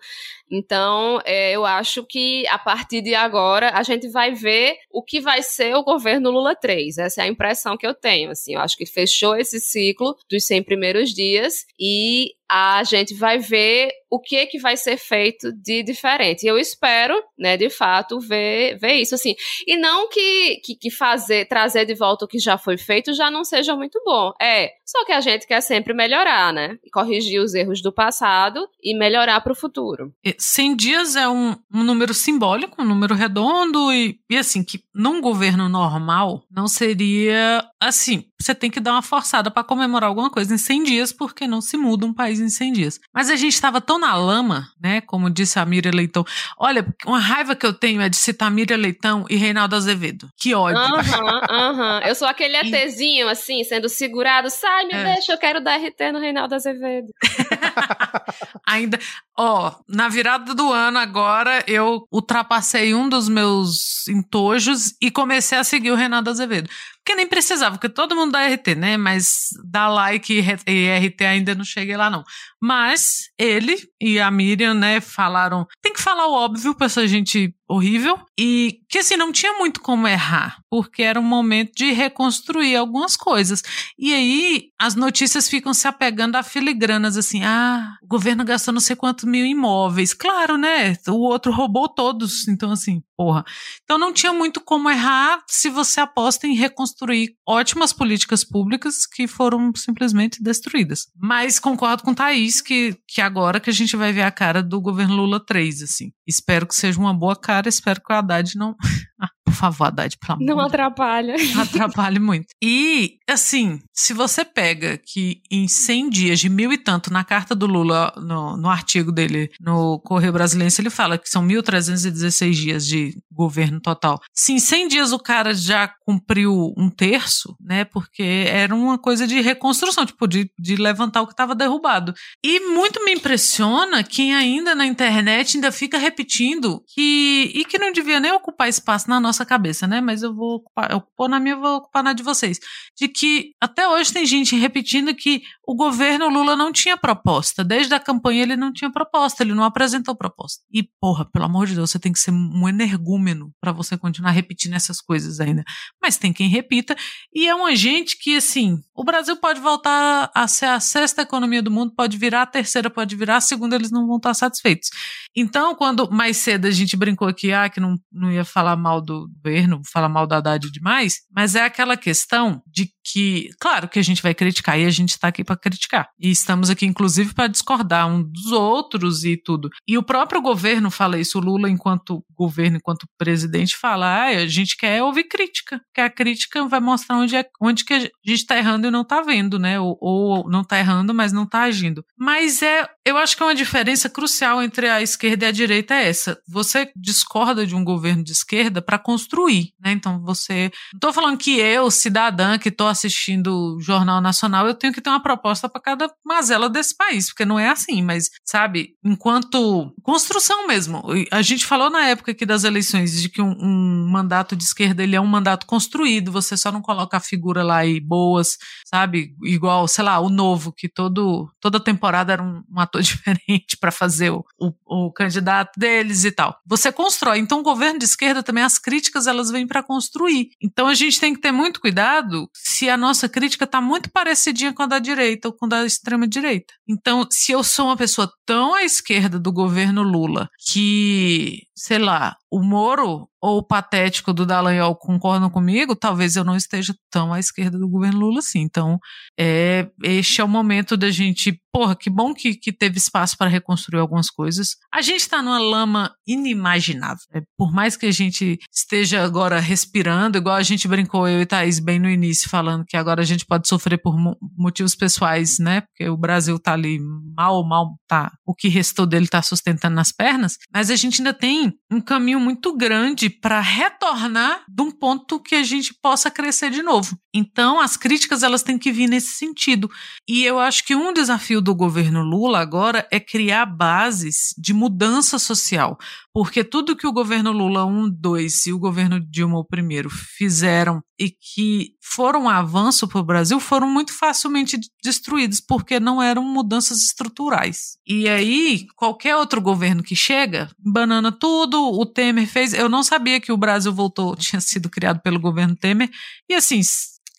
Então, 0.51 1.20
é, 1.24 1.52
eu 1.52 1.64
acho 1.64 2.05
que 2.05 2.47
a 2.48 2.59
partir 2.59 3.02
de 3.02 3.14
agora 3.14 3.70
a 3.70 3.82
gente 3.82 4.09
vai 4.09 4.32
ver 4.32 4.77
o 4.90 5.02
que 5.02 5.20
vai 5.20 5.43
ser 5.43 5.74
o 5.74 5.82
governo 5.82 6.31
Lula 6.31 6.55
3. 6.55 6.98
Essa 6.98 7.23
é 7.23 7.24
a 7.24 7.28
impressão 7.28 7.77
que 7.77 7.86
eu 7.86 7.94
tenho. 7.94 8.31
Assim, 8.31 8.55
eu 8.55 8.60
acho 8.60 8.77
que 8.77 8.86
fechou 8.86 9.36
esse 9.36 9.60
ciclo 9.60 10.16
dos 10.31 10.44
100 10.47 10.62
primeiros 10.62 11.10
dias 11.10 11.64
e 11.78 12.36
a 12.48 12.85
gente 12.85 13.14
vai 13.14 13.39
ver 13.39 13.90
o 14.09 14.20
que 14.20 14.47
que 14.47 14.59
vai 14.59 14.77
ser 14.77 14.97
feito 14.97 15.52
de 15.52 15.82
diferente. 15.82 16.44
E 16.44 16.48
eu 16.48 16.56
espero, 16.56 17.20
né, 17.36 17.56
de 17.56 17.68
fato, 17.68 18.20
ver, 18.20 18.78
ver 18.78 18.94
isso 18.94 19.14
assim. 19.14 19.35
E 19.66 19.77
não 19.77 20.09
que, 20.09 20.56
que, 20.64 20.74
que, 20.77 20.90
fazer, 20.90 21.47
trazer 21.48 21.85
de 21.85 21.94
volta 21.94 22.24
o 22.24 22.28
que 22.28 22.39
já 22.39 22.56
foi 22.56 22.78
feito 22.78 23.12
já 23.12 23.31
não 23.31 23.44
seja 23.44 23.74
muito 23.74 24.01
bom. 24.05 24.32
É, 24.40 24.70
só 24.85 25.05
que 25.05 25.12
a 25.12 25.20
gente 25.20 25.47
quer 25.47 25.60
sempre 25.60 25.93
melhorar, 25.93 26.52
né? 26.52 26.78
Corrigir 26.93 27.40
os 27.40 27.55
erros 27.55 27.82
do 27.82 27.93
passado 27.93 28.68
e 28.82 28.97
melhorar 28.97 29.40
para 29.40 29.52
o 29.52 29.56
futuro. 29.56 30.14
100 30.38 30.76
dias 30.76 31.16
é 31.16 31.28
um, 31.28 31.56
um, 31.72 31.82
número 31.82 32.12
simbólico, 32.14 32.82
um 32.82 32.84
número 32.84 33.14
redondo 33.14 33.92
e, 33.92 34.18
e 34.28 34.36
assim, 34.36 34.62
que 34.62 34.82
num 34.94 35.20
governo 35.20 35.68
normal 35.68 36.44
não 36.50 36.68
seria 36.68 37.64
assim, 37.80 38.24
você 38.40 38.54
tem 38.54 38.70
que 38.70 38.80
dar 38.80 38.92
uma 38.92 39.02
forçada 39.02 39.50
para 39.50 39.64
comemorar 39.64 40.08
alguma 40.08 40.30
coisa 40.30 40.54
em 40.54 40.58
100 40.58 40.82
dias 40.84 41.12
porque 41.12 41.46
não 41.46 41.60
se 41.60 41.76
muda 41.76 42.06
um 42.06 42.12
país 42.12 42.38
em 42.38 42.48
100 42.48 42.72
dias. 42.72 43.00
Mas 43.12 43.30
a 43.30 43.36
gente 43.36 43.54
estava 43.54 43.80
tão 43.80 43.98
na 43.98 44.14
lama, 44.14 44.68
né, 44.80 45.00
como 45.00 45.30
disse 45.30 45.58
a 45.58 45.64
Miriam 45.64 45.92
Leitão. 45.92 46.24
Olha, 46.58 46.86
uma 47.06 47.18
raiva 47.18 47.56
que 47.56 47.64
eu 47.64 47.72
tenho 47.72 48.00
é 48.00 48.08
de 48.08 48.16
citar 48.16 48.50
Miriam 48.50 48.76
Leitão 48.76 49.24
e 49.30 49.36
Reinaldo 49.36 49.74
Azevedo. 49.74 50.28
Que 50.36 50.54
ódio. 50.54 50.78
Aham, 50.78 51.40
aham. 51.50 52.00
Eu 52.04 52.14
sou 52.14 52.28
aquele 52.28 52.56
ETzinho, 52.60 53.28
assim, 53.28 53.64
sendo 53.64 53.88
segurado. 53.88 54.50
Sai, 54.50 54.84
me 54.84 54.94
é. 54.94 55.14
deixa, 55.14 55.32
eu 55.32 55.38
quero 55.38 55.60
dar 55.60 55.78
RT 55.78 56.12
no 56.12 56.18
Reinaldo 56.18 56.54
Azevedo. 56.54 57.08
Ainda, 58.66 58.98
ó, 59.36 59.72
na 59.88 60.08
virada 60.08 60.54
do 60.54 60.72
ano 60.72 60.98
agora, 60.98 61.64
eu 61.66 62.06
ultrapassei 62.10 62.94
um 62.94 63.08
dos 63.08 63.28
meus 63.28 64.06
entojos 64.08 64.94
e 65.00 65.10
comecei 65.10 65.58
a 65.58 65.64
seguir 65.64 65.90
o 65.90 65.96
Reinaldo 65.96 66.30
Azevedo. 66.30 66.68
Porque 67.06 67.14
nem 67.14 67.28
precisava, 67.28 67.76
porque 67.76 67.88
todo 67.88 68.16
mundo 68.16 68.32
dá 68.32 68.48
RT, 68.48 68.74
né? 68.74 68.96
Mas 68.96 69.50
dá 69.64 69.86
like 69.86 70.44
e 70.66 70.88
RT 70.90 71.24
ainda 71.24 71.54
não 71.54 71.64
cheguei 71.64 71.96
lá, 71.96 72.10
não. 72.10 72.24
Mas 72.60 73.30
ele 73.38 73.76
e 74.00 74.18
a 74.18 74.28
Miriam, 74.28 74.74
né, 74.74 75.00
falaram. 75.00 75.64
Tem 75.80 75.92
que 75.92 76.00
falar 76.00 76.26
o 76.26 76.34
óbvio 76.34 76.74
pra 76.74 76.86
essa 76.86 77.06
gente 77.06 77.54
horrível. 77.68 78.18
E 78.38 78.80
que 78.88 78.98
assim, 78.98 79.16
não 79.16 79.32
tinha 79.32 79.52
muito 79.55 79.80
como 79.80 80.06
errar, 80.06 80.62
porque 80.70 81.02
era 81.02 81.18
um 81.18 81.24
momento 81.24 81.72
de 81.74 81.93
reconstruir 81.93 82.76
algumas 82.76 83.16
coisas. 83.16 83.62
E 83.98 84.12
aí 84.12 84.68
as 84.78 84.94
notícias 84.94 85.48
ficam 85.48 85.72
se 85.74 85.88
apegando 85.88 86.36
a 86.36 86.43
filigranas, 86.43 87.16
assim, 87.16 87.44
ah, 87.44 87.97
o 88.02 88.06
governo 88.06 88.44
gastou 88.44 88.72
não 88.72 88.80
sei 88.80 88.94
quantos 88.94 89.24
mil 89.24 89.44
imóveis. 89.44 90.12
Claro, 90.12 90.56
né? 90.56 90.97
O 91.09 91.20
outro 91.20 91.52
roubou 91.52 91.88
todos. 91.88 92.47
Então, 92.48 92.70
assim, 92.72 93.02
porra. 93.16 93.44
Então 93.82 93.98
não 93.98 94.12
tinha 94.12 94.32
muito 94.32 94.60
como 94.60 94.90
errar 94.90 95.43
se 95.48 95.70
você 95.70 96.01
aposta 96.01 96.47
em 96.47 96.55
reconstruir 96.55 97.34
ótimas 97.48 97.93
políticas 97.93 98.44
públicas 98.44 99.06
que 99.06 99.26
foram 99.26 99.72
simplesmente 99.74 100.43
destruídas. 100.43 101.06
Mas 101.16 101.59
concordo 101.59 102.02
com 102.02 102.14
Thaís 102.14 102.60
que, 102.60 102.97
que 103.09 103.20
agora 103.20 103.59
que 103.59 103.70
a 103.70 103.72
gente 103.72 103.97
vai 103.97 104.12
ver 104.12 104.22
a 104.22 104.30
cara 104.30 104.62
do 104.62 104.80
governo 104.80 105.16
Lula 105.16 105.40
3, 105.44 105.82
assim. 105.82 106.12
Espero 106.26 106.66
que 106.66 106.74
seja 106.74 107.01
uma 107.01 107.14
boa 107.14 107.34
cara, 107.34 107.55
espero 107.64 108.00
que 108.02 108.12
o 108.12 108.16
Haddad 108.16 108.56
não 108.56 108.76
Por 109.47 109.55
favor, 109.55 109.86
Haddad, 109.86 110.18
pelo 110.18 110.32
amor 110.32 110.44
Não 110.44 110.60
atrapalha. 110.60 111.36
Atrapalha 111.56 112.18
muito. 112.18 112.48
E, 112.60 113.18
assim, 113.28 113.81
se 113.93 114.12
você 114.12 114.44
pega 114.44 114.98
que 114.98 115.40
em 115.48 115.68
100 115.68 116.10
dias, 116.10 116.40
de 116.40 116.48
mil 116.48 116.73
e 116.73 116.77
tanto, 116.77 117.12
na 117.12 117.23
carta 117.23 117.55
do 117.55 117.64
Lula, 117.64 118.12
no, 118.16 118.56
no 118.56 118.68
artigo 118.68 119.12
dele 119.12 119.48
no 119.60 120.01
Correio 120.01 120.32
Brasilense, 120.32 120.82
ele 120.82 120.90
fala 120.90 121.16
que 121.16 121.28
são 121.28 121.47
1.316 121.47 122.51
dias 122.52 122.86
de 122.86 123.16
governo 123.31 123.81
total. 123.81 124.20
Se 124.35 124.52
em 124.52 124.59
100 124.59 124.89
dias 124.89 125.12
o 125.12 125.18
cara 125.18 125.55
já 125.55 125.89
cumpriu 126.05 126.74
um 126.77 126.90
terço, 126.90 127.56
né, 127.60 127.85
porque 127.85 128.47
era 128.48 128.74
uma 128.74 128.98
coisa 128.98 129.27
de 129.27 129.40
reconstrução, 129.40 130.05
tipo, 130.05 130.27
de, 130.27 130.51
de 130.59 130.74
levantar 130.74 131.23
o 131.23 131.27
que 131.27 131.32
estava 131.32 131.55
derrubado. 131.55 132.12
E 132.44 132.60
muito 132.60 133.05
me 133.05 133.12
impressiona 133.12 134.02
quem 134.02 134.35
ainda 134.35 134.74
na 134.74 134.86
internet 134.86 135.56
ainda 135.56 135.70
fica 135.70 135.98
repetindo 135.98 136.82
que, 136.89 137.52
e 137.55 137.64
que 137.64 137.78
não 137.78 137.93
devia 137.93 138.18
nem 138.18 138.32
ocupar 138.32 138.68
espaço 138.68 139.09
na 139.09 139.20
nossa 139.20 139.35
cabeça, 139.44 139.86
né, 139.86 140.00
mas 140.00 140.22
eu 140.22 140.34
vou 140.34 140.56
ocupar 140.56 141.28
na 141.28 141.40
minha, 141.40 141.54
eu 141.54 141.60
vou 141.60 141.76
ocupar 141.76 142.02
na 142.02 142.12
de 142.12 142.22
vocês, 142.22 142.58
de 142.96 143.08
que 143.08 143.52
até 143.60 143.88
hoje 143.88 144.12
tem 144.12 144.24
gente 144.24 144.56
repetindo 144.56 145.14
que 145.14 145.42
o 145.66 145.74
governo 145.74 146.28
Lula 146.28 146.54
não 146.54 146.72
tinha 146.72 146.96
proposta. 146.96 147.64
Desde 147.64 147.92
a 147.92 148.00
campanha 148.00 148.42
ele 148.42 148.56
não 148.56 148.72
tinha 148.72 148.90
proposta, 148.90 149.42
ele 149.42 149.52
não 149.52 149.64
apresentou 149.64 150.14
proposta. 150.14 150.64
E, 150.72 150.82
porra, 151.00 151.24
pelo 151.24 151.44
amor 151.44 151.66
de 151.66 151.74
Deus, 151.74 151.90
você 151.90 151.98
tem 151.98 152.12
que 152.12 152.18
ser 152.18 152.30
um 152.30 152.68
energúmeno 152.68 153.52
para 153.60 153.72
você 153.72 153.96
continuar 153.96 154.30
repetindo 154.30 154.74
essas 154.74 155.00
coisas 155.00 155.40
ainda. 155.40 155.64
Mas 156.00 156.16
tem 156.16 156.32
quem 156.32 156.48
repita. 156.48 156.96
E 157.34 157.48
é 157.48 157.54
uma 157.54 157.74
gente 157.74 158.16
que, 158.18 158.36
assim, 158.36 158.80
o 158.94 159.04
Brasil 159.04 159.36
pode 159.36 159.60
voltar 159.60 160.30
a 160.34 160.46
ser 160.46 160.66
a 160.66 160.80
sexta 160.80 161.22
economia 161.22 161.62
do 161.62 161.70
mundo, 161.70 161.94
pode 161.96 162.16
virar 162.16 162.42
a 162.42 162.46
terceira, 162.46 162.88
pode 162.88 163.16
virar 163.16 163.36
a 163.36 163.40
segunda, 163.40 163.74
eles 163.74 163.90
não 163.90 164.06
vão 164.06 164.16
estar 164.16 164.34
satisfeitos. 164.34 164.90
Então, 165.34 165.74
quando 165.74 166.10
mais 166.10 166.36
cedo 166.36 166.66
a 166.66 166.70
gente 166.70 166.96
brincou 166.96 167.26
aqui, 167.26 167.52
ah, 167.52 167.68
que 167.68 167.80
não, 167.80 167.98
não 168.12 168.30
ia 168.30 168.44
falar 168.44 168.76
mal 168.76 169.00
do 169.00 169.25
governo, 169.26 169.80
falar 169.84 170.08
mal 170.08 170.26
da 170.26 170.38
Haddad 170.38 170.70
demais, 170.70 171.20
mas 171.34 171.54
é 171.54 171.64
aquela 171.64 171.96
questão 171.96 172.62
de 172.66 172.90
que, 173.06 173.50
claro 173.60 173.88
que 173.88 173.98
a 173.98 174.02
gente 174.02 174.20
vai 174.20 174.34
criticar 174.34 174.78
e 174.78 174.84
a 174.84 174.90
gente 174.90 175.10
está 175.10 175.28
aqui 175.28 175.44
para 175.44 175.56
criticar. 175.56 176.08
E 176.18 176.30
estamos 176.30 176.68
aqui, 176.68 176.84
inclusive, 176.84 177.32
para 177.32 177.46
discordar 177.46 178.08
um 178.08 178.22
dos 178.22 178.50
outros 178.50 179.24
e 179.24 179.36
tudo. 179.36 179.70
E 179.86 179.96
o 179.96 180.02
próprio 180.02 180.42
governo 180.42 180.90
fala 180.90 181.18
isso, 181.18 181.38
o 181.38 181.40
Lula, 181.40 181.70
enquanto 181.70 182.24
governo, 182.36 182.78
enquanto 182.78 183.06
presidente, 183.16 183.76
fala: 183.76 184.06
ah, 184.06 184.26
a 184.26 184.46
gente 184.46 184.76
quer 184.76 185.02
ouvir 185.02 185.24
crítica, 185.24 185.80
porque 185.86 186.00
a 186.00 186.10
crítica 186.10 186.66
vai 186.66 186.80
mostrar 186.80 187.16
onde, 187.16 187.36
é, 187.36 187.46
onde 187.60 187.84
que 187.84 187.94
a 187.94 188.00
gente 188.00 188.12
está 188.26 188.56
errando 188.56 188.88
e 188.88 188.90
não 188.90 189.02
está 189.02 189.22
vendo, 189.22 189.58
né? 189.58 189.78
Ou, 189.78 189.96
ou 190.00 190.50
não 190.50 190.62
está 190.62 190.78
errando, 190.78 191.14
mas 191.14 191.32
não 191.32 191.44
está 191.44 191.62
agindo. 191.62 192.04
Mas 192.18 192.60
é, 192.62 192.88
eu 193.04 193.16
acho 193.16 193.36
que 193.36 193.42
é 193.42 193.46
uma 193.46 193.54
diferença 193.54 194.10
crucial 194.10 194.60
entre 194.60 194.88
a 194.88 195.00
esquerda 195.00 195.44
e 195.44 195.48
a 195.48 195.52
direita 195.52 195.94
é 195.94 196.08
essa. 196.08 196.40
Você 196.48 196.90
discorda 196.96 197.64
de 197.64 197.74
um 197.74 197.84
governo 197.84 198.24
de 198.24 198.32
esquerda 198.32 198.82
para 198.82 198.98
construir, 198.98 199.72
né? 199.80 199.92
Então 199.92 200.20
você. 200.22 200.72
Não 200.92 200.98
estou 200.98 201.12
falando 201.12 201.38
que 201.38 201.58
eu, 201.58 201.90
cidadã, 201.90 202.58
que 202.58 202.68
estou 202.68 202.88
assistindo 202.97 203.78
Jornal 203.81 204.20
Nacional, 204.20 204.66
eu 204.66 204.74
tenho 204.74 204.93
que 204.93 205.01
ter 205.01 205.10
uma 205.10 205.23
proposta 205.23 205.68
para 205.68 205.81
cada 205.81 206.10
mazela 206.24 206.68
desse 206.68 206.97
país, 206.97 207.28
porque 207.28 207.44
não 207.44 207.59
é 207.59 207.68
assim, 207.68 208.02
mas, 208.02 208.31
sabe, 208.44 208.94
enquanto 209.05 209.93
construção 210.02 210.66
mesmo. 210.66 211.02
A 211.31 211.43
gente 211.43 211.66
falou 211.66 211.90
na 211.90 212.06
época 212.06 212.32
aqui 212.32 212.47
das 212.47 212.64
eleições 212.64 213.20
de 213.20 213.28
que 213.28 213.43
um, 213.43 213.55
um 213.60 214.09
mandato 214.10 214.56
de 214.56 214.64
esquerda 214.64 215.02
ele 215.02 215.16
é 215.16 215.20
um 215.20 215.27
mandato 215.27 215.66
construído, 215.66 216.32
você 216.32 216.56
só 216.56 216.73
não 216.73 216.82
coloca 216.82 217.16
a 217.16 217.20
figura 217.20 217.62
lá 217.62 217.85
e 217.85 218.01
boas, 218.01 218.56
sabe? 218.86 219.35
Igual, 219.44 219.86
sei 219.86 220.05
lá, 220.05 220.18
o 220.18 220.28
novo, 220.28 220.73
que 220.73 220.89
todo, 220.89 221.48
toda 221.60 221.78
temporada 221.78 222.32
era 222.32 222.43
um, 222.43 222.62
um 222.70 222.81
ator 222.81 223.02
diferente 223.02 223.77
para 223.78 223.90
fazer 223.90 224.31
o, 224.31 224.44
o, 224.59 224.73
o 224.86 225.12
candidato 225.12 225.78
deles 225.78 226.24
e 226.24 226.32
tal. 226.32 226.56
Você 226.66 226.90
constrói. 226.90 227.39
Então, 227.39 227.60
o 227.60 227.62
governo 227.62 227.98
de 227.98 228.05
esquerda 228.05 228.43
também, 228.43 228.64
as 228.64 228.78
críticas, 228.78 229.27
elas 229.27 229.51
vêm 229.51 229.66
para 229.66 229.82
construir. 229.82 230.51
Então, 230.62 230.86
a 230.89 230.94
gente 230.94 231.20
tem 231.20 231.35
que 231.35 231.40
ter 231.40 231.52
muito 231.52 231.81
cuidado 231.81 232.48
se 232.55 232.85
a 232.88 232.96
nossa 232.96 233.28
crítica 233.28 233.64
está 233.64 233.80
muito 233.80 234.10
parecidinha 234.10 234.72
com 234.72 234.82
a 234.82 234.86
da 234.86 234.98
direita 234.98 235.48
ou 235.48 235.54
com 235.54 235.66
a 235.66 235.68
da 235.68 235.84
extrema-direita. 235.84 236.74
Então, 236.88 237.26
se 237.30 237.52
eu 237.52 237.62
sou 237.62 237.86
uma 237.86 237.96
pessoa 237.96 238.30
tão 238.44 238.74
à 238.74 238.82
esquerda 238.82 239.38
do 239.38 239.52
governo 239.52 240.02
Lula 240.02 240.48
que, 240.58 241.62
sei 241.74 241.98
lá, 241.98 242.36
o 242.50 242.62
Moro 242.62 243.28
ou 243.47 243.62
patético 243.62 244.32
do 244.32 244.44
Dallagnol 244.44 244.97
concordam 244.97 245.48
comigo, 245.48 245.94
talvez 245.94 246.36
eu 246.36 246.44
não 246.44 246.56
esteja 246.56 246.94
tão 247.10 247.32
à 247.32 247.39
esquerda 247.39 247.78
do 247.78 247.89
governo 247.89 248.18
Lula 248.20 248.40
assim. 248.40 248.60
Então, 248.60 248.98
é, 249.39 249.89
este 250.02 250.40
é 250.40 250.44
o 250.44 250.48
momento 250.48 250.97
da 250.97 251.10
gente. 251.10 251.60
Porra, 251.73 251.94
que 251.94 252.09
bom 252.09 252.32
que, 252.32 252.55
que 252.55 252.73
teve 252.73 252.97
espaço 252.97 253.36
para 253.36 253.51
reconstruir 253.51 254.01
algumas 254.01 254.31
coisas. 254.31 254.77
A 254.93 255.02
gente 255.02 255.20
está 255.20 255.43
numa 255.43 255.59
lama 255.59 256.10
inimaginável. 256.27 257.23
Né? 257.35 257.43
Por 257.56 257.70
mais 257.70 257.97
que 257.98 258.06
a 258.06 258.10
gente 258.10 258.59
esteja 258.73 259.23
agora 259.23 259.60
respirando, 259.60 260.39
igual 260.39 260.56
a 260.56 260.62
gente 260.62 260.89
brincou, 260.89 261.28
eu 261.28 261.43
e 261.43 261.47
Thaís, 261.47 261.78
bem 261.78 261.98
no 261.98 262.09
início, 262.09 262.48
falando 262.48 262.85
que 262.86 262.97
agora 262.97 263.20
a 263.20 263.27
gente 263.27 263.44
pode 263.44 263.68
sofrer 263.68 264.01
por 264.01 264.16
motivos 264.56 264.94
pessoais, 264.94 265.59
né? 265.59 265.82
Porque 265.82 266.09
o 266.09 266.16
Brasil 266.16 266.59
tá 266.59 266.73
ali 266.73 266.98
mal, 267.36 267.62
mal, 267.62 267.98
tá. 268.09 268.32
O 268.47 268.55
que 268.55 268.68
restou 268.68 269.06
dele 269.06 269.28
tá 269.28 269.43
sustentando 269.43 269.94
nas 269.94 270.10
pernas. 270.10 270.56
Mas 270.73 270.90
a 270.90 270.97
gente 270.97 271.20
ainda 271.20 271.35
tem 271.35 271.74
um 271.90 272.01
caminho 272.01 272.40
muito 272.40 272.74
grande 272.74 273.28
para 273.40 273.60
retornar 273.60 274.64
de 274.68 274.82
um 274.82 274.90
ponto 274.90 275.40
que 275.40 275.54
a 275.54 275.62
gente 275.62 275.94
possa 275.94 276.30
crescer 276.30 276.70
de 276.70 276.82
novo. 276.82 277.18
Então, 277.32 277.78
as 277.78 277.96
críticas 277.96 278.42
elas 278.42 278.62
têm 278.62 278.78
que 278.78 278.90
vir 278.90 279.08
nesse 279.08 279.32
sentido. 279.36 279.90
E 280.28 280.44
eu 280.44 280.58
acho 280.58 280.84
que 280.84 280.94
um 280.94 281.12
desafio 281.12 281.60
do 281.60 281.74
governo 281.74 282.22
Lula 282.22 282.60
agora 282.60 283.06
é 283.10 283.20
criar 283.20 283.66
bases 283.66 284.54
de 284.56 284.72
mudança 284.72 285.38
social, 285.38 285.98
porque 286.36 286.62
tudo 286.62 286.94
que 286.94 287.06
o 287.06 287.12
governo 287.14 287.50
Lula 287.50 287.86
1, 287.86 288.10
2 288.10 288.66
e 288.66 288.72
o 288.74 288.78
governo 288.78 289.18
Dilma 289.18 289.64
I 289.72 290.10
fizeram 290.36 291.00
e 291.18 291.30
que 291.30 291.94
foram 292.02 292.42
um 292.42 292.48
avanço 292.50 293.08
para 293.08 293.20
o 293.20 293.24
Brasil 293.24 293.58
foram 293.58 293.88
muito 293.88 294.12
facilmente 294.12 294.78
destruídos, 295.02 295.62
porque 295.62 295.98
não 295.98 296.22
eram 296.22 296.44
mudanças 296.44 297.00
estruturais. 297.00 297.96
E 298.06 298.28
aí, 298.28 298.84
qualquer 298.94 299.34
outro 299.34 299.62
governo 299.62 300.02
que 300.02 300.14
chega, 300.14 300.68
banana 300.78 301.32
tudo, 301.32 301.82
o 301.82 302.04
Temer 302.04 302.46
fez. 302.46 302.74
Eu 302.74 302.90
não 302.90 303.02
sabia 303.02 303.40
que 303.40 303.50
o 303.50 303.56
Brasil 303.56 303.90
voltou, 303.90 304.36
tinha 304.36 304.60
sido 304.60 304.90
criado 304.90 305.22
pelo 305.22 305.40
governo 305.40 305.74
Temer. 305.74 306.10
E 306.50 306.52
assim, 306.52 306.82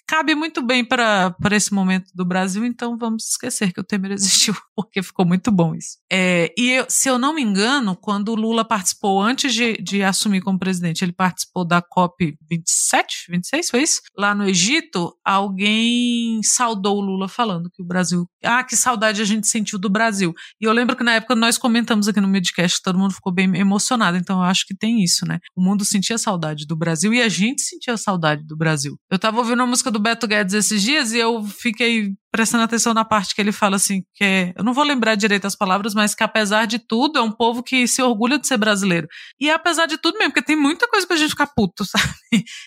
cabe 0.07 0.33
muito 0.33 0.61
bem 0.61 0.85
para 0.85 1.35
esse 1.51 1.73
momento 1.73 2.09
do 2.15 2.25
Brasil, 2.25 2.65
então 2.65 2.97
vamos 2.97 3.29
esquecer 3.29 3.73
que 3.73 3.81
o 3.81 3.83
Temer 3.83 4.11
existiu, 4.13 4.55
porque 4.75 5.03
ficou 5.03 5.25
muito 5.25 5.51
bom 5.51 5.75
isso. 5.75 5.97
É, 6.11 6.53
e 6.57 6.71
eu, 6.71 6.85
se 6.87 7.09
eu 7.09 7.17
não 7.17 7.33
me 7.33 7.41
engano, 7.41 7.95
quando 7.95 8.29
o 8.29 8.35
Lula 8.35 8.63
participou, 8.63 9.21
antes 9.21 9.53
de, 9.53 9.73
de 9.73 10.03
assumir 10.03 10.41
como 10.41 10.57
presidente, 10.57 11.03
ele 11.03 11.11
participou 11.11 11.65
da 11.65 11.81
COP 11.81 12.37
27, 12.49 13.25
26, 13.29 13.69
foi 13.69 13.81
isso? 13.81 14.01
Lá 14.17 14.33
no 14.33 14.47
Egito, 14.47 15.13
alguém 15.25 16.39
saudou 16.43 16.97
o 16.97 17.01
Lula 17.01 17.27
falando 17.27 17.69
que 17.69 17.81
o 17.81 17.85
Brasil. 17.85 18.25
Ah, 18.43 18.63
que 18.63 18.75
saudade 18.75 19.21
a 19.21 19.25
gente 19.25 19.47
sentiu 19.47 19.77
do 19.77 19.89
Brasil. 19.89 20.33
E 20.61 20.65
eu 20.65 20.71
lembro 20.71 20.95
que 20.95 21.03
na 21.03 21.13
época 21.13 21.35
nós 21.35 21.57
comentamos 21.57 22.07
aqui 22.07 22.21
no 22.21 22.27
Midcast, 22.27 22.81
todo 22.81 22.97
mundo 22.97 23.13
ficou 23.13 23.33
bem 23.33 23.55
emocionado, 23.57 24.17
então 24.17 24.37
eu 24.37 24.43
acho 24.43 24.65
que 24.65 24.75
tem 24.75 25.03
isso, 25.03 25.25
né? 25.25 25.39
O 25.55 25.61
mundo 25.61 25.83
sentia 25.83 26.17
saudade 26.17 26.65
do 26.65 26.75
Brasil 26.75 27.13
e 27.13 27.21
a 27.21 27.27
gente 27.27 27.61
sentia 27.61 27.97
saudade 27.97 28.43
do 28.45 28.55
Brasil. 28.55 28.97
Eu 29.11 29.19
tava 29.19 29.39
ouvindo 29.39 29.61
a 29.61 29.65
música 29.65 29.91
do 29.91 29.96
do 29.97 30.03
Beto 30.03 30.27
Guedes 30.27 30.53
esses 30.53 30.81
dias 30.81 31.11
e 31.11 31.17
eu 31.17 31.43
fiquei 31.43 32.13
prestando 32.31 32.63
atenção 32.63 32.93
na 32.93 33.05
parte 33.05 33.33
que 33.33 33.41
ele 33.41 33.51
fala 33.51 33.75
assim, 33.75 34.03
que 34.13 34.23
é, 34.23 34.53
eu 34.55 34.63
não 34.63 34.73
vou 34.73 34.83
lembrar 34.83 35.15
direito 35.15 35.45
as 35.45 35.55
palavras, 35.55 35.93
mas 35.93 36.13
que 36.13 36.23
apesar 36.23 36.65
de 36.65 36.79
tudo 36.79 37.17
é 37.17 37.21
um 37.21 37.31
povo 37.31 37.63
que 37.63 37.87
se 37.87 38.01
orgulha 38.01 38.37
de 38.37 38.47
ser 38.47 38.57
brasileiro. 38.57 39.07
E 39.39 39.49
é 39.49 39.53
apesar 39.53 39.85
de 39.85 39.97
tudo 39.97 40.17
mesmo, 40.17 40.33
porque 40.33 40.45
tem 40.45 40.55
muita 40.55 40.87
coisa 40.87 41.07
pra 41.07 41.17
gente 41.17 41.29
ficar 41.29 41.47
puto, 41.47 41.83
sabe? 41.85 42.13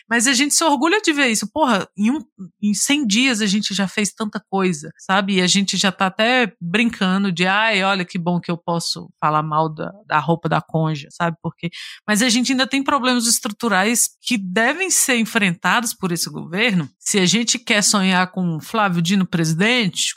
Mas 0.08 0.26
a 0.26 0.32
gente 0.32 0.54
se 0.54 0.64
orgulha 0.64 1.00
de 1.00 1.12
ver 1.12 1.28
isso. 1.28 1.50
Porra, 1.52 1.88
em, 1.96 2.10
um, 2.10 2.20
em 2.62 2.74
100 2.74 3.06
dias 3.06 3.40
a 3.40 3.46
gente 3.46 3.74
já 3.74 3.86
fez 3.86 4.12
tanta 4.12 4.42
coisa, 4.50 4.90
sabe? 4.98 5.36
E 5.36 5.42
a 5.42 5.46
gente 5.46 5.76
já 5.76 5.92
tá 5.92 6.06
até 6.06 6.52
brincando 6.60 7.30
de, 7.30 7.46
ai, 7.46 7.82
olha 7.82 8.04
que 8.04 8.18
bom 8.18 8.40
que 8.40 8.50
eu 8.50 8.56
posso 8.56 9.08
falar 9.20 9.42
mal 9.42 9.68
da, 9.68 9.92
da 10.06 10.18
roupa 10.18 10.48
da 10.48 10.60
conja, 10.60 11.08
sabe? 11.10 11.36
Porque, 11.42 11.70
mas 12.06 12.22
a 12.22 12.28
gente 12.28 12.52
ainda 12.52 12.66
tem 12.66 12.82
problemas 12.82 13.26
estruturais 13.26 14.08
que 14.20 14.36
devem 14.36 14.90
ser 14.90 15.16
enfrentados 15.16 15.94
por 15.94 16.12
esse 16.12 16.28
governo 16.30 16.88
se 16.98 17.18
a 17.18 17.26
gente 17.26 17.58
quer 17.58 17.82
sonhar 17.82 18.30
com 18.30 18.60
Flávio 18.60 19.02
Dino 19.02 19.26
presidente, 19.26 19.49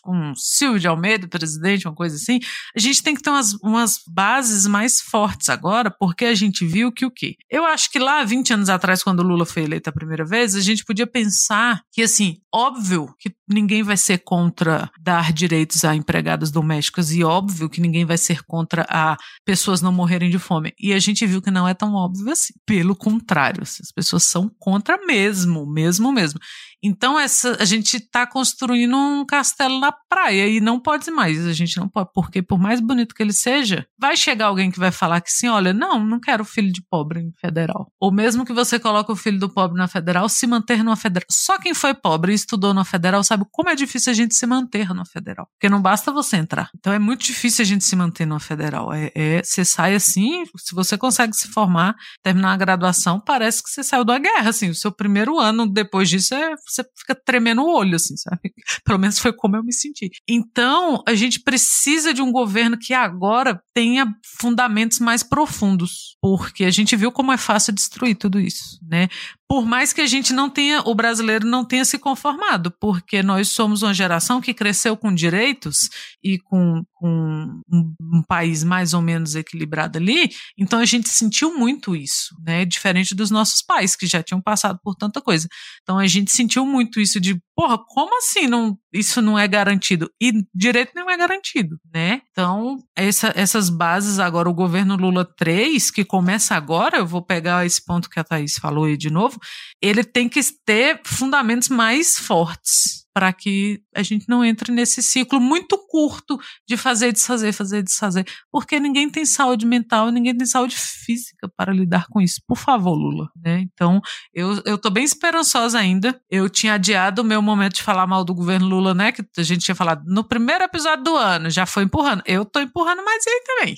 com 0.02 0.34
Silvio 0.36 0.80
de 0.80 0.88
Almeida 0.88 1.28
presidente, 1.28 1.88
uma 1.88 1.96
coisa 1.96 2.16
assim, 2.16 2.40
a 2.76 2.80
gente 2.80 3.02
tem 3.02 3.16
que 3.16 3.22
ter 3.22 3.30
umas, 3.30 3.54
umas 3.56 4.00
bases 4.08 4.66
mais 4.68 5.00
fortes 5.00 5.50
agora, 5.50 5.90
porque 5.92 6.26
a 6.26 6.36
gente 6.36 6.66
viu 6.66 6.92
que 6.92 7.06
o 7.06 7.12
quê? 7.12 7.36
Eu 7.50 7.66
acho 7.66 7.92
que 7.92 8.00
lá, 8.00 8.24
20 8.24 8.54
anos 8.54 8.70
atrás, 8.70 9.04
quando 9.04 9.20
o 9.20 9.24
Lula 9.24 9.46
foi 9.46 9.64
eleito 9.64 9.90
a 9.90 9.94
primeira 9.94 10.26
vez, 10.26 10.56
a 10.56 10.62
gente 10.62 10.86
podia 10.86 11.08
pensar 11.08 11.82
que, 11.92 12.02
assim, 12.02 12.38
óbvio 12.54 13.14
que 13.20 13.34
ninguém 13.48 13.84
vai 13.84 13.98
ser 13.98 14.20
contra 14.20 14.90
dar 15.02 15.34
direitos 15.34 15.84
a 15.84 15.96
empregadas 15.96 16.52
domésticas 16.52 17.12
e 17.12 17.24
óbvio 17.24 17.70
que 17.70 17.82
ninguém 17.82 18.06
vai 18.06 18.18
ser 18.18 18.44
contra 18.44 18.86
a 18.90 19.18
pessoas 19.46 19.82
não 19.82 19.92
morrerem 19.92 20.30
de 20.30 20.40
fome. 20.40 20.74
E 20.80 20.94
a 20.94 21.00
gente 21.00 21.26
viu 21.26 21.42
que 21.42 21.52
não 21.52 21.68
é 21.68 21.74
tão 21.74 21.94
óbvio 21.94 22.32
assim. 22.32 22.54
Pelo 22.66 22.96
contrário, 22.96 23.64
as 23.64 23.92
pessoas 23.94 24.24
são 24.24 24.50
contra 24.60 24.98
mesmo, 25.06 25.66
mesmo, 25.66 26.12
mesmo. 26.12 26.40
Então 26.84 27.18
essa, 27.18 27.58
a 27.62 27.66
gente 27.66 27.96
está 27.96 28.28
construindo 28.28 28.96
um 28.96 29.26
castelo 29.26 29.80
na 29.80 29.94
praia 30.10 30.48
e 30.48 30.60
não 30.60 30.80
pode 30.80 31.10
mais. 31.12 31.46
A 31.46 31.54
gente 31.54 31.78
não 31.78 31.88
pode, 31.88 32.10
porque 32.14 32.42
por 32.42 32.60
mais 32.60 32.82
bonito 32.82 33.16
que 33.16 33.24
ele 33.24 33.32
seja, 33.32 33.86
vai 33.98 34.18
chegar 34.18 34.48
alguém 34.48 34.70
que 34.70 34.80
vai 34.80 34.92
falar 34.92 35.22
que 35.22 35.32
sim, 35.32 35.48
olha, 35.48 35.74
não, 35.74 36.04
não 36.04 36.20
quero 36.20 36.44
filho 36.44 36.72
de 36.72 36.82
pobre 36.90 37.22
em 37.22 37.32
federal. 37.40 37.88
Ou 38.00 38.12
mesmo 38.12 38.46
que 38.46 38.54
você 38.54 38.78
coloque 38.78 39.12
o 39.12 39.16
filho 39.16 39.40
do 39.40 39.50
pobre 39.50 39.78
na 39.78 39.88
federal, 39.88 40.28
se 40.28 40.46
manter 40.46 40.84
numa 40.84 40.98
federal. 40.98 41.26
Só 41.32 41.58
quem 41.58 41.74
foi 41.74 41.94
pobre 41.94 42.34
e 42.34 42.36
estudou 42.36 42.74
na 42.74 42.84
federal 42.84 43.24
sabe 43.24 43.33
como 43.52 43.70
é 43.70 43.76
difícil 43.76 44.12
a 44.12 44.14
gente 44.14 44.36
se 44.36 44.46
manter 44.46 44.94
na 44.94 45.06
federal. 45.06 45.48
Porque 45.54 45.70
não 45.70 45.82
basta 45.82 46.12
você 46.12 46.38
entrar. 46.38 46.70
Então 46.78 46.94
é 46.94 47.00
muito 47.00 47.24
difícil 47.24 47.64
a 47.64 47.66
gente 47.66 47.84
se 47.84 47.96
manter 47.96 48.26
numa 48.26 48.40
federal. 48.40 48.94
É, 48.94 49.12
é 49.16 49.42
você 49.44 49.64
sai 49.66 49.96
assim, 49.96 50.44
se 50.58 50.74
você 50.74 50.98
consegue 50.98 51.36
se 51.36 51.48
formar, 51.50 51.96
terminar 52.24 52.54
a 52.54 52.58
graduação, 52.58 53.20
parece 53.20 53.64
que 53.64 53.70
você 53.70 53.84
saiu 53.84 54.04
da 54.04 54.18
guerra, 54.18 54.50
assim. 54.50 54.70
O 54.70 54.76
seu 54.76 54.92
primeiro 54.92 55.40
ano 55.40 55.68
depois 55.68 56.10
disso 56.10 56.34
é 56.36 56.56
você 56.68 56.84
fica 56.98 57.16
tremendo 57.16 57.62
o 57.62 57.76
olho, 57.76 57.96
assim, 57.96 58.16
sabe? 58.18 58.54
Pelo 58.86 59.00
menos 59.00 59.20
foi 59.20 59.34
como 59.34 59.56
eu 59.56 59.64
me 59.64 59.74
senti. 59.74 60.10
Então, 60.28 61.04
a 61.08 61.16
gente 61.16 61.40
precisa 61.40 62.14
de 62.14 62.22
um 62.22 62.32
governo 62.32 62.78
que 62.78 62.94
agora 62.94 63.62
tenha 63.74 64.08
fundamentos 64.40 65.00
mais 65.00 65.24
profundos, 65.24 66.18
porque 66.22 66.66
a 66.66 66.72
gente 66.72 66.96
viu 66.96 67.12
como 67.12 67.32
é 67.32 67.38
fácil 67.38 67.74
destruir 67.74 68.16
tudo 68.16 68.40
isso, 68.40 68.80
né? 68.88 69.08
Por 69.48 69.66
mais 69.66 69.94
que 69.94 70.02
a 70.02 70.08
gente 70.08 70.34
não 70.34 70.50
tenha, 70.50 70.82
o 70.82 70.96
brasileiro 70.96 71.46
não 71.46 71.64
tenha 71.64 71.86
se 71.86 72.00
conformado, 72.00 72.72
porque 72.80 73.22
nós 73.22 73.50
somos 73.50 73.84
uma 73.84 73.94
geração 73.94 74.42
que 74.42 74.54
cresceu 74.54 74.98
com 74.98 75.14
direitos 75.14 75.90
e 76.24 76.40
com, 76.40 76.84
com 76.94 77.62
um, 77.72 77.94
um, 78.02 78.24
país 78.28 78.64
mais 78.64 78.94
ou 78.94 79.02
menos 79.02 79.36
equilibrado 79.36 79.98
ali, 79.98 80.30
então 80.58 80.80
a 80.80 80.86
gente 80.86 81.10
sentiu 81.10 81.56
muito 81.58 81.96
isso, 81.96 82.36
né? 82.44 82.66
Diferente 82.66 83.14
dos 83.14 83.30
nossos 83.30 83.62
pais, 83.62 83.96
que 83.96 84.08
já 84.08 84.24
tinham 84.24 84.42
passado 84.42 84.80
por 84.82 84.96
tanta 84.96 85.22
coisa. 85.22 85.48
Então 85.82 86.00
a 86.00 86.08
gente 86.08 86.32
sentiu 86.32 86.66
muito 86.66 87.00
isso 87.00 87.20
de, 87.20 87.40
porra, 87.56 87.78
como 87.78 88.18
assim 88.18 88.48
não, 88.48 88.78
isso 88.94 89.22
não 89.22 89.38
é 89.38 89.48
garantido? 89.48 90.10
E 90.22 90.32
direito 90.54 90.94
não 90.96 91.10
é 91.10 91.18
garantido, 91.18 91.78
né? 91.94 92.22
Então, 92.32 92.78
essa, 92.96 93.34
essas 93.36 93.70
bases 93.70 94.20
agora, 94.20 94.50
o 94.50 94.54
governo 94.54 94.96
Lula 94.96 95.26
3, 95.38 95.92
que 95.92 96.06
começa 96.06 96.56
agora, 96.56 96.98
eu 96.98 97.06
vou 97.06 97.22
pegar 97.22 97.66
esse 97.66 97.84
ponto 97.84 98.10
que 98.10 98.20
a 98.20 98.24
Thaís 98.24 98.56
falou 98.56 98.86
aí 98.86 98.96
de 98.96 99.10
novo, 99.10 99.33
ele 99.82 100.04
tem 100.04 100.28
que 100.28 100.42
ter 100.66 101.02
fundamentos 101.06 101.70
mais 101.70 102.18
fortes 102.18 103.03
para 103.14 103.32
que 103.32 103.82
a 103.96 104.02
gente 104.02 104.28
não 104.28 104.44
entre 104.44 104.72
nesse 104.72 105.04
ciclo 105.04 105.40
muito 105.40 105.78
curto 105.88 106.38
de 106.68 106.76
fazer, 106.76 107.12
desfazer, 107.12 107.54
fazer, 107.54 107.84
desfazer, 107.84 108.26
porque 108.52 108.80
ninguém 108.80 109.10
tem 109.10 109.26
saúde 109.26 109.66
mental, 109.66 110.10
ninguém 110.10 110.36
tem 110.36 110.48
saúde 110.48 110.76
física 110.76 111.48
para 111.56 111.72
lidar 111.72 112.08
com 112.10 112.20
isso. 112.20 112.42
Por 112.48 112.58
favor, 112.58 112.96
Lula. 112.96 113.30
Né? 113.36 113.60
Então, 113.62 114.02
eu, 114.34 114.62
eu 114.66 114.78
tô 114.78 114.90
bem 114.90 115.04
esperançosa 115.04 115.78
ainda. 115.78 116.20
Eu 116.30 116.50
tinha 116.50 116.74
adiado 116.74 117.22
o 117.22 117.26
meu 117.26 117.42
momento 117.42 117.76
de 117.76 117.84
falar 117.84 118.08
mal 118.08 118.24
do 118.24 118.34
governo 118.34 118.68
Lula, 118.68 118.94
né? 118.94 119.12
Que 119.12 119.24
a 119.38 119.44
gente 119.44 119.64
tinha 119.64 119.76
falado 119.76 120.04
no 120.08 120.24
primeiro 120.24 120.64
episódio 120.64 121.04
do 121.04 121.16
ano, 121.16 121.50
já 121.50 121.66
foi 121.66 121.84
empurrando. 121.84 122.24
Eu 122.26 122.44
tô 122.44 122.60
empurrando 122.60 123.04
mais 123.06 123.24
ele 123.28 123.42
também. 123.42 123.78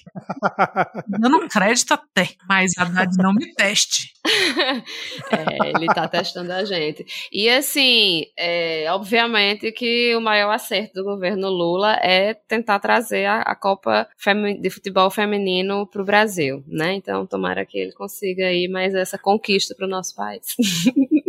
Dando 1.19 1.47
crédito 1.49 1.93
até, 1.93 2.29
mas 2.47 2.71
a 2.77 2.83
Haddad 2.83 3.17
não 3.17 3.33
me 3.33 3.53
teste. 3.53 4.13
é, 4.25 5.69
ele 5.75 5.87
tá 5.87 6.07
testando 6.07 6.51
a 6.53 6.63
gente. 6.63 7.05
E 7.31 7.49
assim, 7.49 8.23
é, 8.37 8.85
obviamente 8.89 9.24
obviamente 9.25 9.71
que 9.71 10.15
o 10.15 10.21
maior 10.21 10.51
acerto 10.51 10.93
do 10.95 11.03
governo 11.03 11.49
Lula 11.49 11.95
é 12.01 12.33
tentar 12.33 12.79
trazer 12.79 13.25
a, 13.25 13.41
a 13.41 13.55
Copa 13.55 14.07
de 14.61 14.69
Futebol 14.69 15.09
Feminino 15.09 15.87
para 15.87 16.01
o 16.01 16.05
Brasil, 16.05 16.63
né? 16.67 16.93
Então, 16.93 17.25
tomara 17.25 17.65
que 17.65 17.77
ele 17.77 17.91
consiga 17.91 18.45
aí 18.45 18.67
mais 18.67 18.93
essa 18.93 19.17
conquista 19.17 19.73
para 19.75 19.85
o 19.85 19.89
nosso 19.89 20.15
país. 20.15 20.55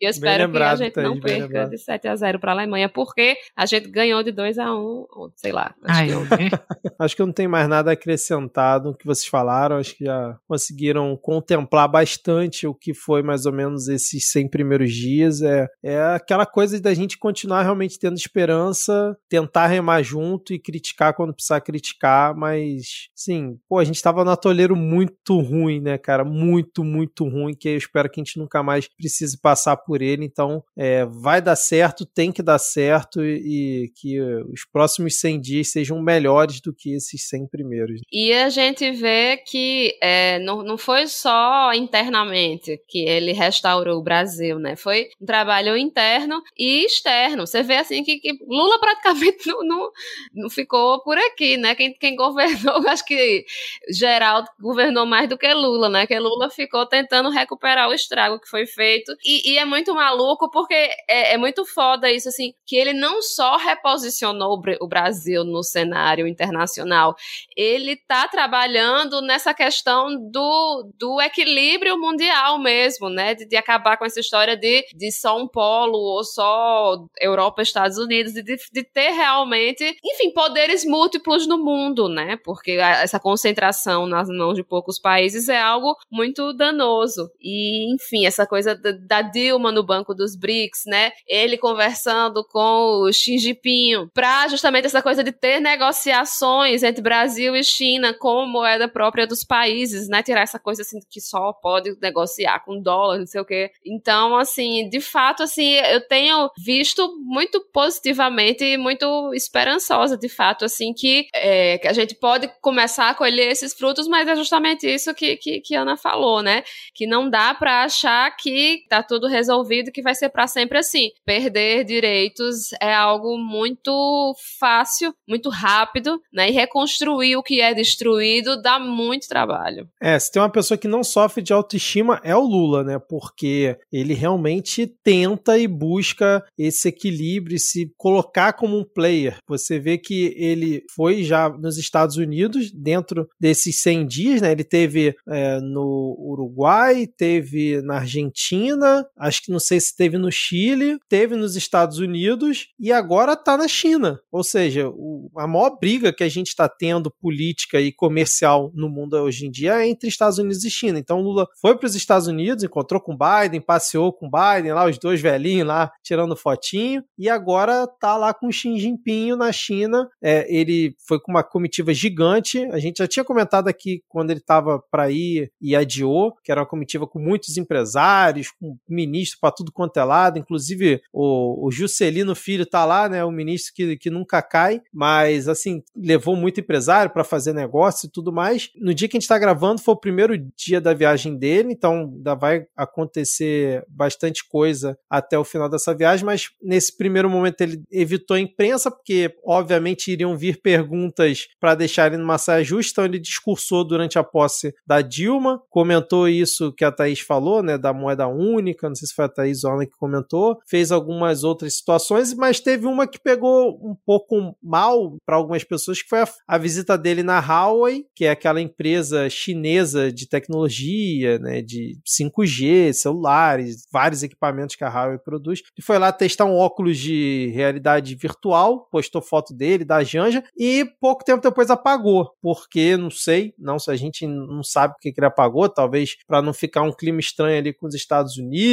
E 0.00 0.06
eu 0.06 0.10
espero 0.10 0.44
lembrado, 0.44 0.78
que 0.78 0.82
a 0.82 0.86
gente 0.86 1.02
não 1.02 1.20
perca 1.20 1.68
de 1.68 1.78
7 1.78 2.08
a 2.08 2.16
0 2.16 2.38
para 2.38 2.52
a 2.52 2.54
Alemanha, 2.54 2.88
porque 2.88 3.36
a 3.56 3.66
gente 3.66 3.88
ganhou 3.88 4.22
de 4.22 4.32
2 4.32 4.58
a 4.58 4.74
1, 4.74 5.06
sei 5.36 5.52
lá. 5.52 5.74
Acho, 5.84 6.00
Ai, 6.00 6.08
que... 6.08 6.92
acho 6.98 7.16
que 7.16 7.22
não 7.22 7.32
tem 7.32 7.48
mais 7.48 7.68
nada 7.68 7.92
acrescentado 7.92 8.90
no 8.90 8.96
que 8.96 9.06
vocês 9.06 9.26
falaram. 9.26 9.76
Acho 9.76 9.96
que 9.96 10.04
já 10.04 10.36
conseguiram 10.46 11.16
contemplar 11.16 11.88
bastante 11.88 12.66
o 12.66 12.74
que 12.74 12.92
foi 12.92 13.22
mais 13.22 13.46
ou 13.46 13.52
menos 13.52 13.88
esses 13.88 14.30
100 14.30 14.48
primeiros 14.48 14.92
dias. 14.92 15.42
É, 15.42 15.68
é 15.82 16.00
aquela 16.14 16.46
coisa 16.46 16.80
da 16.80 16.94
gente 16.94 17.18
continuar 17.18 17.62
realmente 17.62 17.98
tendo 17.98 18.16
esperança, 18.16 19.16
tentar 19.28 19.66
remar 19.66 20.02
junto 20.02 20.52
e 20.52 20.58
criticar 20.58 21.14
quando 21.14 21.34
precisar 21.34 21.60
criticar, 21.60 22.34
mas 22.36 23.08
sim, 23.14 23.58
pô, 23.68 23.78
a 23.78 23.84
gente 23.84 23.96
estava 23.96 24.24
no 24.24 24.30
atoleiro 24.30 24.74
muito 24.74 25.40
ruim, 25.40 25.80
né, 25.80 25.96
cara? 25.98 26.24
Muito, 26.24 26.84
muito 26.84 27.28
ruim, 27.28 27.54
que 27.54 27.68
eu 27.68 27.76
espero 27.76 28.10
que 28.10 28.20
a 28.20 28.24
gente 28.24 28.38
nunca 28.38 28.62
mais 28.62 28.88
precise 28.88 29.38
passar 29.38 29.51
passar 29.52 29.76
por 29.76 30.00
ele. 30.00 30.24
Então, 30.24 30.64
é, 30.74 31.04
vai 31.04 31.42
dar 31.42 31.56
certo, 31.56 32.06
tem 32.06 32.32
que 32.32 32.42
dar 32.42 32.58
certo 32.58 33.22
e, 33.22 33.84
e 33.84 33.88
que 33.94 34.18
os 34.20 34.64
próximos 34.72 35.18
100 35.20 35.40
dias 35.40 35.70
sejam 35.70 36.00
melhores 36.00 36.60
do 36.60 36.72
que 36.72 36.94
esses 36.94 37.28
100 37.28 37.48
primeiros. 37.48 38.00
E 38.10 38.32
a 38.32 38.48
gente 38.48 38.90
vê 38.92 39.36
que 39.36 39.94
é, 40.02 40.38
não, 40.38 40.62
não 40.62 40.78
foi 40.78 41.06
só 41.06 41.74
internamente 41.74 42.80
que 42.88 43.04
ele 43.04 43.32
restaurou 43.32 43.98
o 43.98 44.02
Brasil, 44.02 44.58
né? 44.58 44.74
Foi 44.74 45.08
um 45.20 45.26
trabalho 45.26 45.76
interno 45.76 46.42
e 46.58 46.86
externo. 46.86 47.46
Você 47.46 47.62
vê 47.62 47.76
assim 47.76 48.02
que, 48.02 48.18
que 48.20 48.32
Lula 48.48 48.80
praticamente 48.80 49.44
não, 49.46 49.62
não, 49.62 49.90
não, 50.34 50.50
ficou 50.50 51.02
por 51.02 51.18
aqui, 51.18 51.58
né? 51.58 51.74
Quem, 51.74 51.92
quem 51.92 52.16
governou, 52.16 52.76
acho 52.88 53.04
que 53.04 53.44
Geraldo 53.90 54.48
governou 54.58 55.04
mais 55.04 55.28
do 55.28 55.36
que 55.36 55.52
Lula, 55.52 55.90
né? 55.90 56.06
Que 56.06 56.18
Lula 56.18 56.48
ficou 56.48 56.86
tentando 56.86 57.28
recuperar 57.28 57.90
o 57.90 57.94
estrago 57.94 58.40
que 58.40 58.48
foi 58.48 58.66
feito. 58.66 59.12
E, 59.24 59.41
e, 59.44 59.58
é 59.58 59.64
muito 59.64 59.94
maluco 59.94 60.50
porque 60.50 60.74
é, 61.08 61.34
é, 61.34 61.36
muito 61.36 61.64
foda 61.64 62.10
isso, 62.10 62.28
assim, 62.28 62.52
que 62.66 62.76
ele 62.76 62.92
não 62.92 63.22
só 63.22 63.56
reposicionou 63.56 64.60
o 64.80 64.88
Brasil 64.88 65.44
no 65.44 65.62
cenário 65.62 66.26
internacional, 66.26 67.14
ele 67.56 67.96
tá 67.96 68.28
trabalhando 68.28 69.20
nessa 69.20 69.54
questão 69.54 70.08
do, 70.30 70.90
do 70.98 71.20
equilíbrio 71.20 71.98
mundial 71.98 72.58
mesmo, 72.58 73.08
né? 73.08 73.34
De, 73.34 73.46
de 73.46 73.56
acabar 73.56 73.96
com 73.96 74.04
essa 74.04 74.20
história 74.20 74.56
de, 74.56 74.84
de 74.94 75.10
só 75.12 75.36
um 75.36 75.48
polo 75.48 75.98
ou 75.98 76.24
só 76.24 76.96
Europa, 77.20 77.62
Estados 77.62 77.98
Unidos, 77.98 78.32
de, 78.32 78.42
de 78.42 78.84
ter 78.84 79.10
realmente, 79.10 79.96
enfim, 80.04 80.32
poderes 80.32 80.84
múltiplos 80.84 81.46
no 81.46 81.58
mundo, 81.58 82.08
né? 82.08 82.36
Porque 82.44 82.72
essa 82.72 83.18
concentração 83.18 84.06
nas 84.06 84.28
mãos 84.28 84.54
de 84.54 84.64
poucos 84.64 84.98
países 84.98 85.48
é 85.48 85.60
algo 85.60 85.96
muito 86.10 86.52
danoso. 86.52 87.30
E, 87.40 87.92
enfim, 87.94 88.26
essa 88.26 88.46
coisa 88.46 88.74
da, 88.74 88.92
da 88.92 89.31
Dilma 89.32 89.72
no 89.72 89.82
banco 89.82 90.14
dos 90.14 90.36
BRICS, 90.36 90.82
né? 90.86 91.12
Ele 91.26 91.56
conversando 91.56 92.44
com 92.44 93.02
o 93.02 93.12
Xi 93.12 93.38
Jinping 93.38 94.08
para 94.12 94.48
justamente 94.48 94.86
essa 94.86 95.02
coisa 95.02 95.24
de 95.24 95.32
ter 95.32 95.60
negociações 95.60 96.82
entre 96.82 97.02
Brasil 97.02 97.56
e 97.56 97.64
China 97.64 98.14
com 98.14 98.46
moeda 98.46 98.88
própria 98.88 99.26
dos 99.26 99.44
países, 99.44 100.08
né? 100.08 100.22
Tirar 100.22 100.42
essa 100.42 100.58
coisa 100.58 100.82
assim 100.82 101.00
que 101.10 101.20
só 101.20 101.52
pode 101.52 101.96
negociar 102.00 102.64
com 102.64 102.80
dólar, 102.80 103.18
não 103.18 103.26
sei 103.26 103.40
o 103.40 103.44
quê. 103.44 103.70
Então, 103.84 104.36
assim, 104.36 104.88
de 104.88 105.00
fato, 105.00 105.42
assim, 105.42 105.74
eu 105.74 106.00
tenho 106.06 106.50
visto 106.58 107.16
muito 107.20 107.60
positivamente 107.72 108.64
e 108.64 108.76
muito 108.76 109.32
esperançosa, 109.34 110.16
de 110.16 110.28
fato, 110.28 110.64
assim, 110.64 110.92
que, 110.92 111.26
é, 111.34 111.78
que 111.78 111.88
a 111.88 111.92
gente 111.92 112.14
pode 112.14 112.48
começar 112.60 113.10
a 113.10 113.14
colher 113.14 113.50
esses 113.50 113.72
frutos, 113.72 114.06
mas 114.08 114.28
é 114.28 114.36
justamente 114.36 114.86
isso 114.86 115.14
que, 115.14 115.36
que, 115.36 115.60
que 115.60 115.74
Ana 115.74 115.96
falou, 115.96 116.42
né? 116.42 116.62
Que 116.94 117.06
não 117.06 117.28
dá 117.28 117.54
para 117.54 117.84
achar 117.84 118.34
que 118.36 118.84
tá 118.88 119.02
tudo 119.02 119.21
tudo 119.22 119.28
resolvido 119.28 119.92
que 119.92 120.02
vai 120.02 120.14
ser 120.14 120.28
para 120.30 120.48
sempre 120.48 120.78
assim. 120.78 121.10
Perder 121.24 121.84
direitos 121.84 122.72
é 122.80 122.92
algo 122.92 123.38
muito 123.38 124.34
fácil, 124.58 125.14
muito 125.28 125.48
rápido, 125.48 126.20
né? 126.32 126.50
E 126.50 126.52
reconstruir 126.52 127.36
o 127.36 127.42
que 127.42 127.60
é 127.60 127.72
destruído 127.72 128.60
dá 128.60 128.80
muito 128.80 129.28
trabalho. 129.28 129.88
É, 130.00 130.18
se 130.18 130.32
tem 130.32 130.42
uma 130.42 130.50
pessoa 130.50 130.76
que 130.76 130.88
não 130.88 131.04
sofre 131.04 131.42
de 131.42 131.52
autoestima 131.52 132.20
é 132.24 132.34
o 132.34 132.40
Lula, 132.40 132.82
né? 132.82 132.98
Porque 132.98 133.76
ele 133.92 134.14
realmente 134.14 134.86
tenta 135.04 135.56
e 135.56 135.68
busca 135.68 136.44
esse 136.58 136.88
equilíbrio, 136.88 137.58
se 137.58 137.92
colocar 137.96 138.54
como 138.54 138.76
um 138.76 138.84
player. 138.84 139.36
Você 139.48 139.78
vê 139.78 139.98
que 139.98 140.34
ele 140.36 140.82
foi 140.94 141.22
já 141.22 141.48
nos 141.48 141.78
Estados 141.78 142.16
Unidos 142.16 142.72
dentro 142.72 143.28
desses 143.40 143.80
100 143.82 144.06
dias, 144.06 144.42
né? 144.42 144.50
Ele 144.50 144.64
teve 144.64 145.14
é, 145.28 145.60
no 145.60 146.16
Uruguai, 146.18 147.06
teve 147.06 147.80
na 147.82 147.98
Argentina, 147.98 149.01
Acho 149.16 149.42
que 149.42 149.52
não 149.52 149.60
sei 149.60 149.80
se 149.80 149.96
teve 149.96 150.18
no 150.18 150.30
Chile, 150.30 150.98
teve 151.08 151.36
nos 151.36 151.56
Estados 151.56 151.98
Unidos 151.98 152.68
e 152.78 152.92
agora 152.92 153.36
tá 153.36 153.56
na 153.56 153.68
China. 153.68 154.20
Ou 154.30 154.42
seja, 154.44 154.88
o, 154.88 155.30
a 155.36 155.46
maior 155.46 155.78
briga 155.78 156.12
que 156.12 156.24
a 156.24 156.28
gente 156.28 156.48
está 156.48 156.68
tendo 156.68 157.10
política 157.10 157.80
e 157.80 157.92
comercial 157.92 158.70
no 158.74 158.88
mundo 158.88 159.14
hoje 159.14 159.46
em 159.46 159.50
dia 159.50 159.82
é 159.82 159.88
entre 159.88 160.08
Estados 160.08 160.38
Unidos 160.38 160.64
e 160.64 160.70
China. 160.70 160.98
Então 160.98 161.20
Lula 161.20 161.46
foi 161.60 161.76
para 161.76 161.86
os 161.86 161.94
Estados 161.94 162.26
Unidos, 162.26 162.64
encontrou 162.64 163.00
com 163.00 163.16
Biden, 163.16 163.60
passeou 163.60 164.12
com 164.12 164.30
Biden 164.30 164.72
lá, 164.72 164.86
os 164.86 164.98
dois 164.98 165.20
velhinhos 165.20 165.66
lá 165.66 165.90
tirando 166.02 166.36
fotinho, 166.36 167.02
e 167.18 167.28
agora 167.28 167.86
tá 167.86 168.16
lá 168.16 168.32
com 168.34 168.50
Xi 168.50 168.78
Jinping 168.78 169.36
na 169.36 169.52
China. 169.52 170.08
É, 170.22 170.46
ele 170.54 170.94
foi 171.06 171.20
com 171.20 171.30
uma 171.30 171.42
comitiva 171.42 171.92
gigante. 171.92 172.64
A 172.72 172.78
gente 172.78 172.98
já 172.98 173.06
tinha 173.06 173.24
comentado 173.24 173.68
aqui 173.68 174.02
quando 174.08 174.30
ele 174.30 174.40
estava 174.40 174.82
para 174.90 175.10
ir 175.10 175.50
e 175.60 175.76
adiou, 175.76 176.34
que 176.42 176.50
era 176.50 176.60
uma 176.60 176.66
comitiva 176.66 177.06
com 177.06 177.18
muitos 177.18 177.56
empresários, 177.56 178.50
com 178.50 178.76
ministro 178.92 179.38
para 179.40 179.52
tudo 179.52 179.72
quanto 179.72 179.96
é 179.96 180.04
lado, 180.04 180.38
inclusive 180.38 181.02
o, 181.12 181.66
o 181.66 181.70
Juscelino 181.70 182.34
Filho 182.34 182.66
tá 182.66 182.84
lá, 182.84 183.08
né, 183.08 183.24
o 183.24 183.30
ministro 183.30 183.74
que, 183.74 183.96
que 183.96 184.10
nunca 184.10 184.42
cai, 184.42 184.80
mas 184.92 185.48
assim, 185.48 185.82
levou 185.96 186.36
muito 186.36 186.60
empresário 186.60 187.10
para 187.10 187.24
fazer 187.24 187.52
negócio 187.52 188.06
e 188.06 188.10
tudo 188.10 188.32
mais. 188.32 188.70
No 188.76 188.94
dia 188.94 189.08
que 189.08 189.16
a 189.16 189.18
gente 189.18 189.22
está 189.22 189.38
gravando 189.38 189.80
foi 189.80 189.94
o 189.94 190.00
primeiro 190.00 190.36
dia 190.56 190.80
da 190.80 190.94
viagem 190.94 191.36
dele, 191.36 191.72
então 191.72 192.12
ainda 192.14 192.34
vai 192.34 192.66
acontecer 192.76 193.84
bastante 193.88 194.46
coisa 194.48 194.98
até 195.08 195.38
o 195.38 195.44
final 195.44 195.68
dessa 195.68 195.94
viagem, 195.94 196.24
mas 196.24 196.50
nesse 196.62 196.96
primeiro 196.96 197.28
momento 197.28 197.60
ele 197.60 197.82
evitou 197.90 198.36
a 198.36 198.40
imprensa, 198.40 198.90
porque 198.90 199.34
obviamente 199.44 200.10
iriam 200.10 200.36
vir 200.36 200.60
perguntas 200.60 201.48
para 201.60 201.74
deixar 201.74 202.06
ele 202.08 202.16
numa 202.16 202.38
saia 202.38 202.64
justa, 202.64 202.92
então 202.92 203.04
ele 203.04 203.18
discursou 203.18 203.84
durante 203.84 204.18
a 204.18 204.24
posse 204.24 204.74
da 204.86 205.00
Dilma, 205.00 205.62
comentou 205.70 206.28
isso 206.28 206.72
que 206.72 206.84
a 206.84 206.92
Thaís 206.92 207.20
falou, 207.20 207.62
né, 207.62 207.78
da 207.78 207.92
moeda 207.92 208.26
única, 208.26 208.81
não 208.88 208.94
sei 208.94 209.08
se 209.08 209.14
foi 209.14 209.24
a 209.24 209.28
Thaís 209.28 209.64
Orna 209.64 209.86
que 209.86 209.92
comentou, 209.92 210.58
fez 210.68 210.90
algumas 210.90 211.44
outras 211.44 211.76
situações, 211.76 212.34
mas 212.34 212.60
teve 212.60 212.86
uma 212.86 213.06
que 213.06 213.20
pegou 213.20 213.78
um 213.82 213.96
pouco 214.04 214.56
mal 214.62 215.16
para 215.24 215.36
algumas 215.36 215.64
pessoas, 215.64 216.02
que 216.02 216.08
foi 216.08 216.20
a, 216.20 216.28
a, 216.48 216.58
visita 216.58 216.96
dele 216.98 217.22
na 217.22 217.38
Huawei, 217.40 218.04
que 218.14 218.24
é 218.24 218.30
aquela 218.30 218.60
empresa 218.60 219.28
chinesa 219.30 220.12
de 220.12 220.28
tecnologia, 220.28 221.38
né, 221.38 221.62
de 221.62 221.98
5G, 222.06 222.92
celulares, 222.92 223.86
vários 223.92 224.22
equipamentos 224.22 224.76
que 224.76 224.84
a 224.84 224.88
Huawei 224.88 225.18
produz. 225.18 225.60
Ele 225.60 225.84
foi 225.84 225.98
lá 225.98 226.12
testar 226.12 226.44
um 226.44 226.56
óculos 226.56 226.98
de 226.98 227.50
realidade 227.54 228.14
virtual, 228.14 228.88
postou 228.90 229.22
foto 229.22 229.54
dele, 229.54 229.84
da 229.84 230.02
Janja, 230.02 230.42
e 230.56 230.84
pouco 231.00 231.24
tempo 231.24 231.42
depois 231.42 231.70
apagou, 231.70 232.32
porque 232.40 232.96
não 232.96 233.10
sei, 233.10 233.54
não 233.58 233.78
se 233.78 233.90
a 233.90 233.96
gente 233.96 234.26
não 234.26 234.62
sabe 234.62 234.94
porque 234.94 235.12
que 235.12 235.20
ele 235.20 235.26
apagou, 235.26 235.68
talvez 235.68 236.16
para 236.26 236.42
não 236.42 236.52
ficar 236.52 236.82
um 236.82 236.92
clima 236.92 237.20
estranho 237.20 237.58
ali 237.58 237.72
com 237.72 237.86
os 237.86 237.94
Estados 237.94 238.36
Unidos, 238.36 238.71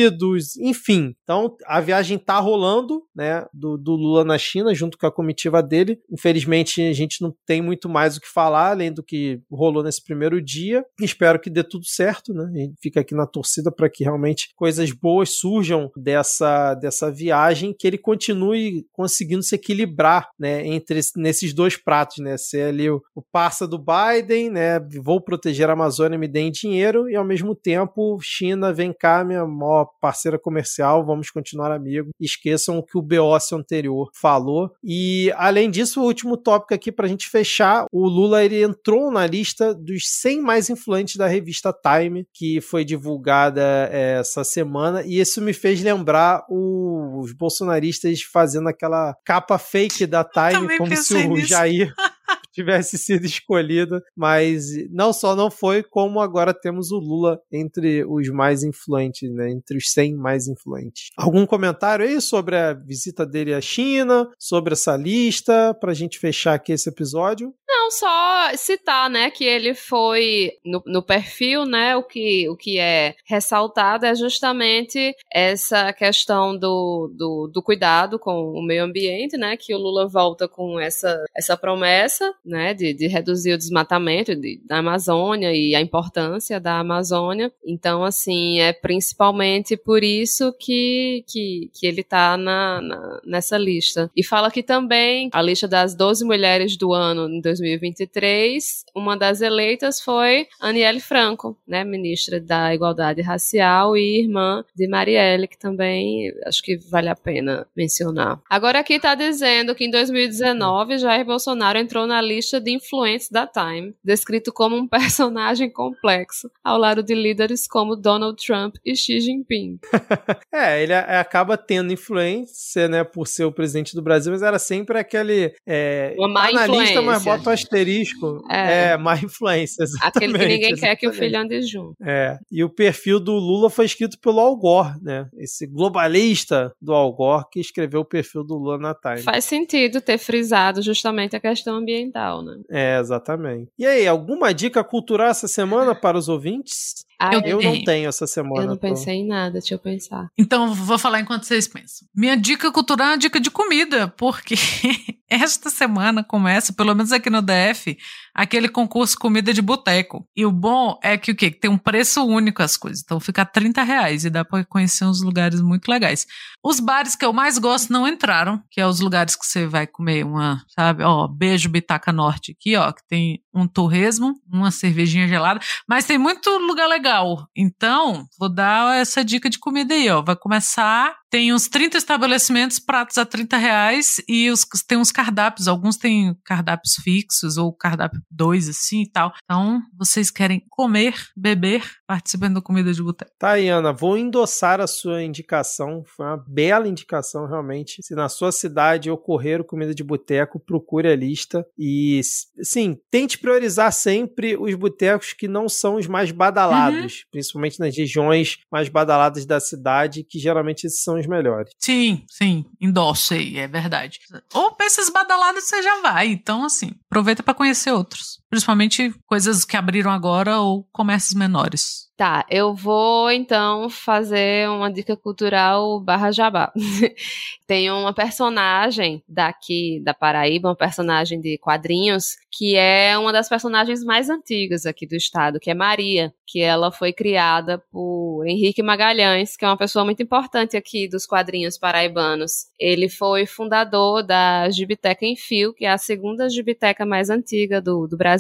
enfim. 0.60 1.14
Então 1.24 1.56
a 1.66 1.80
viagem 1.80 2.18
tá 2.18 2.40
rolando, 2.40 3.04
né, 3.16 3.46
do, 3.54 3.78
do 3.78 3.92
Lula 3.96 4.24
na 4.24 4.38
China, 4.38 4.74
junto 4.74 4.98
com 4.98 5.06
a 5.06 5.12
comitiva 5.12 5.62
dele. 5.62 6.00
Infelizmente 6.12 6.82
a 6.82 6.94
gente 6.94 7.22
não 7.22 7.34
tem 7.46 7.62
muito 7.62 7.90
mais 7.90 8.18
o 8.18 8.22
que 8.22 8.28
falar, 8.28 8.72
além 8.72 8.92
do 8.92 9.04
que 9.04 9.42
rolou 9.52 9.84
nesse 9.84 10.04
primeiro 10.04 10.42
dia. 10.42 10.84
Espero 11.00 11.40
que 11.40 11.50
dê 11.50 11.64
tudo 11.64 11.86
certo, 11.86 12.34
né? 12.34 12.50
Gente 12.54 12.76
fica 12.82 13.02
aqui 13.02 13.16
na 13.16 13.26
torcida 13.26 13.72
para 13.72 13.90
que 13.90 14.04
realmente 14.04 14.50
coisas 14.56 14.92
boas 14.92 15.32
surjam 15.32 15.92
dessa, 15.96 16.76
dessa 16.76 17.12
viagem, 17.12 17.76
que 17.78 17.88
ele 17.88 17.98
continue 17.98 18.86
conseguindo 18.92 19.44
se 19.44 19.56
equilibrar, 19.56 20.30
né, 20.40 20.66
entre 20.68 21.00
nesses 21.16 21.54
dois 21.54 21.76
pratos, 21.76 22.18
né? 22.18 22.38
Ser 22.38 22.70
ali 22.70 22.90
o, 22.90 23.02
o 23.16 23.22
parça 23.22 23.68
do 23.68 23.80
Biden, 23.80 24.50
né? 24.50 24.80
Vou 25.04 25.22
proteger 25.22 25.70
a 25.70 25.74
Amazônia, 25.74 26.18
me 26.18 26.28
deem 26.28 26.52
dinheiro, 26.52 27.10
e 27.10 27.16
ao 27.16 27.26
mesmo 27.26 27.56
tempo, 27.56 28.18
China, 28.22 28.74
vem 28.74 28.94
cá, 28.94 29.24
minha 29.24 29.46
maior 29.46 29.89
parceira 30.00 30.38
comercial, 30.38 31.06
vamos 31.06 31.30
continuar 31.30 31.72
amigos. 31.72 32.12
Esqueçam 32.20 32.78
o 32.78 32.84
que 32.84 32.98
o 32.98 33.02
Beossi 33.02 33.56
anterior 33.56 34.10
falou. 34.14 34.72
E 34.84 35.32
além 35.36 35.70
disso, 35.70 36.02
o 36.02 36.06
último 36.06 36.38
tópico 36.38 36.74
aqui 36.74 36.92
para 36.92 37.06
a 37.06 37.10
gente 37.10 37.30
fechar, 37.30 37.86
o 37.92 38.08
Lula 38.08 38.44
ele 38.44 38.62
entrou 38.62 39.12
na 39.12 39.26
lista 39.26 39.74
dos 39.74 40.04
100 40.08 40.42
mais 40.42 40.70
influentes 40.70 41.16
da 41.16 41.28
revista 41.28 41.74
Time, 41.74 42.26
que 42.34 42.62
foi 42.62 42.84
divulgada 42.84 43.90
é, 43.92 44.20
essa 44.20 44.44
semana, 44.44 45.04
e 45.04 45.20
isso 45.20 45.42
me 45.42 45.54
fez 45.54 45.82
lembrar 45.82 46.44
o, 46.50 47.20
os 47.20 47.34
bolsonaristas 47.34 48.22
fazendo 48.22 48.70
aquela 48.70 49.16
capa 49.26 49.58
fake 49.58 50.06
da 50.06 50.24
Time, 50.24 50.78
como 50.78 50.96
se 50.96 51.16
o 51.16 51.34
nisso. 51.36 51.48
Jair 51.48 51.94
tivesse 52.60 52.98
sido 52.98 53.26
escolhido, 53.26 54.02
mas 54.16 54.66
não 54.92 55.14
só 55.14 55.36
não 55.36 55.50
foi, 55.50 55.84
como 55.84 56.20
agora 56.20 56.54
temos 56.54 56.92
o 56.92 57.00
Lula 57.00 57.40
entre 57.52 58.04
os 58.06 58.30
mais 58.30 58.64
influentes, 58.64 59.32
né? 59.34 59.50
Entre 59.50 59.78
os 59.78 59.92
100 59.92 60.16
mais 60.16 60.48
influentes. 60.48 61.10
Algum 61.18 61.46
comentário 61.46 62.06
aí 62.06 62.22
sobre 62.22 62.56
a 62.56 62.74
visita 62.74 63.26
dele 63.26 63.54
à 63.54 63.62
China, 63.62 64.30
sobre 64.38 64.74
essa 64.74 64.96
lista, 64.96 65.74
pra 65.80 65.94
gente 65.94 66.20
fechar 66.20 66.54
aqui 66.54 66.74
esse 66.74 66.90
episódio? 66.90 67.54
Não, 67.90 67.92
só 67.92 68.56
citar, 68.56 69.10
né, 69.10 69.32
que 69.32 69.44
ele 69.44 69.74
foi 69.74 70.52
no, 70.64 70.82
no 70.86 71.02
perfil, 71.02 71.66
né, 71.66 71.96
o 71.96 72.04
que, 72.04 72.48
o 72.48 72.56
que 72.56 72.78
é 72.78 73.16
ressaltado 73.26 74.06
é 74.06 74.14
justamente 74.14 75.16
essa 75.34 75.92
questão 75.92 76.56
do, 76.56 77.12
do, 77.18 77.50
do 77.52 77.64
cuidado 77.64 78.20
com 78.20 78.52
o 78.52 78.62
meio 78.62 78.84
ambiente, 78.84 79.38
né, 79.38 79.58
que 79.58 79.74
o 79.74 79.78
Lula 79.78 80.08
volta 80.08 80.48
com 80.48 80.80
essa, 80.80 81.24
essa 81.36 81.58
promessa, 81.58 82.32
né, 82.46 82.74
de, 82.76 82.94
de 82.94 83.08
reduzir 83.08 83.54
o 83.54 83.58
desmatamento 83.58 84.36
de, 84.36 84.62
da 84.66 84.78
Amazônia 84.78 85.52
e 85.54 85.74
a 85.74 85.82
importância 85.82 86.60
da 86.60 86.80
Amazônia. 86.80 87.52
Então, 87.66 88.04
assim, 88.04 88.60
é 88.60 88.72
principalmente 88.72 89.76
por 89.76 90.04
isso 90.04 90.54
que, 90.60 91.24
que, 91.28 91.72
que 91.74 91.88
ele 91.88 92.02
está 92.02 92.38
na, 92.38 92.82
na, 92.82 93.22
nessa 93.26 93.58
lista. 93.58 94.12
E 94.16 94.24
fala 94.24 94.52
que 94.52 94.62
também 94.62 95.30
a 95.34 95.42
lista 95.42 95.68
das 95.68 95.96
12 95.96 96.24
mulheres 96.24 96.78
do 96.78 96.94
ano 96.94 97.28
em 97.28 97.42
2023, 97.80 98.86
uma 98.96 99.18
das 99.18 99.42
eleitas 99.42 100.02
foi 100.02 100.48
Aniele 100.60 101.00
Franco, 101.00 101.58
né, 101.68 101.84
ministra 101.84 102.40
da 102.40 102.74
Igualdade 102.74 103.22
Racial 103.22 103.96
e 103.96 104.20
irmã 104.22 104.64
de 104.76 104.88
Marielle, 104.88 105.48
que 105.48 105.58
também 105.58 106.32
acho 106.46 106.62
que 106.62 106.78
vale 106.90 107.10
a 107.10 107.16
pena 107.16 107.66
mencionar. 107.76 108.40
Agora 108.50 108.80
aqui 108.80 108.96
está 108.96 109.16
dizendo 109.16 109.74
que 109.74 109.86
em 109.86 109.92
2019 109.92 110.98
Jair 110.98 111.26
Bolsonaro 111.26 111.80
entrou 111.80 112.06
na 112.06 112.22
lista 112.22 112.60
de 112.60 112.72
influentes 112.72 113.30
da 113.30 113.48
Time, 113.48 113.94
descrito 114.04 114.52
como 114.52 114.76
um 114.76 114.88
personagem 114.88 115.72
complexo, 115.72 116.50
ao 116.64 116.78
lado 116.78 117.02
de 117.02 117.16
líderes 117.16 117.68
como 117.68 117.96
Donald 117.96 118.44
Trump 118.44 118.76
e 118.86 118.96
Xi 118.96 119.22
Jinping. 119.22 119.80
é, 120.54 120.84
ele 120.84 120.94
acaba 120.94 121.58
tendo 121.58 121.94
influência, 121.94 122.88
né, 122.88 123.04
por 123.04 123.28
ser 123.28 123.46
o 123.46 123.52
presidente 123.52 123.96
do 123.96 124.02
Brasil, 124.02 124.32
mas 124.32 124.42
era 124.42 124.60
sempre 124.60 125.00
aquele. 125.00 125.54
É, 125.66 126.16
Uma 126.18 126.28
má 126.28 126.48
tá 126.48 126.52
na 126.52 126.64
influência. 126.64 126.84
lista, 126.84 127.02
mas 127.02 127.24
bota 127.24 127.54
asterisco. 127.70 128.44
É, 128.50 128.92
é 128.92 128.98
má 128.98 129.16
influência. 129.16 129.86
Aquele 130.02 130.34
que 130.34 130.40
ninguém 130.40 130.72
exatamente. 130.72 130.82
quer 130.82 130.96
que 130.96 131.08
o 131.08 131.14
filho 131.14 131.40
ande 131.40 131.62
junto. 131.62 131.96
É. 132.02 132.38
E 132.52 132.64
o 132.64 132.70
perfil 132.70 133.20
do 133.20 133.34
Lula 133.34 133.70
foi 133.70 133.86
escrito 133.86 134.20
pelo 134.20 134.40
Al 134.40 134.56
Gore, 134.56 134.94
né? 135.02 135.28
Esse 135.38 135.68
globalista 135.68 136.74
do 136.82 136.94
Al 136.94 137.14
Gore 137.14 137.46
que 137.52 137.60
escreveu 137.60 138.02
o 138.02 138.06
perfil 138.06 138.44
do 138.44 138.56
Lula 138.56 138.78
na 138.78 138.94
Time. 138.94 139.22
Faz 139.22 139.46
sentido 139.46 140.02
ter 140.02 140.18
frisado 140.18 140.82
justamente 140.82 141.36
a 141.36 141.40
questão 141.40 141.76
ambiental 141.76 142.10
né? 142.44 142.58
É, 142.70 143.00
exatamente. 143.00 143.72
E 143.78 143.86
aí, 143.86 144.08
alguma 144.08 144.54
dica 144.54 144.84
cultural 144.84 145.28
essa 145.28 145.48
semana 145.48 145.94
para 145.94 146.18
os 146.18 146.30
ouvintes? 146.30 147.06
Ah, 147.20 147.36
eu, 147.36 147.42
eu 147.42 147.62
não 147.62 147.84
tenho 147.84 148.08
essa 148.08 148.26
semana. 148.26 148.64
Eu 148.64 148.68
não 148.68 148.78
pensei 148.78 149.16
em 149.16 149.28
nada, 149.28 149.60
deixa 149.60 149.74
eu 149.76 149.80
pensar. 149.80 150.30
Então, 150.38 150.74
vou 150.74 150.98
falar 150.98 151.20
enquanto 151.20 151.44
vocês 151.44 151.68
pensam. 151.68 152.08
Minha 152.16 152.38
dica 152.38 152.72
cultural 152.72 153.08
é 153.08 153.12
uma 153.12 153.18
dica 153.18 153.42
de 153.42 153.52
comida, 153.52 154.08
porque 154.08 154.56
esta 155.30 155.70
semana 155.70 156.24
começa, 156.24 156.72
pelo 156.72 156.96
menos 156.96 157.12
aqui 157.12 157.30
no 157.30 157.42
DF, 157.42 157.98
aquele 158.40 158.70
concurso 158.70 159.18
comida 159.20 159.54
de 159.54 159.62
boteco. 159.62 160.26
E 160.34 160.46
o 160.46 160.52
bom 160.52 160.98
é 161.04 161.18
que 161.18 161.34
o 161.34 161.36
quê? 161.36 161.52
Tem 161.52 161.70
um 161.70 161.78
preço 161.78 162.26
único 162.26 162.64
as 162.64 162.78
coisas. 162.78 163.02
Então 163.04 163.20
fica 163.20 163.46
30 163.46 163.84
reais 163.84 164.24
e 164.24 164.30
dá 164.30 164.46
para 164.46 164.64
conhecer 164.64 165.04
uns 165.04 165.22
lugares 165.22 165.60
muito 165.60 165.90
legais. 165.90 166.26
Os 166.64 166.80
bares 166.80 167.18
que 167.18 167.26
eu 167.26 167.34
mais 167.34 167.58
gosto 167.58 167.92
não 167.92 168.08
entraram, 168.08 168.64
que 168.72 168.80
é 168.80 168.88
os 168.88 169.02
lugares 169.02 169.36
que 169.36 169.46
você 169.46 169.68
vai 169.68 169.86
comer 169.86 170.26
uma, 170.26 170.64
sabe, 170.70 171.04
ó, 171.04 171.28
beijo 171.28 171.68
Bitaca 171.68 172.14
Norte 172.14 172.56
aqui, 172.58 172.78
ó, 172.78 172.94
que 172.94 173.06
tem 173.10 173.44
um 173.54 173.68
torresmo, 173.68 174.34
uma 174.50 174.72
cervejinha 174.72 175.28
gelada, 175.28 175.60
mas 175.88 176.06
tem 176.06 176.18
muito 176.18 176.50
lugar 176.60 176.88
legal. 176.88 177.46
Então, 177.54 178.26
vou 178.40 178.48
dar 178.48 178.96
essa 178.96 179.24
dica 179.24 179.50
de 179.50 179.60
comida 179.60 179.94
aí, 179.94 180.10
ó. 180.10 180.22
Vai 180.22 180.38
começar 180.38 181.14
tem 181.30 181.54
uns 181.54 181.68
30 181.68 181.98
estabelecimentos, 181.98 182.80
pratos 182.80 183.18
a 183.18 183.26
30 183.26 183.58
reais, 183.58 184.22
e 184.28 184.50
os, 184.50 184.66
tem 184.88 184.98
uns 184.98 185.12
cardápios, 185.12 185.68
alguns 185.68 185.98
têm 185.98 186.36
cardápios 186.44 186.96
fixos 186.96 187.58
ou 187.58 187.72
cardápio 187.72 188.22
dois 188.30 188.68
assim 188.68 189.04
e 189.04 189.10
tal. 189.10 189.34
Então, 189.44 189.82
vocês 189.98 190.32
querem 190.32 190.64
comer, 190.70 191.14
beber, 191.36 191.84
participando 192.08 192.56
da 192.56 192.62
comida 192.62 192.92
de 192.92 193.04
boteco. 193.04 193.32
Tá 193.38 193.52
aí, 193.52 193.70
Ana, 193.70 193.94
vou 193.94 194.18
endossar 194.18 194.82
a 194.82 194.88
sua 194.88 195.22
indicação. 195.22 196.04
Foi 196.06 196.26
uma 196.26 196.44
bela 196.48 196.88
indicação, 196.88 197.46
realmente. 197.46 198.02
Se 198.02 198.16
na 198.16 198.28
sua 198.28 198.52
cidade 198.52 199.12
ocorrer 199.12 199.64
comida 199.64 199.94
de 199.94 200.04
boteco, 200.04 200.60
procure 200.60 201.08
a 201.08 201.16
lista 201.16 201.66
e, 201.78 202.22
sim, 202.62 202.98
tente 203.12 203.38
priorizar 203.38 203.92
sempre 203.92 204.58
os 204.58 204.74
botecos 204.74 205.34
que 205.34 205.48
não 205.48 205.70
são 205.70 205.96
os 205.96 206.08
mais 206.08 206.32
badalados, 206.32 207.20
uhum. 207.20 207.30
principalmente 207.32 207.80
nas 207.80 207.96
regiões 207.96 208.58
mais 208.72 208.90
badaladas 208.90 209.46
da 209.46 209.60
cidade, 209.60 210.24
que 210.24 210.40
geralmente 210.40 210.90
são 210.90 211.19
os 211.20 211.28
melhores. 211.28 211.72
Sim, 211.78 212.24
sim, 212.28 212.66
endosso 212.80 213.34
aí, 213.34 213.58
é 213.58 213.68
verdade. 213.68 214.20
Ou 214.54 214.72
pra 214.72 214.86
esses 214.86 215.10
badalados 215.10 215.64
você 215.64 215.82
já 215.82 216.02
vai, 216.02 216.28
então 216.28 216.64
assim, 216.64 216.92
aproveita 217.10 217.44
para 217.44 217.54
conhecer 217.54 217.92
outros. 217.92 218.40
Principalmente 218.50 219.14
coisas 219.26 219.64
que 219.64 219.78
abriram 219.78 220.12
agora 220.12 220.60
ou 220.60 220.88
comércios 220.92 221.34
menores. 221.34 222.10
Tá, 222.20 222.46
eu 222.50 222.76
vou 222.76 223.32
então 223.32 223.90
fazer 223.90 224.68
uma 224.68 224.92
dica 224.92 225.16
cultural 225.16 226.02
barra 226.02 226.32
jabá. 226.32 226.70
Tem 227.66 227.90
uma 227.90 228.14
personagem 228.14 229.24
daqui 229.26 230.02
da 230.04 230.14
Paraíba, 230.14 230.68
uma 230.68 230.76
personagem 230.76 231.40
de 231.40 231.58
quadrinhos, 231.60 232.36
que 232.52 232.76
é 232.76 233.18
uma 233.18 233.32
das 233.32 233.48
personagens 233.48 234.04
mais 234.04 234.30
antigas 234.30 234.86
aqui 234.86 235.08
do 235.08 235.16
estado, 235.16 235.62
que 235.62 235.72
é 235.72 235.74
Maria, 235.74 236.34
que 236.46 236.60
ela 236.60 236.92
foi 236.92 237.14
criada 237.14 237.82
por 237.90 238.44
Henrique 238.46 238.84
Magalhães, 238.84 239.56
que 239.56 239.64
é 239.64 239.68
uma 239.70 239.78
pessoa 239.78 240.04
muito 240.04 240.22
importante 240.22 240.76
aqui 240.76 241.08
dos 241.08 241.26
quadrinhos 241.26 241.78
paraibanos. 241.78 242.66
Ele 242.78 243.08
foi 243.08 243.46
fundador 243.46 244.24
da 244.24 244.70
Gibiteca 244.70 245.26
em 245.26 245.38
Fio, 245.38 245.74
que 245.74 245.86
é 245.86 245.92
a 245.92 245.98
segunda 245.98 246.50
gibiteca 246.50 247.06
mais 247.06 247.30
antiga 247.30 247.80
do, 247.80 248.08
do 248.08 248.18
Brasil, 248.18 248.39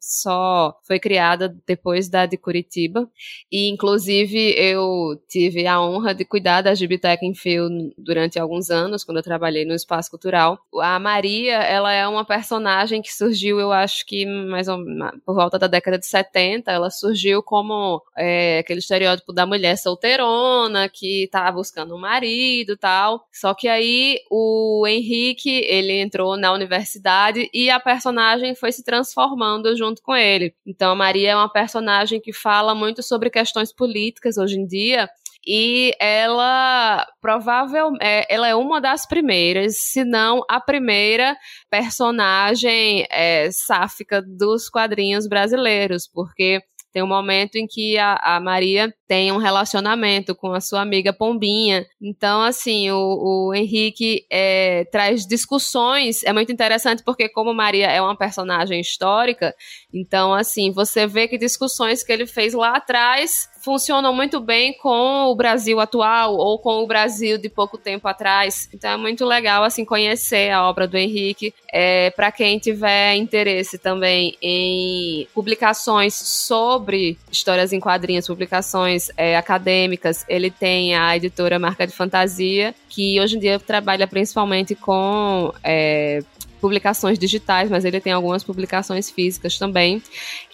só 0.00 0.78
foi 0.82 0.98
criada 0.98 1.54
depois 1.66 2.08
da 2.08 2.26
de 2.26 2.36
Curitiba. 2.36 3.08
E, 3.50 3.68
inclusive, 3.68 4.54
eu 4.56 5.20
tive 5.28 5.66
a 5.66 5.80
honra 5.80 6.14
de 6.14 6.24
cuidar 6.24 6.62
da 6.62 6.74
Gibiteca 6.74 7.24
em 7.24 7.34
Fio 7.34 7.68
durante 7.96 8.38
alguns 8.38 8.70
anos, 8.70 9.04
quando 9.04 9.18
eu 9.18 9.22
trabalhei 9.22 9.64
no 9.64 9.74
Espaço 9.74 10.10
Cultural. 10.10 10.58
A 10.80 10.98
Maria, 10.98 11.56
ela 11.56 11.92
é 11.92 12.06
uma 12.06 12.24
personagem 12.24 13.02
que 13.02 13.12
surgiu, 13.12 13.58
eu 13.58 13.72
acho 13.72 14.04
que 14.06 14.26
mais 14.26 14.68
ou, 14.68 14.78
por 15.24 15.34
volta 15.34 15.58
da 15.58 15.66
década 15.66 15.98
de 15.98 16.06
70, 16.06 16.70
ela 16.70 16.90
surgiu 16.90 17.42
como 17.42 18.02
é, 18.16 18.58
aquele 18.58 18.80
estereótipo 18.80 19.32
da 19.32 19.46
mulher 19.46 19.76
solteirona, 19.76 20.88
que 20.88 21.28
tá 21.32 21.50
buscando 21.50 21.94
um 21.94 21.98
marido 21.98 22.76
tal. 22.76 23.26
Só 23.32 23.54
que 23.54 23.68
aí 23.68 24.20
o 24.30 24.84
Henrique, 24.86 25.50
ele 25.50 26.00
entrou 26.00 26.36
na 26.36 26.52
universidade 26.52 27.48
e 27.52 27.70
a 27.70 27.80
personagem 27.80 28.54
foi 28.54 28.72
se 28.72 28.84
transformando 28.84 29.37
junto 29.76 30.02
com 30.02 30.14
ele. 30.14 30.54
Então, 30.66 30.92
a 30.92 30.94
Maria 30.94 31.30
é 31.30 31.36
uma 31.36 31.50
personagem 31.50 32.20
que 32.20 32.32
fala 32.32 32.74
muito 32.74 33.02
sobre 33.02 33.30
questões 33.30 33.72
políticas 33.72 34.36
hoje 34.36 34.58
em 34.58 34.66
dia 34.66 35.08
e 35.46 35.92
ela 35.98 37.06
provavelmente 37.20 38.02
é, 38.02 38.26
ela 38.28 38.48
é 38.48 38.54
uma 38.54 38.80
das 38.80 39.06
primeiras, 39.06 39.78
se 39.78 40.04
não 40.04 40.42
a 40.48 40.60
primeira 40.60 41.36
personagem 41.70 43.06
é, 43.10 43.48
sáfica 43.50 44.20
dos 44.20 44.68
quadrinhos 44.68 45.26
brasileiros, 45.26 46.06
porque 46.06 46.60
tem 46.92 47.02
um 47.02 47.06
momento 47.06 47.56
em 47.56 47.66
que 47.66 47.96
a, 47.96 48.14
a 48.16 48.40
Maria 48.40 48.92
tem 49.08 49.32
um 49.32 49.38
relacionamento 49.38 50.34
com 50.34 50.52
a 50.52 50.60
sua 50.60 50.82
amiga 50.82 51.14
Pombinha. 51.14 51.86
Então, 52.00 52.42
assim, 52.42 52.90
o, 52.90 53.48
o 53.48 53.54
Henrique 53.54 54.26
é, 54.30 54.84
traz 54.92 55.26
discussões. 55.26 56.22
É 56.24 56.32
muito 56.32 56.52
interessante 56.52 57.02
porque, 57.02 57.26
como 57.26 57.54
Maria 57.54 57.86
é 57.86 58.02
uma 58.02 58.14
personagem 58.14 58.78
histórica, 58.78 59.54
então, 59.92 60.34
assim, 60.34 60.70
você 60.70 61.06
vê 61.06 61.26
que 61.26 61.38
discussões 61.38 62.04
que 62.04 62.12
ele 62.12 62.26
fez 62.26 62.52
lá 62.52 62.76
atrás 62.76 63.48
funcionam 63.68 64.14
muito 64.14 64.40
bem 64.40 64.72
com 64.78 65.26
o 65.26 65.34
Brasil 65.34 65.80
atual 65.80 66.34
ou 66.36 66.58
com 66.58 66.82
o 66.82 66.86
Brasil 66.86 67.36
de 67.38 67.48
pouco 67.48 67.76
tempo 67.76 68.06
atrás. 68.08 68.68
Então 68.72 68.90
é 68.90 68.96
muito 68.96 69.24
legal 69.24 69.64
assim 69.64 69.84
conhecer 69.84 70.50
a 70.50 70.66
obra 70.66 70.86
do 70.86 70.96
Henrique. 70.96 71.52
É, 71.72 72.10
para 72.10 72.32
quem 72.32 72.58
tiver 72.58 73.16
interesse 73.16 73.78
também 73.78 74.36
em 74.40 75.26
publicações 75.34 76.14
sobre 76.14 77.18
histórias 77.30 77.72
em 77.72 77.80
quadrinhos, 77.80 78.26
publicações 78.26 78.97
é, 79.16 79.36
acadêmicas, 79.36 80.24
ele 80.28 80.50
tem 80.50 80.94
a 80.94 81.16
editora 81.16 81.58
Marca 81.58 81.86
de 81.86 81.92
Fantasia, 81.92 82.74
que 82.88 83.20
hoje 83.20 83.36
em 83.36 83.40
dia 83.40 83.58
trabalha 83.58 84.06
principalmente 84.06 84.74
com 84.74 85.52
é, 85.62 86.20
publicações 86.60 87.18
digitais, 87.18 87.70
mas 87.70 87.84
ele 87.84 88.00
tem 88.00 88.12
algumas 88.12 88.44
publicações 88.44 89.10
físicas 89.10 89.58
também. 89.58 90.02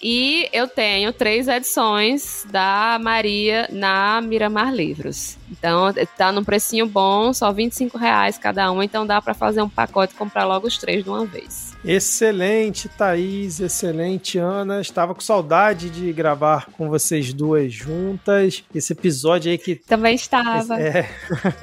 E 0.03 0.49
eu 0.53 0.69
tenho 0.69 1.13
três 1.13 1.49
edições 1.49 2.47
da 2.51 2.99
Maria 3.01 3.69
na 3.73 4.21
Miramar 4.21 4.73
Livros. 4.73 5.37
Então, 5.51 5.93
tá 6.17 6.33
num 6.33 6.45
precinho 6.45 6.87
bom, 6.87 7.33
só 7.33 7.53
25 7.53 7.99
reais 7.99 8.39
cada 8.39 8.71
um, 8.73 8.83
então 8.83 9.07
dá 9.07 9.21
para 9.21 9.35
fazer 9.35 9.63
um 9.63 9.69
pacote 9.69 10.15
e 10.15 10.17
comprar 10.17 10.45
logo 10.45 10.67
os 10.67 10.79
três 10.79 11.05
de 11.05 11.11
uma 11.11 11.25
vez. 11.27 11.75
Excelente, 11.85 12.89
Thaís, 12.89 13.61
excelente, 13.61 14.39
Ana. 14.39 14.81
Estava 14.81 15.15
com 15.15 15.21
saudade 15.21 15.91
de 15.91 16.11
gravar 16.13 16.67
com 16.73 16.89
vocês 16.89 17.33
duas 17.35 17.73
juntas. 17.73 18.65
Esse 18.75 18.95
episódio 18.95 19.51
aí 19.51 19.59
que. 19.59 19.77
Também 19.77 20.15
estava. 20.15 20.81
Esse, 20.81 20.99
é... 20.99 21.11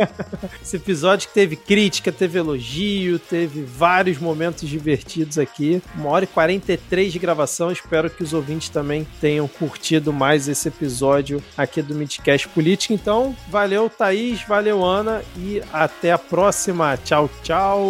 Esse 0.62 0.76
episódio 0.76 1.28
que 1.28 1.34
teve 1.34 1.56
crítica, 1.56 2.12
teve 2.12 2.38
elogio, 2.38 3.18
teve 3.18 3.64
vários 3.64 4.20
momentos 4.20 4.70
divertidos 4.70 5.40
aqui. 5.40 5.82
Uma 5.96 6.10
hora 6.10 6.26
e 6.26 6.28
43 6.28 7.12
de 7.12 7.18
gravação. 7.18 7.72
Espero 7.72 8.10
que 8.10 8.22
os 8.22 8.32
ouvintes 8.32 8.70
também 8.70 9.08
tenham 9.20 9.48
curtido 9.48 10.14
mais 10.14 10.48
esse 10.48 10.68
episódio 10.68 11.44
aqui 11.58 11.82
do 11.82 11.96
Midcast 11.96 12.48
Política. 12.50 12.94
Então, 12.94 13.36
Valeu, 13.82 13.90
Thaís. 13.90 14.44
Valeu, 14.44 14.86
Ana. 14.86 15.24
E 15.38 15.64
até 15.74 16.12
a 16.12 16.18
próxima. 16.18 16.98
Tchau, 16.98 17.30
tchau. 17.42 17.90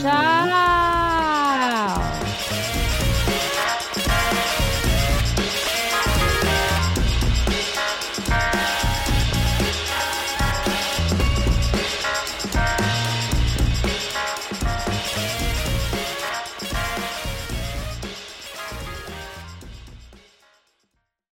Tchau. 0.00 0.08